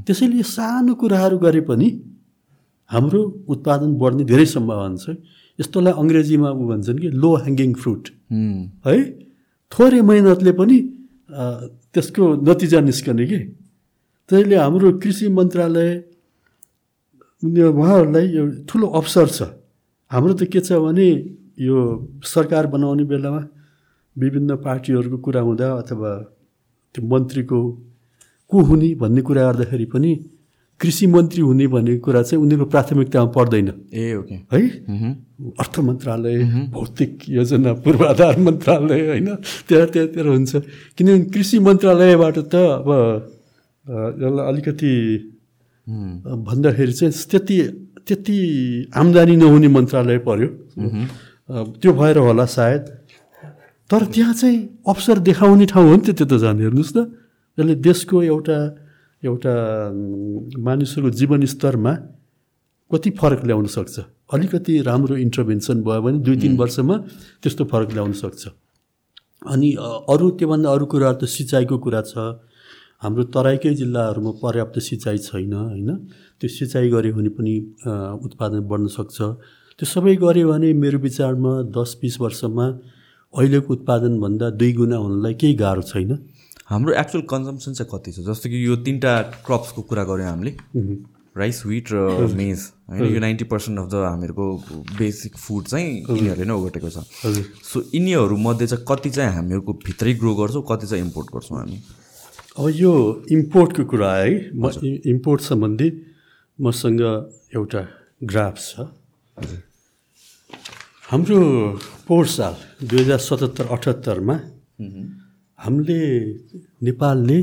त्यसैले 0.06 0.42
सानो 0.46 0.92
कुराहरू 1.00 1.36
गरे 1.38 1.60
पनि 1.68 1.88
हाम्रो 2.90 3.20
उत्पादन 3.48 3.90
बढ्ने 4.02 4.24
धेरै 4.30 4.46
सम्भावना 4.52 4.96
छ। 4.98 5.16
यस्तोलाई 5.58 5.92
अङ्ग्रेजीमा 6.02 6.48
ऊ 6.50 6.62
भन्छन् 6.70 6.98
कि 6.98 7.08
लो 7.22 7.30
ह्याङ्गिङ 7.44 7.70
फ्रुट 7.80 8.04
है? 8.86 8.96
थोरै 9.72 10.00
मेहनतले 10.10 10.52
पनि 10.60 10.76
त्यसको 11.92 12.22
नतिजा 12.48 12.80
निस्कने 12.80 13.24
कि। 13.30 13.38
त्यसले 14.28 14.56
हाम्रो 14.64 14.88
कृषि 15.02 15.26
मन्त्रालय 15.38 15.90
उहाँहरूलाई 17.42 18.26
यो 18.36 18.42
ठुलो 18.68 18.86
अवसर 19.00 19.26
छ। 19.36 19.38
हाम्रो 20.10 20.32
त 20.34 20.42
के 20.52 20.60
छ 20.60 20.80
भने 20.82 21.08
यो 21.58 21.76
सरकार 22.24 22.66
बनाउने 22.66 23.04
बेलामा 23.04 23.40
विभिन्न 24.16 24.56
पार्टीहरूको 24.56 25.18
कुरा 25.18 25.40
हुँदा 25.40 25.66
अथवा 25.72 26.10
त्यो 26.94 27.06
मन्त्रीको 27.06 27.60
को 28.50 28.56
हुने 28.60 28.94
भन्ने 28.94 29.22
कुरा 29.22 29.42
गर्दाखेरि 29.42 29.84
पनि 29.84 30.12
कृषि 30.80 31.06
मन्त्री 31.06 31.42
हुने 31.42 31.66
भन्ने 31.66 31.96
कुरा 31.98 32.22
चाहिँ 32.22 32.42
उनीहरूको 32.42 32.70
प्राथमिकतामा 32.70 33.30
पर्दैन। 33.30 33.68
Ah 33.94 34.14
okay. 34.14 34.34
है? 34.52 34.60
अर्थ 35.60 35.78
मन्त्रालय 35.78 36.36
भौतिक 36.72 37.28
योजना 37.28 37.72
पूर्वाधार 37.84 38.38
मन्त्रालय 38.40 39.00
होइन? 39.08 39.28
त्यहाँ 39.68 39.86
त्यहाँतिर 39.86 40.26
हुन्छ। 40.26 40.52
किनभने 40.96 41.24
कृषि 41.30 41.58
मन्त्रालयबाट 41.58 42.38
त 42.38 42.54
अब 42.54 42.88
यसलाई 44.20 44.46
अलिकति 44.48 44.92
भन्दाखेरि 46.48 46.92
चाहिँ 46.92 47.12
त्यति 47.30 47.56
त्यति 48.06 48.36
आम्दानी 48.96 49.36
नहुने 49.36 49.68
मन्त्रालय 49.68 50.18
पर्यो। 50.18 50.48
त्यो 51.50 51.92
भएर 51.92 52.18
होला 52.18 52.46
सायद। 52.46 52.82
तर 53.90 54.02
त्यहाँ 54.14 54.34
चाहिँ 54.34 54.58
अवसर 54.86 55.18
देखाउने 55.18 55.66
ठाउँ 55.66 55.88
हो 55.90 55.94
नि 55.96 56.02
त 56.06 56.14
त्यो 56.14 56.26
त 56.30 56.34
जाने 56.38 56.62
हेर्नुहोस् 56.62 56.94
न। 56.96 56.98
यसले 57.58 57.74
देशको 57.82 58.16
एउटा 58.22 58.58
एउटा 59.22 59.54
मानिसहरूको 60.62 61.10
जीवनस्तरमा 61.10 61.92
कति 62.90 63.10
फरक 63.18 63.40
ल्याउन 63.50 63.66
सक्छ। 63.66 63.96
अलिकति 64.30 64.72
राम्रो 64.86 65.14
इन्टरभेन्सन 65.26 65.82
भयो 65.82 66.00
भने 66.02 66.18
दुई 66.22 66.36
तिन 66.38 66.54
वर्षमा 66.56 66.96
त्यस्तो 67.42 67.62
फरक 67.66 67.90
ल्याउन 67.98 68.12
सक्छ। 68.14 68.42
अनि 69.42 69.68
अरू 70.06 70.26
त्योभन्दा 70.38 70.68
अरू 70.70 70.84
कुराहरू 70.86 71.18
त 71.18 71.24
सिँचाइको 71.26 71.76
कुरा 71.82 72.02
छ। 72.06 72.14
हाम्रो 73.02 73.22
तराईकै 73.34 73.74
जिल्लाहरूमा 73.74 74.32
पर्याप्त 74.38 74.76
सिँचाइ 74.78 75.18
छैन 75.18 75.52
होइन। 75.52 75.90
त्यो 76.38 76.48
सिँचाइ 76.48 76.86
गऱ्यो 76.94 77.12
भने 77.16 77.30
पनि 77.34 77.54
उत्पादन 78.22 78.60
बढ्न 78.70 78.86
सक्छ। 78.86 79.18
त्यो 79.80 79.88
सबै 79.88 80.14
गऱ्यो 80.20 80.48
भने 80.48 80.72
मेरो 80.76 80.98
विचारमा 81.00 81.52
दस 81.72 81.96
बिस 82.00 82.20
वर्षमा 82.20 82.66
अहिलेको 83.32 83.72
उत्पादनभन्दा 83.74 84.46
दुई 84.60 84.72
गुणा 84.76 84.96
हुनलाई 85.00 85.34
केही 85.40 85.54
गाह्रो 85.56 85.82
छैन। 85.88 86.10
हाम्रो 86.68 86.92
एक्चुअल 87.00 87.24
कन्जम्सन 87.24 87.72
चाहिँ 87.72 87.88
कति 87.88 88.12
छ? 88.12 88.20
जस्तो 88.28 88.46
कि 88.52 88.58
यो 88.66 88.76
तिनवटा 88.84 89.12
क्रप्सको 89.46 89.82
कुरा 89.88 90.04
गऱ्यौँ 90.04 90.28
हामीले। 90.28 90.52
राइस 91.32 91.64
विट 91.66 91.86
र 91.92 92.28
मेज 92.36 92.60
होइन 92.90 93.14
यो 93.14 93.20
नाइन्टी 93.20 93.44
पर्सेन्ट 93.48 93.78
अफ 93.78 93.86
द 93.88 94.04
हामीहरूको 94.04 94.44
बेसिक 95.00 95.36
फुड 95.38 95.64
चाहिँ 95.64 95.88
यिनीहरूले 96.12 96.44
नै 96.44 96.54
ओगटेको 96.60 96.90
छ। 96.90 97.00
सो 97.64 97.80
यिनीहरूमध्ये 97.94 98.66
चाहिँ 98.66 98.84
कति 98.84 99.10
चाहिँ 99.16 99.32
हामीहरूको 99.32 99.72
भित्रै 99.86 100.14
ग्रो 100.20 100.34
गर्छौँ 100.34 100.64
कति 100.68 100.86
चाहिँ 100.92 101.04
इम्पोर्ट 101.04 101.26
गर्छौँ 101.34 101.58
हामी? 101.58 101.80
अब 102.58 102.68
यो 102.76 102.92
इम्पोर्टको 103.32 103.84
कुरा 103.88 104.12
है 104.12 104.52
म 104.52 104.70
इम्पोर्ट 104.84 105.40
सम्बन्धी 105.40 105.88
मसँग 106.58 107.00
एउटा 107.56 107.82
ग्राफ 108.28 108.54
छ। 108.58 108.90
हाम्रो 111.10 111.38
पोहोर 112.06 112.26
साल 112.26 112.54
दुई 112.86 112.98
हजार 113.00 113.18
सतहत्तर 113.18 113.66
अठहत्तरमा 113.66 114.34
हामीले 115.58 116.00
नेपालले 116.86 117.38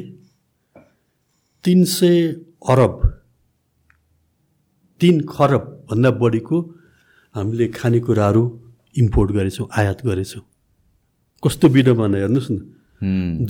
तिन 1.63 1.83
सय 1.83 2.15
अरब 2.63 2.95
तिन 5.01 5.15
खरबभन्दा 5.27 6.11
बढीको 6.21 6.57
हामीले 7.35 7.67
खानेकुराहरू 7.75 8.43
इम्पोर्ट 8.95 9.31
गरेछौँ 9.31 9.67
आयात 9.79 9.99
गरेछौँ। 10.05 10.43
कस्तो 11.43 11.67
विडम्बना 11.67 12.17
हेर्नुहोस् 12.17 12.51
न। 12.51 12.57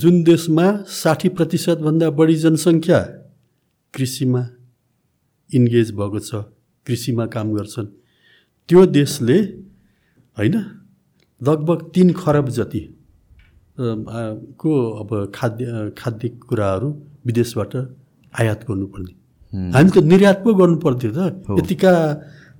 जुन 0.02 0.14
देशमा 0.24 0.66
साठी 0.98 1.28
प्रतिशतभन्दा 1.38 2.10
बढी 2.18 2.36
जनसङ्ख्या 2.42 3.00
कृषिमा 3.94 4.42
इन्गेज 5.50 5.88
भएको 5.94 6.18
छ 6.26 6.42
कृषिमा 6.86 7.26
काम 7.34 7.54
गर्छन् 7.54 7.88
त्यो 8.68 8.86
देशले 8.98 9.67
होइन? 10.38 10.56
लगभग 11.40 11.78
तिन 11.94 12.12
खरब 12.12 12.48
जति 12.50 12.82
को 13.78 14.70
अब 15.00 15.10
खाद्य 15.34 15.64
खाद्य 15.98 16.28
कुराहरू 16.48 16.88
विदेशबाट 17.26 17.74
आयात 18.32 18.60
गर्नुपर्ने। 18.68 19.12
हामी 19.74 19.90
त 19.90 19.98
निर्यात 20.04 20.38
पो 20.44 20.54
गर्नु 20.54 20.76
पर्थ्यो 20.84 21.10
त 21.14 21.18
यतिका 21.58 21.92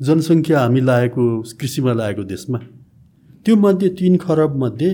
जनसङ्ख्या 0.00 0.56
हामी 0.60 0.80
लागेको 0.80 1.22
कृषिमा 1.58 1.92
लागेको 1.92 2.22
देशमा। 2.24 2.58
त्यो 3.44 3.54
मध्ये 3.56 3.88
तिन 3.98 4.16
खरब 4.16 4.56
मध्ये 4.56 4.90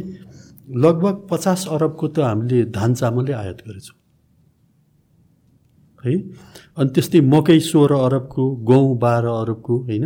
लगभग 0.77 1.15
पचास 1.31 1.67
अरबको 1.71 2.07
त 2.09 2.19
हामीले 2.21 2.65
धान 2.73 2.95
चामलै 2.95 3.33
आयात 3.33 3.59
गरेछौँ। 3.69 3.97
है? 6.05 6.15
अनि 6.79 6.89
त्यस्तै 6.95 7.21
मकै 7.21 7.59
सोह्र 7.61 7.93
अरबको 8.07 8.43
गहुँ 8.65 8.97
बाह्र 8.99 9.27
अरबको 9.43 9.75
होइन? 9.89 10.05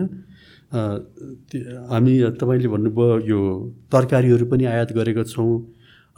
हामी 0.71 2.15
तपाईँले 2.41 2.69
भन्नुभयो 2.69 3.19
यो 3.25 3.39
तरकारीहरू 3.93 4.47
पनि 4.47 4.65
आयात 4.69 4.93
गरेका 4.93 5.25
छौँ 5.25 5.53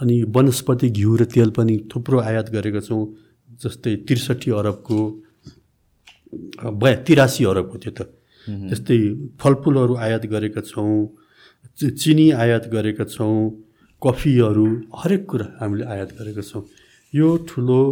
अनि 0.00 0.16
वनस्पति 0.34 0.88
घिउ 0.90 1.16
र 1.16 1.24
तेल 1.30 1.50
पनि 1.56 1.74
थुप्रो 1.86 2.18
आयात 2.20 2.50
गरेका 2.50 2.80
छौँ 2.82 3.02
जस्तै 3.62 3.94
त्रिसठी 4.06 4.50
अरबको 4.50 4.98
बया 6.80 6.96
तिरासी 7.06 7.44
अरबको 7.44 7.76
त्यो 7.78 7.92
त। 7.92 8.00
त्यस्तै 8.68 8.98
फलफुलहरू 9.40 9.94
आयात 10.06 10.24
गरेका 10.34 10.62
छौँ 10.66 10.98
चिनी 12.00 12.26
आयात 12.42 12.64
गरेका 12.74 13.04
छौँ 13.06 13.38
कफीहरू 14.02 14.66
हरेक 14.98 15.22
कुरा 15.30 15.46
हामीले 15.60 15.84
आयात 15.94 16.10
गरेका 16.18 16.42
छौँ। 16.42 16.62
यो 17.12 17.28
ठुलो 17.48 17.82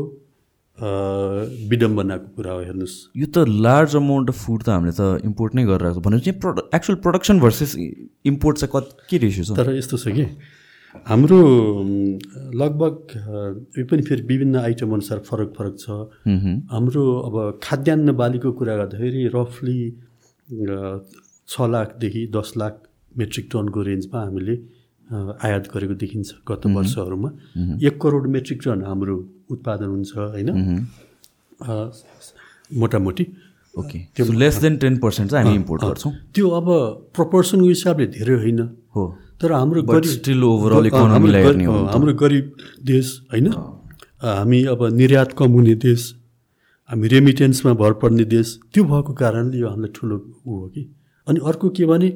विडम्बनाको 0.80 2.28
कुरा 2.36 2.52
हो 2.52 2.60
हेर्नुहोस्। 2.60 2.96
यो 3.16 3.26
त 3.26 3.44
लार्ज 3.48 3.96
अमाउन्ट 3.96 4.28
अफ 4.30 4.38
फुड 4.44 4.62
त 4.62 4.68
हामीले 4.68 4.92
त 4.94 5.24
इम्पोर्ट 5.24 5.54
नै 5.54 5.64
गरिरहेको 5.66 6.00
छ। 6.00 6.04
भनेपछि 6.04 6.30
prod 6.38 6.60
actual 6.74 6.98
production 7.02 7.40
versus 7.40 7.74
import 7.76 8.58
चाहिँ 8.58 8.72
कति 8.74 8.90
के 9.10 9.16
रेसियो 9.26 9.44
छ? 9.44 9.50
तर 9.58 9.74
यस्तो 9.74 9.96
छ 9.98 10.14
कि 10.14 10.26
हाम्रो 11.06 11.40
लगभग 12.62 12.94
यो 13.78 13.84
पनि 13.90 14.02
फेरि 14.02 14.22
विभिन्न 14.30 14.56
आइटम 14.56 14.92
अनुसार 14.94 15.18
फरक 15.26 15.52
फरक 15.58 15.74
छ। 15.78 15.90
हाम्रो 16.72 17.04
अब 17.28 17.34
खाद्यान्न 17.62 18.12
बालीको 18.14 18.52
कुरा 18.54 18.76
गर्दाखेरि 18.76 19.26
रफली 19.34 19.80
छ 21.48 21.54
लाखदेखि 21.74 22.26
दस 22.34 22.52
लाख 22.56 22.74
मेट्रिक 23.18 23.48
टनको 23.52 23.82
रेन्जमा 23.82 24.18
हामीले 24.22 24.54
आयात 25.08 25.64
गरेको 25.74 25.94
देखिन्छ 25.94 26.28
गत 26.48 26.66
वर्षहरूमा। 26.68 27.28
एक 27.80 27.94
करोड 28.02 28.26
मेट्रिक 28.28 28.58
टन 28.64 28.82
हाम्रो 28.84 29.14
उत्पादन 29.50 29.88
हुन्छ 29.88 30.10
होइन? 30.16 30.48
मोटामोटी। 32.76 33.24
ओके। 33.74 33.98
त्यो 34.16 34.32
लेस 34.34 34.54
देन 34.60 34.76
टेन 34.76 34.96
पर्सेन्ट 34.98 35.30
चाहिँ 35.30 35.44
हामी 35.44 35.56
इम्पोर्ट 35.56 35.80
गर्छौँ। 35.82 36.12
त्यो 36.34 36.48
अब 36.50 36.66
प्रपोर्सनको 37.16 37.68
हिसाबले 37.68 38.06
धेरै 38.16 38.34
होइन। 38.34 38.60
हो। 38.94 39.02
तर 39.40 39.52
हाम्रो 39.52 40.02
स्टिल 40.04 40.44
ओभरअल 40.44 40.86
इकोनोमीलाई 40.86 41.42
हाम्रो 41.64 42.12
गरिब 42.14 42.46
देश 42.84 43.06
होइन? 43.32 43.46
हामी 44.18 44.64
अब 44.66 44.80
निर्यात 44.94 45.32
कम 45.38 45.50
हुने 45.52 45.74
देश 45.78 46.14
हामी 46.90 47.08
रेमिटेन्समा 47.08 47.72
भर 47.74 47.92
पर्ने 48.02 48.24
देश 48.26 48.58
त्यो 48.74 48.84
भएको 48.84 49.12
कारणले 49.14 49.58
यो 49.58 49.68
हामीलाई 49.68 49.92
ठुलो 49.94 50.16
ऊ 50.46 50.52
हो 50.52 50.66
कि। 50.68 50.82
अनि 51.26 51.38
अर्को 51.44 51.68
के 51.70 51.84
भने 51.86 52.08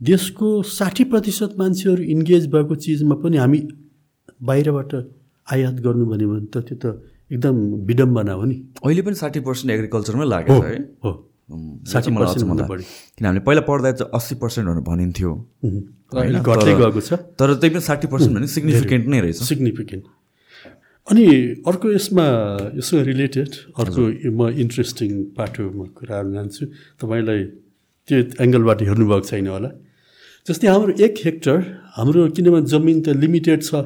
देशको 0.00 0.62
साठी 0.62 1.04
प्रतिशत 1.12 1.54
मान्छेहरू 1.58 2.02
इन्गेज 2.14 2.46
भएको 2.50 2.74
चिजमा 2.84 3.14
पनि 3.22 3.36
हामी 3.36 3.60
बाहिरबाट 4.48 4.92
आयात 5.48 5.76
गर्नु 5.86 6.04
भन्यो 6.06 6.28
भने 6.28 6.46
त 6.54 6.56
त्यो 6.68 6.76
त 6.82 6.84
एकदम 7.32 7.56
विडम्बना 7.88 8.32
हो 8.32 8.44
नि। 8.44 8.56
अहिले 8.84 9.02
पनि 9.02 9.14
साठी 9.14 9.40
पर्सेन्ट 9.48 9.70
एग्रिकल्चरमै 9.74 10.26
लागेको 10.26 10.62
है 10.62 10.76
हो? 11.04 11.12
साठी 11.92 12.10
पर्सेन्ट 12.14 12.62
बढी। 12.70 12.84
किन 13.16 13.26
हामीले 13.26 13.42
पहिला 13.48 13.62
पढ्दा 13.68 13.90
चाहिँ 13.98 14.10
अस्सी 14.14 14.34
पर्सेन्टहरू 14.42 14.80
भनिन्थ्यो। 14.86 15.30
घट्दै 16.46 16.74
गएको 16.78 17.00
छ। 17.00 17.10
तर 17.34 17.48
त्यही 17.58 17.72
पनि 17.74 17.82
साठी 17.90 18.06
पर्सेन्ट 18.12 18.32
भने 18.36 18.46
सिग्निफिकेन्ट 18.54 19.04
नै 19.08 19.20
रहेछ। 19.20 19.42
सिग्निफिकेन्ट 19.50 20.04
अनि 21.08 21.26
अर्को 21.66 21.86
यसमा 21.98 22.26
यसमा 22.78 23.00
रिलेटेड 23.10 23.50
अर्को 23.80 24.02
म 24.30 24.40
इन्ट्रेस्टिङ 24.62 25.10
पाटोमा 25.36 25.84
कुराहरू 25.96 26.28
जान्छु। 26.36 26.62
तपाईँलाई 27.00 27.40
त्यो 28.08 28.16
एङ्गलबाट 28.44 28.78
हेर्नुभएको 28.88 29.26
छैन 29.26 29.46
होला। 29.48 29.70
जस्तै 30.48 30.68
हाम्रो 30.68 30.92
एक 31.04 31.14
हेक्टर 31.24 31.56
हाम्रो 31.92 32.20
किनभने 32.32 32.68
जमिन 32.72 32.96
त 33.04 33.12
लिमिटेड 33.20 33.60
छ। 33.62 33.84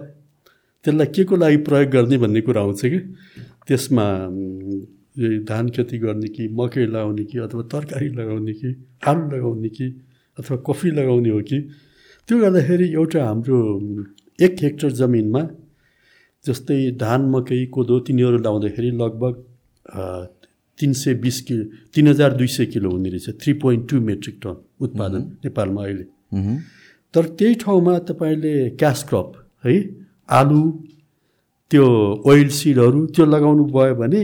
त्यसलाई 0.84 1.06
के 1.10 1.22
को 1.26 1.34
लागि 1.36 1.56
प्रयोग 1.66 1.88
गर्ने 1.90 2.16
भन्ने 2.22 2.40
कुरा 2.46 2.60
आउँछ 2.62 2.82
कि? 2.86 2.98
त्यसमा 3.66 4.06
धान 5.42 5.64
खेती 5.74 5.98
गर्ने 5.98 6.28
कि 6.30 6.46
मकै 6.54 6.86
लगाउने 6.86 7.24
कि 7.26 7.38
अथवा 7.46 7.62
तरकारी 7.66 8.08
लगाउने 8.14 8.52
कि 8.54 8.68
आलु 9.02 9.24
लगाउने 9.34 9.68
कि 9.74 9.86
अथवा 10.38 10.56
कफी 10.62 10.90
लगाउने 10.98 11.30
हो 11.34 11.40
कि 11.50 11.58
त्यो 12.28 12.38
गर्दाखेरि 12.38 12.86
एउटा 12.94 13.20
हाम्रो 13.26 13.58
एक 14.38 14.56
हेक्टर 14.62 14.90
जमिनमा 15.02 15.42
जस्तै 16.44 16.78
धान 16.94 17.20
मकै 17.34 17.64
कोदो 17.74 17.98
तिनीहरू 18.06 18.38
लाउँदाखेरि 18.38 18.90
लगभग 19.02 19.34
तिन 20.78 20.92
सय 21.02 21.14
बिस 21.26 21.40
किलो 21.46 21.64
तिन 21.94 22.08
हजार 22.08 22.32
दुई 22.38 22.46
सय 22.56 22.66
किलो 22.72 22.90
हुने 22.90 23.10
रहेछ 23.10 23.42
three 23.42 23.52
point 23.62 23.90
two 23.90 24.00
metric 24.08 24.36
ton 24.42 24.56
उत्पादन 24.80 25.22
नेपालमा 25.44 25.82
अहिले। 25.84 26.21
तर 26.32 27.24
त्यही 27.38 27.54
ठाउँमा 27.62 27.98
तपाईँले 28.08 28.54
क्यास 28.80 29.02
क्रप 29.08 29.32
है 29.64 29.74
आलु 30.28 30.62
त्यो 31.70 31.86
ओइल 32.26 32.48
सिडहरू 32.58 33.00
त्यो 33.14 33.24
लगाउनु 33.26 33.64
भयो 33.74 33.94
भने 33.94 34.20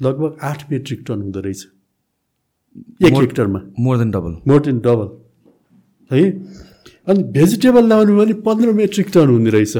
लगभग 0.00 0.32
आठ 0.42 0.70
मेट्रिक 0.70 1.00
टन 1.06 1.20
हुँदो 1.22 1.40
रहेछ। 1.40 1.62
एक 3.04 3.12
हेक्टरमा 3.14 3.60
more 3.80 3.98
than 3.98 4.10
double 4.10 4.32
more 4.48 4.60
than 4.62 4.78
double 4.86 5.08
है? 6.10 6.22
अनि 7.06 7.22
भेजिटेबल 7.32 7.84
लगाउनु 7.84 8.16
भने 8.18 8.34
पन्ध्र 8.42 8.72
मेट्रिक 8.72 9.08
टन 9.14 9.28
हुने 9.28 9.50
रहेछ। 9.50 9.76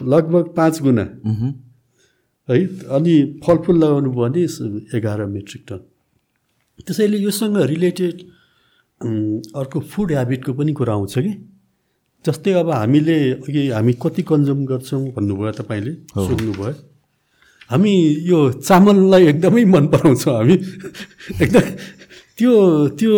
लगभग 0.00 0.44
पाँच 0.56 0.80
गुणा। 0.82 1.04
है? 2.48 2.56
अनि 2.96 3.14
फलफुल 3.44 3.76
लगाउनु 3.78 4.10
भयो 4.10 4.28
भने 4.28 4.42
एघार 4.98 5.24
मेट्रिक 5.26 5.62
टन 5.68 5.80
त्यसैले 6.86 7.18
योसँग 7.18 7.56
रिलेटेड 7.70 8.16
अर्को 9.02 9.80
फुड 9.80 10.12
ह्याबिटको 10.12 10.52
पनि 10.52 10.72
कुरा 10.72 10.92
आउँछ 10.92 11.14
कि? 11.18 11.32
जस्तै 12.24 12.52
अब 12.62 12.70
हामीले 12.70 13.16
अघि 13.42 13.62
हामी 13.70 13.92
कति 14.02 14.22
कन्ज्युम 14.22 14.60
गर्छौँ 14.66 15.02
भन्नुभयो 15.16 15.52
तपाईँले 15.58 15.92
सोध्नुभयो 16.16 16.72
हामी 17.70 17.92
यो 18.30 18.38
चामललाई 18.62 19.26
एकदमै 19.26 19.64
मन 19.64 19.86
पराउँछौँ 19.92 20.34
हामी। 20.34 20.56
एकदम 21.42 21.66
त्यो 22.38 22.52
त्यो 22.98 23.12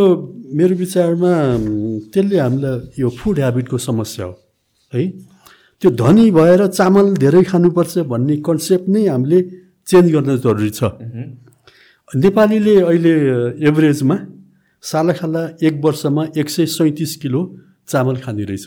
मेरो 0.56 0.74
विचारमा 0.74 1.32
त्यसले 2.12 2.38
हामीलाई 2.38 3.00
यो 3.00 3.08
फुड 3.18 3.36
ह्याबिटको 3.38 3.78
समस्या 3.78 4.24
हो 4.26 4.32
है? 4.92 5.02
त्यो 5.82 5.90
धनी 6.00 6.30
भएर 6.30 6.66
चामल 6.72 7.06
धेरै 7.20 7.42
खानुपर्छ 7.44 7.98
भन्ने 8.08 8.36
कन्सेप्ट 8.40 8.88
नै 8.88 9.06
हामीले 9.06 9.38
चेन्ज 9.88 10.06
गर्न 10.14 10.30
जरुरी 10.40 10.70
छ। 10.70 10.80
नेपालीले 12.08 12.74
अहिले 12.80 13.14
एभरेजमा 13.68 14.16
सालाखाला 14.84 15.42
एक 15.64 15.80
वर्षमा 15.84 16.24
एक 16.36 16.48
सय 16.50 16.66
सैँतिस 16.68 17.16
किलो 17.16 17.40
चामल 17.88 18.16
खाने 18.20 18.44
रहेछ। 18.44 18.64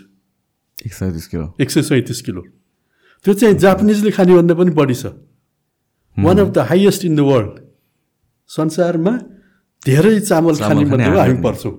एक 0.86 0.94
सैँतिस 0.94 1.28
किलो? 1.28 1.46
एक 1.62 1.70
सय 1.72 1.82
सैँतिस 1.82 2.22
किलो। 2.22 2.42
त्यो 3.26 3.34
चाहिँ 3.34 3.56
जापानिजले 3.56 4.12
खानेभन्दा 4.12 4.54
पनि 4.58 4.72
बढी 4.74 4.96
छ। 4.96 5.14
One 6.18 6.38
of 6.40 6.50
the 6.50 6.58
highest 6.70 7.06
in 7.06 7.16
the 7.16 7.20
world 7.30 7.56
संसारमा 8.50 9.14
धेरै 9.86 10.20
चामल 10.20 10.56
खाने 10.58 10.86
मध्ये 10.86 11.06
हामी 11.18 11.38
पर्छौँ। 11.46 11.74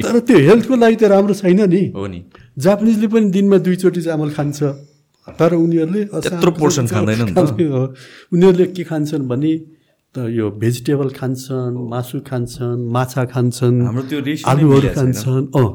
तर 0.00 0.18
त्यो 0.24 0.38
हेल्थको 0.38 0.74
लागि 0.76 0.96
त 0.96 1.04
राम्रो 1.12 1.34
छैन 1.34 1.60
नि। 1.68 1.82
हो 1.96 2.06
नि। 2.06 2.20
जापानिजले 2.56 3.08
पनि 3.12 3.30
दिनमा 3.30 3.58
दुईचोटि 3.60 4.02
चामल 4.02 4.30
खान्छ। 4.32 4.58
तर 5.28 5.52
उनीहरूले 5.54 6.04
त्यत्रो 6.24 6.50
पोर्सन 6.56 6.86
खाँदैन 6.88 7.20
उनीहरूले 8.32 8.66
के 8.72 8.84
खान्छन् 8.88 9.28
भने 9.28 9.52
त 10.14 10.26
यो 10.26 10.50
भेजिटेबल 10.58 11.08
खान्छन् 11.14 11.74
मासु 11.86 12.18
खान्छन् 12.26 12.80
माछा 12.90 13.24
खान्छन् 13.30 13.76
आलुहरू 14.50 14.88
खान्छन् 14.98 15.44
अँ। 15.54 15.68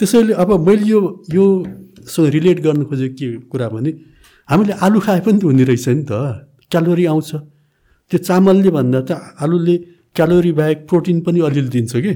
त्यसैले 0.00 0.32
अब 0.36 0.50
मैले 0.60 0.84
यो 0.84 0.98
योसँग 1.32 2.26
रिलेट 2.36 2.58
गर्नु 2.60 2.84
खोजेको 2.84 3.16
के 3.16 3.28
कुरा 3.48 3.68
भने 3.72 3.90
हामीले 4.48 4.72
आलु 4.84 4.98
खाए 5.00 5.20
पनि 5.24 5.38
त 5.40 5.44
हुने 5.48 5.64
रहेछ 5.64 5.88
नि 5.88 6.04
त। 6.04 6.12
क्यालोरी 6.68 7.04
आउँछ। 7.12 7.30
त्यो 8.10 8.18
चामलले 8.28 8.70
भन्दा 8.76 9.00
त 9.08 9.10
आलुले 9.40 9.76
क्यालोरी 10.12 10.52
बाहेक 10.52 10.78
प्रोटिन 10.88 11.16
पनि 11.24 11.40
अलिअलि 11.48 11.70
दिन्छ 11.72 11.92
कि। 11.96 12.12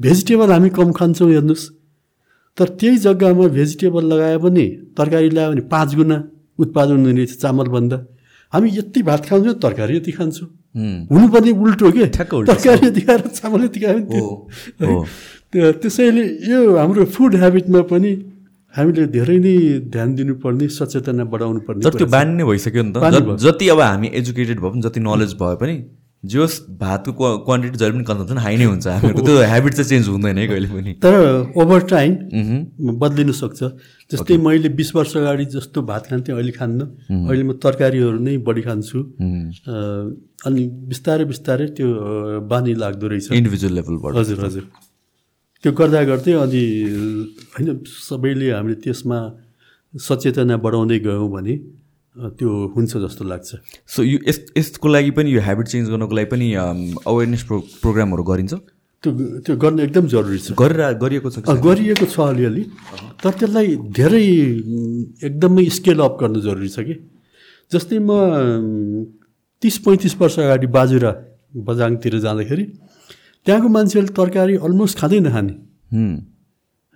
भेजिटेबल 0.00 0.48
हामी 0.56 0.68
कम 0.72 0.88
खान्छौँ 0.96 1.28
हेर्नुहोस्। 1.36 1.64
तर 2.56 2.68
त्यही 2.80 2.96
जग्गामा 3.04 3.46
भेजिटेबल 3.58 4.04
लगाए 4.12 4.36
पनि 4.40 4.64
तरकारी 4.96 5.28
लगायो 5.36 5.50
भने 5.52 5.62
पाँच 5.68 5.90
गुणा 6.00 6.16
उत्पादन 6.58 6.96
हुने 7.04 7.12
रहेछ 7.12 7.32
चामलभन्दा। 7.44 7.98
हामी 8.52 8.68
यति 8.72 9.00
भात 9.04 9.22
खान्छौँ 9.28 9.54
तरकारी 9.60 9.96
यति 9.96 10.12
खान्छौँ। 10.16 10.48
हुनुपर्ने 10.74 11.50
उल्टो 11.50 11.90
के 11.92 12.06
तरकारी 12.16 13.00
खाएर 13.00 13.20
चामल 13.28 13.68
त्यसैले 15.52 16.24
यो 16.50 16.58
हाम्रो 16.76 17.04
फुड 17.14 17.34
हेबिटमा 17.36 17.80
पनि 17.90 18.10
हामीले 18.74 19.06
धेरै 19.10 19.38
नै 19.38 19.54
ध्यान 19.90 20.14
दिनुपर्ने 20.14 20.68
सचेतना 20.70 21.24
बढाउनु 21.32 21.60
पर्ने 21.66 21.82
तर 21.82 21.96
त्यो 21.98 22.06
बानी 22.06 22.34
नै 22.34 22.44
भइसक्यो 22.50 22.82
नि 22.82 22.92
त 22.96 23.36
जति 23.44 23.68
अब 23.68 23.80
हामी 23.80 24.10
एजुकेटेड 24.14 24.60
भए 24.60 24.70
पनि 24.70 24.82
जति 24.82 25.00
नलेज 25.00 25.34
भए 25.40 25.56
पनि 25.62 25.74
जे 26.24 26.38
होस् 26.38 26.56
भातको 26.76 27.12
क्वा 27.16 27.28
क्वान्टिटी 27.48 27.78
जहिले 27.78 27.94
पनि 27.96 28.04
कन्जम्सन 28.04 28.38
हाई 28.44 28.56
नै 28.56 28.64
हुन्छ 28.64 28.86
हामीहरूको। 28.86 29.22
त्यो 29.24 29.36
हेबिट 29.52 29.72
चाहिँ 29.74 29.88
चेन्ज 29.88 30.08
हुँदैन 30.08 30.38
है 30.38 30.46
कहिले 30.48 30.68
पनि। 30.68 30.92
तर 31.00 31.14
ओभर 31.56 31.80
टाइम। 31.88 32.12
बदलिन 33.00 33.32
सक्छ। 33.32 33.60
जस्तै 34.12 34.36
मैले 34.36 34.68
बिस 34.76 34.94
वर्ष 34.96 35.16
अगाडि 35.16 35.44
जस्तो 35.56 35.82
भात 35.82 36.06
खान्थेँ 36.10 36.34
अहिले 36.34 36.52
खान्न। 36.52 36.80
अहिले 37.08 37.42
म 37.42 37.52
तरकारीहरू 37.56 38.18
नै 38.20 38.36
बढी 38.44 38.62
खान्छु। 38.68 38.98
अनि 40.44 40.62
बिस्तारै 40.92 41.24
बिस्तारै 41.24 41.66
त्यो 41.80 41.88
बानी 42.52 42.74
लाग्दो 42.84 43.06
रहेछ। 43.08 43.32
इन्डिभिजुअल 43.32 43.74
लेभलबाट 43.80 44.12
हजुर 44.20 44.44
हजुर। 44.44 44.64
त्यो 45.64 45.72
गर्दा 45.72 46.00
गर्दै 46.04 46.32
अनि 46.44 46.62
होइन 47.56 47.68
सबैले 48.08 48.46
हामीले 48.52 48.76
त्यसमा 48.84 49.18
सचेतना 49.94 50.56
बढाउँदै 50.56 50.98
गयौँ 51.00 51.28
भने 51.32 51.54
त्यो 52.20 52.50
हुन्छ 52.76 52.92
जस्तो 53.04 53.24
लाग्छ। 53.24 53.48
सो 53.88 54.02
यो 54.02 54.18
यस 54.28 54.38
यसको 54.58 54.88
लागि 54.88 55.10
पनि 55.16 55.28
यो 55.32 55.40
हेबिट 55.40 55.66
चेन्ज 55.72 55.88
गर्नको 55.90 56.14
लागि 56.14 56.28
पनि 56.28 56.46
अवेरनेस 57.08 57.42
प्रो 57.48 57.58
प्रोग्रामहरू 57.80 58.22
गरिन्छ? 58.22 58.54
त्यो 59.02 59.10
त्यो 59.40 59.56
गर्नु 59.56 59.80
एकदम 59.88 60.06
जरुरी 60.12 60.38
छ। 60.38 60.52
गरेर 60.52 60.80
गरिएको 61.00 61.28
छ 61.32 61.48
गरिएको 61.48 62.04
छ 62.04 62.20
अलिअलि 62.20 62.64
तर 63.24 63.32
त्यसलाई 63.40 63.68
धेरै 63.96 64.26
एकदमै 65.24 65.64
स्केल 65.72 65.98
अप 66.04 66.14
गर्नु 66.20 66.40
जरुरी 66.44 66.68
छ 66.68 66.84
कि। 66.84 66.94
जस्तै 67.72 67.98
म 67.98 69.08
तिस 69.62 69.76
पैँतिस 69.84 70.14
वर्ष 70.20 70.36
अगाडि 70.44 70.66
बाजुरा 70.76 71.12
बजाङतिर 71.56 72.18
जाँदाखेरि 72.20 72.64
त्यहाँको 73.46 73.68
मान्छेहरूले 73.72 74.12
तरकारी 74.12 74.54
अलमोस्ट 74.60 74.98
खाँदै 75.00 75.20
नखाने। 75.24 75.54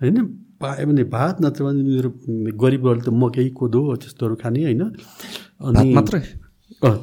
होइन? 0.01 0.17
पायो 0.61 0.85
भने 0.87 1.03
भात 1.11 1.35
नत्र 1.43 1.63
भने 1.63 1.81
मेरो 1.83 2.09
गरिबहरूले 2.55 3.03
त 3.05 3.09
मकै 3.11 3.47
कोदो 3.59 3.79
त्यस्तोहरू 4.01 4.35
खाने 4.41 4.59
होइन? 4.63 4.83
भात 5.61 5.85
मात्रै? 5.97 6.21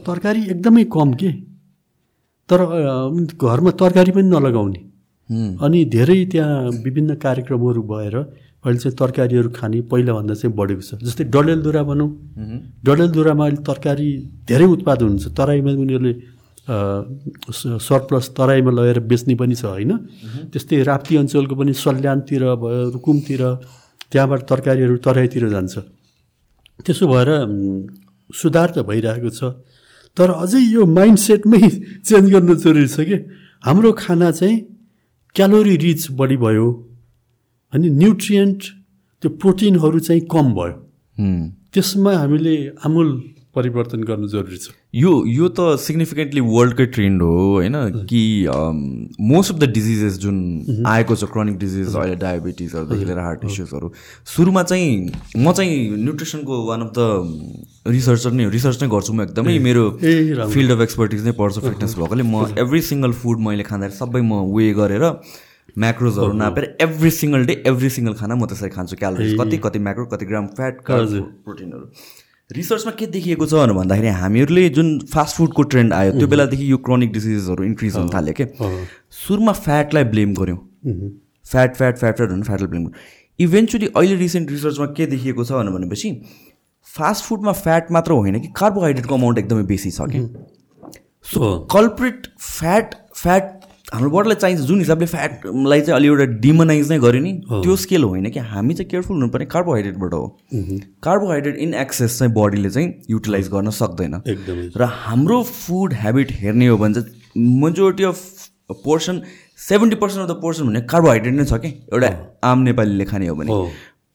तरकारी 0.07 0.41
एकदमै 0.53 0.85
कम 0.97 1.13
के? 1.21 1.31
तर 2.49 2.61
घरमा 3.37 3.71
तरकारी 3.81 4.11
पनि 4.17 4.29
नलगाउने। 4.35 4.81
अनि 5.65 5.79
धेरै 5.97 6.19
त्यहाँ 6.33 6.83
विभिन्न 6.85 7.15
कार्यक्रमहरू 7.25 7.83
भएर 7.93 8.17
अहिले 8.17 8.79
चाहिँ 8.79 8.97
तरकारीहरू 8.97 9.51
खाने 9.59 9.79
पहिलाभन्दा 9.91 10.35
चाहिँ 10.35 10.55
बढेको 10.57 10.83
छ। 10.83 10.91
जस्तै 11.03 11.25
डडेलधुरा 11.35 11.83
भनौँ। 11.83 12.11
डडेलधुरामा 12.87 13.45
अहिले 13.47 13.63
तरकारी 13.69 14.09
धेरै 14.49 14.67
उत्पादन 14.77 15.09
हुन्छ। 15.13 15.27
तराईमा 15.39 15.71
उनीहरूले 15.83 16.13
सरप्लस 16.69 18.27
तराईमा 18.39 18.71
लगेर 18.71 18.99
बेच्ने 19.11 19.35
पनि 19.35 19.55
छ 19.55 19.65
होइन? 19.65 19.93
त्यस्तै 20.53 20.83
राप्ती 20.83 21.17
अञ्चलको 21.17 21.55
पनि 21.59 21.73
सल्यानतिर 21.75 22.43
भयो 22.63 22.91
रुकुमतिर 22.95 23.43
त्यहाँबाट 24.13 24.41
तरकारीहरू 24.51 24.97
तराईतिर 25.03 25.49
जान्छ। 25.49 25.75
त्यसो 26.87 27.05
भएर 27.07 27.29
सुधार 28.31 28.69
त 28.75 28.79
भइरहेको 28.87 29.31
छ 29.31 29.43
तर 30.17 30.29
अझै 30.31 30.61
यो 30.61 30.87
माइन्ड 30.87 31.19
सेटमै 31.19 31.63
चेन्ज 32.07 32.27
गर्नु 32.33 32.55
जरुरी 32.63 32.89
छ 32.89 33.01
कि? 33.09 33.17
हाम्रो 33.65 33.91
खाना 33.99 34.31
चाहिँ 34.31 34.57
क्यालोरी 35.37 35.77
रिच 35.77 36.03
बढी 36.19 36.37
भयो 36.37 36.67
अनि 37.73 37.89
न्युट्रियन्ट 37.91 38.61
त्यो 39.23 39.29
प्रोटिनहरू 39.41 39.99
चाहिँ 39.99 40.23
कम 40.31 40.47
भयो। 40.55 40.75
त्यसमा 41.73 42.13
हामीले 42.13 42.57
आमूल 42.85 43.09
परिवर्तन 43.57 44.03
गर्नु 44.09 44.29
जरुरी 44.29 44.57
छ। 44.57 44.73
यो 44.95 45.11
यो 45.29 45.49
त 45.49 45.77
सिग्निफिकेन्टली 45.81 46.41
वर्ल्डकै 46.43 46.87
ट्रेन्ड 46.97 47.23
हो 47.23 47.35
होइन? 47.53 47.75
कि 48.11 48.23
मोस्ट 49.21 49.53
अफ 49.53 49.59
द 49.59 49.69
डिजिजेस 49.73 50.19
जुन 50.19 50.39
आएको 50.87 51.17
छ 51.17 51.29
क्रोनिक 51.33 51.59
डिजिज 51.59 51.97
अहिले 51.97 52.17
डायबिटिजहरूदेखि 52.23 53.05
लिएर 53.05 53.19
हार्ट 53.19 53.45
इस्युजहरू 53.45 53.93
सुरुमा 54.35 54.63
चाहिँ 54.73 54.89
म 55.37 55.53
चाहिँ 55.53 55.77
न्युट्रिसनको 55.99 56.65
वान 56.67 56.81
अफ 56.83 56.91
द 56.99 57.93
रिसर्चर 57.93 58.33
नै 58.33 58.49
रिसर्च 58.57 58.83
नै 58.83 58.89
गर्छु 58.89 59.13
म 59.13 59.29
एकदमै। 59.29 59.59
मेरो 59.69 59.85
फिल्ड 60.01 60.71
अफ 60.73 60.81
एक्सपर्टिज 60.89 61.25
नै 61.27 61.33
पर्छ 61.41 61.59
फिटनेस 61.69 61.93
भएकोले। 62.01 62.23
म 62.25 62.49
एभ्री 62.65 62.81
सिङ्गल 62.89 63.13
फुड 63.23 63.47
मैले 63.49 63.69
खाँदाखेरि 63.69 63.99
सबै 63.99 64.21
म 64.23 64.43
वे 64.57 64.73
गरेर 64.81 65.05
म्याक्रोजहरू 65.79 66.33
नापेर 66.37 66.65
every 66.81 67.11
single 67.19 67.45
day 67.47 67.55
every 67.67 67.91
single 67.91 68.15
खाना 68.15 68.35
म 68.35 68.47
त्यसरी 68.47 68.71
खान्छु। 68.71 68.97
क्यालोरिज 68.97 69.39
कति 69.41 69.57
कति 69.65 69.79
म्याक्रो 69.79 70.05
कति 70.13 70.25
ग्राम 70.27 70.47
फ्याट 70.57 70.75
प्रोटिनहरू 70.89 71.87
रिसर्चमा 72.53 72.93
के 72.99 73.07
देखिएको 73.17 73.47
छ 73.47 73.55
भनेर 73.55 73.73
भन्दाखेरि 73.73 74.09
हामीहरूले 74.21 74.69
जुन 74.79 74.89
फास्ट 75.13 75.37
फुडको 75.37 75.63
ट्रेन्ड 75.75 75.93
आयो 75.93 76.13
त्यो 76.13 76.29
बेलादेखि 76.29 76.71
यो 76.73 76.77
क्रोनिक 76.87 77.13
डिसिजेसहरू 77.13 77.65
इन्क्रिज 77.65 77.97
हुन 77.97 78.09
थाल्यो 78.09 78.35
क्या 78.41 78.71
सुरुमा 79.19 79.53
फ्याटलाई 79.61 80.05
ब्लेम 80.15 80.35
गऱ्यौँ 80.35 80.59
फ्याट 81.51 81.77
फ्याट 81.77 81.99
फ्याट 81.99 82.17
फ्याट 82.17 82.31
भनेर 82.31 82.45
फ्याटलाई 82.45 82.69
ब्लेम 82.69 82.87
गऱ्यौँ 82.87 83.21
इभेन्चुली 83.39 83.87
अहिले 83.97 84.17
रिसेन्ट 84.17 84.51
रिसर्चमा 84.51 84.87
के 84.97 85.07
देखिएको 85.07 85.45
छ 85.45 85.53
भनेर 85.53 85.73
भनेपछि 85.73 86.13
फास्ट 86.87 87.25
फुडमा 87.25 87.53
फ्याट 87.61 87.93
मात्र 87.93 88.13
होइन 88.13 88.41
कि 88.41 88.49
कार्बोहाइड्रेटको 88.57 89.15
अमाउन्ट 89.15 89.39
एकदमै 89.39 89.63
बेसी 89.65 89.91
छ 89.91 90.09
कि। 90.13 90.27
सो 91.27 91.59
कल्प्रिट 91.73 92.27
फ्याट 92.41 92.95
फ्याट 93.15 93.62
हाम्रो 93.93 94.11
बडीलाई 94.11 94.37
चाहिन्छ 94.41 94.63
जुन 94.67 94.79
हिसाबले 94.79 95.07
फ्याटलाई 95.07 95.81
चाहिँ 95.81 95.97
अलि 95.97 96.09
एउटा 96.09 96.25
डिमोनाइज 96.41 96.93
नै 96.93 96.99
गर्यो 96.99 97.23
नि 97.23 97.33
त्यो 97.49 97.77
स्केल 97.77 98.05
होइन 98.05 98.31
कि? 98.31 98.39
हामी 98.41 98.75
चाहिँ 98.75 98.89
केयरफुल 98.91 99.17
हुनुपर्ने 99.17 99.47
कार्बोहाइड्रेटबाट 99.47 100.13
हो। 100.15 100.27
कार्बोहाइड्रेट 101.03 101.57
इन 101.57 101.75
एक्सेस 101.75 102.19
चाहिँ 102.19 102.33
बडीले 102.35 102.71
चाहिँ 102.71 102.89
युटिलाइज 103.11 103.49
गर्न 103.53 103.71
सक्दैन। 103.71 104.15
र 104.77 104.89
हाम्रो 105.05 105.43
फुड 105.43 105.93
हेबिट 106.03 106.33
हेर्ने 106.41 106.67
हो 106.67 106.79
भने 106.79 106.95
चाहिँ 106.95 107.61
majority 107.63 108.05
of 108.05 108.19
portion 108.85 109.21
seventy 109.69 109.97
percent 109.97 110.23
of 110.25 110.37
the 110.37 110.41
portion 110.43 110.67
भने 110.67 110.81
कार्बोहाइड्रेट 110.89 111.35
नै 111.35 111.45
छ 111.45 111.61
कि? 111.61 111.69
एउटा 111.93 112.11
आम 112.45 112.59
नेपालीले 112.69 113.05
खाने 113.05 113.27
हो 113.29 113.35
भने। 113.37 113.51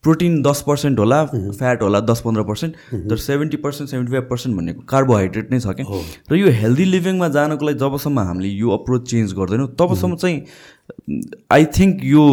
प्रोटिन 0.03 0.41
दस 0.41 0.61
पर्सेन्ट 0.68 0.99
होला 0.99 1.24
फ्याट 1.26 1.82
होला 1.82 1.99
दस 1.99 2.22
पन्ध्र 2.26 2.44
पर्सेन्ट 2.49 2.76
तर 3.10 3.18
seventy 3.19 3.57
percent 3.57 3.90
seventy 3.91 4.11
five 4.11 4.28
percent 4.30 4.57
भनेको 4.57 4.82
कार्बोहाइड्रेट 4.90 5.52
नै 5.52 5.60
छ 5.60 5.74
क्या। 5.78 5.86
र 6.32 6.36
यो 6.36 6.52
हेल्दी 6.60 6.86
लिभिङमा 6.86 7.28
जानको 7.36 7.65
लागि 7.65 7.80
जबसम्म 7.80 8.19
हामीले 8.28 8.49
यो 8.49 8.69
अप्रोच 8.78 9.10
चेन्ज 9.10 9.34
गर्दैनौँ 9.40 9.68
तबसम्म 9.80 10.15
चाहिँ 10.15 10.38
आई 11.52 11.65
थिङ्क 11.78 12.03
यो 12.06 12.24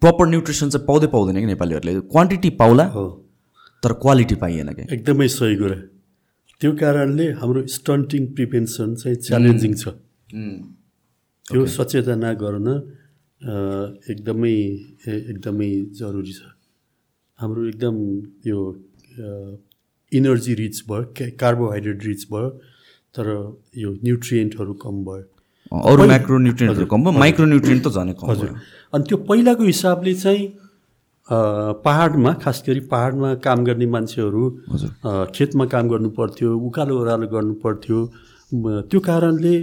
प्रपर 0.00 0.28
न्युट्रिसन 0.28 0.70
चाहिँ 0.70 0.86
पाउँदै 0.86 1.06
पाउँदैन 1.14 1.40
कि 1.40 1.46
नेपालीहरूले। 1.46 2.00
क्वान्टिटी 2.08 2.50
पाउला 2.62 2.86
तर 3.82 3.92
क्वालिटी 4.02 4.34
पाइएन 4.38 4.68
क्या। 4.72 4.86
एकदमै 4.94 5.28
सही 5.28 5.56
कुरा। 5.56 5.76
त्यो 6.60 6.70
कारणले 6.80 7.26
हाम्रो 7.42 7.66
स्टन्टिङ 7.68 8.26
प्रिभेन्सन 8.34 8.94
चाहिँ 9.02 9.16
च्यालेन्जिङ 9.28 9.72
छ। 9.74 9.84
त्यो 11.46 11.66
सचेतना 11.66 12.32
गर्न 12.38 12.68
एकदमै 13.42 14.56
एकदमै 15.08 15.70
जरुरी 15.98 16.32
छ। 16.32 16.40
हाम्रो 17.38 17.62
एकदम 17.68 17.96
यो 18.46 18.58
इनर्जी 20.12 20.54
रिच 20.54 20.82
भयो 20.88 21.02
कार्बोहाइड्रेट 21.40 22.04
रिच 22.06 22.22
भयो 22.32 22.48
तर 23.14 23.26
यो 23.76 23.90
न्युट्रिएन्टहरू 24.04 24.74
कम 24.84 25.04
भयो। 25.04 25.24
अरू 25.90 26.06
माइक्रो 26.06 26.38
न्युट्रियन्टहरू 26.38 26.86
कम 26.86 27.02
भयो? 27.04 27.18
माइक्रो 27.18 27.46
न्युट्रियन्ट 27.46 27.82
त 27.86 27.88
झनै 27.88 28.14
कम 28.20 28.30
हजुर। 28.30 28.50
अनि 28.94 29.04
त्यो 29.08 29.16
पहिलाको 29.28 29.64
हिसाबले 29.64 30.14
चाहिँ 30.22 30.44
पहाडमा 31.84 32.32
खास 32.42 32.62
गरी 32.66 32.80
पहाडमा 32.92 33.34
काम 33.42 33.64
गर्ने 33.64 33.86
मान्छेहरू 33.94 34.42
खेतमा 35.34 35.64
काम 35.74 35.88
गर्नु 35.88 36.10
पर्थ्यो 36.18 36.48
उकालो 36.68 36.92
ओह्रालो 37.00 37.26
गर्नु 37.34 37.54
पर्थ्यो। 37.62 37.98
त्यो 38.90 39.00
कारणले 39.00 39.54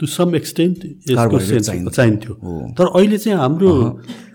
टु 0.00 0.06
सम 0.06 0.34
एक्सटेन्ट 0.34 0.78
यसको 1.10 1.38
सेन्स 1.38 1.68
चाहिन्थ्यो। 1.96 2.34
तर 2.72 2.86
अहिले 2.96 3.18
चाहिँ 3.18 3.38
हाम्रो 3.38 3.72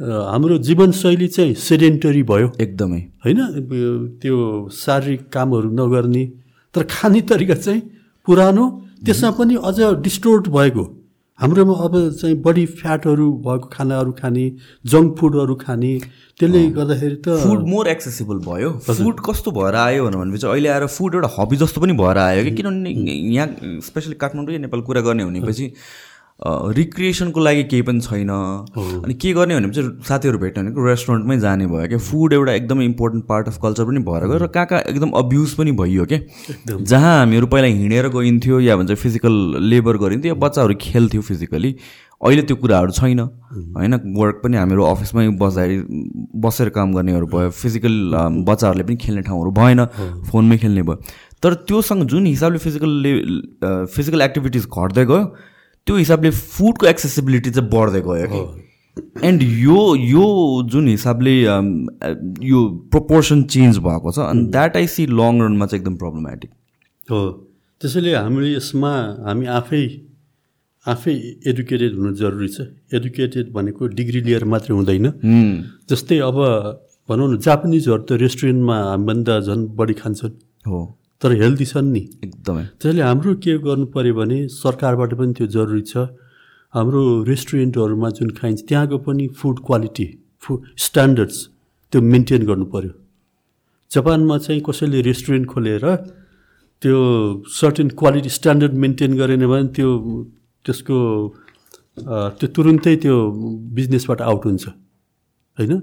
हाम्रो 0.05 0.57
जीवनशैली 0.57 1.27
चाहिँ 1.27 1.53
सेडेन्टरी 1.57 2.23
भयो। 2.23 2.51
एकदमै। 2.61 3.01
होइन? 3.25 3.39
त्यो 4.21 4.35
शारीरिक 4.69 5.21
कामहरू 5.33 5.69
नगर्ने। 5.73 6.25
तर 6.73 6.83
खाने 6.85 7.21
तरिका 7.21 7.55
चाहिँ 7.55 7.81
पुरानो। 8.27 8.65
त्यसमा 9.05 9.31
पनि 9.31 9.55
अझ 9.55 9.77
डिस्टोर्ट 10.05 10.49
भएको। 10.49 10.83
हाम्रोमा 11.39 11.73
अब 11.83 11.95
चाहिँ 12.19 12.35
बढी 12.41 12.65
फ्याटहरू 12.79 13.31
भएको 13.45 13.67
खानाहरू 13.71 14.11
खाने 14.19 14.43
जङ्क 14.85 15.17
फुडहरू 15.19 15.55
खाने 15.55 15.91
त्यसले 16.39 16.61
गर्दाखेरि 16.77 17.15
त 17.27 17.35
फुड 17.43 17.67
मोर 17.67 17.87
एक्सेसिबल 17.87 18.37
भयो। 18.45 18.69
फुड 18.79 19.19
कस्तो 19.25 19.51
भएर 19.51 19.75
आयो 19.75 20.05
भनेपछि 20.07 20.47
अहिले 20.47 20.69
आएर 20.69 20.85
फुड 20.87 21.15
एउटा 21.15 21.29
हबी 21.35 21.55
जस्तो 21.57 21.81
पनि 21.81 21.93
भएर 21.99 22.17
आयो 22.17 22.43
कि 22.43 22.51
किनभने 22.55 22.89
यहाँ 23.35 23.79
स्पेसली 23.83 24.15
काठमाडौँ 24.15 24.53
या 24.53 24.59
नेपाल 24.63 24.81
कुरा 24.87 25.01
गर्ने 25.01 25.25
भनेपछि 25.25 25.71
रिक्रिएसनको 26.39 27.39
लागि 27.39 27.63
केही 27.63 27.81
पनि 27.81 27.99
छैन। 28.01 28.29
अनि 28.29 29.13
के 29.13 29.31
गर्ने 29.33 29.55
भनेपछि 29.55 29.81
साथीहरू 30.07 30.37
भेट्यो 30.37 30.63
भनेको 30.63 30.85
रेस्टुरेन्टमै 30.85 31.37
जाने 31.39 31.67
भयो 31.67 31.87
क्या। 31.87 31.97
फुड 31.97 32.33
एउटा 32.33 32.53
एकदमै 32.53 32.85
इम्पोर्टेन्ट 32.85 33.25
पार्ट 33.27 33.47
अफ 33.47 33.57
कल्चर 33.63 33.85
पनि 33.85 33.99
भएर 34.03 34.27
गयो। 34.27 34.37
र 34.37 34.47
कहाँ 34.47 34.65
कहाँ 34.67 34.81
एकदम 34.91 35.11
अब्युज 35.15 35.53
पनि 35.55 35.71
भइयो 35.79 36.05
क्या। 36.05 36.19
जहाँ 36.75 37.17
हामीहरू 37.19 37.47
पहिला 37.47 37.67
हिँडेर 37.67 38.07
गइन्थ्यो 38.11 38.59
या 38.59 38.75
भन्छ 38.75 38.91
फिजिकल 38.99 39.33
लेबर 39.63 39.97
गरिन्थ्यो 39.97 40.33
या 40.33 40.39
बच्चाहरू 40.41 40.75
खेल्थ्यो 40.81 41.21
फिजिकली 41.21 41.75
अहिले 42.21 42.41
त्यो 42.41 42.55
कुराहरू 42.57 42.91
छैन। 42.91 43.19
होइन 43.19 43.93
वर्क 44.17 44.41
पनि 44.43 44.57
हामीहरू 44.57 44.83
अफिसमै 44.83 45.27
बस्दाखेरि 45.39 45.77
बसेर 46.43 46.69
काम 46.75 46.93
गर्नेहरू 46.93 47.27
भयो। 47.31 47.49
फिजिकल 47.55 47.95
बच्चाहरूले 48.43 48.83
पनि 48.83 48.95
खेल्ने 48.97 49.21
ठाउँहरू 49.23 49.51
भएन। 49.55 49.85
फोनमै 50.27 50.57
खेल्ने 50.57 50.83
भयो। 50.83 50.99
तर 51.43 51.53
त्योसँग 51.63 52.03
जुन 52.11 52.25
हिसाबले 52.25 52.59
फिजिकल 52.59 52.91
फिजिकल 53.87 54.21
एक्टिभिटिज 54.21 54.67
घट्दै 54.67 55.05
गयो 55.05 55.23
त्यो 55.87 55.95
हिसाबले 55.95 56.29
फुडको 56.29 56.85
एक्सेसिबिलिटी 56.85 57.51
चाहिँ 57.51 57.69
बढ्दै 57.69 58.01
गयो 58.01 58.27
कि। 58.27 58.61
एन्ड 59.27 59.43
यो 59.43 59.95
यो 59.95 60.63
जुन 60.69 60.87
हिसाबले 60.87 61.45
अम, 61.45 61.85
अ, 61.85 62.09
यो 62.41 62.69
प्रोपोर्सन 62.91 63.43
चेन्ज 63.43 63.77
भएको 63.77 64.11
छ 64.11 64.19
अनि 64.19 64.45
द्याट 64.45 64.77
आई 64.77 64.87
सी 64.87 65.05
लङ 65.05 65.41
रनमा 65.41 65.65
चाहिँ 65.65 65.81
एकदम 65.81 65.95
प्रब्लमेटिक 65.95 66.49
हो। 67.11 67.47
त्यसैले 67.81 68.15
हामीले 68.15 68.55
यसमा 68.57 69.17
हामी 69.25 69.45
आफै 69.45 70.01
आफै 70.87 71.11
एडुकेटेड 71.47 71.95
हुनु 71.95 72.13
जरुरी 72.13 72.47
छ। 72.47 72.61
एडुकेटेड 72.93 73.53
भनेको 73.53 73.87
डिग्री 73.87 74.21
लिएर 74.21 74.45
मात्रै 74.45 74.75
हुँदैन। 74.75 75.11
जस्तै 75.89 76.17
अब 76.17 76.35
भनौँ 77.09 77.33
न 77.33 77.37
जापानिजहरू 77.37 78.03
त 78.03 78.11
रेस्टुरेन्टमा 78.11 78.83
हामीभन्दा 78.83 79.39
झन् 79.39 79.67
बढी 79.67 79.93
खान्छन्। 79.93 80.31
हो। 80.67 80.99
तर 81.21 81.31
हेल्दी 81.41 81.65
छन् 81.65 81.91
नि। 81.91 82.03
एकदमै। 82.25 82.63
त्यसैले 82.79 83.01
हाम्रो 83.01 83.31
के 83.43 83.57
गर्नु 83.65 83.85
पऱ्यो 83.93 84.13
भने 84.15 84.37
सरकारबाट 84.51 85.11
पनि 85.19 85.33
त्यो 85.37 85.47
जरुरी 85.55 85.83
छ। 85.91 85.93
हाम्रो 86.73 87.01
रेस्टुरेन्टहरूमा 87.23 88.09
जुन 88.17 88.29
खाइन्छ 88.35 88.59
त्यहाँको 88.67 88.97
पनि 89.07 89.25
फुड 89.39 89.57
क्वालिटी 89.67 90.07
फुड 90.43 90.59
स्ट्यान्डर्ड्स 90.85 91.37
त्यो 91.93 91.99
मेन्टेन 92.03 92.41
गर्नु 92.45 92.65
पऱ्यो 92.73 92.93
जापानमा 93.91 94.35
चाहिँ 94.43 94.61
कसैले 94.67 95.01
रेस्टुरेन्ट 95.07 95.45
खोलेर 95.47 95.85
त्यो 96.81 96.97
सर्टेन 97.47 97.87
क्वालिटी 97.95 98.29
स्ट्यान्डर्ड 98.29 98.73
मेन्टेन 98.83 99.11
गरेन 99.17 99.43
भने 99.47 99.67
त्यो 99.71 99.89
त्यसको 100.65 100.97
त्यो 102.37 102.47
तुरुन्तै 102.55 102.95
त्यो 103.03 103.15
बिजनेसबाट 103.71 104.19
आउट 104.21 104.43
हुन्छ। 104.45 104.65
होइन? 105.57 105.73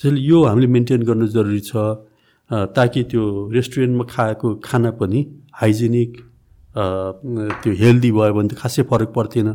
त्यसैले 0.00 0.20
यो 0.20 0.38
हामीले 0.48 0.66
मेन्टेन 0.72 1.02
गर्नु 1.04 1.26
जरुरी 1.28 1.60
छ। 1.60 1.72
ताकि 2.50 3.02
त्यो 3.10 3.22
रेस्टुरेन्टमा 3.52 4.04
खाएको 4.08 4.48
खाना 4.64 4.90
पनि 5.00 5.20
हाइजेनिक 5.60 6.10
त्यो 6.72 7.72
हेल्दी 7.82 8.10
भयो 8.12 8.32
भने 8.32 8.48
त 8.48 8.54
खासै 8.60 8.82
फरक 8.90 9.10
पर्थेन। 9.12 9.48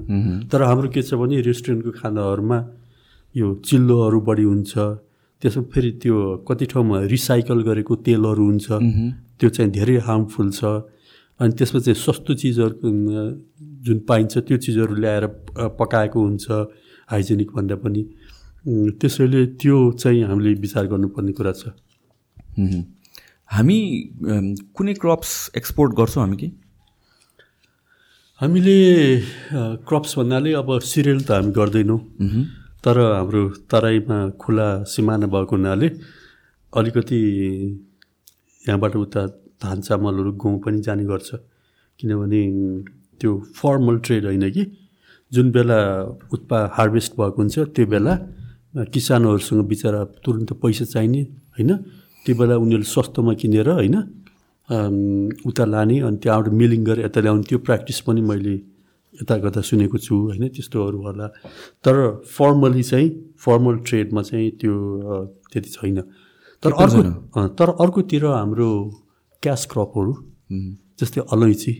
तर 0.50 0.62
हाम्रो 0.70 0.88
के 0.94 1.02
छ 1.02 1.14
भने 1.18 1.42
रेस्टुरेन्टको 1.42 1.92
खानाहरूमा 2.00 2.58
यो 3.36 3.48
चिल्लोहरू 3.68 4.20
बढी 4.22 4.46
हुन्छ। 4.52 4.74
त्यसमा 5.42 5.64
फेरि 5.74 5.92
त्यो 6.02 6.16
कति 6.48 6.66
ठाउँमा 6.72 6.98
रिसाइकल 7.14 7.60
गरेको 7.70 7.94
तेलहरू 8.06 8.44
हुन्छ। 8.50 8.68
त्यो 9.38 9.50
चाहिँ 9.50 9.72
धेरै 9.72 9.98
हार्मफुल 10.08 10.50
छ। 10.58 10.62
अनि 11.40 11.54
त्यसमा 11.54 11.80
चाहिँ 11.86 11.98
सस्तो 12.06 12.34
चिजहरू 12.34 12.76
जुन 13.86 13.98
पाइन्छ 14.10 14.34
त्यो 14.48 14.58
चिजहरू 14.58 14.94
ल्याएर 14.98 15.26
पकाएको 15.78 16.18
हुन्छ 16.18 16.46
हाइजेनिक 17.14 17.50
भन्दा 17.54 17.76
पनि। 17.78 18.02
त्यसैले 18.98 19.42
त्यो 19.62 19.78
चाहिँ 20.02 20.24
हामीले 20.30 20.54
विचार 20.66 20.86
गर्नुपर्ने 20.90 21.32
कुरा 21.38 21.54
छ। 21.54 21.64
हामी 22.58 23.80
कुनै 24.76 24.94
क्रप्स 25.02 25.32
एक्सपोर्ट 25.58 25.92
गर्छौँ 25.96 26.24
हामी 26.24 26.38
कि? 26.38 26.48
हामीले 28.42 28.78
क्रप्स 29.88 30.18
भन्नाले 30.18 30.54
अब 30.54 30.70
सिरियल 30.82 31.20
त 31.22 31.32
हामी 31.32 31.52
गर्दैनौँ। 31.54 32.00
तर 32.84 32.98
हाम्रो 33.14 33.42
तराईमा 33.70 34.18
खुला 34.42 34.68
सिमाना 34.90 35.28
भएको 35.30 35.56
हुनाले 35.56 35.88
अलिकति 36.74 37.20
यहाँबाट 38.64 38.96
उता 38.96 39.22
धान 39.62 39.78
चामलहरू 39.82 40.32
गहुँ 40.42 40.60
पनि 40.66 40.82
जाने 40.82 41.04
गर्छ। 41.06 41.30
किनभने 42.00 42.42
त्यो 43.22 43.32
फर्मल 43.54 43.98
ट्रेड 44.06 44.26
होइन 44.26 44.50
कि? 44.50 44.64
जुन 45.32 45.52
बेला 45.52 45.80
उत्पा 46.34 46.58
हार्भेस्ट 46.74 47.12
भएको 47.20 47.38
हुन्छ 47.38 47.56
त्यो 47.76 47.86
बेला 47.86 48.14
किसानहरूसँग 48.94 49.62
बिचरा 49.70 50.04
तुरन्त 50.26 50.54
पैसा 50.62 50.86
चाहिने 50.86 51.22
होइन? 51.58 51.72
त्यो 52.28 52.36
बेला 52.36 52.56
उनीहरूले 52.60 52.91
सस्तोमा 52.91 53.34
किनेर 53.40 53.70
होइन 53.80 53.95
उता 55.48 55.64
लाने 55.64 55.98
अनि 56.04 56.18
त्यहाँबाट 56.20 56.52
मिलिङ 56.60 56.82
गरेर 56.84 57.06
यता 57.08 57.20
ल्याउने 57.24 57.44
त्यो 57.48 57.60
प्र्याक्टिस 57.64 57.99
पनि 58.04 58.22
मैले 58.30 58.56
यता 59.16 59.36
गर्दा 59.44 59.62
सुनेको 59.64 59.98
छु 59.98 60.16
होइन 60.28 60.44
त्यस्तोहरू 60.52 60.99
होला। 61.08 61.28
तर 61.84 61.95
फर्मली 62.28 62.84
चाहिँ 62.84 63.08
फर्मल 63.40 63.76
ट्रेडमा 63.88 64.22
चाहिँ 64.28 64.49
त्यो 64.60 64.74
त्यति 65.52 65.70
छैन। 65.72 65.99
तर 66.64 66.72
अर्को 66.84 67.02
तर 67.58 67.70
अर्कोतिर 67.80 68.26
हाम्रो 68.28 68.70
क्यास 69.44 69.62
क्रपहरू 69.72 70.14
जस्तै 70.99 71.22
अलैँची 71.34 71.74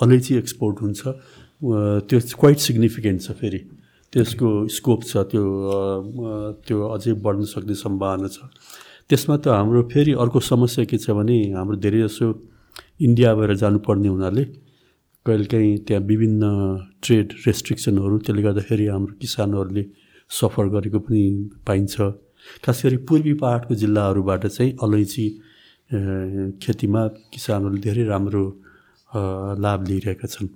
अलैँची 0.00 0.32
एक्सपोर्ट 0.38 0.76
हुन्छ। 0.82 1.00
त्यो 2.06 2.18
क्वाइट 2.40 2.58
सिग्निफिकेन्ट 2.68 3.18
छ 3.26 3.28
फेरि। 3.40 3.60
त्यसको 4.12 4.48
स्कोप 4.70 5.00
छ 5.04 5.12
त्यो 5.30 5.44
त्यो 6.64 6.76
अझै 6.94 7.12
बढ्न 7.24 7.44
सक्ने 7.44 7.74
सम्भावना 7.74 8.28
छ। 8.30 8.38
त्यसमा 9.10 9.36
त 9.36 9.48
हाम्रो 9.48 9.82
फेरि 9.92 10.12
अर्को 10.22 10.40
समस्या 10.52 10.84
के 10.84 10.98
छ 11.00 11.16
भने 11.16 11.36
हाम्रो 11.56 11.76
धेरै 11.84 12.00
जसो 12.04 12.26
इन्डिया 13.06 13.34
भएर 13.34 13.54
जानुपर्ने 13.62 14.08
हुनाले 14.08 14.44
कहिलेकाहीँ 15.26 15.76
त्यहाँ 15.86 16.02
विभिन्न 16.10 16.44
ट्रेड 17.02 17.26
रेस्ट्रिक्सनहरू 17.46 18.18
त्यसले 18.24 18.42
गर्दाखेरि 18.42 18.86
हाम्रो 18.86 19.12
किसानहरूले 19.20 19.84
सफर 20.30 20.68
गरेको 20.74 20.98
पनि 21.08 21.22
पाइन्छ। 21.66 21.94
खास 22.64 22.78
गरी 22.84 22.96
पूर्वी 23.08 23.34
पाहाडको 23.42 23.74
जिल्लाहरूबाट 23.82 24.46
चाहिँ 24.46 24.72
अलैँची 24.84 25.26
खेतीमा 26.62 27.02
किसानहरूले 27.32 27.80
धेरै 27.80 28.04
राम्रो 28.12 28.44
लाभ 29.64 29.80
लिइरहेका 29.88 30.26
छन्। 30.28 30.48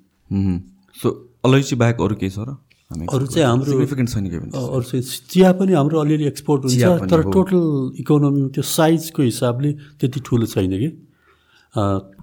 सो 0.97 1.09
अलैँची 1.45 1.75
बाहेक 1.81 2.01
अरू 2.01 2.15
केही 2.21 2.31
छ 2.31 2.39
र? 2.49 2.57
अरू 2.93 3.27
चाहिँ 3.27 3.47
हाम्रो 3.49 3.73
अरू 3.79 4.83
चाहिँ 4.83 5.03
चिया 5.33 5.53
पनि 5.61 5.73
हाम्रो 5.73 6.01
अलिअलि 6.01 6.27
एक्सपोर्ट 6.27 6.61
हुन्छ 6.65 7.09
तर 7.13 7.21
टोटल 7.33 7.61
इकोनोमी 8.01 8.49
त्यो 8.55 8.63
साइजको 8.63 9.23
हिसाबले 9.23 9.73
त्यति 10.01 10.21
ठुलो 10.27 10.47
छैन 10.47 10.77
कि। 10.83 10.91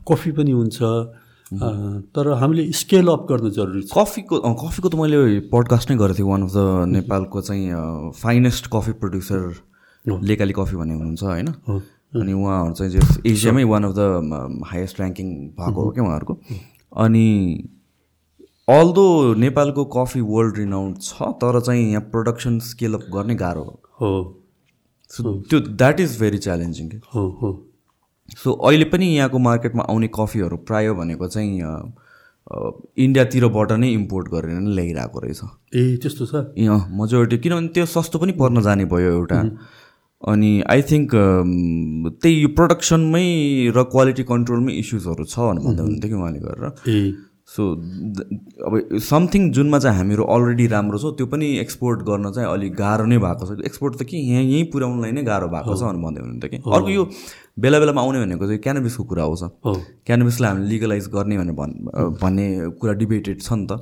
कफी 0.10 0.32
पनि 0.38 0.52
हुन्छ 0.52 0.78
तर 2.14 2.26
हामीले 2.40 2.72
स्केल 2.72 3.08
अप 3.10 3.26
गर्नु 3.30 3.50
जरुरी 3.50 3.82
छ। 3.82 3.92
कफीको 3.98 4.36
कफीको 4.38 4.90
त 4.90 4.96
मैले 4.96 5.50
पडकास्ट 5.50 5.92
नै 5.92 5.98
गरेको 5.98 6.18
थिएँ 6.18 6.30
वान 6.30 6.42
अफ 6.44 6.52
द 6.54 6.60
नेपालको 6.94 7.42
चाहिँ 7.42 7.66
finest 8.22 8.70
coffee 8.74 8.92
producer 9.02 9.42
Lekali 10.06 10.54
coffee 10.54 10.76
भन्ने 10.78 10.94
हुनुहुन्छ 10.94 11.24
होइन? 11.24 11.50
अनि 12.14 12.34
उहाँहरू 12.34 12.74
चाहिँ 12.74 13.24
एसियामै 13.26 13.64
one 13.66 13.84
of 13.84 13.94
the 13.98 14.62
highest 14.70 15.02
ranking 15.02 15.28
भएको 15.58 15.82
हो 15.82 15.90
क्या 15.90 16.04
उहाँहरूको। 16.04 16.34
अनि 16.98 17.26
अल्दो 18.70 19.06
नेपालको 19.40 19.84
कफी 19.96 20.22
वर्ल्ड 20.32 20.58
रिनाउन्ड 20.58 20.98
छ 21.02 21.30
तर 21.42 21.60
चाहिँ 21.60 21.86
यहाँ 21.92 22.02
प्रोडक्सन 22.12 22.60
स्केल 22.66 22.94
अप 22.94 23.06
गर्ने 23.14 23.36
गाह्रो 23.36 23.64
हो। 24.02 24.12
सो 25.12 25.34
त्यो 25.50 25.60
द्याट 25.60 26.00
इज 26.00 26.20
भेरी 26.20 26.38
च्यालेन्जिङ 26.38 26.90
हो 27.16 27.24
हो। 27.42 27.50
सो 28.38 28.52
अहिले 28.52 28.86
पनि 28.92 29.06
यहाँको 29.16 29.40
मार्केटमा 29.40 29.84
आउने 29.90 30.10
कफीहरू 30.16 30.58
प्राय 30.70 30.92
भनेको 31.02 31.28
चाहिँ 31.28 31.52
इन्डियातिरबाट 33.06 33.72
नै 33.72 33.90
इम्पोर्ट 33.94 34.28
गरेर 34.32 34.60
नै 34.60 34.74
ल्याइरहेको 34.76 35.20
रहेछ। 35.20 35.42
ए 35.76 35.98
त्यस्तो 36.04 36.26
छ? 36.26 36.34
मेजोरिटी 37.02 37.38
किनभने 37.38 37.68
त्यो 37.74 37.86
सस्तो 37.86 38.20
पनि 38.20 38.32
पर्न 38.38 38.62
जाने 38.62 38.86
भयो 38.94 39.12
एउटा। 39.14 39.40
अनि 40.22 40.52
आई 40.70 40.82
थिङ्क 40.92 41.12
त्यही 42.22 42.36
यो 42.42 42.50
प्रडक्सनमै 42.60 43.26
र 43.76 43.84
क्वालिटी 43.94 44.24
कन्ट्रोलमै 44.32 44.74
इस्युजहरू 44.84 45.26
छ 45.26 45.40
भनेर 45.40 45.64
भन्दै 45.66 45.82
हुनुहुन्थ्यो 45.82 46.10
कि 46.10 46.16
उहाँले 46.22 46.40
गरेर। 46.46 46.66
सो 47.50 47.64
अब 48.66 48.98
समथिङ 49.02 49.52
जुनमा 49.54 49.80
चाहिँ 49.80 49.98
हामीहरू 49.98 50.24
अलरेडी 50.34 50.66
राम्रो 50.74 50.98
छ 51.00 51.14
त्यो 51.18 51.26
पनि 51.28 51.48
एक्सपोर्ट 51.60 52.02
गर्न 52.10 52.32
चाहिँ 52.32 52.50
अलिक 52.50 52.74
गाह्रो 52.76 53.06
नै 53.06 53.18
भएको 53.18 53.46
छ। 53.46 53.66
एक्सपोर्ट 53.66 53.98
त 54.00 54.04
कि 54.10 54.18
यहाँ 54.18 54.44
यहीँ 54.44 54.64
पुर्याउनलाई 54.72 55.12
नै 55.12 55.24
गाह्रो 55.26 55.48
भएको 55.50 55.76
छ 55.76 55.82
भनेर 55.82 56.02
भन्दै 56.06 56.22
हुनुहुन्थ्यो 56.22 56.50
कि। 56.50 56.58
अर्को 56.70 56.90
यो 56.90 57.04
बेला 57.60 57.80
बेलामा 57.80 58.02
आउने 58.02 58.20
भनेको 58.26 58.46
चाहिँ 58.46 58.62
क्यानबिसको 58.62 59.04
कुरा 59.04 59.24
आउँछ 59.24 59.42
क्यानबिसलाई 60.06 60.50
हामीले 60.52 60.70
लिगलाइज 60.70 61.08
गर्ने 61.14 61.38
भनेर 61.38 61.56
भन् 61.62 61.74
भन्ने 62.22 62.48
कुरा 62.80 62.94
डिबेटेड 63.02 63.42
छ 63.42 63.54
नि 63.54 63.68
त। 63.72 63.74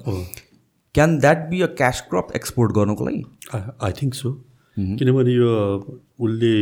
Can 0.95 1.19
that 1.19 1.39
be 1.49 1.61
a 1.61 1.67
cash 1.77 2.01
crop 2.09 2.27
export 2.35 2.71
गर्नुको 2.75 3.05
लागि? 3.05 3.23
आई 3.53 3.91
थिङ्क 4.01 4.13
सो 4.15 4.29
किनभने 4.77 5.33
यो 5.33 5.51
उसले 6.19 6.55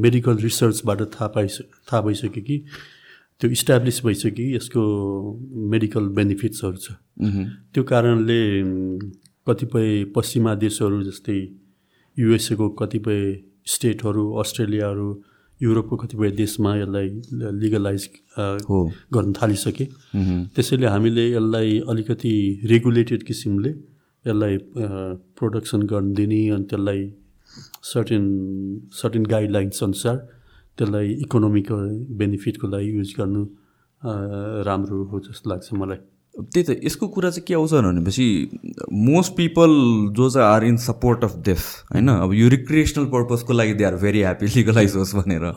मेडिकल 0.00 0.36
रिसर्चबाट 0.38 1.00
थाहा 1.14 1.26
पाइस 1.34 1.58
थाहा 1.90 2.00
भइसक्यो 2.02 2.42
कि 2.42 2.56
त्यो 3.40 3.50
इस्टाब्लिस 3.50 4.00
भइसक्यो 4.04 4.46
यसको 4.56 4.82
मेडिकल 5.72 6.04
बेनिफिट्सहरू 6.16 6.76
छ। 6.76 6.88
त्यो 7.72 7.82
कारणले 7.84 8.40
कतिपय 9.46 10.04
पश्चिमा 10.16 10.54
देशहरू 10.64 11.02
जस्तै 11.02 11.38
युएसएको 12.16 12.68
कतिपय 12.80 13.20
स्टेटहरू 13.66 14.24
अस्ट्रेलियाहरू 14.40 15.08
युरोपको 15.60 15.96
कतिपय 15.96 16.30
देशमा 16.30 16.70
यसलाई 16.76 17.08
लिगलाइज 17.60 18.08
गर्न 19.14 19.32
थालिसके। 19.32 19.84
त्यसैले 20.54 20.86
हामीले 20.86 21.24
यसलाई 21.30 21.78
अलिकति 21.88 22.34
रेगुलेटेड 22.72 23.22
किसिमले 23.22 23.70
यसलाई 24.24 24.58
प्रोडक्सन 25.36 25.82
गर्न 25.92 26.12
दिने 26.14 26.40
अनि 26.56 26.64
त्यसलाई 26.70 27.00
सर्टेन 27.84 28.24
सर्टेन 28.92 29.24
गाइडलाइन्स 29.26 29.82
अनुसार 29.82 30.16
त्यसलाई 30.78 31.12
इकोनोमिक 31.24 31.72
बेनिफिटको 32.18 32.68
लागि 32.68 32.90
युज 32.98 33.14
गर्नु 33.18 33.42
राम्रो 34.66 35.04
हो 35.04 35.20
जस्तो 35.20 35.50
लाग्छ 35.50 35.72
मलाई। 35.74 35.98
त्यही 36.34 36.64
त 36.64 36.70
यसको 36.84 37.06
कुरा 37.08 37.30
चाहिँ 37.30 37.44
के 37.48 37.54
आउँछ 37.54 37.72
भनेपछि 37.74 38.26
मोस्ट 38.92 39.32
पिपल 39.36 39.70
जो 40.16 40.28
चाहिँ 40.30 40.46
are 40.46 40.64
in 40.64 40.76
support 40.76 41.24
of 41.24 41.36
this 41.48 41.64
होइन? 41.92 42.08
अब 42.08 42.34
यो 42.34 42.48
रिक्रिएसनल 42.48 43.04
पर्पजको 43.14 43.52
लागि 43.52 43.74
they 43.74 43.84
are 43.84 43.96
very 44.04 44.20
happy 44.20 44.46
legalize 44.56 44.96
होस् 44.96 45.14
भनेर। 45.16 45.52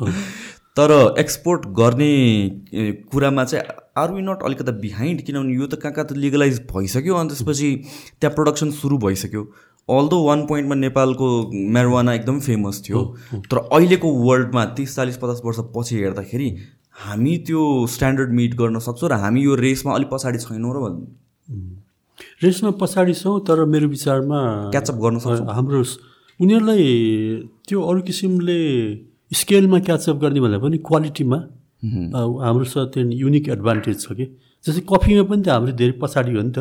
तर 0.77 0.91
एक्सपोर्ट 1.19 1.65
गर्ने 1.75 2.13
कुरामा 3.11 3.43
चाहिँ 3.43 3.63
आर 3.97 4.11
वी 4.13 4.21
नट 4.21 4.43
अलिकता 4.45 4.71
बिहाइन्ड 4.79 5.21
किनभने 5.21 5.55
यो 5.55 5.67
त 5.67 5.75
कहाँ 5.75 5.93
कहाँ 5.93 6.07
त 6.07 6.11
लिगलाइज 6.15 6.61
भइसक्यो 6.71 7.15
अनि 7.15 7.29
त्यसपछि 7.29 7.69
त्यहाँ 8.21 8.35
प्रडक्सन 8.35 8.71
सुरु 8.71 8.97
भइसक्यो। 8.97 9.43
अल्दो 9.97 10.17
वान 10.23 10.45
पोइन्टमा 10.47 10.75
नेपालको 10.75 11.27
म्यारोवाना 11.75 12.13
एकदम 12.13 12.39
फेमस 12.47 12.81
थियो 12.87 13.03
तर 13.51 13.57
अहिलेको 13.59 14.11
वर्ल्डमा 14.25 14.65
तिस 14.77 14.95
चालिस 14.95 15.17
पचास 15.17 15.41
वर्ष 15.45 15.59
पछि 15.75 15.95
हेर्दाखेरि 15.95 16.49
हामी 17.05 17.37
त्यो 17.47 17.61
स्ट्यान्डर्ड 17.87 18.31
मिट 18.39 18.55
गर्न 18.61 18.79
सक्छौँ 18.87 19.09
र 19.09 19.19
हामी 19.23 19.43
यो 19.43 19.55
रेसमा 19.55 19.93
अलिक 19.95 20.09
पछाडि 20.11 20.39
छैनौँ 20.39 20.73
र 20.75 20.77
रेसमा 22.43 22.71
पछाडि 22.81 23.13
छौँ 23.13 23.39
तर 23.47 23.63
मेरो 23.65 23.87
विचारमा 23.87 24.39
क्याचअप 24.71 24.97
गर्न 25.03 25.17
सक्छौँ। 25.19 25.53
हाम्रो 25.55 25.83
उनीहरूलाई 26.39 26.83
त्यो 27.67 27.81
अरू 27.81 28.01
किसिमले 28.09 28.59
स्केलमा 29.31 29.79
क्याचअप 29.87 30.17
गर्ने 30.21 30.39
भन्दा 30.39 30.57
पनि 30.59 30.77
क्वालिटीमा 30.89 31.37
हाम्रो 32.43 32.65
छ 32.65 32.77
त्यो 32.93 33.03
युनिक 33.23 33.49
एडभान्टेज 33.49 33.97
छ 34.01 34.13
कि। 34.19 34.25
जस्तै 34.65 34.81
कफीमा 34.91 35.23
पनि 35.29 35.41
त 35.43 35.47
हाम्रो 35.55 35.71
धेरै 35.79 35.95
पछाडि 36.03 36.31
हो 36.35 36.41
नि 36.43 36.51
त 36.51 36.59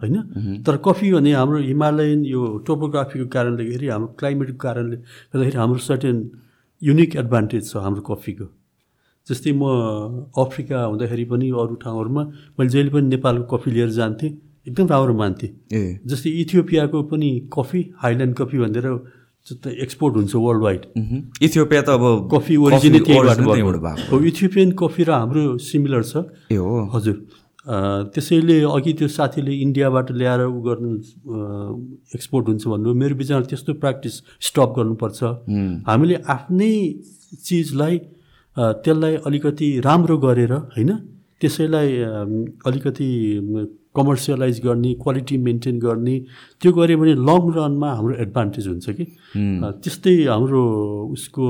होइन? 0.00 0.16
तर 0.66 0.74
कफी 0.86 1.06
भने 1.12 1.30
हाम्रो 1.34 1.58
हिमालयन 1.70 2.20
यो 2.24 2.40
टोपोग्राफीको 2.66 3.26
कारणले 3.34 3.62
गर्दाखेरि 3.64 3.86
हाम्रो 3.94 4.08
क्लाइमेटको 4.18 4.58
कारणले 4.64 4.96
गर्दाखेरि 5.32 5.58
हाम्रो 5.58 5.80
सर्टेन 5.88 6.16
युनिक 6.82 7.10
एडभान्टेज 7.22 7.62
छ 7.70 7.82
हाम्रो 7.86 8.02
कफीको। 8.10 8.46
जस्तै 9.26 9.52
म 9.54 9.62
अफ्रिका 10.34 10.78
हुँदाखेरि 10.84 11.24
पनि 11.30 11.46
अरू 11.62 11.74
ठाउँहरूमा 11.82 12.22
मैले 12.58 12.70
जहिले 12.74 12.90
पनि 12.94 13.06
नेपालको 13.14 13.44
कफी 13.50 13.70
लिएर 13.70 13.90
जान्थेँ 13.98 14.30
एकदम 14.68 14.86
राम्रो 14.94 15.14
मान्थेँ। 15.14 15.50
जस्तै 16.06 16.30
इथियोपियाको 16.42 16.98
पनि 17.10 17.30
कफी 17.54 17.80
हाइल्यान्ड 18.02 18.34
कफी 18.38 18.58
भनेर 18.62 18.86
एक्सपोर्ट 19.50 20.14
हुन्छ 20.16 20.34
वर्ल्ड 20.34 20.62
वाइड 20.62 20.82
इथियोपिया 21.42 21.82
त 21.82 21.88
अब 21.88 22.28
कफी 22.32 22.56
ओरिजिनै 22.56 23.00
त्यहीबाट 23.06 23.78
भएको। 23.82 24.20
इथियोपियन 24.30 24.72
कफी 24.78 25.02
र 25.02 25.10
हाम्रो 25.12 25.58
सिमिलर 25.58 26.02
छ। 26.02 26.14
ए 26.52 26.56
हो। 26.56 26.90
हजुर। 26.94 27.16
त्यसैले 28.14 28.56
अघि 28.66 28.92
त्यो 28.98 29.08
साथीले 29.08 29.52
इन्डियाबाट 29.66 30.10
ल्याएर 30.12 30.40
उ 30.46 30.60
गर्नु 30.62 30.90
एक्सपोर्ट 32.14 32.44
हुन्छ 32.48 32.62
भन्नु 32.66 32.94
मेरो 32.94 33.14
विचारमा 33.18 33.46
त्यस्तो 33.46 33.72
प्र्याक्टिस 33.82 34.14
स्टप 34.46 34.70
गर्नुपर्छ। 34.78 35.20
हामीले 35.86 36.16
आफ्नै 36.26 36.72
चिजलाई 37.42 37.98
त्यसलाई 38.56 39.14
अलिकति 39.26 39.68
राम्रो 39.80 40.16
गरेर 40.18 40.52
होइन? 40.52 40.90
त्यसैलाई 41.40 41.90
अलिकति 42.66 43.08
कमर्सियलाइज 43.96 44.60
गर्ने 44.64 44.92
क्वालिटी 45.02 45.36
मेन्टेन 45.38 45.78
गर्ने 45.78 46.16
त्यो 46.60 46.72
गऱ्यो 46.72 46.96
भने 46.98 47.14
लङ 47.28 47.42
रनमा 47.56 47.90
हाम्रो 47.92 48.14
एडभान्टेज 48.24 48.66
हुन्छ 48.68 48.86
कि। 48.90 49.04
त्यस्तै 49.82 50.14
हाम्रो 50.32 50.62
उसको 51.12 51.44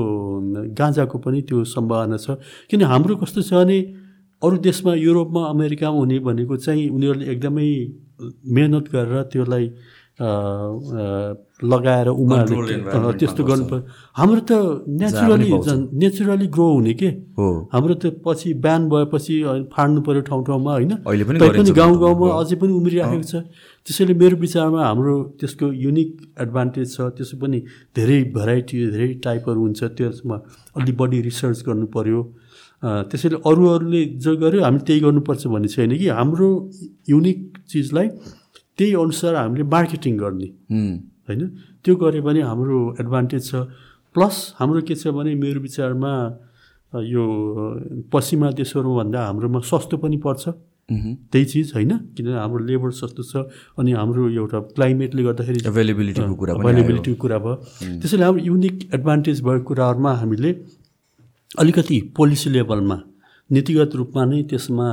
गाँजाको 0.79 1.17
पनि 1.23 1.41
त्यो 1.47 1.63
सम्भावना 1.63 2.17
छ। 2.17 2.37
किन 2.69 2.81
हाम्रो 2.83 3.15
कस्तो 3.23 3.41
छ 3.41 3.53
भने 3.53 3.79
अरू 4.43 4.57
देशमा 4.59 4.93
युरोपमा 4.93 5.41
अमेरिकामा 5.49 5.97
हुने 5.97 6.19
भनेको 6.19 6.55
चाहिँ 6.57 6.89
उनीहरूले 6.89 7.25
एकदमै 7.31 7.69
मेहनत 8.55 8.85
गरेर 8.91 9.21
त्यसलाई 9.31 9.65
लगाएर 10.21 12.07
उमार्ने 12.07 12.55
त्यस्तो 13.17 13.43
गर्नु 13.43 13.77
हाम्रो 14.13 14.41
त 14.45 14.85
नेचुरली। 14.85 15.49
नेचुरली 15.89 16.47
ग्रो 16.53 16.67
हुने 16.73 16.93
के? 16.93 17.09
हो। 17.33 17.47
हाम्रो 17.73 17.93
त 17.97 18.21
पछि 18.21 18.53
बिहान 18.61 18.81
भएपछि 18.89 19.35
फाड्नु 19.73 20.01
पऱ्यो 20.05 20.21
ठाउँ 20.29 20.43
ठाउँमा 20.45 20.71
होइन 20.71 20.93
पनि 21.01 21.71
गाउँ। 21.73 21.97
गाउँमा 21.97 22.25
हो। 22.29 22.33
अझै 22.39 22.55
पनि 22.61 22.73
उम्रिराखेको 22.77 23.25
छ। 23.25 23.35
त्यसैले 23.85 24.13
मेरो 24.13 24.37
विचारमा 24.37 24.81
हाम्रो 24.85 25.15
त्यसको 25.41 25.65
युनिक 25.71 26.09
एडभान्टेज 26.45 26.87
छ। 26.93 27.09
त्यसो 27.17 27.35
पनि 27.41 27.59
धेरै 27.97 28.19
भेराइटी 28.37 28.75
धेरै 28.93 29.13
टाइपहरू 29.25 29.59
हुन्छ। 29.65 29.81
त्यसमा 29.97 30.37
अलि 30.77 30.91
बढी 30.93 31.21
रिसर्च 31.25 31.63
गर्नु 31.65 31.87
पऱ्यो 31.89 32.21
त्यसैले 32.83 33.37
अरू 33.49 33.63
अरूले 33.73 34.01
जो 34.21 34.31
गर्यो 34.37 34.61
हामी 34.61 34.79
त्यही 34.85 34.99
गर्नुपर्छ 34.99 35.47
भन्ने 35.47 35.67
छैन 35.73 35.91
कि? 35.97 36.07
हाम्रो 36.19 36.47
युनिक 37.09 37.39
चिजलाई 37.71 38.07
त्यही 38.77 38.93
अनुसार 38.95 39.35
हामीले 39.35 39.63
मार्केटिङ 39.69 40.13
गर्ने। 40.17 40.47
होइन? 41.27 41.41
त्यो 41.83 41.95
गऱ्यो 41.95 42.21
भने 42.21 42.41
हाम्रो 42.41 42.77
एडभान्टेज 43.01 43.43
छ। 43.49 43.55
प्लस 44.15 44.35
हाम्रो 44.59 44.81
के 44.87 44.95
छ 44.95 45.07
भने 45.17 45.35
मेरो 45.35 45.59
विचारमा 45.61 46.11
यो 46.93 47.23
पश्चिमा 48.13 48.47
देशहरूभन्दा 48.59 49.19
हाम्रोमा 49.25 49.59
सस्तो 49.71 49.97
पनि 49.97 50.17
पर्छ। 50.25 50.43
त्यही 50.89 51.45
चिज 51.45 51.71
होइन? 51.73 51.91
किनभने 52.13 52.37
हाम्रो 52.37 52.63
लेबर 52.65 52.91
सस्तो 52.91 53.23
छ 53.23 53.33
अनि 53.79 53.91
हाम्रो 53.97 54.29
एउटा 54.29 54.59
क्लाइमेटले 54.75 55.23
गर्दाखेरि 55.23 55.59
अभाइलेबिलिटीको 55.65 56.35
कुरा। 56.35 56.53
अभाइलेबिलिटीको 56.53 57.17
कुरा 57.21 57.37
भयो। 57.39 57.55
त्यसैले 58.01 58.23
हाम्रो 58.23 58.43
युनिक 58.43 58.75
एडभान्टेज 58.93 59.41
भएको 59.41 59.63
कुराहरूमा 59.63 60.11
हामीले 60.21 60.51
अलिकति 61.59 61.97
पोलिसी 62.17 62.49
लेभलमा 62.49 62.97
नीतिगत 63.49 63.91
रूपमा 63.95 64.23
नै 64.25 64.41
त्यसमा 64.49 64.87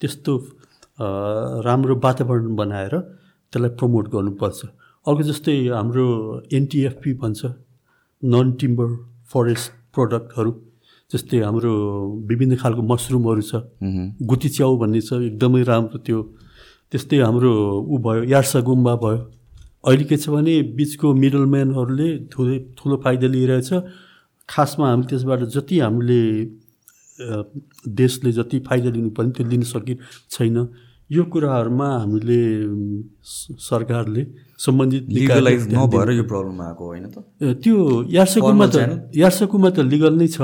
त्यस्तो 0.00 0.32
राम्रो 0.98 1.94
वातावरण 2.04 2.54
बनाएर 2.56 2.94
त्यसलाई 3.52 3.70
प्रमोट 3.78 4.04
गर्नुपर्छ। 4.14 4.60
अर्को 5.06 5.22
जस्तै 5.22 5.56
हाम्रो 5.68 6.06
एनटिएफपी 6.52 7.12
भन्छ 7.22 7.40
नन 8.22 8.52
टिम्बर 8.60 8.88
फरेस्ट 9.32 9.72
प्रडक्टहरू 9.94 10.52
जस्तै 11.10 11.38
हाम्रो 11.46 11.72
विभिन्न 12.30 12.56
खालको 12.62 12.82
मसरुमहरू 12.82 13.42
छ। 13.42 13.52
गुती 14.30 14.48
च्याउ 14.56 14.76
भन्ने 14.80 15.00
छ 15.00 15.20
एकदमै 15.28 15.62
राम्रो 15.70 15.98
त्यो। 16.06 16.20
त्यस्तै 16.92 17.18
हाम्रो 17.26 17.50
ऊ 17.84 17.98
भयो 18.06 18.22
यार्सा 18.32 18.60
गुम्बा 18.62 18.94
भयो। 19.04 19.18
अहिले 19.84 20.04
के 20.08 20.16
छ 20.16 20.30
भने 20.30 20.54
बिचको 20.78 21.06
मिडल 21.22 21.44
म्यानहरूले 21.52 22.08
ठुलो 22.32 22.54
ठुलो 22.78 22.96
फाइदा 23.04 23.26
लिइरहेछ। 23.34 23.70
खासमा 24.48 24.86
हामी 24.90 25.04
त्यसबाट 25.10 25.40
जति 25.54 25.78
हामीले 25.84 26.20
देशले 27.18 28.32
जति 28.32 28.58
फाइदा 28.66 28.90
लिनुपर्ने 28.90 29.30
त्यो 29.30 29.46
लिन 29.46 29.62
सकि 29.62 29.94
छैन। 30.30 30.56
यो 31.10 31.22
कुराहरूमा 31.28 31.88
हामीले 32.00 32.40
सरकारले 33.60 34.22
सम्बन्धित 34.58 35.02
नभएर 35.72 36.10
यो 36.10 36.24
प्रब्लम 36.24 36.60
आएको 36.60 36.84
होइन 36.84 37.06
त? 37.06 37.16
त्यो 37.60 37.76
यार्सकुमा 38.08 38.66
त 38.66 39.12
यार्सकुमा 39.12 39.70
त 39.70 39.78
लिगल 39.84 40.14
नै 40.16 40.28
छ। 40.28 40.40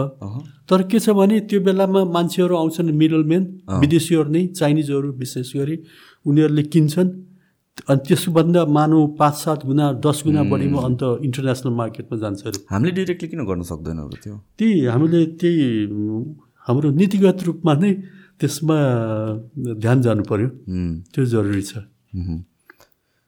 तर 0.68 0.82
के 0.84 0.98
छ 1.00 1.16
भने 1.16 1.40
त्यो 1.48 1.60
बेलामा 1.64 2.04
मान्छेहरू 2.12 2.54
आउँछन् 2.56 2.92
मिडल 2.92 3.24
म्यान 3.24 3.42
विदेशीहरू 3.80 4.30
नै 4.30 4.46
चाइनिजहरू 4.60 5.08
विशेष 5.16 5.56
गरी 5.56 5.76
उनीहरूले 6.28 6.62
किन्छन्। 6.68 7.10
अनि 7.88 8.00
त्यसभन्दा 8.06 8.64
मानव 8.68 9.16
पाँच 9.16 9.34
सात 9.34 9.64
गुणा 9.64 9.86
दस 10.04 10.22
गुणा 10.26 10.42
बढीमा 10.44 10.78
अन्त 10.84 11.02
इन्टरनेसनल 11.24 11.72
मार्केटमा 11.80 12.16
जान्छ 12.20 12.40
अरे। 12.46 12.58
हामीले 12.68 12.92
डिरेक्टली 12.92 13.28
किन 13.32 13.40
गर्न 13.48 13.62
सक्दैनौँ 13.64 14.08
त्यो? 14.20 14.34
त्यही 14.58 14.86
हामीले 14.92 15.20
त्यही 15.40 15.64
हाम्रो 16.70 16.90
नीतिगत 17.00 17.38
रूपमा 17.50 17.74
नै 17.82 17.92
त्यसमा 18.38 18.78
ध्यान 19.82 19.98
जानु 20.06 20.22
पर्यो। 20.30 20.48
त्यो 21.12 21.24
जरुरी 21.34 21.62
छ। 21.66 21.84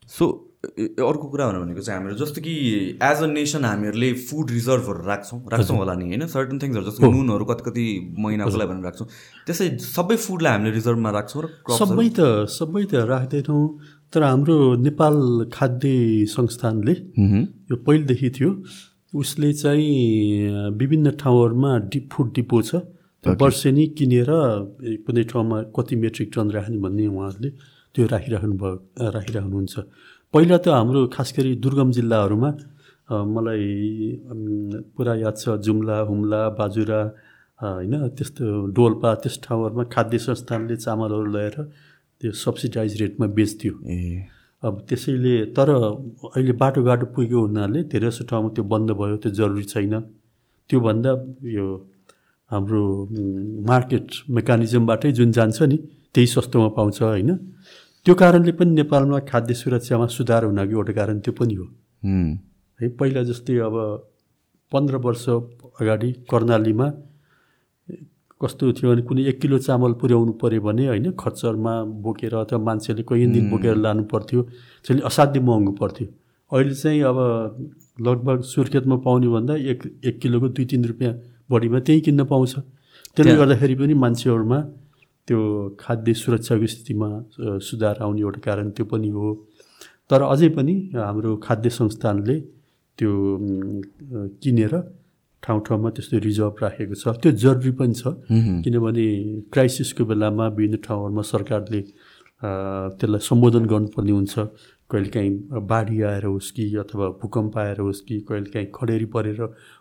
सो 0.08 0.24
अर्को 0.62 1.26
कुरा 1.28 1.46
भनेको 1.58 1.82
चाहिँ 1.82 1.98
हाम्रो 1.98 2.14
जस्तो 2.16 2.40
कि 2.40 2.54
एज 3.02 3.18
अ 3.22 3.26
नेसन 3.26 3.64
हामीहरूले 3.64 4.12
फुड 4.26 4.50
रिजर्भहरू 4.50 5.02
राख्छौँ। 5.06 5.38
राख्छौँ 5.52 5.76
होला 5.76 5.94
नि 5.98 6.04
होइन? 6.06 6.26
सर्टन 6.30 6.58
थिङ्सहरू 6.62 6.86
जस्तो 6.86 7.02
नुनहरू 7.02 7.44
कति 7.50 7.62
कति 7.66 7.86
महिनाको 8.14 8.56
लागि 8.62 8.68
भनेर 8.70 8.84
राख्छौँ। 8.86 9.06
त्यसै 9.46 9.66
सबै 9.82 10.16
फुडलाई 10.22 10.52
हामीले 10.54 10.72
रिजर्भमा 10.78 11.10
राख्छौँ 11.18 11.42
र 11.42 11.46
सबै 11.82 12.08
त 12.14 12.46
सबै 12.46 12.84
त 12.86 12.94
राख्दैनौँ 13.10 13.64
तर 14.14 14.22
हाम्रो 14.22 14.56
नेपाल 14.86 15.16
खाद्य 15.50 15.90
संस्थानले। 16.30 16.94
यो 17.18 17.76
पहिलेदेखि 17.82 18.30
थियो 18.38 18.50
उसले 19.12 19.52
चाहिँ 19.52 20.72
विभिन्न 20.78 21.10
ठाउँहरूमा 21.20 21.70
डिप 21.90 22.04
फुड 22.12 22.28
डिपो 22.38 22.62
छ। 22.62 22.86
वर्षेनी 23.24 23.86
किनेर 23.94 24.30
कुनै 25.02 25.22
ठाउँमा 25.24 25.58
कति 25.70 25.96
मेट्रिक 25.96 26.30
टन 26.34 26.50
राख्ने 26.50 26.78
भन्ने 26.78 27.06
उहाँहरूले 27.08 27.50
त्यो 27.94 28.06
राखिराख्नु 28.08 28.54
भयो 28.56 29.10
राखिराख्नुहुन्छ 29.10 29.74
पहिला 30.34 30.56
त 30.58 30.66
हाम्रो 30.70 31.00
खास 31.08 31.28
गरी 31.36 31.54
दुर्गम 31.56 31.90
जिल्लाहरूमा 31.92 32.50
मलाई 33.28 33.66
पुरा 34.90 35.14
याद 35.16 35.36
छ 35.36 35.54
जुम्ला 35.60 35.98
हुम्ला 36.02 36.40
बाजुरा 36.52 37.00
होइन 37.58 37.94
त्यस्तो 38.10 38.44
डोल्पा 38.72 39.14
त्यस 39.22 39.38
ठाउँहरूमा 39.40 39.84
खाद्य 39.86 40.18
संस्थानले 40.20 40.76
चामलहरू 40.78 41.24
ल्याएर 41.28 41.56
त्यो 42.20 42.32
सब्सिडाइज 42.36 43.00
रेटमा 43.02 43.26
बेच्थ्यो 43.32 43.72
अब 44.62 44.74
त्यसैले 44.84 45.34
तर 45.52 45.68
अहिले 46.26 46.52
बाटोघाटो 46.58 47.06
पुगेको 47.14 47.40
हुनाले 47.40 47.80
धेरै 47.88 48.08
जस्तो 48.08 48.24
ठाउँमा 48.26 48.50
त्यो 48.50 48.64
बन्द 48.66 48.90
भयो 48.98 49.16
त्यो 49.18 49.30
जरुरी 49.32 49.64
छैन 49.68 49.94
त्योभन्दा 50.70 51.12
यो 51.50 51.66
हाम्रो 52.52 52.84
मार्केट 53.66 54.06
मेकानिजमबाटै 54.30 55.12
जुन 55.12 55.30
जान्छ 55.32 55.62
नि 55.62 55.76
त्यही 56.12 56.26
सस्तोमा 56.26 56.68
पाउँछ 56.76 57.02
होइन। 57.02 57.30
त्यो 58.06 58.14
कारणले 58.14 58.52
पनि 58.52 58.70
नेपालमा 58.76 59.18
खाद्य 59.24 59.54
सुरक्षामा 59.54 60.06
सुधार 60.12 60.44
हुनको 60.44 60.72
एउटा 60.76 60.92
कारण 60.92 61.18
त्यो 61.24 61.32
पनि 61.32 61.54
हो। 61.54 61.66
है। 62.80 62.88
पहिला 62.98 63.22
जस्तै 63.24 63.56
अब 63.68 63.76
पन्ध्र 64.72 64.96
वर्ष 64.96 65.24
अगाडि 65.80 66.10
कर्णालीमा 66.30 66.86
कस्तो 68.40 68.72
थियो 68.76 68.90
भने 68.90 69.02
कुनै 69.08 69.22
एक 69.30 69.40
किलो 69.40 69.58
चामल 69.58 69.92
पुर्याउनु 70.00 70.32
पऱ्यो 70.42 70.60
भने 70.60 70.86
होइन 70.86 71.10
खच्चरमा 71.14 71.74
बोकेर 72.04 72.34
अथवा 72.34 72.58
मान्छेले 72.58 73.02
कहीँ 73.08 73.26
दिन 73.32 73.50
बोकेर 73.50 73.76
लानु 73.76 74.04
पर्थ्यो 74.12 74.40
त्यसले 74.84 75.02
असाध्यै 75.08 75.42
महँगो 75.42 75.72
पर्थ्यो। 75.80 76.06
अहिले 76.52 76.74
चाहिँ 76.74 77.00
अब 77.10 77.18
लगभग 78.00 78.40
सुर्खेतमा 78.44 78.96
पाउने 79.06 79.28
भन्दा 79.28 79.54
एक 79.72 79.80
एक 80.04 80.18
किलोको 80.20 80.48
दुई 80.48 80.64
तिन 80.64 80.84
रुपियाँ 80.84 81.14
बढीमा 81.52 81.78
त्यहीँ 81.86 82.02
किन्न 82.06 82.24
पाउँछ। 82.32 82.54
त्यसले 83.14 83.34
गर्दाखेरि 83.36 83.74
पनि 83.80 83.94
मान्छेहरूमा 84.04 84.58
त्यो 85.28 85.38
खाद्य 85.80 86.12
सुरक्षाको 86.22 86.66
स्थितिमा 86.72 87.08
सुधार 87.60 87.96
आउने 88.02 88.20
एउटा 88.24 88.40
कारण 88.46 88.66
त्यो 88.76 88.84
पनि 88.90 89.08
हो। 89.14 89.28
तर 90.10 90.20
अझै 90.32 90.48
पनि 90.56 90.74
हाम्रो 90.96 91.30
खाद्य 91.46 91.70
संस्थानले 91.70 92.36
त्यो 92.98 93.12
किनेर 94.42 94.74
ठाउँ 95.42 95.60
ठाउँमा 95.66 95.88
त्यस्तो 95.94 96.16
रिजर्भ 96.22 96.54
राखेको 96.62 96.94
छ। 96.94 97.04
त्यो 97.22 97.30
जरुरी 97.42 97.72
पनि 97.78 97.94
छ। 97.94 98.02
किनभने 98.64 99.06
क्राइसिसको 99.52 100.02
बेलामा 100.10 100.44
विभिन्न 100.54 100.76
ठाउँहरूमा 100.86 101.22
सरकारले 101.22 101.80
त्यसलाई 102.98 103.22
सम्बोधन 103.28 103.64
गर्नुपर्ने 103.72 104.12
हुन्छ। 104.18 104.34
कहिलेकाहीँ 104.92 105.32
बाढी 105.72 106.00
आएर 106.10 106.24
होस् 106.24 106.50
कि 106.56 106.64
अथवा 106.84 107.06
भूकम्प 107.20 107.58
आएर 107.58 107.80
होस् 107.80 108.00
कि 108.08 108.20
कहिलेकाहीँ 108.28 108.68
खडेरी 108.74 109.08
परेर 109.14 109.40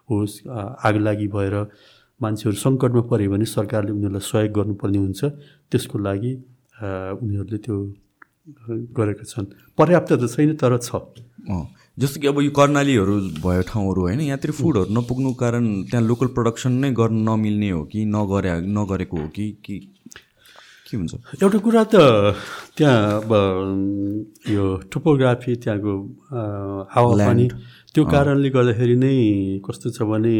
होस् 0.10 0.36
आगलागी 0.48 1.28
भएर 1.36 1.56
मान्छेहरू 2.22 2.58
सङ्कटमा 2.58 3.02
पऱ्यो 3.12 3.30
भने 3.32 3.46
सरकारले 3.50 3.92
उनीहरूलाई 3.92 4.26
सहयोग 4.32 4.54
गर्नुपर्ने 4.58 4.98
हुन्छ। 4.98 5.22
त्यसको 5.72 5.98
लागि 6.08 6.32
उनीहरूले 7.22 7.58
त्यो 7.66 7.78
गरेका 8.98 9.26
छन्। 9.26 9.46
पर्याप्त 9.78 10.12
त 10.14 10.24
छैन 10.34 10.56
तर 10.62 10.78
छ। 10.78 10.90
जस्तो 11.98 12.20
कि 12.22 12.28
अब 12.28 12.40
यो 12.42 12.52
कर्णालीहरू 12.56 13.16
भयो 13.44 13.62
ठाउँहरू 13.68 14.02
होइन 14.02 14.22
यहाँतिर 14.22 14.52
फुडहरू 14.54 14.94
नपुग्नुको 14.96 15.40
कारण 15.44 15.64
त्यहाँ 15.90 16.06
लोकल 16.08 16.28
प्रडक्सन 16.38 16.72
नै 16.82 16.92
गर्न 16.96 17.18
नमिल्ने 17.30 17.70
हो 17.70 17.84
कि 17.92 18.06
नगरे 18.08 18.54
नगरेको 18.78 19.18
हो 19.18 19.28
कि 19.36 19.76
कि 20.92 20.98
हुन्छ। 21.00 21.40
एउटा 21.40 21.60
कुरा 21.64 21.84
त 21.88 21.96
त्यहाँ 22.76 23.24
अब 23.24 23.32
यो 24.52 24.64
टोपोग्राफी 24.92 25.52
त्यहाँको 25.64 25.94
हावापानी 26.92 27.46
त्यो 27.96 28.04
कारणले 28.12 28.50
गर्दाखेरि 28.52 28.96
नै 29.00 29.16
कस्तो 29.66 29.88
छ 29.96 30.04
भने 30.12 30.36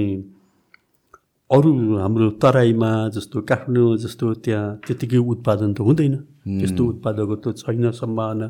अरू 1.50 1.72
हाम्रो 2.00 2.28
तराईमा 2.44 2.92
जस्तो 3.16 3.42
काठमाडौँ 3.48 3.98
जस्तो 4.04 4.26
त्यहाँ 4.44 4.68
त्यतिकै 4.88 5.20
उत्पादन 5.20 5.74
त 5.76 5.80
हुँदैन। 5.88 6.16
त्यस्तो 6.60 6.82
उत्पादकको 6.92 7.36
त 7.44 7.46
छैन 7.60 7.92
सम्भावना। 7.92 8.48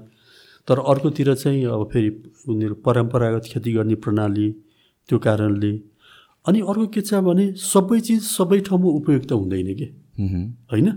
तर 0.67 0.77
अर्कोतिर 0.85 1.33
चाहिँ 1.33 1.65
अब 1.65 1.81
फेरि 1.89 2.09
उनीहरू 2.45 2.75
परम्परागत 2.85 3.43
खेती 3.51 3.73
गर्ने 3.73 3.95
प्रणाली 4.05 4.47
त्यो 5.09 5.17
कारणले। 5.17 5.73
अनि 6.45 6.59
अर्को 6.61 6.85
के 6.93 7.01
छ 7.01 7.25
भने 7.25 7.45
सबै 7.57 7.99
चिज 8.05 8.21
सबै 8.21 8.59
ठाउँमा 8.69 8.89
उपयुक्त 9.01 9.31
हुँदैन 9.33 9.69
कि? 9.73 9.87
होइन? 10.71 10.87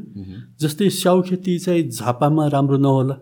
जस्तै 0.60 0.88
स्याउ 0.90 1.22
खेती 1.22 1.58
चाहिँ 1.58 1.88
झापामा 1.90 2.46
राम्रो 2.48 2.78
नहोला। 2.78 3.16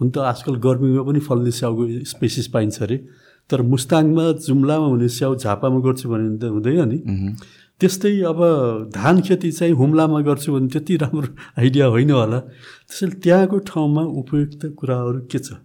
हुन 0.00 0.10
त 0.10 0.18
आजकल 0.18 0.54
गर्मीमा 0.64 1.02
पनि 1.02 1.20
फल्ने 1.20 1.50
स्याउको 1.50 1.84
स्पेसिस 2.04 2.46
पाइन्छ 2.54 2.82
अरे। 2.82 2.96
तर 3.50 3.62
मुस्ताङमा 3.62 4.24
जुम्लामा 4.46 4.86
हुने 4.86 5.08
स्याउ 5.08 5.34
झापामा 5.36 5.78
गर्छु 5.86 6.06
भने 6.08 6.38
त 6.38 6.44
हुँदैन 6.54 6.88
नि। 6.88 6.98
त्यस्तै 7.80 8.12
अब 8.28 8.40
धान 8.94 9.20
खेती 9.20 9.50
चाहिँ 9.52 9.72
हुम्लामा 9.72 10.20
गर्छु 10.20 10.52
भने 10.52 10.68
त्यति 10.68 10.96
राम्रो 10.96 11.28
आइडिया 11.58 11.86
होइन 11.86 12.10
होला। 12.10 12.38
त्यसैले 12.88 13.16
त्यहाँको 13.24 13.58
ठाउँमा 13.64 14.02
उपयुक्त 14.20 14.62
कुराहरू 14.76 15.20
के 15.32 15.38
छ? 15.38 15.56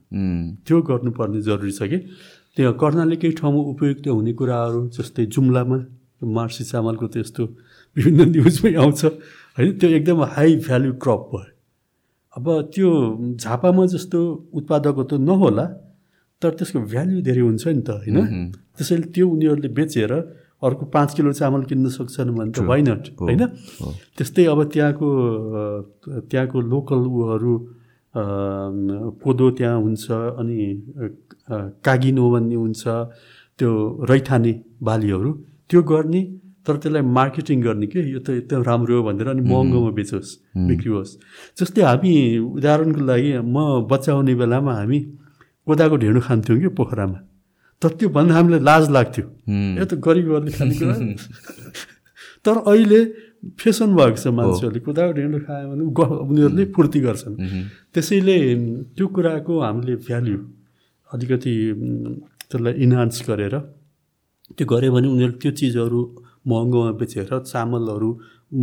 त्यो 0.65 0.81
गर्नुपर्ने 0.81 1.41
जरुरी 1.41 1.71
छ 1.71 1.83
कि? 1.91 1.97
त्यहाँ 2.55 2.73
कर्णालीकै 2.79 3.31
ठाउँमा 3.35 3.61
उपयुक्त 3.71 4.07
हुने 4.07 4.33
कुराहरू 4.33 4.79
जस्तै 4.95 5.25
जुम्लामा 5.27 5.77
मार्सी 6.23 6.63
चामलको 6.63 7.07
त्यस्तो 7.11 7.43
विभिन्न 7.95 8.21
न्युजमै 8.31 8.73
आउँछ। 8.79 9.01
होइन? 9.57 9.69
त्यो 9.79 9.89
एकदम 9.97 10.19
हाई 10.35 10.55
भ्याल्यु 10.67 10.93
क्रप 11.03 11.21
भयो। 11.31 11.49
अब 12.35 12.45
त्यो 12.75 12.89
झापामा 13.39 13.83
जस्तो 13.95 14.19
उत्पादकको 14.59 15.03
त 15.09 15.13
नहोला 15.27 15.65
तर 16.41 16.51
त्यसको 16.59 16.79
भ्याल्यु 16.91 17.19
धेरै 17.27 17.43
हुन्छ 17.47 17.63
नि 17.67 17.81
त 17.87 17.89
होइन? 17.95 18.17
त्यसैले 18.75 19.07
त्यो 19.15 19.25
उनीहरूले 19.33 19.69
बेचेर 19.71 20.11
अर्को 20.65 20.83
पाँच 20.91 21.09
किलो 21.15 21.31
चामल 21.39 21.61
किन्न 21.69 21.85
सक्छन् 21.95 22.31
भने 22.35 22.51
त 22.51 22.59
नट 22.59 23.03
होइन? 23.19 23.41
त्यस्तै 24.17 24.43
अब 24.51 24.59
त्यहाँको 24.73 25.07
त्यहाँको 26.29 26.57
लोकल 26.73 27.01
उहरू 27.15 27.53
कोदो 29.23 29.45
त्यहाँ 29.57 29.77
हुन्छ 29.79 30.05
अनि 30.39 30.57
कागिनो 31.85 32.25
भन्ने 32.33 32.55
हुन्छ 32.55 32.83
त्यो 33.59 33.71
रैथाने 34.09 34.53
बालीहरू। 34.83 35.29
त्यो 35.69 35.79
गर्ने 35.83 36.21
तर 36.65 36.77
त्यसलाई 36.81 37.01
मार्केटिङ 37.17 37.61
गर्ने 37.61 37.87
के? 37.87 37.99
यो 38.13 38.19
त 38.25 38.29
एकदम 38.41 38.61
राम्रो 38.69 38.93
हो 38.97 39.03
भनेर 39.07 39.27
अनि 39.29 39.41
महँगोमा 39.45 39.91
बेचोस् 39.97 40.31
बिक्री 40.69 40.89
होस् 40.91 41.13
जस्तै 41.59 41.81
हामी 41.81 42.13
उदाहरणको 42.57 43.01
लागि 43.05 43.31
म 43.45 43.85
बच्चा 43.91 44.11
हुने 44.17 44.33
बेलामा 44.41 44.73
हामी 44.79 44.99
कोदाको 45.67 45.95
ढेँडो 46.01 46.21
खान्थ्यौँ 46.25 46.59
कि 46.59 46.69
पोखरामा? 46.77 47.19
तर 47.81 47.89
त्यो 47.99 48.09
भन्दा 48.09 48.33
हामीलाई 48.35 48.61
लाज 48.69 48.83
लाग्थ्यो। 48.95 49.25
यो 49.77 49.85
त 49.85 49.93
गरिबहरूले 50.01 50.51
खानेकुरा 50.57 50.95
तर 52.45 52.55
अहिले 52.71 52.99
फेसन 53.61 53.89
भएको 53.97 54.17
छ 54.17 54.27
मान्छेहरूले 54.33 54.81
कुदाको 54.85 55.11
ढेँडो 55.17 55.39
खायो 55.45 55.65
भने 55.69 55.83
उनीहरूले 55.85 56.63
फुर्ती 56.73 56.99
गर्छन्। 57.05 57.35
त्यसैले 57.93 58.37
त्यो 58.97 59.05
कुराको 59.15 59.53
हामीले 59.65 59.95
भ्याल्यु 60.05 60.37
अलिकति 61.13 61.53
त्यसलाई 62.49 62.73
इन्हान्स 62.85 63.17
गरेर 63.29 63.55
त्यो 64.57 64.65
गऱ्यो 64.71 64.89
भने 64.95 65.07
उनीहरू 65.13 65.33
त्यो 65.41 65.51
चिजहरू 65.59 66.01
महँगोमा 66.45 66.91
बेचेर 67.01 67.31
चामलहरू 67.41 68.09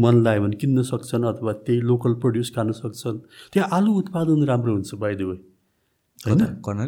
मन 0.03 0.15
लाग्यो 0.25 0.43
भने 0.43 0.57
किन्न 0.57 0.83
सक्छन् 0.83 1.25
अथवा 1.25 1.53
त्यही 1.67 1.81
लोकल 1.81 2.13
प्रड्युस 2.23 2.51
खान 2.57 2.73
सक्छन्। 2.73 3.19
त्यहाँ 3.53 3.69
आलु 3.77 3.91
उत्पादन 4.01 4.45
राम्रो 4.45 4.73
हुन्छ 4.73 4.95
बाहिर 4.95 5.23
होइन? 5.23 5.41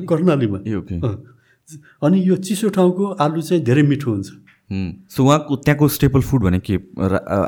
कर्णालीमा। 0.09 0.59
अनि 2.05 2.19
यो 2.29 2.37
चिसो 2.47 2.69
ठाउँको 2.77 3.05
आलु 3.19 3.41
चाहिँ 3.43 3.63
धेरै 3.65 3.83
मिठो 3.83 4.11
हुन्छ। 4.11 4.29
सो 5.11 5.21
उहाँको 5.25 5.57
त्यहाँको 5.57 5.89
स्टेपल 5.89 6.21
फुड 6.21 6.43
भने 6.45 6.59
के? 6.61 6.77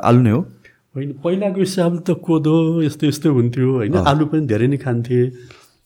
आलु 0.03 0.21
नै 0.21 0.31
हो? 0.31 0.41
होइन 0.95 1.11
पहिलाको 1.23 1.59
हिसाबले 1.59 2.01
त 2.03 2.17
कोदो 2.19 2.81
यस्तो 2.81 3.07
यस्तो 3.07 3.27
हुन्थ्यो। 3.33 3.69
होइन 3.77 3.95
आलु 4.03 4.25
पनि 4.27 4.45
धेरै 4.47 4.67
नै 4.67 4.77
खान्थे। 4.77 5.19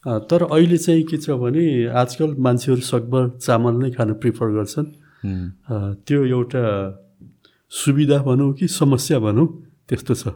तर 0.01 0.41
अहिले 0.49 0.77
चाहिँ 0.77 1.03
के 1.05 1.17
छ 1.17 1.37
भने 1.37 1.93
आजकल 1.93 2.29
मान्छेहरू 2.41 2.81
सकभर 2.81 3.23
चामल 3.37 3.73
नै 3.83 3.89
खान 3.93 4.13
प्रिफर 4.17 4.47
गर्छन्। 4.57 4.87
त्यो 6.07 6.19
एउटा 6.25 6.63
सुविधा 7.71 8.17
भनौँ 8.23 8.51
कि 8.53 8.67
समस्या 8.69 9.19
भनौँ 9.19 9.47
त्यस्तो 9.89 10.13
छ। 10.13 10.27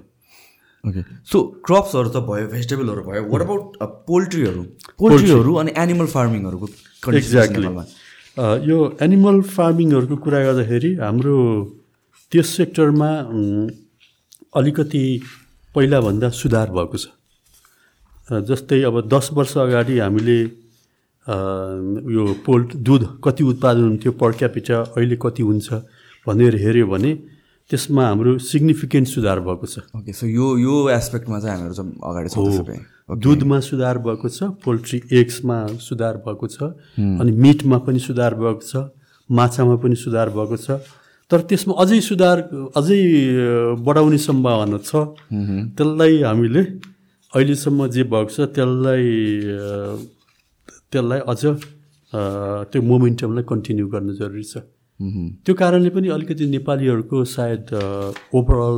ओके 0.84 1.02
सो 1.26 1.38
क्रप्सहरू 1.66 2.10
त 2.10 2.18
भयो 2.26 2.48
भेजिटेबलहरू 2.48 3.02
भयो 3.04 3.22
वाट 3.30 3.42
अबाउट 3.42 3.64
पोल्ट्रीहरू 4.08 4.62
पोल्ट्रीहरू 5.00 5.54
अनि 5.62 5.72
एनिमल 5.78 6.08
फार्मिङहरूको 6.16 6.68
एक्ज्याक्टली 7.18 7.68
यो 8.70 8.78
एनिमल 9.02 9.42
फार्मिङहरूको 9.56 10.16
कुरा 10.24 10.40
गर्दाखेरि 10.46 10.92
हाम्रो 11.02 11.36
त्यस 12.32 12.48
सेक्टरमा 12.58 13.10
अलिकति 14.56 15.04
पहिलाभन्दा 15.76 16.30
सुधार 16.42 16.68
भएको 16.72 16.98
छ। 16.98 17.06
जस्तै 18.50 18.82
अब 18.84 18.96
दस 19.10 19.30
वर्ष 19.34 19.58
अगाडि 19.58 20.00
हामीले 20.00 20.40
यो 22.16 22.24
पोल्ट 22.46 22.76
दुध 22.88 23.04
कति 23.24 23.44
उत्पादन 23.44 23.84
हुन्थ्यो 23.84 24.12
पर 24.22 24.32
क्यापिटा 24.40 24.78
अहिले 24.96 25.18
कति 25.22 25.44
हुन्छ? 25.44 25.70
भनेर 26.28 26.56
हेऱ्यो 26.64 26.88
भने 26.88 27.12
त्यसमा 27.70 28.04
हाम्रो 28.08 28.38
सिग्निफिकेन्ट 28.46 29.08
सुधार 29.08 29.40
भएको 29.48 29.66
छ। 29.66 29.80
ओके 29.98 30.14
सो 30.14 30.26
यो 30.28 30.48
यो 30.58 30.76
एस्पेक्टमा 30.90 31.40
चाहिँ 31.40 31.58
हामीहरू 31.58 31.84
अगाडि 32.10 32.30
छ 32.30 32.38
दुधमा 33.24 33.60
सुधार 33.70 33.98
भएको 34.06 34.30
छ 34.30 34.50
पोल्ट्री 34.66 35.02
एग्समा 35.22 35.58
सुधार 35.82 36.18
भएको 36.26 36.48
छ 36.48 36.58
अनि 36.98 37.32
मिटमा 37.32 37.78
पनि 37.86 38.00
सुधार 38.00 38.34
भएको 38.42 38.62
छ 38.66 38.90
माछामा 39.30 39.76
पनि 39.82 39.96
सुधार 39.96 40.30
भएको 40.30 40.58
छ। 40.58 40.82
तर 41.32 41.42
त्यसमा 41.50 41.74
अझै 41.82 42.00
सुधार 42.06 42.38
अझै 42.78 43.02
बढाउने 43.82 44.18
सम्भावना 44.22 44.78
छ। 44.86 45.18
त्यसलाई 45.78 46.22
हामीले 46.22 46.62
अहिलेसम्म 47.34 47.88
जे 47.90 48.04
भएको 48.14 48.30
छ 48.30 48.38
त्यसलाई 48.54 49.06
त्यसलाई 50.94 51.20
अझ 51.26 51.42
त्यो 52.70 52.82
मोमेन्टमलाई 52.82 53.44
कन्टिन्यू 53.50 53.86
गर्न 53.90 54.14
जरुरी 54.22 54.46
छ। 54.46 54.62
त्यो 55.00 55.54
कारणले 55.60 55.90
पनि 55.90 56.08
अलिकति 56.16 56.46
नेपालीहरूको 56.48 57.24
सायद 57.28 57.64
ओभरअल 58.36 58.78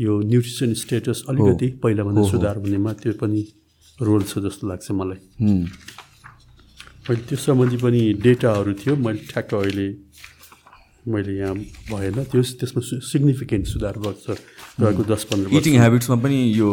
यो 0.00 0.12
न्युट्रिसन 0.20 0.72
स्टेटस 0.82 1.24
अलिकति 1.28 1.68
पहिलाभन्दा 1.82 2.22
सुधार 2.30 2.56
हुनेमा 2.64 2.92
त्यो 3.00 3.12
पनि 3.20 3.40
रोल 3.98 4.22
छ 4.28 4.38
जस्तो 4.44 4.68
लाग्छ 4.68 4.90
मलाई। 4.92 5.20
अहिले 7.08 7.22
त्यो 7.28 7.38
सम्बन्धी 7.38 7.76
पनि 7.84 8.00
डेटाहरू 8.22 8.72
थियो 8.80 8.96
मैले 8.96 9.20
ठ्याक्क 9.30 9.54
अहिले 9.54 9.88
मैले 11.12 11.32
यहाँ 11.38 11.54
भएन। 11.90 12.16
त्यो 12.30 12.42
त्यसमा 12.60 12.80
सिग्निफिकेन्ट 13.10 13.66
सुधार 13.66 13.98
भएको 13.98 14.36
छ। 14.36 14.38
गएको 14.80 15.02
दस 15.04 15.24
पन्ध्र 15.30 15.56
इटिङ 15.56 15.74
हेबिट्समा 15.80 16.16
पनि 16.22 16.36
यो 16.58 16.68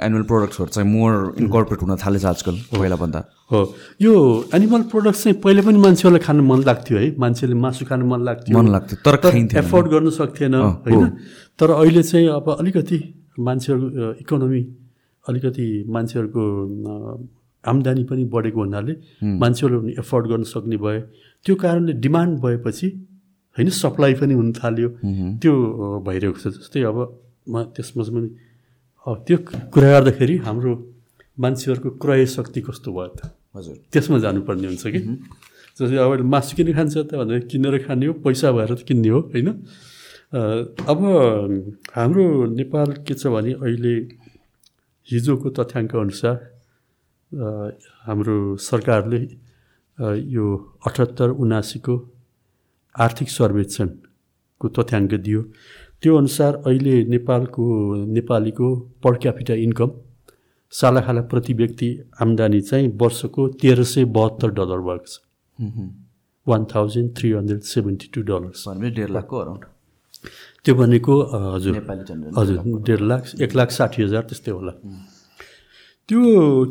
एनिमल 0.00 0.22
प्रडक्ट्सहरू 0.30 0.70
चाहिँ 0.70 0.88
मोर 0.88 1.12
इन्कर्पोरेट 1.40 1.82
हुन 1.82 1.96
थालेछ 1.98 2.24
आजकल 2.24 2.56
पहिलाभन्दा। 2.72 3.20
हो। 3.50 3.60
यो 4.00 4.12
एनिमल 4.54 4.82
प्रडक्ट्स 4.92 5.22
चाहिँ 5.24 5.38
पहिले 5.40 5.62
पनि 5.66 5.78
मान्छेहरूलाई 5.78 6.22
खानु 6.26 6.42
मन 6.46 6.62
लाग्थ्यो 6.62 6.98
है। 6.98 7.08
मान्छेले 7.18 7.54
मासु 7.54 7.84
खानु 7.90 8.06
मन 8.06 8.20
लाग्थ्यो। 8.24 8.58
मन 8.58 8.68
लाग्थ्यो 8.70 8.96
तर 9.06 9.58
एफोर्ड 9.58 9.86
गर्न 9.90 10.10
सक्थेन 10.14 10.54
होइन? 10.54 11.08
तर 11.58 11.70
अहिले 11.72 12.02
चाहिँ 12.02 12.28
अब 12.38 12.46
अलिकति 12.60 12.98
मान्छेहरू 13.40 14.12
इकोनोमी 14.20 14.62
अलिकति 15.26 15.66
मान्छेहरूको 15.88 16.44
आम्दानी 17.64 18.04
पनि 18.04 18.24
बढेको 18.34 18.60
हुनाले 18.60 18.94
मान्छेहरूले 19.38 19.80
पनि 19.82 19.92
एफोर्ड 19.98 20.26
गर्न 20.28 20.42
सक्ने 20.48 20.76
भयो 20.76 21.00
त्यो 21.46 21.54
कारणले 21.56 21.92
डिमान्ड 22.04 22.38
भएपछि 22.40 22.88
होइन 23.56 23.68
सप्लाई 23.74 24.14
पनि 24.14 24.34
हुन 24.34 24.52
थाल्यो। 24.54 24.88
त्यो 25.42 25.52
भइरहेको 26.06 26.38
छ 26.40 26.54
जस्तै 26.54 26.82
अब 26.86 26.98
म 27.46 27.54
त्यसमा 27.74 28.02
पनि 28.04 28.28
त्यो 29.26 29.36
कुरा 29.72 29.88
गर्दाखेरि 29.92 30.36
हाम्रो 30.46 30.72
मान्छेहरूको 31.40 31.90
क्रय 32.02 32.26
शक्ति 32.36 32.60
कस्तो 32.68 32.88
भयो 32.92 33.08
त? 33.16 33.32
हजुर। 33.56 33.76
त्यसमा 33.92 34.18
जानुपर्ने 34.24 34.66
हुन्छ 34.68 34.84
कि? 34.92 35.00
जस्तै 35.76 35.96
अब 35.96 36.20
मासु 36.32 36.52
किन 36.56 36.68
खान्छ 36.76 36.94
त 37.08 37.16
भनेर 37.16 37.48
किनेर 37.50 37.74
खाने 37.88 38.06
हो 38.06 38.12
पैसा 38.20 38.48
भएर 38.52 38.70
त 38.76 38.82
किन्ने 38.88 39.08
हो 39.08 39.20
होइन? 39.32 39.48
अब 40.30 41.00
हाम्रो 41.96 42.24
नेपाल 42.60 42.88
के 43.06 43.14
छ 43.16 43.32
भने 43.34 43.52
अहिले 43.64 43.94
हिजोको 45.08 45.48
तथ्याङ्क 45.58 45.92
अनुसार 45.96 46.36
हाम्रो 48.06 48.36
सरकारले 48.60 49.20
यो 50.36 50.44
अठहत्तर 50.86 51.28
उनासीको 51.42 51.94
आर्थिक 52.94 53.28
सर्वेक्षणको 53.30 54.66
तथ्याङ्क 54.76 55.12
दियो। 55.26 55.40
त्यो 56.02 56.16
अनुसार 56.16 56.54
अहिले 56.66 56.94
नेपालको 57.04 57.64
नेपालीको 58.12 58.68
पर 59.04 59.14
क्यापिटा 59.22 59.54
इन्कम 59.64 59.90
सालाखाला 60.72 61.22
प्रति 61.30 61.52
व्यक्ति 61.54 61.88
आम्दानी 62.22 62.60
चाहिँ 62.60 62.88
वर्षको 63.00 63.48
तेह्र 63.60 63.84
सय 63.84 64.04
बहत्तर 64.16 64.50
डलर 64.58 64.80
भएको 64.86 65.06
छ। 65.06 65.18
One 66.46 66.64
thousand 66.74 67.08
three 67.16 67.30
hundred 67.30 67.62
seventy 67.68 68.06
two 68.14 68.22
dollars. 68.30 68.64
डेढ 68.96 69.10
लाखको 69.10 69.36
अराउन्ड। 69.36 69.64
त्यो 70.64 70.74
भनेको 70.74 71.14
हजुर 71.54 71.74
हजुर 72.38 72.58
डेढ 72.86 73.00
लाख 73.10 73.22
एक 73.40 73.56
लाख 73.56 73.70
साठी 73.70 74.02
हजार 74.02 74.22
त्यस्तै 74.30 74.50
होला। 74.50 74.72
त्यो 76.08 76.20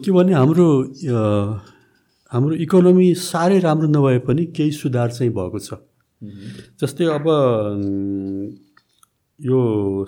के 0.05 0.11
भने 0.11 0.33
हाम्रो 0.33 0.67
हाम्रो 2.31 2.55
इकोनोमी 2.65 3.13
साह्रै 3.19 3.59
राम्रो 3.59 3.87
नभए 3.89 4.19
पनि 4.25 4.45
केही 4.57 4.71
सुधार 4.71 5.11
चाहिँ 5.11 5.31
भएको 5.33 5.59
छ। 5.59 5.73
जस्तै 6.81 7.05
अब 7.13 7.25
यो 9.41 10.05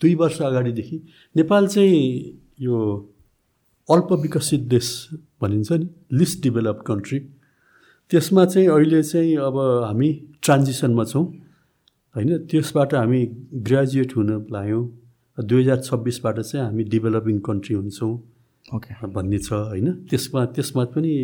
दुई 0.00 0.14
वर्ष 0.14 0.42
अगाडिदेखि 0.42 1.02
नेपाल 1.36 1.66
चाहिँ 1.66 2.40
यो 2.60 2.76
अल्प 3.90 4.12
विकसित 4.12 4.60
देश 4.60 5.08
भनिन्छ 5.42 5.72
नि 5.72 5.88
लिस्ट 6.12 6.42
डेभलप 6.42 6.84
कन्ट्री 6.86 7.18
त्यसमा 8.10 8.44
चाहिँ 8.44 8.68
अहिले 8.68 9.02
चाहिँ 9.02 9.36
अब 9.36 9.84
हामी 9.84 10.12
ट्रान्जिसनमा 10.42 11.04
छौँ 11.04 11.24
होइन? 12.16 12.38
त्यसबाट 12.38 12.94
हामी 12.94 13.26
ग्रेजुएट 13.54 14.16
हुन 14.16 14.46
लाग्यौँ 14.52 14.84
दुई 15.44 15.62
हजार 15.62 15.80
छब्बिसबाट 15.80 16.40
चाहिँ 16.40 16.66
हामी 16.66 16.84
डेभलपिङ 16.84 17.38
कन्ट्री 17.38 17.74
हुन्छौँ 17.76 18.14
ओके 18.74 19.06
भन्ने 19.06 19.38
छ 19.38 19.52
होइन? 19.52 19.92
त्यसमा 19.92 20.44
त्यसमा 20.44 20.84
पनि 20.84 21.14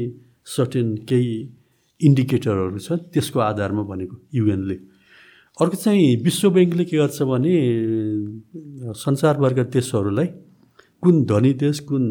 सर्टेन 0.45 0.97
केही 0.97 1.49
इन्डिकेटरहरू 2.01 2.79
छ 2.79 2.93
त्यसको 2.93 3.41
आधारमा 3.41 3.83
भनेको 3.83 4.17
युएनले। 4.35 4.96
अर्को 5.59 5.77
चाहिँ 5.77 6.17
विश्व 6.25 6.51
ब्याङ्कले 6.51 6.85
के 6.85 6.97
गर्छ 6.97 7.23
भने 7.23 7.53
संसारभरका 8.93 9.63
देशहरूलाई 9.73 10.27
कुन 11.03 11.25
धनी 11.25 11.53
देश 11.63 11.81
कुन 11.89 12.05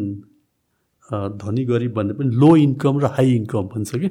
धनी 1.38 1.64
गरिब 1.64 1.92
भन्ने 1.94 2.14
पनि 2.18 2.34
लो 2.34 2.50
इन्कम 2.56 2.98
र 3.00 3.06
हाई 3.14 3.34
इन्कम 3.34 3.66
भन्छ 3.74 3.90
कि? 3.94 4.08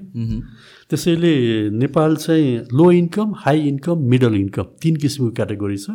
त्यसैले 0.89 1.33
नेपाल 1.69 2.15
चाहिँ 2.15 2.71
low 2.71 2.91
income 2.91 3.33
high 3.37 3.59
income 3.67 4.07
middle 4.11 4.35
income 4.35 4.65
तिन 4.81 4.95
किसिमको 5.03 5.31
क्याटेगोरी 5.35 5.77
छ। 5.77 5.89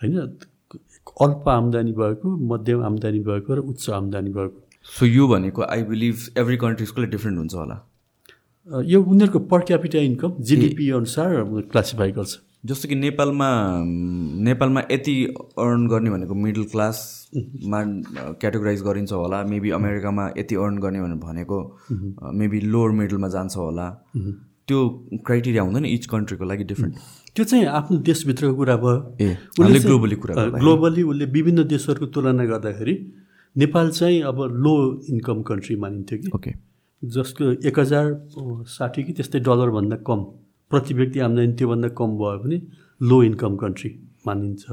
होइन 0.00 0.16
अल्प 1.22 1.48
आम्दानी 1.48 1.92
भएको 1.92 2.36
मध्यम 2.52 2.82
आम्दानी 2.84 3.20
भएको 3.24 3.54
र 3.54 3.58
उच्च 3.72 3.90
आम्दानी 3.90 4.30
भएको। 4.36 4.58
सो 4.84 5.06
यो 5.06 5.28
भनेको 5.28 5.62
आई 5.64 5.82
बिलिभ 5.82 6.16
एभ्री 6.38 6.56
कन्ट्रिजको 6.56 7.02
डिफ्रेन्ट 7.16 7.38
हुन्छ 7.38 7.54
होला। 7.54 7.76
यो 8.84 9.02
उनीहरूको 9.02 9.38
पर 9.48 9.60
क्यापिटा 9.64 9.98
इन्कम 10.12 10.30
जिडिपी 10.40 10.90
अनुसार 10.90 11.30
क्लासिफाई 11.72 12.12
गर्छ। 12.12 12.32
जस्तो 12.68 12.88
कि 12.88 12.94
नेपालमा 12.94 13.48
नेपालमा 14.44 14.80
यति 14.90 15.14
अर्न 15.58 15.86
गर्ने 15.88 16.10
भनेको 16.10 16.34
मिडल 16.34 16.64
क्लासमा 16.72 17.80
क्याटेगोराइज 18.40 18.82
गरिन्छ 18.82 19.12
होला। 19.12 19.42
मेबी 19.44 19.70
अमेरिकामा 19.78 20.24
यति 20.38 20.54
अर्न 20.56 20.78
गर्ने 20.84 21.00
भनेको 21.22 21.58
मेबी 22.34 22.60
लोवर 22.60 22.90
मिडलमा 23.00 23.28
जान्छ 23.28 23.56
होला। 23.56 23.86
त्यो 24.66 24.78
क्राइटेरिया 25.26 25.62
हुँदैन 25.62 25.84
इच 25.86 26.06
कन्ट्रीको 26.06 26.44
लागि 26.44 26.64
डिफ्रेन्ट 26.64 26.94
त्यो 27.36 27.44
चाहिँ 27.44 27.64
आफ्नो 27.80 27.98
देशभित्रको 28.02 28.54
कुरा 28.56 28.76
भयो। 28.76 28.96
ए 29.20 29.36
उसले 29.60 29.80
ग्लोबली 29.80 30.16
कुरा 30.16 30.34
ग्लोबली 30.56 31.02
उसले 31.02 31.24
विभिन्न 31.36 31.64
देशहरूको 31.68 32.06
तुलना 32.14 32.44
गर्दाखेरि 32.44 32.94
नेपाल 33.56 33.90
चाहिँ 33.90 34.22
अब 34.22 34.42
लो 34.64 34.74
इन्कम 35.10 35.42
कन्ट्री 35.42 35.76
मानिन्थ्यो 35.76 36.18
कि। 36.18 36.30
ओके 36.34 36.50
जसको 37.02 37.44
एक 37.68 37.78
हजार 37.78 38.04
साठी 38.68 39.02
कि 39.04 39.12
त्यस्तै 39.12 39.40
डलरभन्दा 39.46 39.96
कम। 40.08 40.20
प्रति 40.70 40.94
व्यक्ति 40.94 41.20
आम्दानी 41.20 41.52
त्योभन्दा 41.52 41.88
कम 41.98 42.10
भयो 42.18 42.38
भने 42.42 42.58
लो 43.00 43.22
इन्कम 43.22 43.56
कन्ट्री 43.56 43.90
मानिन्छ। 44.26 44.64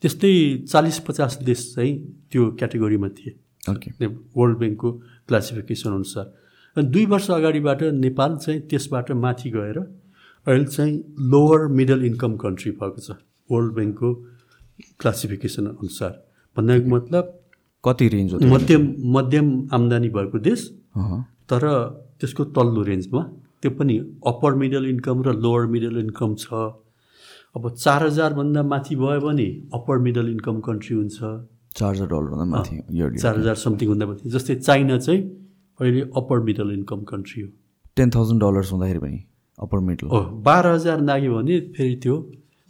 त्यस्तै 0.00 0.32
चालिस 0.68 0.98
पचास 1.06 1.38
देश 1.44 1.60
चाहिँ 1.74 1.92
त्यो 2.32 2.50
क्याटेगोरीमा 2.58 3.08
थिए। 3.16 3.32
ओके 3.70 4.06
वर्ल्ड 4.36 4.58
ब्याङ्कको 4.58 4.92
क्लासिफिकेसन 5.28 5.90
अनुसार। 5.92 6.82
दुई 6.82 7.04
वर्ष 7.06 7.30
अगाडिबाट 7.30 7.82
नेपाल 7.82 8.36
चाहिँ 8.36 8.60
त्यसबाट 8.70 9.10
माथि 9.24 9.50
गएर 9.50 9.78
अहिले 9.78 10.64
चाहिँ 10.64 10.94
लोवर 11.30 11.66
मिडल 11.68 12.04
इन्कम 12.04 12.36
कन्ट्री 12.36 12.70
भएको 12.80 13.00
छ। 13.00 13.10
वर्ल्ड 13.50 13.72
ब्याङ्कको 13.74 14.14
क्लासिफिकेसन 15.00 15.66
अनुसार। 15.66 16.12
भन्नाको 16.56 16.88
मतलब 16.88 17.24
कति 17.84 18.08
रेन्ज 18.08 18.34
मध्यम 18.52 18.82
मध्यम 19.16 19.46
आम्दानी 19.72 20.08
भएको 20.08 20.38
देश। 20.38 20.68
तर 21.50 21.62
त्यसको 22.20 22.44
तल्लो 22.56 22.82
रेन्जमा 22.82 23.22
त्यो 23.62 23.70
पनि 23.78 23.96
अप्पर 24.26 24.54
मिडल 24.62 24.84
इन्कम 24.88 25.22
र 25.22 25.32
लोवर 25.44 25.66
मिडल 25.74 25.98
इन्कम 25.98 26.34
छ. 26.34 26.46
अब 27.56 27.62
चार 27.74 28.04
हजारभन्दा 28.06 28.62
माथि 28.62 28.94
भयो 28.96 29.20
भने 29.20 29.48
अप्पर 29.74 29.98
मिडल 30.06 30.28
इन्कम 30.30 30.60
कन्ट्री 30.66 30.94
हुन्छ। 30.96 31.18
चार 31.78 31.92
हजार 31.94 32.08
डलरभन्दा 32.08 32.44
माथि 32.44 32.76
चार 33.22 33.38
हजार 33.38 33.54
समथिङ 33.64 33.88
भन्दा 33.88 34.06
माथि। 34.06 34.30
जस्तै 34.30 34.54
चाइना 34.54 34.98
चाहिँ 34.98 35.22
अहिले 35.80 36.00
अप्पर 36.16 36.40
मिडल 36.46 36.70
इन्कम 36.72 37.00
कन्ट्री 37.10 37.42
हो। 37.42 37.48
टेन 37.96 38.10
थाउजन्ड 38.14 38.40
डलर्स 38.42 38.72
हुँदाखेरि 38.72 39.00
पनि 39.00 39.18
अप्पर 39.58 39.78
मिडल 39.88 40.06
हो 40.08 40.20
बाह्र 40.46 40.66
हजार 40.74 41.00
नाग्यो 41.00 41.34
भने 41.34 41.60
फेरि 41.76 41.96
त्यो 42.02 42.14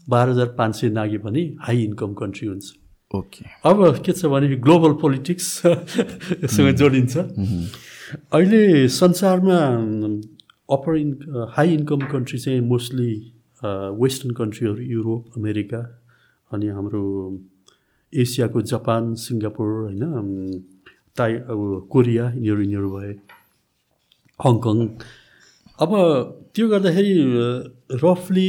बाह्र 0.07 0.29
हजार 0.31 0.49
पाँच 0.59 0.75
सय 0.77 0.89
नाग्यो 0.91 1.21
भने 1.21 1.43
हाई 1.67 1.83
इन्कम 1.85 2.13
कन्ट्री 2.21 2.49
हुन्छ। 2.49 2.67
ओके 3.11 3.45
अब 3.69 3.79
के 4.05 4.13
छ 4.13 4.27
भने 4.33 4.57
ग्लोबल 4.65 4.93
पोलिटिक्स 5.01 5.47
सँग 6.55 6.71
जोडिन्छ। 6.81 7.17
अहिले 8.33 8.89
संसारमा 8.89 9.59
upper 10.69 10.97
in 10.97 11.13
high 11.51 11.75
income 11.75 12.01
country 12.07 12.39
चाहिँ 12.39 12.61
मोस्टली 12.63 13.13
वेस्टर्न 13.63 14.35
कन्ट्रीहरू 14.35 14.83
युरोप 14.87 15.39
अमेरिका 15.39 15.81
अनि 16.51 16.67
हाम्रो 16.69 17.03
एसियाको 18.13 18.63
जापान 18.63 19.15
सिङ्गापुर 19.17 19.69
होइन 19.83 20.05
ताइ 21.17 21.35
अब 21.49 21.89
कोरिया 21.91 22.25
यिनीहरू 22.31 22.61
यिनीहरू 22.61 22.91
भए 22.91 23.13
हङकङ 24.41 24.87
अब 25.79 25.91
त्यो 26.55 26.69
गर्दाखेरि 26.69 27.15
रफली 27.99 28.49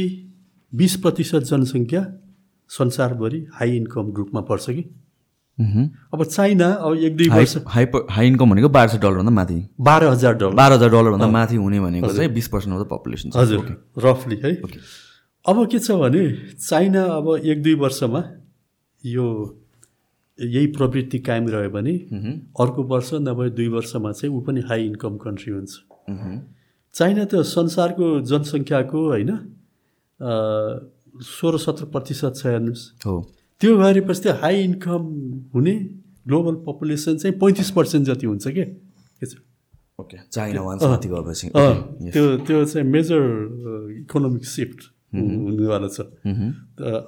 बिस 0.72 0.96
प्रतिशत 0.96 1.50
जनसङ्ख्या 1.50 2.02
संसारभरि 2.70 3.46
हाई 3.52 3.76
इन्कम 3.76 4.12
ग्रुपमा 4.12 4.40
पर्छ 4.48 4.70
कि? 4.70 4.84
अब 5.60 6.24
चाइना 6.24 6.66
अब 6.66 6.96
एक 6.98 7.16
दुई 7.16 7.28
वर्ष। 7.28 7.56
हाई 7.68 7.86
हाई 8.10 8.26
इन्कम 8.26 8.50
भनेको 8.50 8.68
बाह्र 8.70 8.88
सय 8.88 8.98
डलरभन्दा 8.98 9.30
माथि। 9.30 9.58
बाह्र 9.80 10.04
हजार 10.06 10.34
डलर। 10.34 10.54
बाह्र 10.54 10.72
हजार 10.72 10.90
डलरभन्दा 10.90 11.28
माथि 11.28 11.56
हुने 11.56 11.80
भनेको 11.80 12.08
चाहिँ 12.08 12.30
बिस 12.32 12.48
पर्सेन्ट 12.48 12.76
अफ 12.76 12.82
द 12.82 12.88
पपुलेसन 12.90 13.30
हजुर 13.36 13.64
रफली 13.98 14.36
है। 14.44 14.52
अब 15.44 15.66
के 15.70 15.78
छ 15.78 15.90
भने 16.00 16.24
चाइना 16.58 17.02
अब 17.14 17.26
एक 17.44 17.62
दुई 17.62 17.74
वर्षमा 17.76 18.22
यो 19.04 19.26
यही 20.38 20.66
प्रवृत्ति 20.72 21.18
कायम 21.20 21.48
रह्यो 21.48 21.70
भने 21.70 21.94
अर्को 22.60 22.82
वर्ष 22.90 23.10
नभए 23.22 23.48
दुई 23.52 23.68
वर्षमा 23.70 24.12
चाहिँ 24.12 24.34
ऊ 24.34 24.40
पनि 24.40 24.60
हाई 24.68 24.86
इन्कम 24.86 25.16
कन्ट्री 25.16 25.52
हुन्छ। 25.52 25.72
चाइना 26.94 27.24
त 27.24 27.42
संसारको 27.46 28.06
जनसङ्ख्याको 28.26 28.98
होइन 29.08 29.30
सोह्र 31.26 31.58
सत्र 31.58 31.84
प्रतिशत 31.92 32.32
छ 32.36 32.46
हेर्नुहोस्। 32.46 32.82
हो। 33.06 33.16
त्यो 33.60 33.76
गरेपछि 33.78 34.20
त्यो 34.22 34.32
हाई 34.42 34.56
इन्कम 34.64 35.02
हुने 35.54 35.74
ग्लोबल 36.28 36.54
पपुलेसन 36.66 37.16
चाहिँ 37.16 37.38
पैँतिस 37.38 37.70
पर्सेन्ट 37.76 38.06
जति 38.06 38.26
हुन्छ 38.26 38.46
क्या 38.48 38.64
के 39.20 39.26
ओके 40.00 40.16
चाइना 40.32 40.60
गएपछि? 40.80 41.46
त्यो 42.12 42.24
त्यो 42.48 42.64
चाहिँ 42.64 42.86
मेजर 42.88 43.22
इकोनोमिक 44.00 44.44
सिफ्ट 44.44 44.80
हुनेवाला 45.12 45.88
छ। 45.92 46.00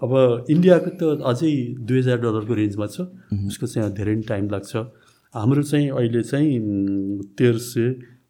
अब 0.04 0.12
इन्डियाको 0.52 0.90
त 1.00 1.02
अझै 1.24 1.52
दुई 1.88 1.98
हजार 1.98 2.18
डलरको 2.20 2.54
रेन्जमा 2.54 2.86
छ। 2.86 3.08
उसको 3.48 3.66
चाहिँ 3.66 3.92
धेरै 3.96 4.14
नै 4.20 4.24
टाइम 4.28 4.44
लाग्छ। 4.52 4.72
हाम्रो 5.34 5.62
चाहिँ 5.62 5.88
अहिले 5.88 6.22
चाहिँ 6.22 6.52
तेह्र 7.38 7.58
सय 7.64 7.84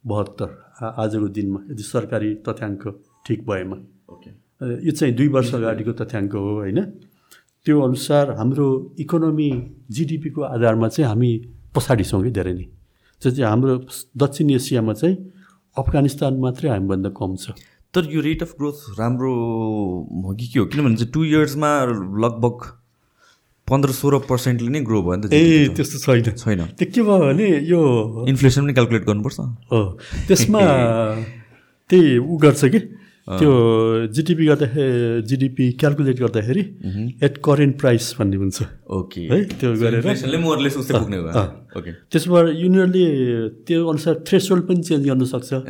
बहत्तर 0.07 0.51
आजको 0.79 1.29
दिनमा 1.35 1.61
यदि 1.71 1.83
सरकारी 1.83 2.31
तथ्याङ्क 2.47 2.83
ठिक 3.27 3.41
भएमा। 3.49 3.77
यो 4.87 4.93
चाहिँ 4.95 5.15
दुई 5.19 5.29
वर्ष 5.35 5.55
अगाडिको 5.59 5.93
तथ्याङ्क 5.99 6.33
हो 6.39 6.51
होइन? 6.63 6.79
त्यो 7.67 7.81
अनुसार 7.81 8.31
हाम्रो 8.39 8.67
इकोनोमी 8.99 9.51
जिडिपीको 9.91 10.41
आधारमा 10.43 10.89
चाहिँ 10.89 11.09
हामी 11.09 11.31
पछाडि 11.75 12.05
छौँ 12.05 12.23
कि 12.23 12.31
धेरै 12.31 12.55
नै। 12.55 12.67
चाहिँ 13.23 13.45
हाम्रो 13.47 13.75
दक्षिण 14.19 14.51
एसियामा 14.51 14.93
चाहिँ 14.93 15.17
अफगानिस्तान 15.79 16.35
मात्रै 16.43 16.71
हामीभन्दा 16.71 17.11
कम 17.15 17.37
छ। 17.39 17.55
तर 17.95 18.03
यो 18.11 18.21
रेट 18.21 18.43
अफ 18.43 18.53
ग्रोथ 18.59 18.99
राम्रो 18.99 19.33
हो 20.27 20.35
कि 20.35 20.47
के 20.53 20.59
हो? 20.59 20.67
किनभने 20.67 20.97
चाहिँ 20.97 21.13
टु 21.13 21.25
इयर्समा 21.25 21.71
लगभग 22.25 22.57
पन्ध्र 23.69 23.91
सोह्र 23.95 24.19
पर्सेन्टले 24.27 24.69
नै 24.69 24.81
ग्रो 24.83 25.03
भयो 25.03 25.17
नि 25.17 25.29
त 25.29 25.33
ए 25.33 25.69
त्यस्तो 25.77 25.99
छैन। 26.03 26.35
छैन। 26.35 26.61
त्यो 26.83 26.87
के 26.95 27.03
भयो 27.07 27.19
भने 27.31 27.49
यो 27.63 27.81
इन्फ्लेसन 28.29 28.61
पनि 28.67 28.73
क्यालकुलेट 28.75 29.05
गर्नुपर्छ। 29.07 29.39
हो 29.71 29.81
त्यसमा 30.29 30.61
त्यही 31.89 32.19
उ 32.19 32.37
गर्छ 32.43 32.65
कि? 32.75 32.81
त्यो 33.23 33.51
जिडिपी 34.11 34.45
गर्दाखेरि 34.47 35.23
जिडिपी 35.31 35.65
क्यालकुलेट 35.81 36.19
गर्दाखेरि 36.21 36.63
एट 37.23 37.35
करेन्ट 37.39 37.75
प्राइस 37.81 38.15
भन्ने 38.19 38.37
हुन्छ। 38.37 38.59
ओके। 38.91 39.21
है 39.31 39.39
त्यो 39.63 39.71
गरेर। 39.79 40.03
त्यसबाट 42.11 42.47
युनियनले 42.59 43.07
त्यो 43.63 43.79
अनुसार 43.89 44.15
थ्रेसोल्ड 44.27 44.65
पनि 44.67 44.83
चेन्ज 44.83 45.03
गर्न 45.07 45.25
सक्छ 45.35 45.51
है। 45.53 45.61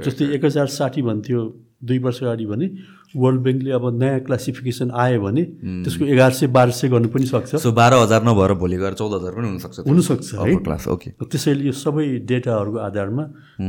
जस्तै 0.00 0.24
एक 0.34 0.44
हजार 0.44 0.66
साठी 0.72 1.02
भन्थ्यो 1.04 1.40
दुई 1.84 1.98
वर्ष 1.98 2.18
अगाडि 2.22 2.46
भने 2.46 2.66
वर्ल्ड 3.12 3.40
ब्याङ्कले 3.44 3.70
अब 3.76 3.84
नयाँ 4.00 4.20
क्लासिफिकेसन 4.24 4.88
आयो 4.96 5.20
भने 5.20 5.42
त्यसको 5.84 6.04
एघार 6.06 6.32
सय 6.32 6.46
बाह्र 6.48 6.70
सय 6.72 6.88
गर्नु 6.88 7.08
पनि 7.12 7.26
सक्छ। 7.28 7.60
सो 7.60 7.72
बाह्र 7.76 7.94
हजार 8.08 8.24
नभएर 8.24 8.52
भोलि 8.56 8.76
गएर 8.80 8.94
चौध 8.96 9.12
हजार 9.20 9.32
पनि 9.36 9.46
हुनसक्छ। 9.52 9.76
हुनसक्छ 9.84 10.28
है। 10.34 10.54
Class 10.64 10.88
okay. 10.88 11.10
त्यसैले 11.20 11.64
यो 11.68 11.74
सबै 11.76 12.06
डेटाहरूको 12.24 12.78
आधारमा 12.88 13.24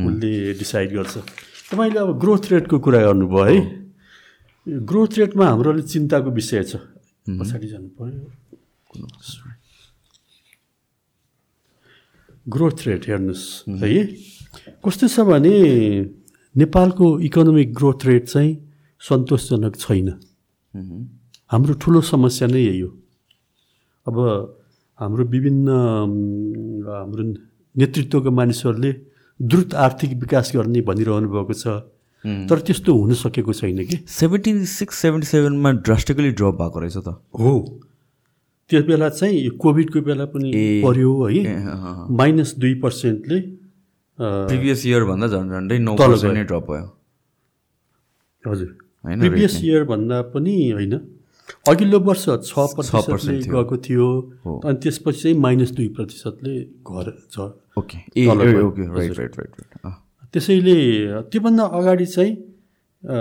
उसले 0.08 0.32
डिसाइड 0.56 0.90
गर्छ। 0.96 1.16
तपाईँले 1.74 2.00
अब 2.00 2.20
ग्रोथ 2.22 2.44
रेटको 2.54 2.78
कुरा 2.86 3.02
गर्नुभयो 3.02 3.44
है। 3.44 3.58
ग्रोथ 4.86 5.18
रेटमा 5.18 5.46
हाम्रो 5.46 5.70
अलिक 5.74 5.86
चिन्ताको 5.90 6.30
विषय 6.30 6.64
छ। 6.70 6.78
पछाडि 7.26 7.68
जानु 7.68 7.90
पऱ्यो 7.98 8.30
ग्रोथ 12.46 12.78
रेट 12.86 13.02
हेर्नुहोस् 13.10 13.46
है। 13.82 13.90
कस्तो 14.86 15.08
छ 15.10 15.26
भने 15.26 15.54
नेपालको 16.56 17.06
इकोनोमिक 17.26 17.74
ग्रोथ 17.74 18.00
रेट 18.06 18.24
चाहिँ 18.30 18.52
सन्तोषजनक 19.02 19.74
छैन। 19.82 20.10
हाम्रो 21.50 21.74
ठुलो 21.82 22.00
समस्या 22.06 22.48
नै 22.54 22.62
यही 22.62 22.80
हो। 22.86 22.90
अब 24.08 24.16
हाम्रो 25.00 25.24
विभिन्न 25.26 25.68
हाम्रो 26.86 27.24
नेतृत्वका 27.76 28.30
मानिसहरूले 28.30 28.92
द्रुत 29.40 29.74
आर्थिक 29.76 30.12
विकास 30.20 30.52
गर्ने 30.56 30.82
भनिरहनु 30.82 31.30
भएको 31.30 31.54
छ। 31.54 31.66
तर 32.50 32.60
त्यस्तो 32.60 32.94
हुन 32.94 33.14
सकेको 33.14 33.54
छैन 33.54 33.84
कि। 33.86 33.98
सेभेन्टी 34.08 34.52
सिक्स 34.66 34.96
सेभेन्टी 34.98 35.28
सेभेनमा 35.28 35.72
ड्रास्टिकली 35.84 36.32
ड्रप 36.32 36.56
भएको 36.56 36.80
रहेछ 36.80 36.98
त। 36.98 37.20
हो। 37.40 37.54
त्यो 38.70 38.82
बेला 38.84 39.10
चाहिँ 39.10 39.50
कोभिडको 39.60 40.02
बेला 40.02 40.26
पनि 40.32 40.52
पर्यो 40.86 41.12
है। 41.26 41.44
माइनस 42.16 42.56
दुई 42.58 42.74
पर्सेन्टले 42.80 43.40
प्रिभियस 44.20 44.86
इयरभन्दा 44.86 45.28
झन् 45.28 45.50
झन्डै 45.50 45.78
नौ 45.80 45.96
पर्सेन्ट। 45.96 46.34
नै 46.34 46.44
ड्रप 46.44 46.64
भयो। 46.70 46.88
हजुर। 48.44 48.72
प्रिभियस 49.04 49.60
इयर 49.64 49.84
भन्दा 49.84 50.22
पनि 50.32 50.56
होइन। 50.72 50.94
अघिल्लो 51.68 52.00
वर्ष 52.00 52.24
छ 52.24 52.56
प्रतिशतले 52.56 53.42
थियो। 53.42 53.52
गएको 53.52 53.78
थियो। 53.84 54.08
अनि 54.64 54.78
त्यसपछि 54.80 55.20
चाहिँ 55.22 55.38
माइनस 55.40 55.72
दुई 55.76 55.88
प्रतिशतले 55.98 56.56
घर 56.88 57.12
छ 57.32 57.52
ओके। 57.78 57.98
ए 58.22 58.28
तल 58.28 58.42
ए, 58.42 58.52
गयो। 58.54 58.68
Okay 58.68 58.82
right 58.96 59.18
right 59.20 59.38
right 59.40 59.56
right 59.60 59.94
त्यसैले 60.34 60.76
त्योभन्दा 61.32 61.64
अगाडि 61.80 62.06
चाहिँ 62.06 62.34
अ, 63.04 63.16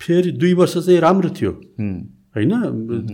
फेरि 0.00 0.30
दुई 0.40 0.52
वर्ष 0.54 0.76
चाहिँ 0.78 0.98
राम्रो 1.00 1.28
थियो। 1.40 1.50
होइन? 2.34 2.52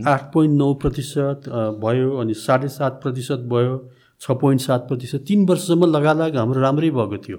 आठ 0.07 0.33
पोइन्ट 0.33 0.55
नौ 0.59 0.73
प्रतिशत 0.83 1.49
भयो 1.83 2.11
अनि 2.21 2.35
साढे 2.35 2.69
सात 2.69 3.01
प्रतिशत 3.03 3.41
भयो 3.53 3.73
छ 4.21 4.31
पोइन्ट 4.41 4.61
सात 4.61 4.87
प्रतिशत। 4.89 5.25
तिन 5.29 5.45
वर्षसम्म 5.47 5.85
लगालग 5.97 6.37
हाम्रो 6.37 6.61
राम्रै 6.61 6.91
भएको 6.91 7.17
थियो। 7.27 7.39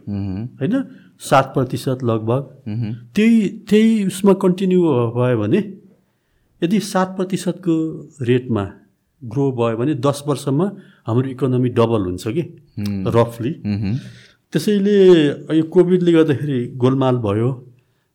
होइन? 0.59 0.83
सात 1.21 1.51
प्रतिशत 1.53 2.03
लगभग। 2.03 2.41
त्यही 3.15 3.47
त्यही 3.69 4.05
उसमा 4.07 4.33
कन्टिन्यू 4.43 4.81
भयो 5.15 5.37
भने 5.39 5.59
यदि 6.61 6.79
सात 6.83 7.15
प्रतिशतको 7.17 7.75
रेटमा 8.21 8.63
ग्रो 9.21 9.51
भयो 9.59 9.77
भने 9.77 9.93
दस 10.03 10.23
वर्षमा 10.27 10.65
हाम्रो 11.07 11.27
इकोनोमी 11.29 11.69
डबल 11.79 12.01
हुन्छ 12.05 12.27
कि? 12.27 12.43
रफली 13.15 13.51
त्यसैले 14.53 14.97
यो 15.57 15.63
कोभिडले 15.73 16.11
गर्दाखेरि 16.11 16.59
गोलमाल 16.83 17.17
भयो। 17.25 17.49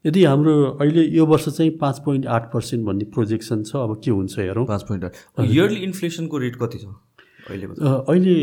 यदि 0.05 0.24
हाम्रो 0.24 0.55
अहिले 0.81 1.03
यो 1.16 1.24
वर्ष 1.27 1.49
चाहिँ 1.49 1.70
पाँच 1.81 1.99
पोइन्ट 2.05 2.27
आठ 2.36 2.53
पर्सेन्ट 2.53 2.85
भन्ने 2.86 3.05
प्रोजेक्सन 3.15 3.62
छ 3.65 3.77
अब 3.77 4.01
के 4.05 4.11
हुन्छ 4.11 4.39
हेरौँ। 4.39 4.66
पाँच 4.66 4.82
पोइन्ट 4.89 5.05
इयरली 5.41 5.81
इन्फ्लेसनको 5.89 6.39
रेट 6.39 6.57
कति 6.62 6.78
छ 6.78 6.85
अहिलेको 7.49 7.73
अ, 7.74 8.05
अहिले 8.09 8.35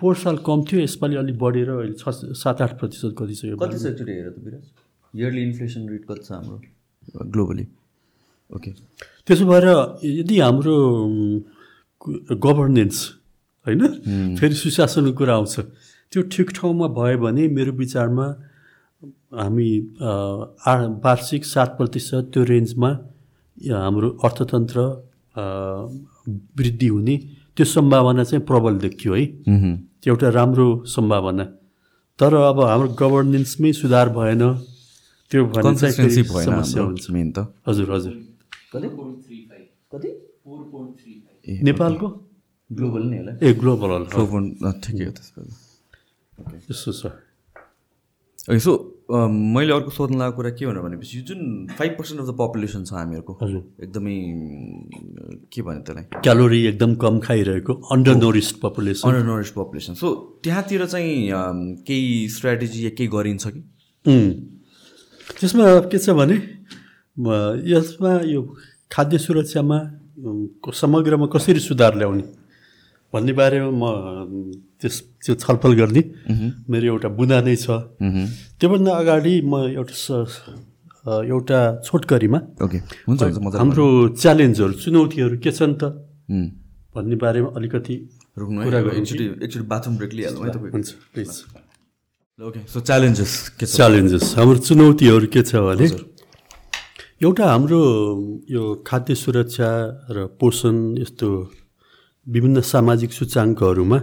पोहोर 0.00 0.16
साल 0.16 0.36
कम 0.46 0.62
थियो 0.70 0.80
यसपालि 0.80 1.16
अलिक 1.16 1.38
बढेर 1.38 1.70
अहिले 1.70 1.92
छ 2.00 2.34
सात 2.40 2.62
आठ 2.62 2.78
प्रतिशत 2.80 3.14
कति 3.18 3.34
छ 3.34 3.56
कति 3.60 3.78
छ 3.78 3.86
एकचोटि 3.92 4.12
हेर 4.12 4.28
त 4.30 4.44
विराज। 4.44 4.64
इयरली 5.14 5.42
इन्फ्लेसन 5.42 5.88
रेट 5.88 6.04
कति 6.08 6.24
छ 6.24 6.32
हाम्रो? 6.32 6.60
ग्लोबली 7.26 7.66
ओके 8.52 8.70
त्यसो 9.26 9.44
भएर 9.46 9.66
यदि 10.04 10.38
हाम्रो 10.38 10.76
गभर्नेन्स 12.46 12.98
होइन? 13.66 13.82
फेरि 14.38 14.54
सुशासनको 14.54 15.12
कुरा 15.18 15.34
आउँछ। 15.34 15.54
त्यो 16.12 16.20
ठिक 16.32 16.48
ठाउँमा 16.56 16.86
भयो 16.96 17.18
भने 17.18 17.42
मेरो 17.48 17.72
विचारमा 17.72 18.26
हामी 19.40 19.70
वार्षिक 21.04 21.44
सात 21.44 21.70
प्रतिशत 21.78 22.30
त्यो 22.32 22.42
रेन्जमा 22.44 22.90
या 23.58 23.76
हाम्रो 23.78 24.08
अर्थतन्त्र 24.24 24.78
वृद्धि 26.58 26.86
हुने 26.86 27.16
त्यो 27.56 27.64
सम्भावना 27.66 28.22
चाहिँ 28.24 28.44
प्रबल 28.46 28.74
देखियो 28.84 29.14
है। 29.14 29.24
त्यो 30.02 30.12
एउटा 30.14 30.28
राम्रो 30.30 30.66
सम्भावना। 30.86 31.44
तर 32.18 32.34
अब 32.34 32.58
हाम्रो 32.60 32.88
गभर्नेन्समै 33.00 33.72
सुधार 33.72 34.08
भएन। 34.16 34.42
त्यो 35.30 35.40
भने 35.46 35.76
समस्या 35.76 36.82
हुन्छ। 36.82 37.10
मेन 37.10 37.28
त। 37.32 37.38
हजुर 37.68 37.86
हजुर। 37.92 38.14
कति? 39.92 40.10
नेपालको? 41.62 42.08
ग्लोबल 42.70 43.02
नै? 43.10 43.16
होला 43.18 43.32
ए 43.42 43.52
ग्लोबल 43.60 43.90
हल 43.90 44.04
पोइन्ट 44.14 44.48
ठिकै 44.84 45.04
हो 45.04 45.12
त्यस्तो 46.66 46.92
छ 47.00 47.02
ओके 48.48 48.58
सो 48.64 48.72
मैले 49.10 49.72
अर्को 49.74 49.90
सोध्न 49.90 50.18
लागेको 50.18 50.36
कुरा 50.36 50.50
के 50.58 50.66
भनेर 50.66 50.82
भनेपछि 50.82 51.18
यो 51.18 51.22
जुन 51.28 51.40
five 51.78 51.92
percent 51.98 52.20
of 52.20 52.26
the 52.26 52.32
population 52.40 52.84
छ 52.88 52.92
हामीहरूको 52.94 53.32
हजुर। 53.42 53.62
एकदमै 53.84 54.16
के 55.52 55.60
भने 55.66 55.80
त्यसलाई? 55.86 56.04
क्यालोरी 56.24 56.60
एकदम 56.70 56.94
कम 57.04 57.18
खाइरहेको 57.26 57.72
undernourished 58.22 58.56
population 58.62 59.08
undernourish 59.30 59.50
population 59.58 59.94
so 60.00 60.08
त्यहाँतिर 60.44 60.86
चाहिँ 60.86 61.14
केही 61.86 62.28
स्ट्राटेजी 62.36 62.84
या 62.86 62.90
केही 62.96 63.08
गरिन्छ 63.16 63.44
कि? 63.46 63.60
त्यसमा 65.40 65.64
के 65.90 65.98
छ 65.98 66.16
भने 66.20 66.36
यसमा 67.74 68.12
यो 68.32 68.40
खाद्य 68.92 69.18
सुरक्षामा 69.26 69.78
समग्रमा 70.82 71.26
कसरी 71.34 71.60
सुधार 71.60 71.92
ल्याउने? 71.98 72.24
भन्ने 73.12 73.32
बारेमा 73.34 73.70
म 73.70 73.84
त्यस 74.80 74.94
त्यो 75.26 75.34
छलफल 75.42 75.72
गर्ने। 75.80 76.02
मेरो 76.70 76.86
एउटा 76.94 77.08
बुँदा 77.18 77.38
नै 77.42 77.56
छ। 77.58 77.66
त्योभन्दा 78.58 78.92
अगाडि 79.02 79.34
म 79.44 79.52
एउटा 79.76 79.94
एउटा 81.26 81.58
छोटकरीमा 81.86 82.38
हाम्रो 83.58 83.86
च्यालेन्जहरू 84.14 84.74
चुनौतीहरू 84.84 85.36
के 85.42 85.50
छन् 85.50 85.74
त? 85.80 85.82
भन्ने 86.94 87.16
बारेमा 87.18 87.50
अलिकति 87.56 87.94
रुक्नु 88.38 88.58
है। 88.60 88.64
कुरा 88.66 88.78
अब 88.78 88.86
गरिन्छ। 88.88 89.10
एकचोटि 89.10 89.24
एकचोटि 89.44 89.66
बाथरुम 89.66 89.94
ब्रेक 89.98 90.12
लिइहालौँ 90.14 90.42
है 90.44 90.50
तपाईँ। 90.54 90.72
हुन्छ 90.74 90.88
प्लिज। 91.12 91.30
ओके। 92.38 92.60
सो 92.72 92.78
च्यालेन्जेस 92.80 93.32
के 93.58 93.66
छ? 93.66 93.72
च्यालेन्जेस 93.76 94.24
हाम्रो 94.38 94.58
चुनौतीहरू 94.64 95.26
के 95.34 95.42
छ 95.42 95.52
भने 95.66 95.86
एउटा 97.20 97.44
हाम्रो 97.52 97.80
यो 98.48 98.62
खाद्य 98.86 99.14
सुरक्षा 99.14 99.70
र 100.08 100.16
पोषण 100.40 100.76
यस्तो 101.04 101.28
विभिन्न 102.26 102.60
सामाजिक 102.60 103.12
सूचाङ्कहरूमा 103.12 103.98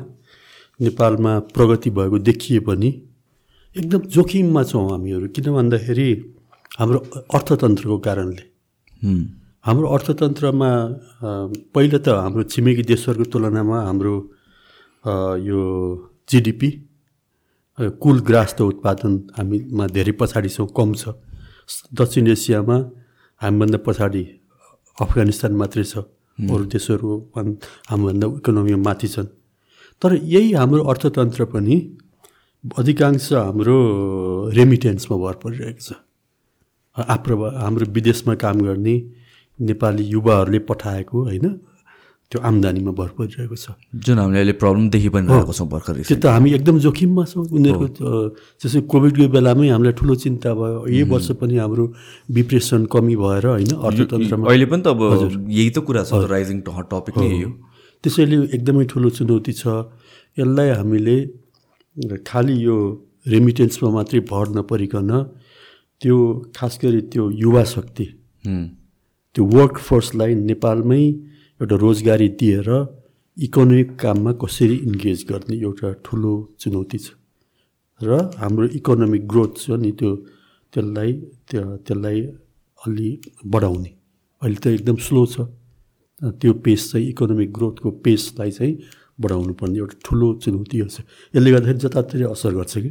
नेपालमा 0.80 1.34
प्रगति 1.54 1.90
भएको 1.90 2.18
देखिए 2.20 2.60
पनि 2.66 2.90
एकदम 3.76 4.02
जोखिममा 4.10 4.64
छौँ 4.64 4.90
हामीहरू। 4.90 5.28
किन 5.36 5.46
भन्दाखेरि 5.54 6.10
हाम्रो 6.80 7.00
अर्थतन्त्रको 7.30 7.98
कारणले। 8.08 8.44
हाम्रो 9.66 9.88
अर्थतन्त्रमा 9.96 10.70
पहिला 11.74 12.00
त 12.00 12.08
हाम्रो 12.26 12.44
छिमेकी 12.52 12.84
देशहरूको 12.90 13.30
तुलनामा 13.32 13.78
हाम्रो 13.88 14.14
यो 15.44 15.60
जिडिपी 16.30 16.70
कुल 18.02 18.18
ग्रास 18.28 18.52
उत्पादन 18.62 19.14
हामीमा 19.38 19.86
धेरै 19.94 20.14
पछाडि 20.20 20.50
छौँ 20.50 20.68
कम 20.78 20.90
छ। 20.94 21.14
दक्षिण 21.94 22.28
एसियामा 22.34 22.78
हामीभन्दा 23.42 23.80
पछाडि 23.86 24.24
अफगानिस्तान 24.98 25.54
मात्रै 25.54 25.84
छ। 25.84 25.94
अरू 26.42 26.66
देशहरू 26.66 27.30
भन्- 27.36 27.56
हामीभन्दा 27.90 28.28
इकोनोमीमा 28.28 28.84
माथि 28.84 29.08
छन्। 29.08 29.26
तर 30.02 30.16
यही 30.16 30.54
हाम्रो 30.54 30.84
अर्थतन्त्र 30.84 31.46
पनि 31.46 31.98
अधिकांश 32.78 33.34
हाम्रो 33.34 33.78
रेमिटेन्समा 34.50 35.18
भर 35.18 35.34
परिरहेको 35.34 35.80
छ। 35.80 35.94
आप्रव 37.08 37.48
हाम्रो 37.48 37.86
विदेशमा 37.86 38.36
काम 38.36 38.62
गर्ने 38.62 39.12
नेपाली 39.62 40.04
युवाहरूले 40.04 40.60
पठाएको 40.60 41.24
होइन? 41.24 41.62
त्यो 42.28 42.40
आम्दानीमा 42.44 42.92
भर 42.92 43.10
परिरहेको 43.16 43.56
छ। 43.56 43.72
जुन 43.96 44.18
हामीले 44.20 44.40
अहिले 44.40 44.56
प्रब्लम 44.60 44.86
देखि 44.92 45.10
पनि 45.16 45.26
रहेको 45.32 45.54
छौँ 45.56 45.68
भर्खरै 45.72 46.04
त्यो 46.12 46.18
त 46.20 46.26
हामी 46.28 46.50
एकदम 46.60 46.76
जोखिममा 46.84 47.24
छौँ। 47.24 47.46
उनीहरूको 47.56 48.10
जस्तै 48.60 48.82
कोभिडको 48.92 49.28
बेलामै 49.32 49.68
हामीलाई 49.72 49.96
ठुलो 49.96 50.16
चिन्ता 50.24 50.52
भयो। 50.60 50.80
यही 50.92 51.04
वर्ष 51.08 51.28
पनि 51.40 51.56
हाम्रो 51.64 51.86
डिप्रेसन 52.36 52.82
कमी 52.92 53.16
भएर 53.16 53.46
होइन 53.48 53.72
अर्थतन्त्रमा 53.80 54.44
अहिले 54.44 54.68
पनि 54.68 54.82
त 54.84 54.88
अब 54.92 55.00
यही 55.48 55.70
त 55.72 55.78
कुरा 55.88 56.04
छ 56.04 56.12
राइजिङ 56.28 56.58
टपिक 56.68 57.16
नै 57.16 57.32
हो 57.48 57.50
त्यसैले 58.04 58.38
एकदमै 58.56 58.86
ठुलो 58.92 59.10
चुनौती 59.16 59.54
छ। 59.56 59.64
यसलाई 60.38 60.70
हामीले 60.80 61.18
खालि 62.28 62.56
यो 62.68 62.76
रेमिटेन्समा 63.32 63.90
मात्रै 63.96 64.20
भर 64.28 64.46
नपरिकन 64.58 65.12
त्यो 66.02 66.18
खास 66.56 66.74
गरी 66.84 67.02
त्यो 67.08 67.24
युवा 67.40 67.64
शक्ति 67.72 68.06
त्यो 68.46 69.44
वर्क 69.56 69.76
फोर्सलाई 69.88 70.36
नेपालमै 70.52 71.04
एउटा 71.60 71.76
रोजगारी 71.76 72.28
दिएर 72.38 72.70
इकोनोमिक 73.38 73.90
काममा 74.00 74.32
कसरी 74.42 74.76
इन्गेज 74.88 75.26
गर्ने 75.30 75.56
एउटा 75.58 75.90
ठुलो 76.06 76.34
चुनौती 76.60 76.98
छ। 76.98 77.18
र 78.02 78.30
हाम्रो 78.38 78.66
इकोनोमिक 78.78 79.28
ग्रोथ 79.28 79.54
छ 79.58 79.70
नि 79.82 79.92
त्यो 79.98 80.10
त्यसलाई 80.74 81.12
त्यो 81.50 81.64
त्यसलाई 81.82 82.22
अलि 82.82 83.10
बढाउने। 83.46 83.92
अहिले 84.42 84.60
त 84.62 84.66
एकदम 84.68 84.98
स्लो 85.02 85.26
छ। 85.26 85.36
त्यो 86.22 86.54
पेस 86.62 86.82
चाहिँ 86.92 87.08
इकोनोमिक 87.10 87.50
ग्रोथको 87.54 87.90
पेसलाई 88.06 88.52
चाहिँ 88.52 88.74
बढाउनु 89.18 89.54
पर्ने 89.58 89.78
एउटा 89.82 89.96
ठुलो 90.06 90.28
चुनौती 90.46 90.76
छ 90.86 91.02
यसले 91.34 91.50
गर्दाखेरि 91.52 91.80
जताततै 91.82 92.26
असर 92.38 92.54
गर्छ 92.54 92.74
कि। 92.78 92.90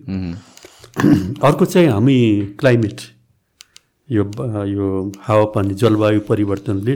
अर्को 1.46 1.64
चाहिँ 1.64 1.88
हामी 1.88 2.18
क्लाइमेट 2.58 2.98
यो 4.08 4.22
यो 4.74 4.86
हावापानी 5.22 5.74
जलवायु 5.74 6.20
परिवर्तनले 6.26 6.94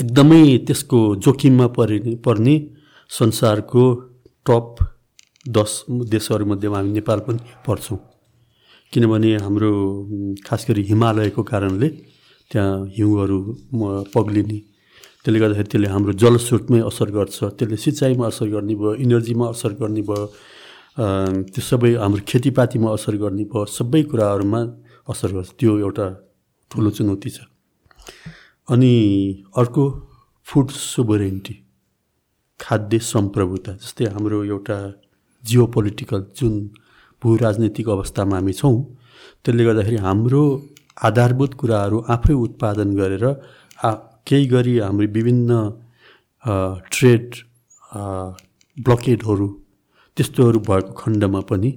एकदमै 0.00 0.64
त्यसको 0.66 0.98
जोखिममा 1.20 1.66
पर्ने 1.76 2.14
पर्ने 2.24 2.54
संसारको 3.10 3.84
टप 4.46 4.76
दस 5.46 5.72
देशहरूमध्येमा 6.12 6.76
हामी 6.78 6.92
नेपाल 6.92 7.18
पनि 7.26 7.40
पर्छौँ। 7.66 7.98
किनभने 8.92 9.30
हाम्रो 9.44 9.70
खास 10.46 10.60
गरी 10.68 10.82
हिमालयको 10.90 11.42
कारणले 11.42 11.88
त्यहाँ 12.50 12.72
हिउँहरू 12.96 13.38
पग्लिने 14.16 14.58
त्यसले 15.22 15.38
गर्दाखेरि 15.42 15.68
त्यसले 15.72 15.88
हाम्रो 15.94 16.12
जलस्रोतमै 16.22 16.80
असर 16.88 17.08
गर्छ 17.16 17.38
त्यसले 17.58 17.76
सिँचाइमा 17.84 18.26
असर 18.32 18.48
गर्ने 18.54 18.74
भयो 18.80 18.94
इनर्जीमा 19.04 19.46
असर 19.52 19.72
गर्ने 19.80 20.02
भयो 20.08 20.24
त्यो 21.52 21.62
सबै 21.70 21.92
हाम्रो 22.00 22.22
खेतीपातीमा 22.30 22.88
असर 22.96 23.14
गर्ने 23.22 23.44
भयो 23.44 23.64
सबै 23.78 24.02
कुराहरूमा 24.10 24.60
असर 25.12 25.30
गर्छ। 25.36 25.50
त्यो 25.60 25.72
एउटा 25.84 26.06
ठुलो 26.70 26.90
चुनौती 26.96 27.30
छ। 27.36 27.38
अनि 28.68 29.44
अर्को 29.56 29.84
फुड 30.46 30.70
सोभरेन्टी 30.70 31.54
खाद्य 32.60 32.98
सम्प्रभुता 32.98 33.72
जस्तै 33.74 34.04
हाम्रो 34.14 34.44
एउटा 34.44 34.78
जियो 35.44 35.66
पोलिटिकल 35.74 36.24
जुन 36.36 36.54
भू 37.22 37.34
राजनैतिक 37.36 37.88
अवस्थामा 37.88 38.36
हामी 38.36 38.52
छौँ 38.52 38.76
त्यसले 39.44 39.64
गर्दाखेरि 39.64 39.96
हाम्रो 40.06 40.42
आधारभूत 41.02 41.54
कुराहरू 41.54 41.98
आफै 42.14 42.34
उत्पादन 42.46 42.94
गरेर 42.96 43.24
आ 43.26 43.90
केही 44.26 44.46
गरी 44.54 44.78
हाम्रो 44.78 45.06
विभिन्न 45.18 45.50
ट्रेड 46.94 47.34
ब्लकेटहरू 48.76 49.48
त्यस्तोहरू 50.16 50.58
भएको 50.70 50.92
खण्डमा 51.02 51.40
पनि 51.50 51.70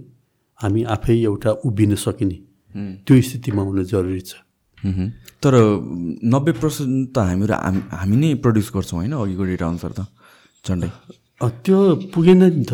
हामी 0.60 0.84
आफै 0.96 1.18
एउटा 1.24 1.52
उभिन 1.66 1.96
सकिने 2.06 2.38
त्यो 3.06 3.22
स्थितिमा 3.22 3.62
हुनु 3.64 3.84
जरुरी 3.92 4.22
छ। 4.22 4.45
तर 5.44 5.54
नब्बे 6.34 6.52
पर्सेन्ट 6.62 7.14
त 7.16 7.18
हामीहरू 7.30 7.56
हामी 8.00 8.16
नै 8.18 8.34
प्रड्युस 8.44 8.70
गर्छौँ 8.76 9.00
होइन 9.00 9.14
अघिको 9.14 9.44
डेटा 9.52 9.66
अनुसार 9.68 9.92
त 9.98 10.02
झन्डै। 10.66 10.90
त्यो 11.66 11.80
पुगेन 12.14 12.44
नि 12.44 12.64
त। 12.66 12.74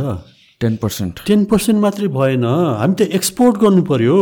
टेन 0.62 0.76
पर्सेन्ट 0.82 1.14
टेन 1.28 1.44
पर्सेन्ट 1.52 1.80
मात्रै 1.82 2.08
भएन। 2.14 2.46
हामी 2.82 2.94
त 3.00 3.02
एक्सपोर्ट 3.18 3.56
गर्नु 3.64 3.82
पर्यो। 3.90 4.18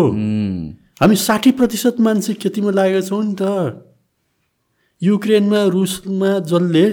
हामी 1.01 1.15
साठी 1.27 1.51
प्रतिशत 1.59 1.99
मान्छे 1.99 2.33
खेतीमा 2.41 2.71
लागेका 2.71 3.01
छौँ 3.09 3.23
नि 3.23 3.35
त। 3.39 3.43
युक्रेनमा 5.01 5.61
रुसमा 5.75 6.31
जसले 6.47 6.85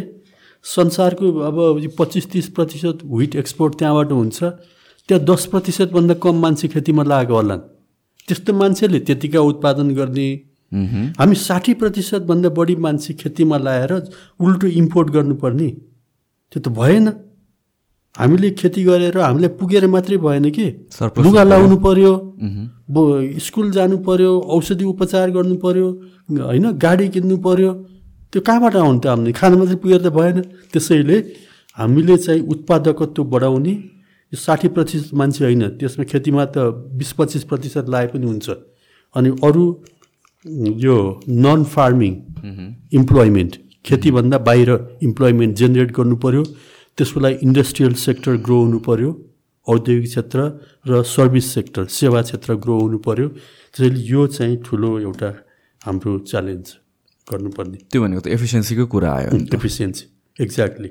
संसारको 0.65 1.27
अब 1.49 1.57
पच्चिस 1.99 2.25
तिस 2.33 2.47
प्रतिशत 2.57 2.99
विट 3.07 3.33
एक्सपोर्ट 3.37 3.73
त्यहाँबाट 3.79 4.11
हुन्छ 4.13 4.39
त्यहाँ 5.09 5.23
दस 5.25 5.47
प्रतिशतभन्दा 5.53 6.15
कम 6.23 6.37
मान्छे 6.43 6.69
खेतीमा 6.69 7.03
लागेको 7.07 7.35
होला 7.35 7.57
त्यस्तो 8.29 8.53
मान्छेले 8.53 8.99
त्यतिका 9.07 9.41
उत्पादन 9.51 9.91
गर्ने 9.95 10.29
हामी 10.73 11.35
साठी 11.39 11.73
प्रतिशतभन्दा 11.81 12.49
बढी 12.51 12.77
मान्छे 12.77 13.15
खेतीमा 13.15 13.57
लगाएर 13.59 13.93
उल्टो 14.41 14.67
इम्पोर्ट 14.67 15.09
गर्नुपर्ने। 15.11 15.69
त्यो 16.53 16.61
त 16.61 16.69
भएन। 16.69 17.07
हामीले 18.15 18.51
खेती 18.57 18.83
गरेर 18.85 19.19
हामीले 19.19 19.49
पुगेर 19.61 19.87
मात्रै 19.87 20.17
भएन 20.17 20.51
कि? 20.51 20.67
लुगा 21.21 21.43
लाउनु 21.45 21.77
पर्यो 21.85 22.13
स्कुल 23.39 23.71
जानु 23.71 23.97
पर्यो 24.01 24.33
औषधि 24.57 24.85
उपचार 24.85 25.31
गर्नु 25.37 25.57
पर्यो 25.65 25.87
होइन 26.29 26.67
गाडी 26.81 27.09
किन्नु 27.15 27.37
पर्यो 27.45 27.73
त्यो 28.33 28.41
कहाँबाट 28.41 28.77
आउनु 28.77 28.99
त 29.01 29.07
हामीले? 29.07 29.33
खाना 29.33 29.57
मात्रै 29.57 29.77
पुगेर 29.77 30.01
त 30.01 30.09
भएन। 30.17 30.39
त्यसैले 30.73 31.17
हामीले 31.79 32.17
चाहिँ 32.17 32.43
उत्पादकत्व 32.43 33.23
बढाउने 33.33 33.73
यो 34.33 34.37
साठी 34.37 34.69
प्रतिशत 34.73 35.13
मान्छे 35.13 35.45
होइन 35.45 35.63
त्यसमा 35.77 36.05
खेतीमा 36.09 36.45
त 36.57 36.57
बिस 36.97 37.11
पच्चिस 37.21 37.45
प्रतिशत 37.45 37.85
लाए 37.93 38.07
पनि 38.17 38.27
हुन्छ। 38.27 38.49
अनि 39.15 39.29
अरू 39.45 39.65
यो 40.85 40.97
नन 41.29 41.65
फार्मिङ 41.75 42.15
इम्प्लोइमेन्ट 43.01 43.57
खेतीभन्दा 43.87 44.39
बाहिर 44.49 44.71
इम्प्लोइमेन्ट 45.03 45.57
जेनेरेट 45.57 45.91
गर्नु 45.99 46.17
पऱ्यो 46.25 46.43
त्यसको 46.99 47.21
लागि 47.21 47.37
इन्डस्ट्रियल 47.47 47.95
सेक्टर 48.07 48.37
ग्रो 48.47 48.59
हुनु 48.63 48.79
पऱ्यो 48.87 49.11
औद्योगिक 49.67 50.09
क्षेत्र 50.11 50.39
र 50.89 51.03
सर्भिस 51.03 51.47
सेक्टर 51.55 51.85
सेवा 51.91 52.23
क्षेत्र 52.23 52.55
ग्रो 52.65 52.79
हुनु 52.81 52.99
पऱ्यो 53.07 53.29
त्यसैले 53.29 54.01
यो 54.11 54.27
चाहिँ 54.39 54.57
ठुलो 54.67 54.91
एउटा 55.01 55.31
हाम्रो 55.83 56.19
च्यालेन्ज 56.31 56.67
गर्नुपर्ने। 57.27 57.79
त्यो 57.91 58.03
भनेको 58.03 58.21
त 58.21 58.27
एफिसियन्सीको 58.39 58.87
कुरा 58.87 59.11
आयो। 59.13 59.31
एफिसियन्सी 59.59 60.05
एक्ज्याक्टली 60.45 60.91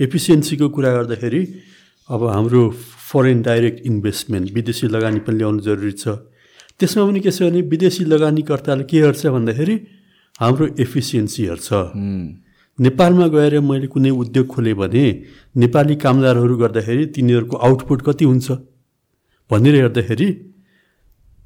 एफिसियन्सीको 0.00 0.68
कुरा 0.68 0.90
गर्दाखेरि 0.96 1.42
अब 2.08 2.20
हाम्रो 2.28 2.62
फरेन 3.10 3.42
डाइरेक्ट 3.42 3.86
इन्भेस्टमेन्ट 3.86 4.52
विदेशी 4.54 4.86
लगानी 4.88 5.20
पनि 5.26 5.36
ल्याउनु 5.38 5.60
जरुरी 5.66 5.92
छ। 5.92 6.08
त्यसमा 6.80 7.02
पनि 7.06 7.20
के 7.20 7.30
छ 7.30 7.42
भने 7.42 7.60
विदेशी 7.72 8.04
लगानीकर्ताले 8.04 8.84
के 8.90 8.96
हेर्छ 9.02 9.26
भन्दाखेरि 9.36 9.76
हाम्रो 10.40 10.66
एफिसियन्सी 10.84 11.42
हेर्छ। 11.46 11.68
नेपालमा 12.78 13.26
गएर 13.34 13.54
मैले 13.60 13.86
कुनै 13.92 14.10
उद्योग 14.10 14.46
खोलेँ 14.48 14.74
भने 14.74 15.04
नेपाली 15.56 15.94
कामदारहरू 16.04 16.54
गर्दाखेरि 16.56 17.04
तिनीहरूको 17.14 17.56
आउटपुट 17.56 17.98
कति 18.06 18.24
हुन्छ? 18.24 18.48
भनेर 19.50 19.74
हेर्दाखेरि 19.76 20.28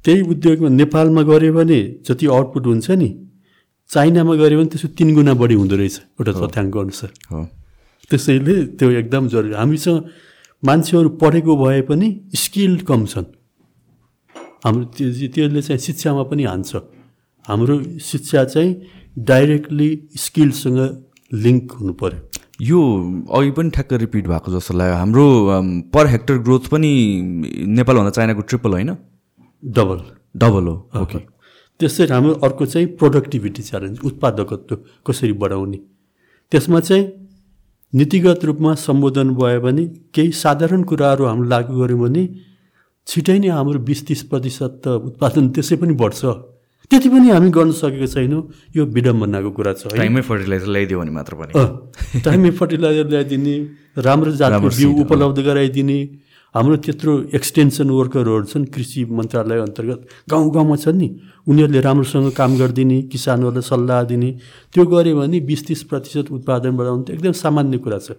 त्यही 0.05 0.21
उद्योगमा 0.33 0.69
नेपालमा 0.81 1.21
गऱ्यो 1.29 1.53
भने 1.53 1.79
जति 2.07 2.25
आउटपुट 2.31 2.63
हुन्छ 2.65 2.87
नि 3.01 3.09
चाइनामा 3.89 4.33
गऱ्यो 4.41 4.57
भने 4.57 4.69
त्यसको 4.71 4.89
तिन 4.97 5.09
गुणा 5.15 5.33
बढी 5.41 5.55
हुँदो 5.59 5.75
रहेछ 5.75 5.97
एउटा 6.19 6.31
तथ्याङ्क 6.39 6.77
अनुसार। 6.77 7.11
त्यसैले 8.09 8.55
त्यो 8.79 8.87
एकदम 9.03 9.23
जरुरी। 9.27 9.53
हामीसँग 9.59 9.97
मान्छेहरू 10.63 11.09
पढेको 11.21 11.53
भए 11.59 11.81
पनि 11.89 12.07
स्किल्ड 12.35 12.81
कम 12.87 13.05
छन्। 13.05 13.27
हाम्रो 14.67 14.85
त्यो 14.95 15.27
त्यसले 15.35 15.61
चाहिँ 15.61 15.79
शिक्षामा 15.79 16.23
पनि 16.29 16.43
हान्छ। 16.43 16.71
हाम्रो 17.45 17.75
शिक्षा 18.03 18.43
चाहिँ 18.53 18.71
डाइरेक्टली 19.27 19.89
स्किलसँग 20.23 20.79
लिङ्क 21.31 21.71
हुनु 21.79 21.93
पऱ्यो 22.01 22.19
यो 22.61 22.79
अघि 23.37 23.51
पनि 23.57 23.69
ठ्याक्क 23.69 23.93
रिपिट 24.03 24.27
भएको 24.27 24.51
जस्तो 24.51 24.73
लाग्यो। 24.77 24.95
हाम्रो 24.95 25.25
पर 25.93 26.07
हेक्टर 26.07 26.37
ग्रोथ 26.45 26.67
पनि 26.71 26.91
नेपालभन्दा 27.77 28.11
चाइनाको 28.17 28.41
ट्रिपल 28.49 28.71
होइन? 28.71 28.91
डबल 29.63 29.99
डबल 30.35 30.65
हो 30.67 30.75
ओके 31.01 31.19
त्यसरी 31.79 32.11
हाम्रो 32.13 32.33
अर्को 32.45 32.65
चाहिँ 32.65 32.87
प्रोडक्टिभिटी 32.99 33.61
च्यालेन्ज 33.63 33.99
उत्पादकत्व 34.03 34.75
कसरी 35.07 35.33
बढाउने। 35.43 35.79
त्यसमा 36.51 36.79
चाहिँ 36.79 37.05
नीतिगत 37.93 38.45
रूपमा 38.45 38.73
सम्बोधन 38.77 39.29
भयो 39.35 39.61
भने 39.61 39.85
केही 40.13 40.31
साधारण 40.33 40.83
कुराहरू 40.83 41.25
हामीले 41.25 41.49
लागू 41.49 41.73
गऱ्यौँ 41.81 41.99
भने 42.01 42.23
छिटै 43.07 43.37
नै 43.39 43.49
हाम्रो 43.55 43.79
बिस 43.87 43.99
तिस 44.07 44.21
प्रतिशत 44.31 44.71
त 44.83 44.85
उत्पादन 45.07 45.43
त्यसै 45.55 45.75
पनि 45.81 45.93
बढ्छ। 45.95 46.21
त्यति 46.91 47.07
पनि 47.11 47.27
हामी 47.31 47.49
गर्न 47.55 47.71
सकेको 47.79 48.07
छैनौँ। 48.07 48.41
यो 48.75 48.83
विडम्बनाको 48.95 49.49
कुरा 49.57 49.73
छ 49.79 49.95
टाइममै 49.95 50.23
फर्टिलाइजर 50.27 50.69
ल्याइदियो 50.75 50.97
भने 50.99 51.11
मात्र 51.15 51.33
पनि। 51.39 51.51
टाइममै 52.23 52.51
फर्टिलाइजर 52.59 53.07
ल्याइदिने 53.11 53.55
राम्रो 54.07 54.31
जातको 54.39 54.67
बिउ 54.79 54.89
उपलब्ध 55.03 55.37
गराइदिने। 55.47 55.99
हाम्रो 56.55 56.75
त्यत्रो 56.83 57.11
एक्सटेन्सन 57.37 57.87
वर्करहरू 57.91 58.45
छन् 58.51 58.65
कृषि 58.71 59.01
मन्त्रालय 59.07 59.59
अन्तर्गत 59.67 59.99
गाउँ 60.31 60.47
गाउँमा 60.55 60.75
छन् 60.83 60.97
नि। 60.97 61.07
उनीहरूले 61.47 61.79
राम्रोसँग 61.87 62.31
काम 62.39 62.51
गरिदिने 62.57 62.97
किसानहरूलाई 63.11 63.67
सल्लाह 63.67 64.03
दिने। 64.11 64.29
त्यो 64.73 64.83
गऱ्यो 64.87 65.15
भने 65.19 65.37
बिस 65.43 65.61
तिस 65.67 65.81
प्रतिशत 65.91 66.31
उत्पादन 66.31 66.71
बढाउनु 66.79 67.03
त 67.03 67.09
एकदम 67.15 67.35
सामान्य 67.43 67.77
कुरा 67.83 67.99
छ। 67.99 68.15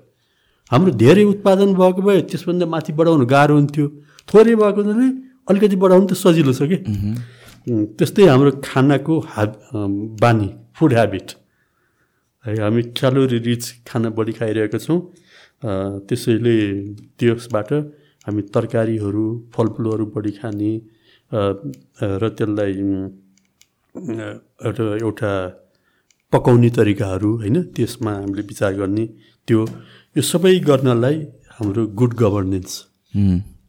हाम्रो 0.71 0.93
धेरै 0.93 1.25
उत्पादन 1.25 1.73
भएको 1.73 2.01
भए 2.05 2.21
त्यसभन्दा 2.31 2.67
माथि 2.69 2.93
बढाउनु 2.93 3.25
गाह्रो 3.27 3.55
हुन्थ्यो। 3.57 3.87
थोरै 4.29 4.55
भएको 4.61 4.81
हुनाले 4.83 5.09
अलिकति 5.49 5.77
बढाउनु 5.83 6.07
त 6.07 6.13
सजिलो 6.23 6.53
छ 6.59 6.63
कि? 6.71 6.79
त्यस्तै 7.99 8.25
हाम्रो 8.29 8.51
खानाको 8.65 9.15
हा 9.33 9.43
बानी 10.23 10.49
फुड 10.77 10.93
ह्याबिट 10.99 11.29
है 12.45 12.53
हामी 12.61 12.83
क्यालोरी 12.99 13.39
रिच 13.49 13.65
खाना 13.89 14.09
बढी 14.19 14.33
खाइरहेका 14.39 14.79
छौँ। 14.79 14.99
त्यसैले 16.09 16.57
त्यसबाट 17.19 17.71
हामी 18.27 18.43
तरकारीहरू 18.55 19.25
फलफुलहरू 19.55 20.05
बढी 20.15 20.33
खाने 20.39 20.73
र 22.21 22.23
त्यसलाई 22.37 22.73
एउटा 24.67 24.85
एउटा 25.03 25.33
पकाउने 26.33 26.71
तरिकाहरू 26.79 27.31
होइन 27.43 27.57
त्यसमा 27.77 28.13
हामीले 28.15 28.43
विचार 28.51 28.73
गर्ने। 28.81 29.05
त्यो 29.49 29.61
यो 30.17 30.23
सबै 30.23 30.55
गर्नलाई 30.71 31.17
हाम्रो 31.57 31.83
गुड 32.01 32.13
गभर्नेन्स 32.23 32.73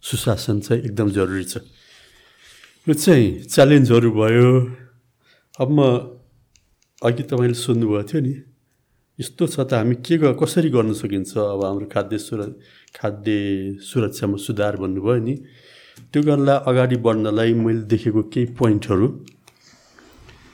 सुशासन 0.04 0.60
चाहिँ 0.60 0.84
एकदम 0.84 1.10
जरुरी 1.12 1.44
छ। 1.44 1.58
यो 2.88 2.94
चाहिँ 2.94 3.44
च्यालेन्जहरू 3.46 4.10
भयो। 4.12 4.50
अब 5.60 5.70
म 5.70 5.80
अघि 7.02 7.24
तपाईँले 7.30 7.54
सोध्नुभएको 7.56 8.04
थियो 8.10 8.22
नि 8.22 8.34
यस्तो 9.20 9.44
छ 9.48 9.60
त 9.68 9.74
हामी 9.76 9.96
के 10.00 10.16
कसरी 10.40 10.70
गर्न 10.72 10.94
सकिन्छ 10.96 11.36
अब 11.36 11.62
हाम्रो 11.64 11.88
खाद्य 11.92 12.18
सुर 12.18 12.40
खाद्य 12.96 13.80
सुरक्षामा 13.84 14.38
सुधार 14.40 14.74
भन्नुभयो 14.80 15.20
नि 15.20 15.36
त्यो 16.12 16.22
गर्नलाई 16.24 16.58
अगाडि 16.70 16.98
बढ्नलाई 17.04 17.54
मैले 17.54 17.84
देखेको 17.92 18.22
केही 18.32 18.56
पोइन्टहरू। 18.56 19.08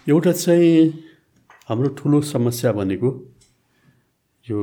एउटा 0.09 0.31
चाहिँ 0.33 0.73
हाम्रो 1.69 1.89
ठुलो 1.97 2.21
समस्या 2.25 2.71
भनेको 2.73 3.09
यो 4.47 4.57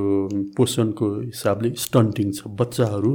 पोषणको 0.57 1.07
हिसाबले 1.31 1.69
स्टन्टिङ 1.79 2.27
छ। 2.33 2.51
बच्चाहरू 2.59 3.13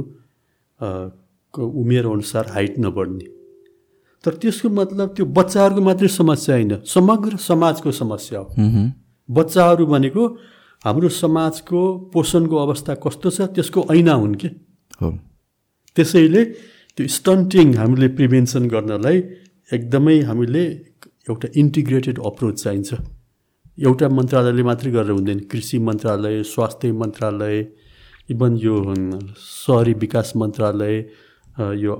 को 1.52 1.66
उमेरअनुसार 1.80 2.46
हाइट 2.50 2.78
नबढ्ने। 2.78 3.26
तर 4.24 4.32
त्यसको 4.34 4.68
मतलब 4.68 5.08
त्यो 5.16 5.24
बच्चाहरूको 5.26 5.80
मात्रै 5.80 6.08
समस्या 6.08 6.54
होइन 6.54 6.72
समग्र 6.84 7.36
समाजको 7.36 7.90
समस्या 7.92 8.38
हो। 8.38 8.48
बच्चाहरू 9.28 9.86
भनेको 9.86 10.22
हाम्रो 10.84 11.08
समाजको 11.08 11.80
पोषणको 12.12 12.56
अवस्था 12.56 12.94
कस्तो 13.04 13.30
छ 13.30 13.40
त्यसको 13.54 13.86
ऐना 13.90 14.12
हुन् 14.12 14.34
कि? 14.34 14.48
त्यसैले 15.96 16.44
त्यो 16.98 17.06
स्टन्टिङ 17.08 17.74
हामीले 17.74 18.08
प्रिभेन्सन 18.18 18.68
गर्नलाई 18.68 19.18
एकदमै 19.70 20.18
हामीले 20.20 20.64
एउटा 21.30 21.48
इन्टिग्रेटेड 21.56 22.18
अप्रोच 22.20 22.62
चाहिन्छ। 22.62 22.90
एउटा 23.78 24.08
मन्त्रालयले 24.08 24.62
मात्रै 24.62 24.90
गरेर 24.92 25.10
हुँदैन। 25.10 25.38
कृषि 25.50 25.78
मन्त्रालय 25.78 26.42
स्वास्थ्य 26.42 26.92
मन्त्रालय 26.92 27.56
इभन 28.30 28.56
यो 28.56 28.74
सहरी 29.38 29.92
विकास 29.94 30.32
मन्त्रालय 30.36 30.94
यो 31.58 31.92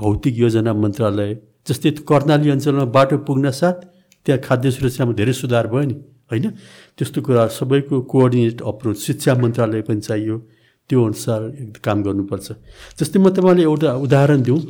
भौतिक 0.00 0.34
योजना 0.38 0.72
मन्त्रालय 0.74 1.30
जस्तै 1.68 1.90
कर्णाली 2.08 2.50
अञ्चलमा 2.50 2.84
बाटो 2.96 3.16
पुग्न 3.28 3.50
साथ 3.50 3.78
त्यहाँ 4.26 4.40
खाद्य 4.44 4.70
सुरक्षामा 4.70 5.12
धेरै 5.16 5.32
सुधार 5.32 5.66
भयो 5.72 5.84
नि 5.88 5.96
होइन? 6.30 6.46
त्यस्तो 6.98 7.18
कुराहरू 7.26 7.52
सबैको 7.58 8.00
कोअर्डिनेट 8.12 8.62
अप्रोच 8.62 8.96
शिक्षा 9.00 9.34
मन्त्रालय 9.42 9.82
पनि 9.88 10.00
चाहियो 10.00 10.36
त्यो 10.90 10.98
अनुसार 11.04 11.40
काम 11.84 11.98
गर्नुपर्छ। 12.02 12.48
जस्तै 13.00 13.18
म 13.18 13.30
तपाईँलाई 13.30 13.64
एउटा 13.64 13.90
उदाहरण 14.04 14.40
दिउँ। 14.42 14.60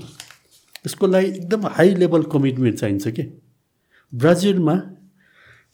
यसको 0.87 1.07
लागि 1.07 1.29
एकदम 1.41 1.61
हाई 1.77 1.89
लेभल 2.01 2.23
कमिटमेन्ट 2.33 2.77
चाहिन्छ 2.81 3.09
कि? 3.09 3.25
ब्राजिलमा 4.13 4.77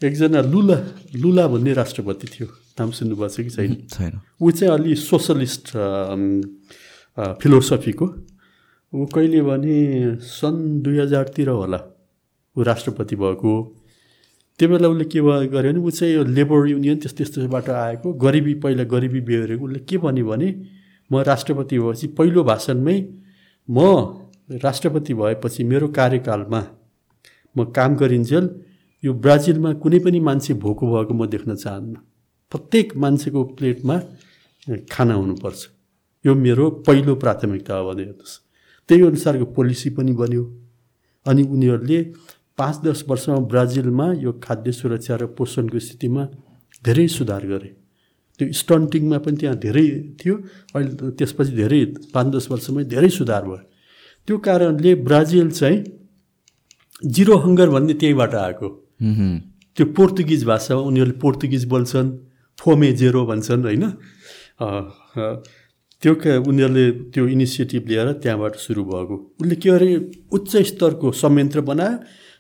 एकजना 0.01 0.41
लुला 0.53 0.78
लुला 1.15 1.45
भन्ने 1.49 1.73
राष्ट्रपति 1.73 2.27
थियो। 2.33 2.47
नाम 2.78 2.91
सुन्नुभएको 2.91 3.28
छ 3.33 3.41
कि 3.41 3.51
छैन? 3.51 3.73
छैन। 3.93 4.12
ऊ 4.43 4.51
चाहिँ 4.51 4.73
अलि 4.74 4.95
सोसलिस्ट 4.95 5.65
फिलोसफीको। 7.41 8.07
ऊ 8.97 9.06
कहिले 9.14 9.40
भने 9.43 9.77
सन् 10.16 10.81
दुई 10.82 10.98
हजारतिर 10.98 11.48
होला 11.48 11.81
ऊ 12.56 12.62
राष्ट्रपति 12.62 13.16
भएको। 13.16 13.52
त्यो 14.60 14.68
बेला 14.68 14.89
उसले 14.89 15.05
के 15.05 15.20
गर्यो 15.20 15.73
भने 15.73 15.81
ऊ 15.81 15.90
चाहिँ 15.90 16.14
यो 16.14 16.23
लेबर 16.24 16.68
युनियन 16.68 16.97
त्यस्तो 16.98 17.16
त्यस्तोबाट 17.16 17.68
आएको 17.68 18.12
गरिबी 18.24 18.55
पहिला 18.64 18.85
गरिबी 18.89 19.20
बिहोरेको। 19.20 19.64
उसले 19.66 19.81
के 19.89 19.98
भन्यो 19.98 20.27
भने 20.27 20.48
म 21.10 21.20
राष्ट्रपति 21.23 21.78
भएपछि 21.78 22.06
पहिलो 22.16 22.44
भाषणमै 22.44 22.97
म 23.68 23.78
राष्ट्रपति 24.64 25.14
भएपछि 25.14 25.64
मेरो 25.64 25.89
कार्यकालमा 25.98 26.62
म 27.56 27.64
काम 27.77 27.97
गरिन्जेल 27.97 28.48
यो 29.02 29.12
ब्राजिलमा 29.14 29.73
कुनै 29.82 29.98
पनि 29.98 30.20
मान्छे 30.20 30.55
भोको 30.55 30.85
भएको 30.93 31.14
म 31.14 31.27
देख्न 31.27 31.55
चाहन्न। 31.55 31.94
प्रत्येक 32.52 32.97
मान्छेको 32.97 33.44
प्लेटमा 33.59 33.97
खाना 34.93 35.14
हुनुपर्छ। 35.14 35.60
यो 36.24 36.35
मेरो 36.35 36.70
पहिलो 36.86 37.14
प्राथमिकता 37.23 37.74
हो 37.74 37.93
भने 37.93 38.02
हेर्नुहोस्। 38.02 38.35
त्यही 38.88 39.02
अनुसारको 39.06 39.44
पोलिसी 39.56 39.90
पनि 39.96 40.12
बन्यो। 40.12 40.44
अनि 41.26 41.42
उनीहरूले 41.42 42.00
पाँच 42.58 42.76
दस 42.84 43.04
वर्षमा 43.08 43.38
ब्राजिलमा 43.52 44.06
यो 44.24 44.32
खाद्य 44.44 44.72
सुरक्षा 44.72 45.14
र 45.20 45.26
पोषणको 45.36 45.78
स्थितिमा 45.78 46.22
धेरै 46.84 47.06
सुधार 47.08 47.42
गरे। 47.46 47.70
त्यो 48.40 48.52
स्टन्टिङमा 48.52 49.18
पनि 49.24 49.36
त्यहाँ 49.36 49.56
धेरै 49.58 49.86
थियो। 50.20 50.34
अहिले 50.74 51.10
त्यसपछि 51.18 51.52
धेरै 51.56 51.80
पाँच 52.14 52.26
दस 52.34 52.44
वर्षमै 52.50 52.84
धेरै 52.84 53.10
सुधार 53.10 53.42
भयो। 53.44 53.62
त्यो 54.28 54.36
कारणले 54.38 54.94
ब्राजिल 55.08 55.50
चाहिँ 55.50 55.78
जिरो 57.02 57.36
हङ्गर 57.44 57.68
भन्ने 57.70 57.94
त्यहीँबाट 58.00 58.34
आएको। 58.34 58.68
त्यो 59.76 59.84
पोर्तुगिज 59.96 60.44
भाषामा 60.44 60.80
उनीहरूले 60.88 61.18
पोर्तुगिज 61.20 61.64
बोल्छन् 61.68 62.08
फोमे 62.58 62.92
जेरो 62.92 63.22
भन्छन् 63.26 63.62
होइन? 63.66 63.84
त्यो 66.07 66.15
उनीहरूले 66.47 66.85
त्यो 67.11 67.27
इनिसिएटिभ 67.27 67.83
लिएर 67.91 68.09
त्यहाँबाट 68.23 68.55
सुरु 68.57 68.83
भएको। 68.85 69.16
उसले 69.43 69.55
के 69.59 69.70
अरे 69.70 69.89
उच्च 70.31 70.53
स्तरको 70.70 71.11
संयन्त्र 71.12 71.61
बनायो 71.66 71.95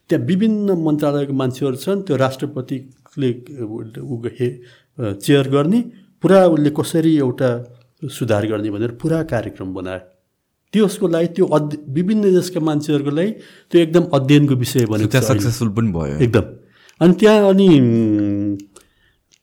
त्यहाँ 0.06 0.24
विभिन्न 0.24 0.68
मन्त्रालयको 0.86 1.32
मान्छेहरू 1.34 1.76
छन् 1.76 2.02
त्यो 2.06 2.16
राष्ट्रपतिले 2.16 3.30
हे 4.38 4.48
चेयर 5.18 5.48
गर्ने 5.50 5.80
पुरा 6.22 6.38
उसले 6.46 6.70
कसरी 6.78 7.12
एउटा 7.18 7.50
सुधार 8.06 8.46
गर्ने 8.46 8.70
भनेर 8.70 8.90
पुरा 9.02 9.22
कार्यक्रम 9.34 9.74
बनायो 9.74 10.00
त्यसको 10.72 11.06
लागि 11.08 11.28
त्यो 11.34 11.44
अध्य 11.56 11.78
विभिन्न 11.90 12.22
देशका 12.34 12.60
मान्छेहरूको 12.60 13.10
लागि 13.18 13.30
त्यो 13.70 13.80
एकदम 13.82 14.04
अध्ययनको 14.14 14.54
विषय 14.62 14.84
भनेको 14.86 15.20
सक्सेसफुल 15.26 15.68
पनि 15.74 15.90
भयो। 15.92 16.16
एकदम। 16.22 16.44
अनि 17.00 17.12
त्यहाँ 17.20 17.48
अनि 17.50 17.68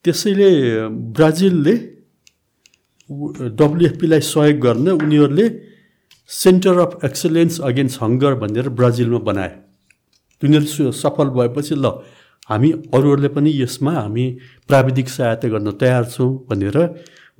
त्यसैले 0.04 0.50
ब्राजिलले 1.12 1.74
डब्लुएफपीलाई 3.10 4.20
सहयोग 4.20 4.58
गर्न 4.60 4.88
उनीहरूले 4.96 5.46
center 6.30 6.78
of 6.78 7.04
excellence 7.04 7.60
against 7.60 8.00
hunger 8.02 8.34
भनेर 8.34 8.68
ब्राजिलमा 8.68 9.18
बनाए। 9.28 9.52
उनीहरू 10.42 10.92
सफल 10.92 11.28
भएपछि 11.36 11.74
ल 11.74 11.86
हामी 12.48 12.70
अरूहरूले 12.94 13.28
पनि 13.28 13.50
यसमा 13.54 13.92
हामी 13.92 14.24
प्राविधिक 14.68 15.08
सहायता 15.08 15.48
गर्न 15.48 15.70
तयार 15.80 16.04
छौँ 16.04 16.30
भनेर 16.48 16.76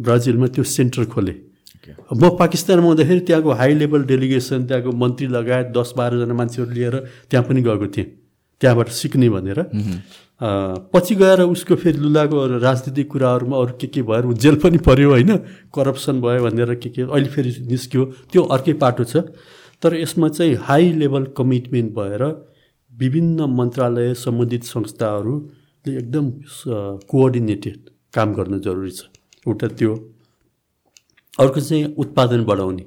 ब्राजिलमा 0.01 0.47
त्यो 0.55 0.65
सेन्टर 0.65 1.05
खोले। 1.13 1.35
म 2.13 2.23
पाकिस्तानमा 2.41 2.87
हुँदाखेरि 2.87 3.21
त्यहाँको 3.21 3.51
हाई 3.61 3.75
लेभल 3.75 4.03
डेलिगेसन 4.05 4.67
त्यहाँको 4.67 4.93
मन्त्री 4.93 5.27
लगायत 5.37 5.67
दस 5.77 5.93
बाह्रजना 5.97 6.35
मान्छेहरू 6.35 6.73
लिएर 6.73 6.95
त्यहाँ 7.31 7.45
पनि 7.49 7.61
गएको 7.63 7.87
थिएँ। 7.95 8.07
त्यहाँबाट 8.61 8.89
सिक्ने 9.01 9.29
भनेर। 9.29 9.59
पछि 10.41 11.15
गएर 11.15 11.41
उसको 11.43 11.75
फेरि 11.77 11.99
लुलाको 11.99 12.47
राजनीतिक 12.59 13.11
कुराहरूमा 13.11 13.57
अरू 13.57 13.73
के 13.81 13.87
के 13.87 14.03
भएर 14.03 14.33
जेल 14.35 14.57
पनि 14.61 14.79
पऱ्यो 14.87 15.11
होइन 15.11 15.37
करप्सन 15.75 16.21
भयो 16.21 16.45
भनेर 16.45 16.75
के 16.75 16.89
के 16.91 17.03
अहिले 17.03 17.29
फेरि 17.29 17.51
निस्क्यो 17.69 18.05
त्यो 18.33 18.43
अर्कै 18.57 18.73
पाटो 18.83 19.05
छ। 19.05 19.17
तर 19.83 19.95
यसमा 19.97 20.29
चाहिँ 20.29 20.55
हाई 20.67 20.93
लेभल 20.93 21.25
कमिटमेन्ट 21.37 21.93
भएर 21.95 22.23
विभिन्न 22.93 23.45
मन्त्रालय 23.51 24.15
सम्बन्धित 24.15 24.65
संस्थाहरूले 24.65 25.97
एकदम 25.99 26.31
कोअर्डिनेटेड 27.11 27.79
काम 28.15 28.35
गर्न 28.35 28.61
जरुरी 28.61 28.91
छ। 28.91 29.01
एउटा 29.47 29.69
त्यो 29.79 29.95
अर्को 31.39 31.61
चाहिँ 31.61 31.95
उत्पादन 31.99 32.45
बढाउने। 32.45 32.85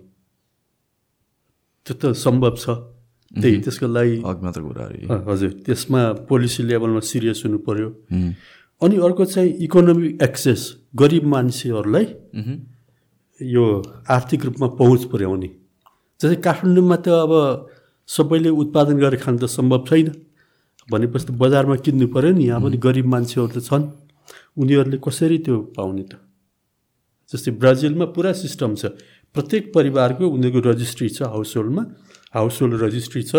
त्यो 1.86 1.94
त 1.96 2.14
सम्भव 2.18 2.56
छ। 2.58 2.70
त्यही 3.32 3.58
त्यसको 3.64 3.88
लागि 3.88 4.16
हजुर। 5.30 5.52
त्यसमा 5.66 6.02
पोलिसी 6.30 6.62
लेभलमा 6.64 7.02
सिरियस 7.04 7.42
हुनु 7.46 7.58
पऱ्यो 7.68 7.90
अनि 8.82 8.96
अर्को 9.06 9.24
चाहिँ 9.26 9.52
इकोनोमिक 9.66 10.22
एक्सेस 10.24 10.62
गरिब 10.96 11.24
मान्छेहरूलाई 11.34 12.06
यो 13.42 13.66
आर्थिक 14.10 14.46
रूपमा 14.46 14.68
पहुँच 14.80 15.04
पुर्याउने। 15.12 15.50
जस्तै 16.20 16.38
काठमाडौँमा 16.42 16.98
त 17.04 17.08
अब 17.26 17.34
सबैले 18.10 18.50
उत्पादन 18.50 18.96
गरेर 18.98 19.20
खानु 19.20 19.38
त 19.38 19.46
सम्भव 19.46 19.84
छैन। 19.90 20.08
भनेपछि 20.90 21.26
त 21.28 21.32
बजारमा 21.36 21.76
किन्नु 21.84 22.08
पऱ्यो 22.16 22.32
नि। 22.32 22.44
यहाँ 22.48 22.62
पनि 22.64 22.78
गरिब 22.80 23.06
मान्छेहरू 23.12 23.52
त 23.54 23.60
छन्। 23.68 23.84
उनीहरूले 24.58 24.98
कसरी 25.04 25.38
त्यो 25.46 25.56
पाउने 25.76 26.04
त? 26.10 26.14
जस्तै 27.30 27.52
ब्राजिलमा 27.60 28.06
पुरा 28.16 28.32
सिस्टम 28.34 28.72
छ। 28.80 28.96
प्रत्येक 29.36 29.64
परिवारको 29.76 30.24
उनीहरूको 30.26 30.60
रजिस्ट्री 30.64 31.10
छ 31.12 31.28
हाउस 31.28 31.52
होल्डमा 31.58 31.84
हाउस 32.34 32.62
होल्ड 32.62 32.76
रजिस्ट्री 32.84 33.24
छ। 33.24 33.34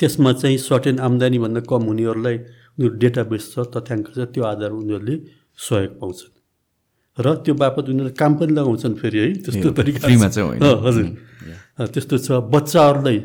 त्यसमा 0.00 0.32
चाहिँ 0.32 0.58
सर्टेन 0.58 0.98
आम्दानीभन्दा 0.98 1.60
कम 1.68 1.82
हुनेहरूलाई 1.84 2.36
उनीहरू 2.74 2.96
डेटाबेस 2.98 3.44
छ 3.52 3.56
तथ्याङ्क 3.74 4.06
छ 4.14 4.18
त्यो 4.32 4.42
आधारमा 4.42 4.78
उनीहरूले 4.82 5.16
सहयोग 5.58 5.92
पाउँछन्। 6.00 6.32
र 7.18 7.26
त्यो 7.44 7.54
बापत 7.54 7.84
उनीहरूले 7.92 8.16
काम 8.16 8.32
पनि 8.40 8.52
लगाउँछन् 8.56 8.94
फेरि 8.96 9.18
है 9.18 9.28
त्यस्तो 9.44 9.68
तरिका 9.76 10.08
हजुर। 10.08 11.06
त्यस्तो 11.92 12.16
छ। 12.18 12.28
बच्चाहरूलाई 12.48 13.18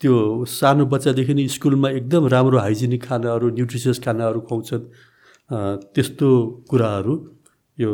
त्यो 0.00 0.14
सानो 0.44 0.84
बच्चादेखि 0.92 1.34
नै 1.34 1.46
स्कुलमा 1.48 1.88
एकदम 1.98 2.22
राम्रो 2.28 2.58
हाइजेनिक 2.58 3.02
खानाहरू 3.02 3.46
न्युट्रिसियस 3.56 3.98
खानाहरू 4.04 4.40
खुवाउँछन्। 4.44 4.84
त्यस्तो 5.94 6.28
कुराहरू 6.70 7.14
यो 7.78 7.90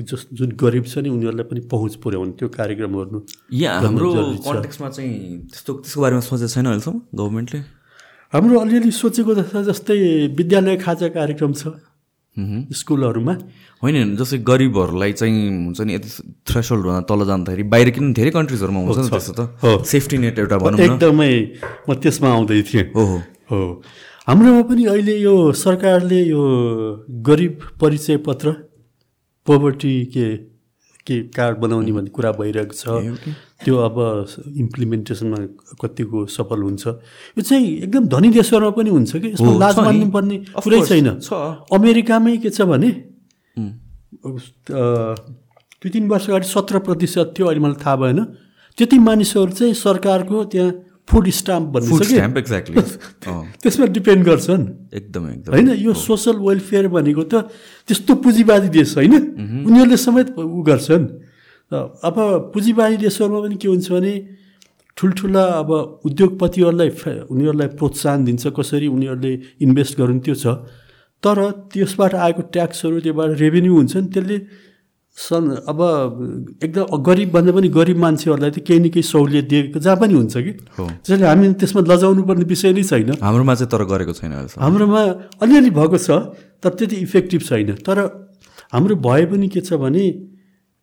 जस 0.00 0.26
जुन 0.32 0.50
गरिब 0.60 0.84
छ 0.84 0.98
नि 0.98 1.08
उनीहरूलाई 1.08 1.46
पनि 1.48 1.60
पहुँच 1.72 1.94
पुर्याउने 2.04 2.32
त्यो 2.38 2.48
कार्यक्रमहरू 2.52 3.18
यहाँ 3.50 3.80
हाम्रो 3.82 4.08
कन्टेक्समा 4.44 4.88
चाहिँ 4.88 5.12
त्यस्तो 5.48 5.72
त्यसको 5.72 6.00
बारेमा 6.00 6.20
सोचेको 6.20 6.52
छैन 6.52 6.66
अहिलेसम्म 6.66 6.98
गभर्मेन्टले? 7.16 7.60
हाम्रो 8.32 8.58
अलिअलि 8.60 8.90
सोचेको 8.92 9.32
जस्तै 9.68 9.96
विद्यालय 10.36 10.76
खाजा 10.84 11.08
कार्यक्रम 11.16 11.52
छ। 11.52 11.64
स्कुलहरूमा। 12.72 13.32
होइन 13.82 13.94
होइन 13.96 14.16
जस्तै 14.16 14.38
गरिबहरूलाई 14.40 15.12
चाहिँ 15.12 15.36
हुन्छ 15.64 15.80
नि 15.80 15.94
यति 15.94 16.10
थ्रेसोल्डभन्दा 16.48 17.00
तल 17.08 17.20
जाँदाखेरि 17.28 17.64
बाहिर 17.72 17.90
किन 17.92 18.12
धेरै 18.12 18.30
कन्ट्रिजहरूमा 18.36 18.80
हुन्छ 18.80 18.98
नि 18.98 19.08
त्यस्तो 19.12 19.32
त? 19.36 19.40
सेफ्टी 19.84 20.16
नेट 20.18 20.38
एउटा 20.38 20.56
भनौँ 20.64 20.80
एकदमै 20.80 21.32
म 21.88 21.90
त्यसमा 22.00 22.28
आउँदै 22.32 22.62
थिएँ। 22.68 22.84
हो 22.96 23.04
हो। 23.48 23.60
हाम्रोमा 24.28 24.62
पनि 24.68 24.82
अहिले 24.92 25.16
यो 25.18 25.34
सरकारले 25.52 26.20
यो 26.24 26.42
गरिब 27.28 27.54
परिचय 27.80 28.16
पत्र 28.28 28.48
पोभर्टी 29.46 29.94
के 30.14 30.26
के 31.02 31.16
कार्ड 31.34 31.58
बनाउने 31.58 31.92
भन्ने 31.92 32.10
कुरा 32.14 32.30
भइरहेको 32.38 32.74
छ। 32.78 32.82
त्यो 33.64 33.74
अब 33.76 33.96
इम्प्लिमेन्टेसनमा 34.54 35.38
कतिको 35.82 36.18
सफल 36.30 36.62
हुन्छ। 36.62 36.86
यो 36.86 37.42
चाहिँ 37.42 37.66
एकदम 37.82 38.06
धनी 38.06 38.28
देशहरूमा 38.38 38.70
पनि 38.70 38.90
हुन्छ 38.90 39.12
कि? 39.16 39.28
यसमा 39.34 39.52
लाज। 39.58 39.78
मान्नुपर्ने 39.82 40.36
कुरै 40.62 40.80
छैन। 40.86 41.08
अमेरिकामै 41.74 42.36
के 42.38 42.50
छ 42.54 42.62
भने 42.70 42.90
दुई 45.82 45.90
तिन 45.90 46.06
वर्ष 46.06 46.30
अगाडि 46.30 46.46
सत्र 46.46 46.78
प्रतिशत 46.86 47.34
थियो 47.34 47.46
अहिले 47.50 47.60
मलाई 47.66 47.82
थाहा 47.82 47.96
भएन। 47.98 48.18
त्यति 48.78 48.98
मानिसहरू 49.02 49.52
चाहिँ 49.58 49.74
सरकारको 49.74 50.44
त्यहाँ 50.54 50.70
फुड 51.12 51.28
स्टाम्प 51.38 51.66
भन्ने 51.68 52.40
एक्ज्याक्टली 52.40 52.82
त्यसमा 53.62 53.86
डिपेन्ड 53.96 54.24
गर्छन् 54.24 54.64
एकदमै 54.96 55.32
एकदम। 55.32 55.52
होइन 55.52 55.68
यो 55.84 55.92
सोसल 55.92 56.36
वेलफेयर 56.40 56.88
भनेको 56.88 57.22
त 57.28 57.34
त्यस्तो 57.88 58.12
पुँजीवादी 58.24 58.68
देश 58.72 58.96
होइन। 58.96 59.14
उनीहरूले 59.68 59.96
समेत 59.96 60.28
उ 60.34 60.62
गर्छन् 60.64 61.06
अब 61.70 62.16
पुँजीवादी 62.54 62.96
देशहरूमा 63.04 63.40
पनि 63.44 63.56
के 63.56 63.68
हुन्छ 63.68 63.88
भने 63.92 64.14
ठुल्ठुला 64.96 65.44
अब 65.62 65.70
उद्योगपतिहरूलाई 66.04 66.90
उनीहरूलाई 67.28 67.68
प्रोत्साहन 67.80 68.24
दिन्छ 68.24 68.46
कसरी 68.56 68.86
उनीहरूले 68.96 69.32
इन्भेस्ट 69.64 69.92
गरून् 70.00 70.20
त्यो 70.20 70.34
छ। 70.34 70.46
तर 71.22 71.38
त्यसबाट 71.72 72.12
आएको 72.14 72.42
ट्याक्सहरू 72.52 73.00
त्योबाट 73.00 73.30
रेभेन्यू 73.38 73.72
हुन्छ 73.72 73.96
नि 73.96 74.08
त्यसले 74.12 74.36
सन् 75.16 75.68
अब 75.68 75.80
एकदम 76.64 76.96
गरिब 77.04 77.30
भन्दा 77.32 77.52
पनि 77.52 77.68
गरिब 77.68 77.98
मान्छेहरूलाई 78.00 78.50
त 78.50 78.58
केही 78.64 78.80
न 78.80 78.88
केही 78.88 79.04
सहुलियत 79.04 79.44
दिएको 79.44 79.78
जहाँ 79.78 79.96
पनि 80.00 80.14
हुन्छ 80.14 80.36
कि? 80.36 80.52
त्यसैले 80.72 81.26
हामी 81.28 81.52
त्यसमा 81.60 81.80
लजाउनु 81.84 82.22
पर्ने 82.24 82.44
विषय 82.48 82.72
नै 82.72 82.82
छैन। 82.82 83.20
हाम्रोमा 83.20 83.54
चाहिँ 83.54 83.68
तर 83.68 83.84
गरेको 83.92 84.12
छैन 84.16 84.32
हाम्रोमा 84.56 85.00
अलिअलि 85.44 85.70
भएको 85.70 85.98
छ 86.00 86.32
तर 86.64 86.70
त्यति 86.80 86.96
इफेक्टिभ 87.04 87.40
छैन। 87.44 87.84
तर 87.84 87.98
हाम्रो 88.72 88.94
भए 89.04 89.24
पनि 89.28 89.48
के 89.52 89.60
छ 89.60 89.76
भने 89.76 90.32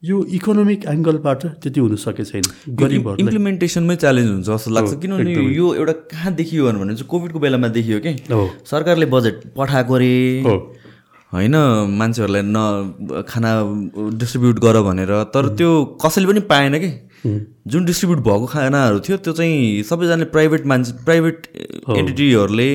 यो 0.03 0.15
इकोनोमिक 0.37 0.85
एङ्गलबाट 0.87 1.41
त्यति 1.59 1.79
हुन 1.81 1.95
सकेको 1.97 2.23
छैन 2.23 2.45
गरिबहरूलाई। 2.79 3.25
इम्प्लिमेन्टेसनमै 3.25 3.95
च्यालेन्ज 3.97 4.29
हुन्छ 4.29 4.47
जस्तो 4.47 4.71
लाग्छ। 4.71 4.93
किनभने। 5.01 5.33
यो 5.57 5.73
एउटा 5.73 5.93
कहाँ 6.13 6.31
देखियो 6.37 6.71
भने 6.71 6.93
चाहिँ 6.95 7.09
कोभिडको 7.09 7.39
बेलामा 7.41 7.67
देखियो 7.75 7.99
कि? 8.05 8.13
सरकारले 8.63 9.05
बजेट 9.09 9.57
पठाएको 9.57 9.97
रे 9.97 10.13
हो। 10.45 10.55
होइन 11.33 11.55
मान्छेहरूलाई 11.97 12.41
न 12.45 13.23
खाना 13.29 13.49
डिस्ट्रिब्युट 14.17 14.59
गर 14.59 14.81
भनेर 14.81 15.11
तर 15.33 15.47
त्यो 15.57 15.69
कसैले 16.01 16.27
पनि 16.27 16.39
पाएन 16.49 16.77
कि? 16.79 16.89
जुन 17.67 17.85
डिस्ट्रिब्युट 17.85 18.19
भएको 18.25 18.45
खानाहरू 18.53 18.99
थियो 19.05 19.17
त्यो 19.25 19.33
चाहिँ 19.33 19.83
सबैजनाले 19.89 20.25
प्राइभेट 20.35 20.65
मान्छे 20.71 20.91
प्राइभेट 21.05 21.37
एन्टिटीहरूले 21.97 22.69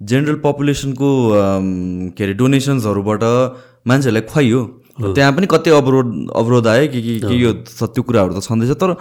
जेनरल 0.00 0.36
पपुलेसनको 0.44 1.10
के 2.16 2.24
अरे 2.24 2.34
डोनेसन्सहरूबाट 2.40 3.22
मान्छेहरूलाई 3.88 4.24
खुवाइयो। 4.32 4.60
त्यहाँ 5.14 5.32
पनि 5.36 5.46
कति 5.50 5.70
अवरोध 5.70 6.08
अवरोध 6.36 6.66
आयो 6.66 6.88
कि 6.88 7.00
कि 7.20 7.44
यो 7.44 7.52
त्यो 7.68 8.02
कुराहरू 8.02 8.32
त 8.34 8.42
छँदैछ। 8.42 8.72
तर 8.80 8.96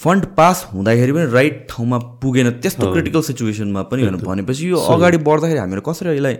फन्ड 0.00 0.24
पास 0.36 0.56
हुँदाखेरि 0.72 1.12
पनि 1.12 1.26
राइट 1.32 1.66
ठाउँमा 1.70 1.98
पुगेन 2.22 2.50
त्यस्तो 2.60 2.92
क्रिटिकल 2.92 3.20
सिचुएसनमा 3.28 3.82
पनि 3.90 4.08
भनेपछि 4.22 4.68
यो 4.70 4.76
अगाडि 4.94 5.18
बढ्दाखेरि 5.24 5.58
हामीहरू 5.58 5.82
कसरी 5.88 6.10
यसलाई 6.16 6.34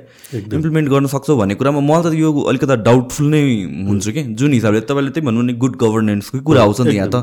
इम्प्लिमेन्ट 0.53 0.89
गर्न 0.89 1.07
सक्छौँ 1.09 1.37
भन्ने 1.39 1.55
कुरामा 1.57 1.81
मलाई 1.81 2.13
त 2.13 2.15
यो 2.21 2.33
अलिकति 2.53 2.77
डाउटफुल 2.85 3.27
नै 3.33 3.41
हुन्छु 3.89 4.13
कि। 4.13 4.23
जुन 4.37 4.53
हिसाबले 4.53 4.81
तपाईँले 4.85 5.11
त्यही 5.17 5.27
भन्नु 5.27 5.43
नि 5.43 5.53
गुड 5.57 5.77
गभर्नेन्सकै 5.81 6.41
कुरा 6.45 6.63
आउँछ 6.63 6.81
नि 6.81 6.91
त? 6.91 6.95
यहाँ 6.95 7.09
त 7.09 7.17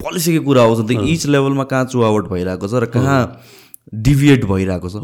पोलिसीकै 0.00 0.40
कुरा 0.48 0.62
आउँछ 0.64 0.80
नि? 0.80 0.96
त 0.96 1.12
इच 1.12 1.26
लेभलमा 1.28 1.64
कहाँ 1.68 1.84
चुवावट 1.92 2.24
भइरहेको 2.32 2.66
छ 2.66 2.74
र 2.80 2.86
कहाँ 2.96 3.20
डिभिएट 3.92 4.44
भइरहेको 4.48 4.88
छ? 4.88 4.96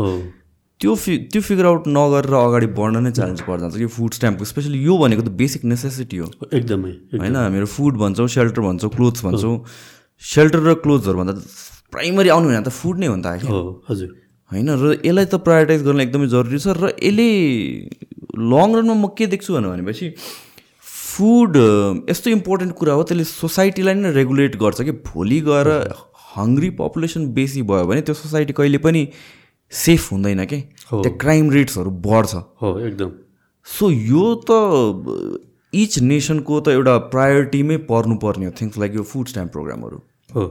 त्यो 0.80 0.94
फि 0.96 1.12
त्यो 1.30 1.40
फिगर 1.46 1.66
आउट 1.68 1.84
नगरेर 1.86 2.34
अगाडि 2.34 2.66
बढ्न 2.74 3.04
नै 3.04 3.10
च्यालेन्ज 3.12 3.40
पर्छ 3.44 3.60
जान्छ 3.60 3.76
यो 3.76 3.88
फुड 3.92 4.12
स्ट्याम्पको 4.18 4.44
स्पेसली 4.50 4.78
यो 4.82 4.96
भनेको 4.98 5.22
त 5.22 5.36
बेसिक 5.36 5.64
नेसेसिटी 5.68 6.16
हो। 6.16 6.26
एकदमै 6.48 6.92
होइन 7.20 7.36
हामीहरू 7.36 7.66
फुड 7.68 7.94
भन्छौँ 8.00 8.28
सेल्टर 8.34 8.60
भन्छौँ 8.64 8.90
क्लोथ्स 8.90 9.24
भन्छौँ। 9.24 9.56
सेल्टर 10.22 10.60
र 10.62 10.74
क्लोथ्सहरू 10.82 11.18
भन्दा 11.18 11.34
प्राइमरी 11.92 12.28
आउनु 12.28 12.48
भने 12.48 12.62
त 12.62 12.68
फुड 12.70 12.98
नै 12.98 13.06
हो 13.06 13.16
नि 13.16 13.22
त 13.22 13.50
हो 13.50 13.60
हजुर। 13.90 14.08
होइन 14.50 14.68
र 14.70 14.94
यसलाई 15.04 15.26
त 15.26 15.34
प्रायोरिटाइज 15.48 15.82
गर्न 15.82 16.00
एकदमै 16.00 16.26
जरुरी 16.34 16.58
छ 16.58 16.76
र 16.78 16.94
यसले 17.02 17.28
लङ 18.52 18.68
रनमा 18.78 18.94
म 18.94 19.08
के 19.18 19.26
देख्छु 19.34 19.54
भने 19.54 19.68
भनेपछि 19.68 20.06
फुड 20.86 21.56
यस्तो 22.10 22.30
इम्पोर्टेन्ट 22.30 22.72
कुरा 22.80 22.92
हो 22.92 23.02
त्यसले 23.08 23.24
सोसाइटीलाई 23.24 23.94
नै 23.94 24.12
रेगुलेट 24.12 24.56
गर्छ 24.56 24.82
कि 24.82 24.92
भोलि 25.08 25.40
गएर 25.48 25.68
हङ्ग्री 26.36 26.70
पपुलेसन 26.80 27.26
बेसी 27.34 27.62
भयो 27.62 27.86
भने 27.86 28.00
त्यो 28.02 28.14
सोसाइटी 28.14 28.52
कहिले 28.52 28.78
पनि 28.78 29.08
सेफ 29.72 30.12
हुँदैन 30.12 30.44
कि। 30.44 30.58
हो। 30.92 31.02
त्यहाँ 31.02 31.18
क्राइम 31.18 31.50
रेट्सहरू 31.50 31.90
बढ्छ। 32.06 32.34
हो 32.62 32.78
एकदम। 32.80 33.10
सो 33.66 33.90
यो 33.90 34.24
त 34.48 35.40
इच 35.72 35.98
नेसनको 35.98 36.60
त 36.60 36.68
एउटा 36.68 36.96
प्रायोरिटीमै 37.12 37.76
पर्नुपर्ने 37.90 38.46
हो 38.46 38.52
थिङ्स 38.60 38.78
लाइक 38.78 38.94
यो 38.94 39.02
फुड 39.02 39.28
स्ट्याम्प 39.28 39.52
प्रोग्रामहरू 39.52 40.00
हो। 40.34 40.44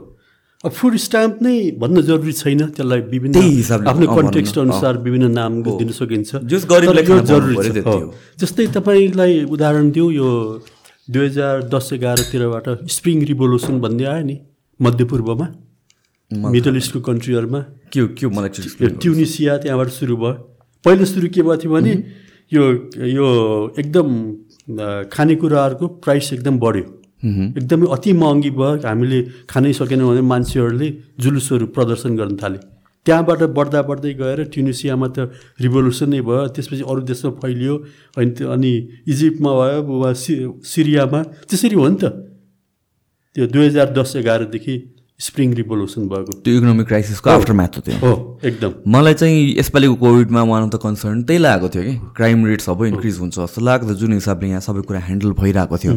अब 0.64 0.72
फुड 0.72 0.96
स्ट्याम्प 1.04 1.42
नै 1.42 1.56
भन्न 1.82 2.02
जरुरी 2.08 2.34
छैन 2.34 2.60
त्यसलाई 2.78 3.02
विभिन्न 3.14 3.38
आफ्नो 3.88 4.08
कन्टेक्स्ट 4.16 4.58
अनुसार 4.60 4.98
विभिन्न 5.08 5.32
नाम 5.32 5.62
दिन 5.64 5.90
सकिन्छ। 5.92 6.30
जरुरी 6.54 7.58
छ। 7.82 7.98
जस्तै 8.40 8.68
तपाईँलाई 8.78 9.44
उदाहरण 9.50 9.90
दिउँ 9.92 10.12
यो 10.14 10.30
दुई 11.08 11.26
हजार 11.26 11.64
दस 11.68 11.90
एघारतिरबाट 11.94 12.68
स्प्रिङ 12.88 13.26
रिभोल्युसन 13.28 13.80
भन्ने 13.82 14.06
आयो 14.06 14.24
नि 14.26 14.38
मध्यपूर्वमा 14.80 15.48
मिडल 16.32 16.76
इस्टको 16.78 17.00
कन्ट्रीहरूमा 17.10 17.60
के 17.92 18.00
हो 18.00 18.08
के 18.14 18.28
मलाई 18.28 18.50
ट्युनिसिया 19.02 19.58
त्यहाँबाट 19.58 19.90
सुरु 19.90 20.16
भयो। 20.18 20.34
पहिलो 20.86 21.06
सुरु 21.06 21.28
के 21.34 21.42
भएको 21.42 21.58
थियो 21.58 21.72
भने 21.74 21.94
यो 22.52 22.64
यो 23.10 23.28
एकदम 23.80 24.08
खानेकुराहरूको 25.10 25.86
प्राइस 26.06 26.34
एकदम 26.34 26.60
बढ्यो। 26.60 26.86
एकदमै 27.22 27.88
अति 27.92 28.12
महँगी 28.14 28.52
भयो 28.52 28.82
हामीले 28.88 29.20
खानै 29.50 29.74
सकेनौँ 29.74 30.08
भने 30.10 30.22
मान्छेहरूले 30.26 30.88
जुलुसहरू 31.20 31.66
प्रदर्शन 31.76 32.16
गर्न 32.18 32.36
थाले। 32.42 32.60
त्यहाँबाट 33.06 33.42
बढ्दा 33.58 33.82
बढ्दै 33.82 34.14
गएर 34.14 34.40
ट्युनिसियामा 34.54 35.08
त 35.10 35.34
रिभोल्युसन 35.58 36.10
नै 36.10 36.22
भयो। 36.22 36.48
त्यसपछि 36.54 36.84
अरू 36.86 37.02
देशमा 37.02 37.32
फैलियो। 37.42 37.76
अनि 38.18 38.30
त्यो 38.38 38.46
अनि 38.50 38.72
इजिप्टमा 39.10 39.52
भयो 39.58 39.82
वा 40.02 40.14
सि 40.14 40.34
सिरियामा। 40.62 41.20
त्यसरी 41.50 41.76
हो 41.76 41.88
नि 41.90 41.98
त। 41.98 42.04
त्यो 43.36 43.46
दुई 43.48 43.66
हजार 43.66 43.94
दस 43.98 44.16
एघारदेखि 44.22 44.76
स्प्रिङ 45.18 45.54
रिभोल्युसन 45.54 46.08
भएको। 46.10 46.32
त्यो 46.46 46.54
इकोनोमिक 46.58 46.88
क्राइसिसको 46.88 47.30
आफ्टर 47.30 47.54
म्याथ 47.54 47.74
हो 47.78 47.82
त्यो। 47.82 47.96
हो 48.06 48.14
एकदम। 48.46 48.72
मलाई 48.86 49.14
चाहिँ 49.14 49.38
यसपालिको 49.58 49.96
कोभिडमा 50.02 50.42
वान 50.52 50.62
अफ 50.64 50.70
द 50.70 50.78
कन्सर्न 50.82 51.22
त्यही 51.26 51.40
लागेको 51.42 51.70
थियो 51.74 51.84
कि। 51.84 51.94
क्राइम 52.18 52.46
रेट 52.46 52.62
सबै 52.62 52.88
इन्क्रिज 52.90 53.18
हुन्छ। 53.18 53.36
जस्तो 53.40 53.62
लाग्दो 53.62 53.94
जुन 54.02 54.14
हिसाबले 54.14 54.50
यहाँ 54.50 54.62
सबै 54.62 54.82
कुरा 54.86 55.00
ह्यान्डल 55.10 55.32
भइरहेको 55.42 55.78
थियो। 55.78 55.94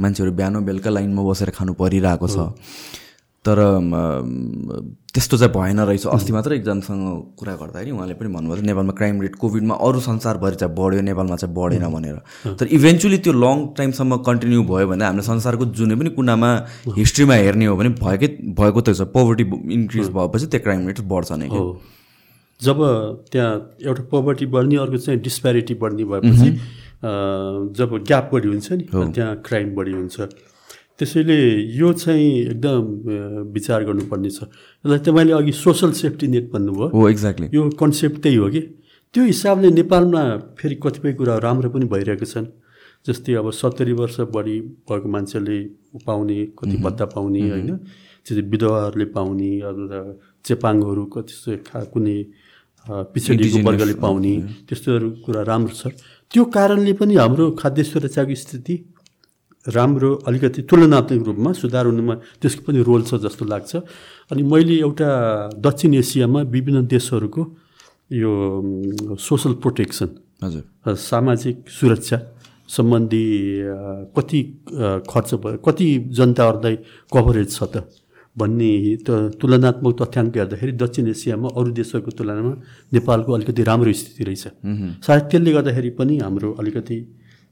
मान्छेहरू 0.00 0.32
बिहान 0.32 0.64
बेलुका 0.64 0.90
लाइनमा 0.90 1.22
बसेर 1.22 1.50
खानु 1.50 1.72
परिरहेको 1.74 2.26
छ। 2.28 2.52
तर 3.44 3.58
त्यस्तो 5.14 5.36
चाहिँ 5.38 5.52
भएन 5.54 5.80
रहेछ। 5.80 6.06
अस्ति 6.06 6.32
मात्रै 6.32 6.56
एकजनासँग 6.56 7.02
कुरा 7.38 7.54
गर्दाखेरि 7.56 7.90
उहाँले 7.90 8.14
पनि 8.14 8.28
भन्नुभएको 8.28 8.56
थियो 8.56 8.66
नेपालमा 8.66 8.92
क्राइम 8.98 9.20
रेट 9.22 9.34
कोभिडमा 9.40 9.74
अरू 9.78 10.00
संसारभरि 10.00 10.56
चाहिँ 10.56 10.74
बढ्यो 10.74 11.00
नेपालमा 11.00 11.36
चाहिँ 11.36 11.54
बढेन 11.54 11.86
भनेर। 11.88 12.18
तर 12.58 12.66
इभेन्चुली 12.66 13.18
त्यो 13.24 13.32
लङ 13.32 13.56
टाइमसम्म 13.78 14.16
कन्टिन्यू 14.28 14.62
भयो 14.64 14.86
भने 14.88 15.04
हामीले 15.04 15.22
संसारको 15.22 15.64
जुनै 15.78 15.96
पनि 15.96 16.10
कुनामा 16.18 16.50
हिस्ट्रीमा 16.98 17.34
हेर्ने 17.34 17.66
हो 17.66 17.76
भने 17.76 17.90
भएकै 18.02 18.28
भएको 18.58 18.80
त 18.80 18.92
छ। 18.92 19.06
पोभर्टी 19.16 19.44
इन्क्रिज 19.78 20.08
भएपछि 20.18 20.46
त्यो 20.46 20.60
क्राइम 20.60 20.86
रेट 20.86 21.00
बढ्छ 21.06 21.32
नै 21.32 21.48
जब 22.60 22.78
त्यहाँ 23.32 23.52
एउटा 23.86 24.02
पोभर्टी 24.10 24.46
बढ्ने 24.52 24.76
अर्को 24.82 24.98
चाहिँ 24.98 25.20
डिस्प्यारिटी 25.22 25.74
बढ्ने 25.78 26.04
भएपछि 26.04 26.48
जब 26.98 27.90
ग्याप 28.06 28.30
बढी 28.32 28.48
हुन्छ 28.48 28.72
नि 28.72 28.84
त्यहाँ 29.14 29.34
क्राइम 29.46 29.74
बढी 29.74 29.92
हुन्छ। 29.92 30.20
त्यसैले 30.98 31.38
यो 31.78 31.92
चाहिँ 31.94 32.30
एकदम 32.42 32.82
विचार 33.54 33.84
गर्नुपर्ने 33.84 34.30
छ। 34.30 34.42
यसलाई 34.42 34.98
तपाईँले 35.06 35.32
अघि 35.32 35.52
सोसल 35.54 35.92
सेफ्टी 35.94 36.26
नेट 36.26 36.50
भन्नुभयो। 36.52 36.88
हो 36.90 37.08
एक्ज्याक्टली 37.08 37.46
यो 37.54 37.68
कन्सेप्ट 37.78 38.18
त्यही 38.22 38.36
हो 38.36 38.48
कि? 38.50 38.60
त्यो 39.14 39.24
हिसाबले 39.24 39.70
नेपालमा 39.78 40.22
फेरि 40.58 40.74
कतिपय 40.82 41.12
कुराहरू 41.14 41.42
राम्रो 41.46 41.70
पनि 41.70 41.86
भइरहेको 41.86 42.26
छन्। 42.26 42.46
जस्तै 43.06 43.32
अब 43.38 43.50
सत्तरी 43.54 43.92
वर्ष 43.94 44.20
बढी 44.34 44.56
भएको 44.90 45.08
मान्छेले 45.08 45.58
पाउने 46.02 46.38
कति 46.58 46.76
भत्ता 46.82 47.04
पाउने 47.14 47.40
होइन? 47.46 47.70
त्यसै 48.26 48.42
विधवाहरूले 48.42 49.06
पाउने 49.14 49.50
अथवा 49.70 49.98
चेपाङहरू 50.44 51.04
कति 51.14 51.56
खा 51.62 51.78
कुनै 51.94 52.18
पिछडिएको 53.14 53.58
वर्गले 53.62 53.94
पाउने 54.02 54.34
त्यस्तोहरू 54.66 55.08
कुरा 55.24 55.42
राम्रो 55.46 55.74
छ। 55.78 55.94
त्यो 56.30 56.44
कारणले 56.54 56.92
पनि 57.00 57.14
हाम्रो 57.16 57.50
खाद्य 57.60 57.82
सुरक्षाको 57.84 58.34
स्थिति 58.34 58.74
राम्रो 59.66 60.10
अलिकति 60.28 60.62
तुलनात्मक 60.70 61.26
रूपमा 61.26 61.52
सुधार 61.52 61.86
हुनुमा 61.86 62.14
त्यसको 62.40 62.62
पनि 62.66 62.80
रोल 62.88 63.02
छ 63.08 63.14
जस्तो 63.24 63.44
लाग्छ। 63.44 63.72
अनि 64.32 64.42
मैले 64.42 64.76
एउटा 64.80 65.08
दक्षिण 65.56 65.94
एसियामा 65.94 66.40
विभिन्न 66.54 66.86
देशहरूको 66.86 67.42
यो 68.12 68.30
सोसल 69.20 69.52
प्रोटेक्सन 69.62 70.08
हजुर। 70.44 70.94
सामाजिक 70.96 71.56
सुरक्षा 71.68 72.18
सम्बन्धी 72.68 73.24
कति 74.16 74.40
खर्च 75.10 75.30
भयो 75.42 75.58
कति 75.66 75.86
जनताहरूलाई 76.16 76.76
कभरेज 77.12 77.48
छ 77.52 77.62
त? 77.72 77.88
भन्ने 78.38 78.70
त 79.06 79.08
तुलनात्मक 79.40 79.94
तथ्याङ्क 80.00 80.36
हेर्दाखेरि 80.36 80.72
दक्षिण 80.82 81.06
एसियामा 81.14 81.48
अरू 81.58 81.70
देशहरूको 81.74 82.10
तुलनामा 82.18 82.52
नेपालको 82.94 83.30
अलिकति 83.36 83.62
राम्रो 83.70 83.92
स्थिति 83.92 84.22
रहेछ। 84.24 84.44
सायद 85.06 85.22
त्यसले 85.30 85.50
गर्दाखेरि 85.56 85.90
पनि 85.98 86.14
हाम्रो 86.24 86.48
अलिकति 86.60 86.98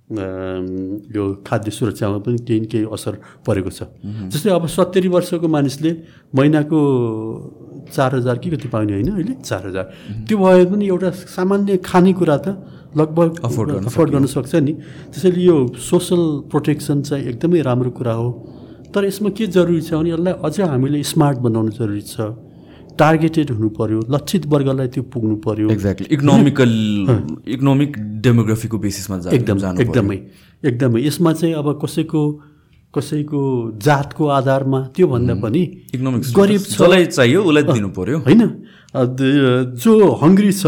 यो 0.07 1.23
खाद्य 1.43 1.71
सुरक्षामा 1.71 2.19
पनि 2.23 2.39
केही 2.47 2.61
न 2.61 2.65
केही 2.71 2.87
असर 2.95 3.15
परेको 3.43 3.71
छ। 3.75 3.91
जस्तै 4.31 4.51
अब 4.55 4.67
सत्तरी 4.71 5.09
वर्षको 5.11 5.49
मानिसले 5.51 5.91
महिनाको 6.31 6.79
चार 7.91 8.15
हजार 8.15 8.39
कि 8.39 8.51
कति 8.55 8.69
पाउने 8.71 8.93
होइन 8.93 9.11
अहिले? 9.11 9.35
चार 9.43 9.67
हजार। 9.67 9.85
त्यो 10.27 10.37
भए 10.39 10.65
पनि 10.71 10.85
एउटा 10.87 11.11
सामान्य 11.11 11.77
खानेकुरा 11.83 12.37
त 12.39 12.47
लगभग 12.95 13.43
अफोर्ड 13.45 13.71
अफोर्ड 13.91 14.09
गर्न 14.15 14.27
सक्छ 14.31 14.55
नि। 14.63 14.73
त्यसैले 15.11 15.43
यो 15.43 15.57
सोसल 15.75 16.23
प्रोटेक्सन 16.55 17.03
चाहिँ 17.03 17.25
एकदमै 17.27 17.61
राम्रो 17.67 17.91
कुरा 17.91 18.15
हो। 18.15 18.31
तर 18.95 19.05
यसमा 19.05 19.31
के 19.37 19.47
जरुरी 19.57 19.81
छ 19.81 19.95
भने 19.95 20.11
यसलाई 20.11 20.35
अझ 20.47 20.57
हामीले 20.61 21.03
स्मार्ट 21.13 21.39
बनाउनु 21.47 21.71
जरुरी 21.79 22.03
छ। 22.03 22.17
टार्गेटेड 22.97 23.51
हुनु 23.53 23.69
पऱ्यो 23.77 24.01
लक्षित 24.09 24.47
वर्गलाई 24.53 24.89
त्यो 24.89 25.03
पुग्नु 25.13 25.37
पऱ्यो 25.45 25.69
एक्ज्याक्टली 25.71 26.07
इकोनोमिकल 26.17 26.73
इकोनोमिक 27.55 27.91
डेमोग्राफीको 28.25 28.77
बेसिसमा 28.85 29.17
एकदम 29.37 29.59
एकदमै 29.85 30.17
एकदमै। 30.65 31.01
यसमा 31.05 31.33
चाहिँ 31.33 31.55
अब 31.61 31.69
कसैको 31.83 32.23
कसैको 32.95 33.41
जातको 33.85 34.25
आधारमा 34.39 34.81
त्योभन्दा 34.97 35.35
पनि 35.45 35.63
इकोनोमिक्स 35.93 36.33
गरिब 36.33 36.63
छ। 36.63 36.73
जसलाई 36.73 37.05
चाहियो 37.13 37.41
उसलाई 37.45 37.65
दिनु 37.69 37.89
पर्यो। 37.93 38.19
होइन। 38.25 38.43
जो 39.77 39.93
हङ्ग्री 40.23 40.53
छ 40.57 40.65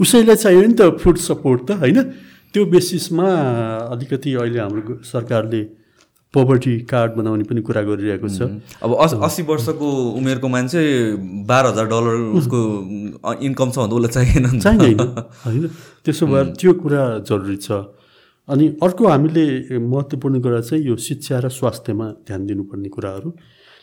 उसैलाई 0.00 0.36
चाहियो 0.40 0.60
नि 0.64 0.74
त 0.80 0.96
फुड 0.96 1.16
सपोर्ट 1.20 1.60
त 1.68 1.70
होइन? 1.84 1.98
त्यो 2.54 2.62
बेसिसमा 2.72 3.28
अलिकति 3.92 4.30
अहिले 4.40 4.58
हाम्रो 4.64 4.94
सरकारले 5.04 5.60
पोभर्टी 6.34 6.74
कार्ड 6.88 7.12
बनाउने 7.12 7.44
पनि 7.44 7.60
कुरा 7.60 7.82
गरिरहेको 7.82 8.28
छ। 8.28 8.40
अब 8.82 8.90
अस 9.04 9.12
अस्सी 9.20 9.42
वर्षको 9.44 9.88
उमेरको 10.16 10.48
मान्छे 10.48 10.82
बाह्र 11.44 11.66
हजार 11.68 11.86
डलर 11.92 12.16
उसको 12.40 12.58
इन्कम 13.46 13.68
छ 13.70 13.76
भन्दा 13.78 13.96
उसलाई 13.96 14.12
चाहिएन 14.16 14.60
चाहिँदैन 14.60 15.00
होइन। 15.44 15.64
त्यसो 16.04 16.26
भएर 16.26 16.46
त्यो 16.56 16.72
कुरा 16.82 17.02
जरुरी 17.28 17.56
छ। 17.56 17.68
अनि 18.48 18.66
अर्को 18.82 19.02
हामीले 19.08 19.44
महत्त्वपूर्ण 19.78 20.40
कुरा 20.40 20.60
चाहिँ 20.60 20.82
यो 20.84 20.96
शिक्षा 20.96 21.38
र 21.44 21.48
स्वास्थ्यमा 21.52 22.06
ध्यान 22.26 22.46
दिनुपर्ने 22.46 22.88
कुराहरू। 22.88 23.28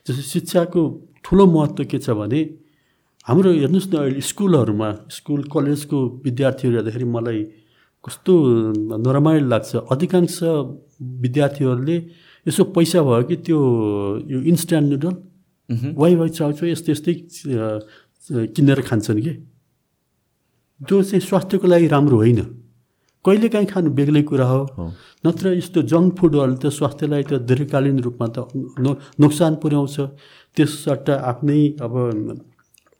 जस्तै 0.07 0.23
शिक्षाको 0.34 0.81
ठुलो 1.23 1.45
महत्त्व 1.45 1.84
के 1.85 1.97
छ 2.01 2.17
भने 2.17 2.41
हाम्रो 3.30 3.49
हेर्नुहोस् 3.53 3.88
न 3.93 3.95
अहिले 3.99 4.21
स्कुलहरूमा 4.26 4.89
स्कुल 5.13 5.41
कलेजको 5.53 5.97
विद्यार्थीहरू 6.26 6.76
हेर्दाखेरि 6.76 7.05
मलाई 7.05 7.39
कस्तो 8.03 8.34
नरमाइलो 9.05 9.47
लाग्छ। 9.47 9.71
अधिकांश 9.93 10.38
विद्यार्थीहरूले 11.23 11.97
यसो 12.49 12.63
पैसा 12.76 12.99
भयो 13.05 13.23
कि 13.30 13.35
त्यो 13.45 13.57
यो 14.34 14.39
इन्स्ट्यान्ट 14.51 14.88
नुडल 14.91 15.13
वाइ 16.01 16.15
वाइ 16.19 16.30
चाउचाउ 16.39 16.65
यस्तै 16.73 16.91
यस्तै 16.91 17.13
किनेर 18.55 18.80
खान्छन् 18.89 19.21
कि? 19.21 19.34
त्यो 20.81 20.97
चाहिँ 21.03 21.21
स्वास्थ्यको 21.30 21.67
लागि 21.67 21.88
राम्रो 21.93 22.17
होइन। 22.17 22.41
कहिलेकाहीँ 23.26 23.67
खानु 23.67 23.89
बेग्लै 23.93 24.23
कुरा 24.26 24.45
हो। 24.47 24.61
नत्र 25.26 25.45
यस्तो 25.59 25.80
जङ्क 25.91 26.09
फुडहरू 26.17 26.55
त 26.55 26.65
स्वास्थ्यलाई 26.71 27.23
त 27.30 27.31
दीर्घकालीन 27.49 27.97
रूपमा 27.99 28.27
त 28.35 28.38
नोक्सान 29.19 29.53
पुर्याउँछ। 29.61 29.95
त्यस 30.55 30.71
सट्टा 30.84 31.13
आफ्नै 31.31 31.59
अब 31.85 31.93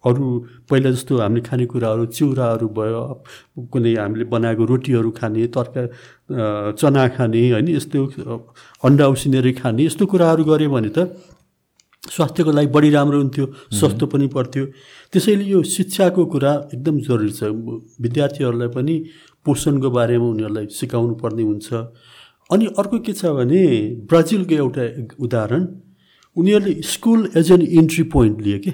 अरू 0.04 0.26
पहिला 0.70 0.90
जस्तो 0.92 1.18
हामीले 1.20 1.42
खानेकुराहरू 1.44 2.06
चिउराहरू 2.18 2.68
भयो 2.78 3.02
कुनै 3.72 3.94
हामीले 3.96 4.26
बनाएको 4.32 4.64
रोटीहरू 4.72 5.10
खाने 5.20 5.48
तरकारी 5.56 5.88
चना 6.80 7.08
खाने 7.16 7.40
होइन 7.52 7.68
यस्तो 7.70 8.00
अन्डा 8.88 9.06
उसिनेर 9.16 9.52
खाने 9.60 9.84
यस्तो 9.86 10.06
कुराहरू 10.08 10.44
गऱ्यो 10.48 10.70
भने 10.72 10.92
त 10.96 11.12
स्वास्थ्यको 12.10 12.52
लागि 12.52 12.68
बढी 12.76 12.90
राम्रो 12.90 13.18
हुन्थ्यो 13.20 13.46
सस्तो 13.76 14.06
पनि 14.08 14.28
पर्थ्यो 14.36 14.66
त्यसैले 15.14 15.46
यो 15.46 15.60
शिक्षाको 15.68 16.26
कुरा 16.34 16.52
एकदम 16.74 16.96
जरुरी 17.06 17.32
छ। 17.32 17.52
विद्यार्थीहरूलाई 18.02 18.68
पनि 18.76 18.96
पोषणको 19.46 19.90
बारेमा 19.92 20.26
उनीहरूलाई 20.26 20.68
सिकाउनु 20.80 21.14
पर्ने 21.22 21.44
हुन्छ। 21.44 21.68
अनि 22.50 22.66
अर्को 22.80 23.00
के 23.06 23.14
छ 23.14 23.36
भने 23.38 23.62
ब्राजिलको 24.10 24.56
एउटा 24.56 24.84
उदाहरण 25.20 25.64
उनीहरूले 26.36 26.74
school 26.88 27.30
as 27.38 27.52
an 27.52 27.62
entry 27.62 28.04
point 28.16 28.42
लिए 28.42 28.60
कि? 28.60 28.72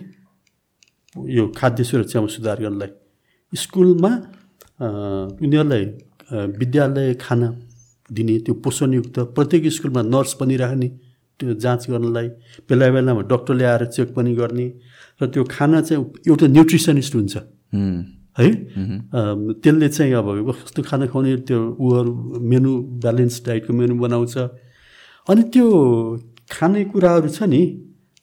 यो 1.15 1.43
खाद्य 1.57 1.83
सुरक्षामा 1.83 2.27
सुधार 2.27 2.57
गर्नलाई। 2.63 2.91
स्कुलमा 3.53 4.11
उनीहरूलाई 5.43 5.83
विद्यालय 6.59 7.13
खाना 7.21 7.47
दिने 8.09 8.35
त्यो 8.45 8.53
पोषणयुक्त 8.63 9.17
प्रत्येक 9.35 9.63
स्कुलमा 9.71 10.01
नर्स 10.13 10.33
पनि 10.39 10.55
राख्ने 10.57 10.87
त्यो 11.39 11.53
जाँच 11.63 11.81
गर्नलाई 11.89 12.27
बेला 12.67 12.85
बेलामा 12.95 13.21
डक्टरले 13.31 13.65
आएर 13.65 13.83
चेक 13.95 14.09
पनि 14.15 14.31
गर्ने 14.35 14.67
र 15.19 15.25
त्यो 15.31 15.43
खाना 15.47 15.81
चाहिँ 15.87 16.03
एउटा 16.27 16.45
न्युट्रिसनिस्ट 16.47 17.13
हुन्छ। 17.15 17.35
है? 18.39 18.47
त्यसले 19.63 19.87
चाहिँ 19.95 20.13
अब 20.19 20.27
कस्तो 20.51 20.81
खाना 20.83 21.05
खुवाउने 21.07 21.31
त्यो 21.47 21.59
उहरू 21.79 22.11
मेनु 22.51 22.71
ब्यालेन्स 23.03 23.35
डाइटको 23.45 23.71
मेनु 23.73 23.95
बनाउँछ। 23.95 24.35
अनि 25.27 25.41
त्यो 25.53 25.65
खानेकुराहरू 26.51 27.29
छ 27.31 27.43
नि 27.47 27.61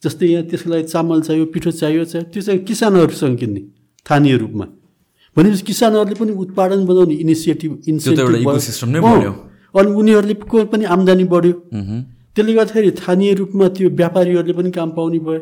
जस्तै 0.03 0.27
यहाँ 0.27 0.43
त्यसको 0.51 0.69
लागि 0.69 0.83
चामल 0.93 1.21
चाहियो 1.27 1.45
पिठो 1.53 1.71
चाहियो 1.71 2.03
चाहिँ 2.11 2.25
त्यो 2.31 2.41
चाहिँ 2.43 2.59
किसानहरूसँग 2.67 3.37
किन्ने 3.39 3.61
स्थानीय 4.05 4.35
रूपमा। 4.37 4.65
भनेपछि 5.37 5.63
किसानहरूले 5.63 6.15
पनि 6.19 6.31
उत्पादन 6.43 6.85
बनाउने 6.85 7.15
इनिसिएटिभ 7.23 7.71
इनिसिएटिभ 7.87 8.27
अनि 9.73 9.89
उनीहरूले 9.99 10.33
को 10.51 10.65
पनि 10.69 10.83
आम्दानी 10.85 11.23
बढ्यो। 11.33 11.53
त्यसले 12.35 12.53
गर्दाखेरि 12.53 12.89
स्थानीय 12.89 13.33
रूपमा 13.41 13.67
त्यो 13.75 13.89
व्यापारीहरूले 13.89 14.53
पनि 14.53 14.69
काम 14.71 14.89
पाउने 14.97 15.19
भयो। 15.19 15.39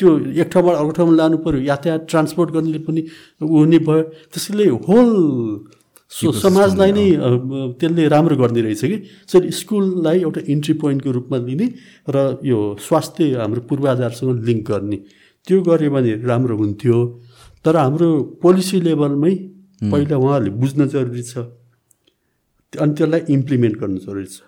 त्यो 0.00 0.08
एक 0.40 0.48
ठाउँबाट 0.52 0.74
अर्को 0.76 0.92
ठाउँमा 0.96 1.14
लानु 1.16 1.36
पऱ्यो 1.44 1.60
यातायात 1.62 2.00
ट्रान्सपोर्ट 2.10 2.50
गर्नेले 2.52 2.80
पनि 2.84 3.00
हुने 3.40 3.78
भयो। 3.86 4.02
त्यसले 4.32 4.64
होल 4.88 5.10
समाजलाई 6.12 6.92
नै 6.92 7.06
त्यसले 7.80 8.08
राम्रो 8.08 8.36
गर्ने 8.36 8.60
रहेछ 8.60 8.84
कि? 8.84 8.96
सो 9.30 9.36
स्कुललाई 9.50 10.18
एउटा 10.20 10.40
इन्ट्री 10.52 10.74
पोइन्टको 10.82 11.10
रूपमा 11.10 11.38
लिने 11.48 11.66
र 12.14 12.16
यो 12.44 12.58
स्वास्थ्य 12.78 13.40
हाम्रो 13.40 13.60
पूर्वाधारसँग 13.68 14.44
लिङ्क 14.44 14.62
गर्ने। 14.70 14.98
त्यो 15.46 15.56
गऱ्यो 15.62 15.90
भने 15.90 16.12
राम्रो 16.28 16.56
हुन्थ्यो। 16.56 16.96
तर 17.64 17.76
हाम्रो 17.76 18.08
पोलिसी 18.42 18.80
लेभलमै 18.80 19.34
पहिला 19.90 20.16
उहाँहरूले 20.16 20.50
बुझ्न 20.60 20.80
जरुरी 20.92 21.22
छ। 21.22 21.34
अनि 22.72 22.92
त्यसलाई 22.92 23.20
इम्प्लिमेन्ट 23.32 23.74
गर्नु 23.80 23.98
जरुरी 24.06 24.28
छ। 24.28 24.44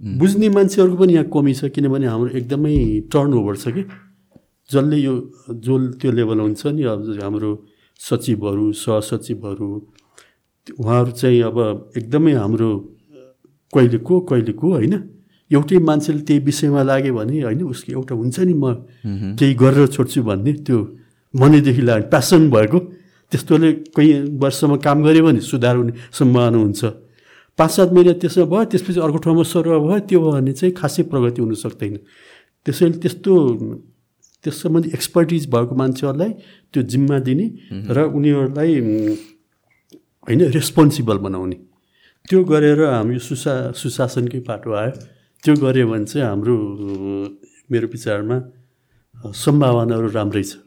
बुझ्ने 0.00 0.48
मान्छेहरूको 0.54 0.96
पनि 1.02 1.12
यहाँ 1.12 1.26
कमी 1.34 1.52
छ 1.58 1.60
किनभने 1.74 2.06
हाम्रो 2.06 2.30
एकदमै 2.38 2.74
टर्न 3.12 3.30
ओभर 3.34 3.56
छ 3.58 3.74
कि? 3.74 3.82
जसले 4.70 4.96
यो 4.96 5.14
जो 5.50 5.74
त्यो 5.98 6.10
लेभल 6.12 6.38
हुन्छ 6.46 6.62
नि 6.78 6.82
अब 6.86 7.00
हाम्रो 7.22 7.50
सचिवहरू 8.00 8.64
सहसचिवहरू 8.72 9.68
उहाँहरू 10.74 11.10
चाहिँ 11.10 11.40
अब 11.42 11.58
एकदमै 11.96 12.32
हाम्रो 12.32 12.70
कहिले 13.72 13.98
को 13.98 14.14
कहिले 14.20 14.52
को 14.52 14.66
होइन? 14.72 14.94
एउटै 15.50 15.78
मान्छेले 15.78 16.20
त्यही 16.28 16.40
विषयमा 16.44 16.82
लाग्यो 16.82 17.12
भने 17.14 17.40
होइन 17.40 17.62
उसको 17.64 17.92
एउटा 17.92 18.14
हुन्छ 18.14 18.36
नि 18.40 18.54
म 18.54 18.64
केही 19.38 19.54
गरेर 19.54 19.86
छोड्छु 19.88 20.22
भन्ने 20.22 20.52
त्यो 20.66 20.78
मनैदेखि 21.34 21.82
लाग्यो 21.82 22.08
प्यासन 22.12 22.50
भएको। 22.50 22.78
त्यस्तोले 23.32 23.72
कोही 23.96 24.08
वर्षमा 24.40 24.76
काम 24.80 24.98
गऱ्यो 25.04 25.22
भने 25.24 25.40
सुधार 25.40 25.76
हुने 25.76 25.92
सम्भावना 26.12 26.58
हुन्छ। 26.58 26.84
पाँच 27.58 27.70
सात 27.70 27.88
महिना 27.92 28.12
त्यसमा 28.20 28.44
भयो 28.44 28.64
त्यसपछि 28.72 29.00
अर्को 29.00 29.18
ठाउँमा 29.24 29.44
सरुवा 29.44 29.78
भयो 29.84 29.98
त्यो 30.08 30.18
भयो 30.20 30.32
भने 30.32 30.52
चाहिँ 30.52 30.72
खासै 30.74 31.02
प्रगति 31.12 31.40
हुन 31.42 31.54
सक्दैन। 31.54 31.96
त्यसैले 32.66 32.96
त्यस्तो 33.02 33.32
त्यस 34.44 34.54
सम्बन्धी 34.62 34.88
एक्सपर्टिज 34.94 35.42
भएको 35.50 35.74
मान्छेहरूलाई 35.74 36.30
त्यो 36.72 36.82
जिम्मा 36.92 37.18
दिने 37.26 37.46
र 37.92 37.98
उनीहरूलाई 38.16 38.72
होइन 40.28 40.40
रेस्पोन्सिबल 40.52 41.18
बनाउने। 41.24 41.56
त्यो 42.28 42.38
गरेर 42.44 42.80
हाम्रो 42.84 43.18
सुसा 43.18 43.72
सुशासनकै 43.72 44.40
पाटो 44.44 44.68
आयो। 44.76 44.92
त्यो 45.42 45.52
गऱ्यो 45.56 45.84
भने 45.88 46.04
चाहिँ 46.04 46.28
हाम्रो 46.28 46.54
मेरो 47.72 47.86
विचारमा 47.88 48.36
सम्भावनाहरू 49.34 50.08
राम्रै 50.12 50.44
छ। 50.44 50.60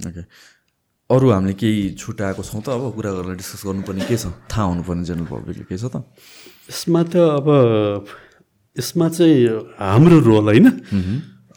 ओके। 0.00 0.22
अरू 1.10 1.26
हामीले 1.30 1.54
केही 1.56 1.96
छुट्याएको 1.96 2.42
छौँ 2.42 2.60
त 2.60 2.68
अब 2.76 2.92
कुरा 2.92 3.10
गरेर 3.16 3.34
डिस्कस 3.40 3.62
गर्नुपर्ने 3.64 4.04
के 4.04 4.16
छ? 4.20 4.28
थाहा 4.50 4.64
हुनुपर्ने 4.76 5.04
जेनरल 5.08 5.26
पब्लिकले 5.32 5.64
के 5.64 5.76
छ 5.80 5.88
त? 5.88 6.04
यसमा 6.68 7.00
त 7.08 7.14
अब 7.16 7.46
यसमा 8.76 9.06
चाहिँ 9.08 9.80
हाम्रो 9.80 10.18
रोल 10.20 10.44
होइन। 10.52 10.66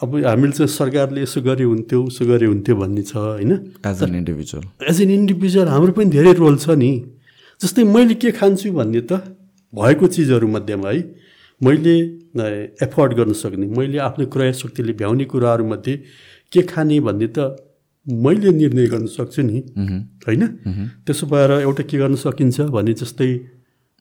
अब 0.02 0.16
हामीले 0.26 0.52
चाहिँ 0.52 0.68
सरकारले 0.72 1.22
यसो 1.22 1.42
गरे 1.42 1.64
हुन्थ्यो 1.64 2.00
उसो 2.08 2.26
गरे 2.26 2.46
हुन्थ्यो 2.46 2.76
भन्ने 2.76 3.04
छ 3.04 3.16
होइन? 3.16 3.52
As 3.84 4.04
an 4.04 4.16
individual 4.16 4.66
as 4.90 5.02
an 5.02 5.12
individual 5.12 5.68
हाम्रो 5.68 5.92
पनि 5.92 6.10
धेरै 6.16 6.34
रोल 6.40 6.56
छ 6.58 6.70
नि। 6.80 6.92
जस्तै 7.62 7.84
मैले 7.84 8.16
के 8.16 8.32
खान्छु 8.40 8.72
भन्ने 8.72 9.02
त 9.12 9.12
भएको 9.74 10.08
चिजहरूमध्येमा 10.08 10.90
है। 10.90 11.02
मैले 11.62 11.96
एफोर्ड 12.80 13.14
गर्न 13.20 13.34
सक्ने 13.36 13.68
मैले 13.76 13.98
आफ्नो 14.00 14.26
क्रय 14.34 14.54
शक्तिले 14.56 14.94
भ्याउने 14.96 15.26
कुराहरूमध्ये 15.28 15.96
के 16.54 16.62
खाने 16.72 17.00
भन्ने 17.04 17.28
त 17.36 17.60
मैले 18.08 18.52
निर्णय 18.56 18.88
गर्न 18.88 19.06
सक्छु 19.12 19.42
नि। 19.44 19.58
होइन? 20.24 20.44
त्यसो 21.06 21.28
भएर 21.28 21.52
एउटा 21.68 21.84
के 21.84 21.98
गर्न 22.00 22.16
सकिन्छ 22.16 22.72
भने 22.72 22.94
जस्तै 23.04 23.30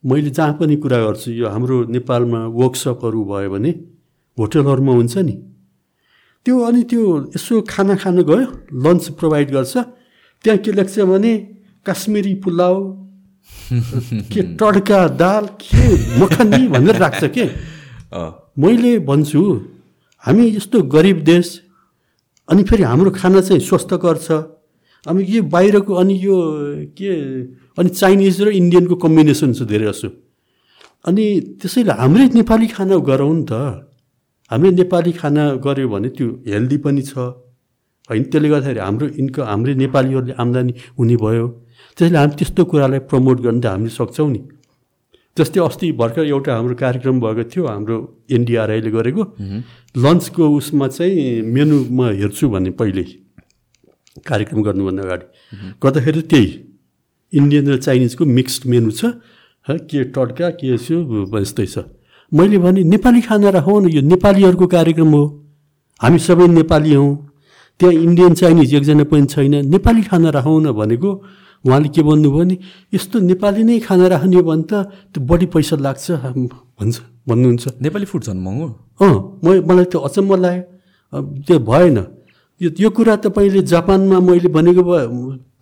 मैले 0.04 0.30
जहाँ 0.30 0.52
पनि 0.62 0.76
कुरा 0.78 0.98
गर्छु 1.04 1.30
यो 1.34 1.46
हाम्रो 1.50 1.76
नेपालमा 1.90 2.40
वर्कसपहरू 2.54 3.20
भयो 3.26 3.50
भने 3.50 3.70
होटलहरूमा 4.38 4.92
हुन्छ 4.94 5.18
नि। 5.26 5.34
त्यो 6.48 6.56
अनि 6.64 6.82
त्यो 6.88 7.04
यसो 7.36 7.60
खाना 7.68 7.94
खान 8.00 8.24
गयो 8.24 8.72
लन्च 8.80 9.20
प्रोभाइड 9.20 9.50
गर्छ। 9.52 9.76
त्यहाँ 10.44 10.58
के 10.64 10.72
लेख्छ 10.72 10.96
भने 11.04 11.32
काश्मिरी 11.84 12.34
पुलाउ 12.40 12.76
के 14.32 14.40
टड्का 14.56 15.00
दाल 15.12 15.44
के 15.60 15.84
मखनी 16.16 16.68
भनेर 16.72 16.96
राख्छ 16.96 17.24
के। 17.36 17.44
मैले 18.64 18.92
भन्छु 19.04 19.42
हामी 20.24 20.44
यस्तो 20.56 20.82
गरिब 20.88 21.18
देश 21.20 21.46
अनि 22.48 22.62
फेरि 22.64 22.82
हाम्रो 22.82 23.10
खाना 23.12 23.40
चाहिँ 23.44 23.60
स्वस्थकर 23.60 24.16
छ। 24.16 24.28
अनि 25.04 25.20
यो 25.28 25.42
बाहिरको 25.52 25.94
अनि 26.00 26.14
यो 26.16 26.36
के 26.96 27.12
अनि 27.76 27.88
चाइनिज 27.92 28.40
र 28.40 28.48
इन्डियनको 28.56 28.96
कम्बिनेसन 29.04 29.52
छ 29.52 29.68
धेरै 29.68 29.92
जसो 29.92 30.08
अनि 31.04 31.26
त्यसैले 31.60 31.92
हाम्रै 31.92 32.24
नेपाली 32.40 32.66
खाना 32.72 32.96
गरौँ 33.04 33.34
नि 33.36 33.44
त। 33.52 33.84
हामीले 34.50 34.72
नेपाली 34.80 35.12
खाना 35.20 35.42
गऱ्यो 35.64 35.88
भने 35.88 36.08
त्यो 36.16 36.26
हेल्दी 36.48 36.76
पनि 36.84 37.02
छ। 37.02 37.12
होइन 38.08 38.22
त्यसले 38.32 38.48
गर्दाखेरि 38.48 38.80
हाम्रो 38.80 39.06
इन्कम 39.20 39.44
हाम्रै 39.52 39.74
नेपालीहरूले 39.84 40.34
आम्दानी 40.42 40.72
हुने 40.96 41.16
भयो। 41.20 41.46
त्यसैले 41.96 42.18
हामी 42.18 42.34
त्यस्तो 42.40 42.62
कुरालाई 42.70 43.00
प्रमोट 43.10 43.38
गर्न 43.44 43.60
त 43.60 43.66
हामीले 43.68 43.92
सक्छौँ 43.92 44.30
नि। 44.32 44.40
जस्तै 45.36 45.60
अस्ति 45.60 45.86
भर्खर 46.00 46.24
एउटा 46.32 46.50
हाम्रो 46.56 46.74
कार्यक्रम 46.74 47.16
भएको 47.20 47.42
थियो 47.52 47.64
हाम्रो 47.68 47.96
एनडिआरआईले 48.26 48.90
गरेको। 48.90 49.22
लन्चको 49.94 50.42
उसमा 50.58 50.86
चाहिँ 50.96 51.44
मेनु 51.44 51.76
म 51.92 51.98
हेर्छु 52.16 52.44
भने 52.48 52.70
पहिल्यै 52.74 53.06
कार्यक्रम 54.24 54.60
गर्नुभन्दा 54.66 55.02
अगाडि। 55.04 55.26
गर्दाखेरि 55.82 56.22
त्यही। 56.32 56.48
इन्डियन 57.32 57.64
र 57.68 57.76
चाइनिजको 57.84 58.24
मिक्स्ड 58.24 58.62
मेनु 58.72 58.90
छ। 58.90 59.20
के 59.68 59.98
टड्का 60.16 60.48
के 60.58 60.66
यसो 60.74 60.96
यस्तै 61.28 61.66
छ। 61.68 61.76
मैले 62.32 62.58
भने 62.58 62.82
नेपाली 62.84 63.20
खाना 63.20 63.48
राखौँ 63.50 63.80
न 63.82 63.88
यो 63.88 64.00
नेपालीहरूको 64.02 64.66
कार्यक्रम 64.66 65.10
हो। 65.16 65.24
हामी 66.00 66.18
सबै 66.18 66.46
नेपाली 66.48 66.92
हौँ। 66.94 67.10
त्यहाँ 67.80 67.94
इन्डियन 67.94 68.34
चाइनिज 68.34 68.74
एकजना 68.74 69.04
पनि 69.08 69.26
छैन। 69.26 69.54
नेपाली 69.66 70.02
खाना 70.02 70.28
राखौँ 70.36 70.60
न 70.60 70.72
भनेको 70.72 71.10
उहाँले 71.64 71.88
के 71.88 72.02
भन्नुभयो 72.02 72.38
भने 72.38 72.56
यस्तो 72.94 73.18
नेपाली 73.18 73.62
नै 73.64 73.78
खाना 73.80 74.06
राख्ने 74.12 74.36
हो 74.36 74.42
भने 74.42 74.62
त 74.62 74.72
त्यो 75.10 75.20
बढी 75.24 75.46
पैसा 75.50 75.76
लाग्छ 75.76 76.06
भन्छ 76.78 76.96
भन्नुहुन्छ। 77.28 77.64
नेपाली 77.82 78.04
फुड 78.06 78.22
झन् 78.28 78.40
महँगो। 78.44 78.66
अँ 79.00 79.14
म 79.44 79.46
मलाई 79.68 79.84
त्यो 79.90 79.98
अचम्म 80.00 80.30
लाग्यो। 80.36 80.62
त्यो 81.46 81.58
भएन। 81.64 81.98
यो 82.60 82.68
यो 82.76 82.90
कुरा 82.90 83.14
तपाईँले 83.24 83.62
जापानमा 83.72 84.18
मैले 84.20 84.48
भनेको 84.52 84.82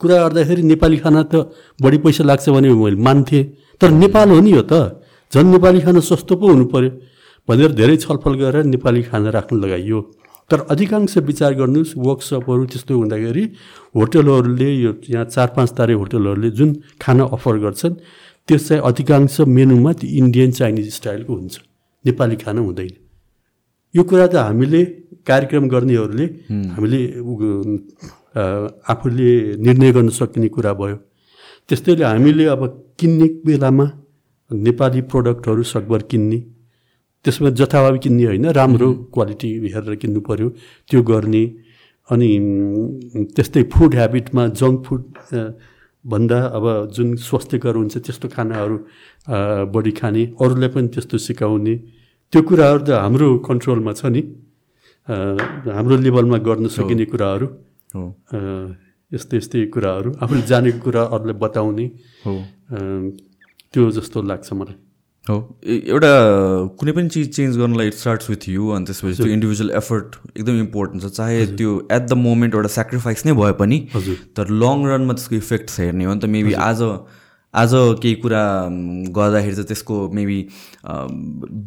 कुरा 0.00 0.16
गर्दाखेरि 0.24 0.62
नेपाली 0.62 0.96
खाना 0.98 1.22
त 1.30 1.46
बढी 1.78 1.98
पैसा 2.04 2.24
लाग्छ 2.24 2.48
भने 2.50 2.68
मैले 2.74 2.98
मान्थेँ। 2.98 3.44
तर 3.80 3.90
नेपाल 3.92 4.28
हो 4.30 4.40
नि 4.40 4.50
यो 4.52 4.62
त। 4.66 5.05
झन् 5.32 5.50
नेपाली 5.52 5.80
खाना 5.80 6.00
सस्तो 6.00 6.34
पो 6.36 6.46
हुनु 6.48 6.64
पऱ्यो 6.72 6.90
भनेर 7.48 7.72
धेरै 7.78 7.96
छलफल 8.04 8.34
गरेर 8.40 8.64
नेपाली 8.64 9.02
खाना 9.10 9.30
राख्न 9.30 9.56
लगाइयो। 9.64 10.00
तर 10.50 10.60
अधिकांश 10.70 11.16
विचार 11.26 11.52
गर्नुहोस् 11.60 11.92
वर्कसपहरू 11.98 12.64
त्यस्तो 12.70 12.92
हुँदाखेरि 12.94 13.44
होटलहरूले 13.96 14.70
यो 14.74 14.92
यहाँ 15.10 15.24
चार 15.26 15.48
पाँच 15.56 15.70
तारे 15.78 15.94
होटलहरूले 16.00 16.50
जुन 16.58 16.70
खाना 17.02 17.24
अफर 17.34 17.56
गर्छन् 17.64 17.94
त्यो 18.48 18.58
चाहिँ 18.58 18.82
अधिकांश 18.82 19.40
मेनुमा 19.42 19.92
त्यो 19.98 20.08
इन्डियन 20.20 20.50
चाइनिज 20.58 20.88
स्टाइलको 20.94 21.32
हुन्छ। 21.34 21.54
नेपाली 22.04 22.36
खाना 22.38 22.60
हुँदैन। 22.62 22.94
यो 23.94 24.02
कुरा 24.06 24.26
त 24.26 24.34
हामीले 24.38 24.80
कार्यक्रम 25.26 25.64
गर्नेहरूले 25.68 26.26
हामीले 26.70 27.00
आफूले 28.86 29.30
निर्णय 29.58 29.90
गर्न 29.92 30.08
सकिने 30.14 30.48
कुरा 30.54 30.72
भयो। 30.78 30.96
त्यस्तैले 31.68 32.04
हामीले 32.04 32.44
अब 32.54 32.62
किन्ने 32.98 33.26
बेलामा 33.42 33.86
नेपाली 34.50 35.00
प्रडक्टहरू 35.10 35.62
सकभर 35.64 36.02
किन्ने। 36.10 36.38
त्यसमा 37.24 37.50
जथाभावी 37.58 37.98
किन्ने 37.98 38.24
होइन 38.26 38.46
राम्रो 38.54 38.88
क्वालिटी 39.14 39.48
हेरेर 39.74 39.94
किन्नु 40.02 40.20
पऱ्यो 40.22 40.48
त्यो 40.88 41.02
गर्ने। 41.02 41.44
अनि 42.08 42.28
त्यस्तै 43.34 43.62
फुड 43.72 43.94
ह्याबिटमा 43.94 44.42
जङ्क 44.60 44.76
फुड 44.86 45.02
भन्दा 46.04 46.38
अब 46.56 46.64
जुन 46.94 47.08
स्वास्थ्यकर 47.18 47.74
हुन्छ 47.76 47.94
त्यस्तो 48.06 48.26
खानाहरू 48.30 48.76
बढी 49.74 49.92
खाने 49.98 50.22
अरूलाई 50.38 50.70
पनि 50.74 50.88
त्यस्तो 50.94 51.16
सिकाउने। 51.18 51.74
त्यो 52.32 52.40
कुराहरू 52.46 52.80
त 52.86 52.90
हाम्रो 53.02 53.26
कन्ट्रोलमा 53.42 53.92
छ 53.98 54.06
नि। 54.14 54.22
हाम्रो 55.76 55.96
लेभलमा 56.06 56.38
गर्न 56.46 56.66
सकिने 56.70 57.04
कुराहरू। 57.10 57.46
यस्तै 59.12 59.36
यस्तै 59.36 59.58
कुराहरू। 59.74 60.08
आफूले 60.22 60.42
जानेको 60.46 60.78
कुरा 60.86 61.02
अरूलाई 61.14 61.36
बताउने। 61.42 61.86
त्यो 63.76 63.90
जस्तो 64.00 64.22
लाग्छ 64.32 64.52
मलाई। 64.52 64.76
हो। 65.26 65.36
एउटा 65.66 66.10
कुनै 66.80 66.92
पनि 66.96 67.08
चिज 67.12 67.28
चेन्ज 67.36 67.56
गर्नलाई 67.58 67.86
इट 67.86 67.94
स्टार्ट्स 67.94 68.30
विथ 68.30 68.48
यु 68.48 68.68
अनि 68.74 68.84
त्यसपछि 68.86 69.22
त्यो 69.22 69.32
इन्डिभिजुअल 69.32 69.70
एफर्ट 69.76 70.16
एकदम 70.36 70.58
इम्पोर्टेन्ट 70.60 71.02
छ। 71.02 71.10
चाहे 71.16 71.46
त्यो 71.60 71.70
एट 71.92 72.02
द 72.02 72.18
मोमेन्ट 72.20 72.54
एउटा 72.54 72.68
सेक्रिफाइस 72.74 73.26
नै 73.26 73.32
भए 73.40 73.52
पनि 73.60 73.78
तर 74.36 74.50
लङ 74.62 74.84
रनमा 74.90 75.12
त्यसको 75.14 75.36
इफेक्ट्स 75.36 75.80
हेर्ने 75.80 76.04
हो। 76.04 76.14
नि 76.14 76.20
त 76.20 76.24
मेबी 76.34 76.52
आज 76.66 76.82
आज 77.54 77.72
केही 78.02 78.14
कुरा 78.22 78.42
गर्दाखेरि 79.16 79.54
चाहिँ 79.54 79.66
त्यसको 79.66 79.96
मेबी 80.16 80.38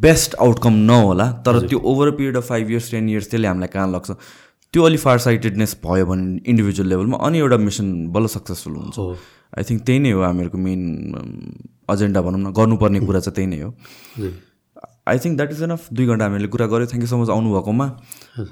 बेस्ट 0.05 0.35
आउटकम 0.45 0.73
नहोला 0.89 1.25
तर 1.45 1.59
त्यो 1.67 1.79
over 1.91 2.11
period 2.11 2.37
of 2.37 2.47
five 2.47 2.69
years 2.71 2.91
ten 2.91 3.09
years 3.09 3.29
त्यसले 3.31 3.47
हामीलाई 3.47 3.73
कहाँ 3.73 3.91
लाग्छ? 3.91 4.11
त्यो 4.73 4.83
अलिक 4.85 4.99
फार 4.99 5.17
साइटेडनेस 5.19 5.75
भयो 5.85 6.05
भने 6.05 6.39
इन्डिभिजुअल 6.45 6.89
लेभलमा 6.89 7.17
अनि 7.27 7.37
एउटा 7.39 7.57
मिसन 7.65 7.91
बल्ल 8.15 8.27
सक्सेसफुल 8.35 8.73
हुन्छ। 8.75 8.97
आई 9.57 9.63
थिङ्क 9.69 9.81
त्यही 9.85 9.99
नै 9.99 10.11
हो 10.11 10.21
हामीहरूको 10.21 10.57
मेन 10.57 10.81
एजेन्डा 11.93 12.21
भनौँ 12.21 12.39
न 12.39 12.51
गर्नुपर्ने 12.53 12.99
कुरा 13.07 13.19
चाहिँ 13.19 13.35
त्यही 13.35 13.47
नै 13.49 13.59
हो। 13.61 13.71
I 15.09 15.17
think 15.17 15.35
that 15.37 15.51
is 15.51 15.61
enough 15.63 15.81
दुई 15.89 16.05
घन्टा 16.05 16.25
हामीले 16.25 16.47
कुरा 16.53 16.65
गऱ्यो। 16.69 16.85
Thank 16.89 17.03
you 17.03 17.09
so 17.09 17.17
much 17.17 17.29
आउनुभएकोमा। 17.33 17.87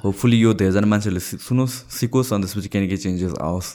hopefully 0.04 0.38
यो 0.42 0.54
धेरैजना 0.58 0.88
मान्छेहरूले 0.90 1.24
सुनोस् 1.48 1.76
सिकोस् 1.98 2.34
अनि 2.34 2.44
त्यसपछि 2.44 2.70
केही 2.74 2.86
न 2.86 2.88
केही 2.90 3.02
चेन्जेस 3.06 3.34
आओस्। 3.38 3.70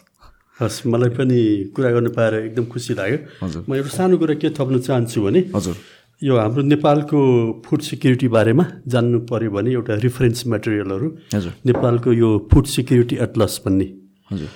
हस् 0.60 0.86
मलाई 0.86 1.10
पनि 1.14 1.38
कुरा 1.74 1.90
गर्नु 1.94 2.10
पाएर 2.10 2.34
एकदम 2.50 2.64
खुसी 2.74 2.94
लाग्यो। 2.98 3.18
हजुर। 3.42 3.62
म 3.68 3.70
एउटा 3.78 3.90
सानो 3.96 4.16
कुरा 4.18 4.34
के 4.42 4.50
थप्न 4.50 4.78
चाहन्छु 4.82 5.18
भने 5.22 5.40
हजुर। 5.54 5.76
यो 6.22 6.34
हाम्रो 6.38 6.62
नेपालको 6.62 7.18
फुड 7.66 7.80
सिक्युरिटी 7.82 8.28
बारेमा 8.34 8.64
जान्नु 8.86 9.18
पऱ्यो 9.30 9.50
भने 9.50 9.70
एउटा 9.78 9.94
रिफरेन्स 10.06 10.46
मेटेरियलहरू 10.46 11.08
हजुर। 11.34 11.52
नेपालको 11.66 12.12
यो 12.12 12.28
फुड 12.50 12.66
सिक्युरिटी 12.66 13.16
एटलस 13.26 13.54
भन्ने। 13.66 13.86
हजुर। 14.30 14.50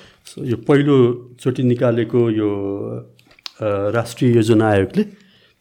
यो 0.50 0.56
पहिलोचोटि 0.66 1.62
निकालेको 1.62 2.20
यो 2.30 2.48
राष्ट्रिय 3.60 4.34
योजना 4.34 4.68
आयोगले 4.68 5.02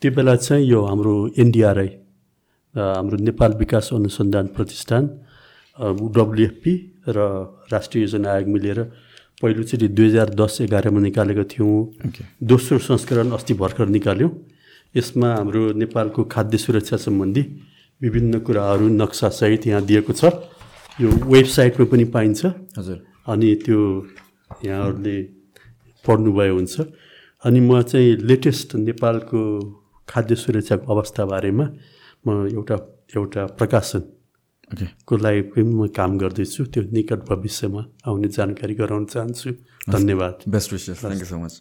त्यो 0.01 0.11
बेला 0.11 0.35
चाहिँ 0.35 0.65
यो 0.67 0.81
हाम्रो 0.85 1.13
एनडिआरआई 1.39 1.87
हाम्रो 2.75 3.17
नेपाल 3.23 3.51
विकास 3.59 3.89
अनुसन्धान 3.93 4.47
प्रतिष्ठान 4.55 5.03
डब्लुएफपी 6.15 6.73
र 7.07 7.17
राष्ट्रिय 7.71 8.03
योजना 8.03 8.31
आयोग 8.31 8.47
मिलेर 8.49 8.79
पहिलोचोटि 9.41 9.87
दुई 9.87 10.07
हजार 10.07 10.29
दस 10.35 10.57
एघारमा 10.61 10.99
निकालेको 10.99 11.43
थियौँ। 11.51 11.75
दोस्रो 12.43 12.77
संस्करण 12.79 13.31
अस्ति 13.31 13.53
भर्खर 13.53 13.87
निकाल्यौँ। 13.87 14.31
यसमा 14.95 15.29
हाम्रो 15.35 15.63
नेपालको 15.79 16.23
खाद्य 16.33 16.57
सुरक्षा 16.57 16.97
सम्बन्धी 16.97 17.43
विभिन्न 18.01 18.39
कुराहरू 18.47 18.87
नक्सासहित 18.95 19.67
यहाँ 19.67 19.81
दिएको 19.85 20.13
छ। 20.13 20.31
यो 21.01 21.07
वेबसाइटमा 21.31 21.85
पनि 21.91 22.05
पाइन्छ। 22.15 22.45
हजुर। 22.77 22.97
अनि 23.27 23.55
त्यो 23.63 23.79
यहाँहरूले 24.65 25.17
पढ्नुभयो 26.05 26.53
हुन्छ। 26.55 26.75
अनि 27.45 27.59
म 27.59 27.81
चाहिँ 27.81 28.15
लेटेस्ट 28.29 28.75
नेपालको 28.75 29.39
खाद्य 30.09 30.35
सुरक्षाको 30.35 30.85
अवस्था 30.93 31.25
बारेमा 31.25 31.65
म 32.27 32.47
एउटा 32.49 32.75
एउटा 33.15 33.45
प्रकाशन 33.59 34.01
को 35.05 35.17
लागि 35.17 35.41
पनि 35.53 35.73
म 35.77 35.87
काम 35.93 36.17
गर्दैछु। 36.17 36.65
त्यो 36.73 36.83
निकट 36.89 37.21
भविष्यमा 37.29 37.81
आउने 38.07 38.27
जानकारी 38.37 38.73
गराउन 38.81 39.05
चाहन्छु। 39.13 39.49
धन्यवाद। 39.93 40.49
Best 40.49 40.73
wishes 40.73 40.99
thank 41.01 41.21
you 41.21 41.25
so 41.25 41.37
much 41.37 41.53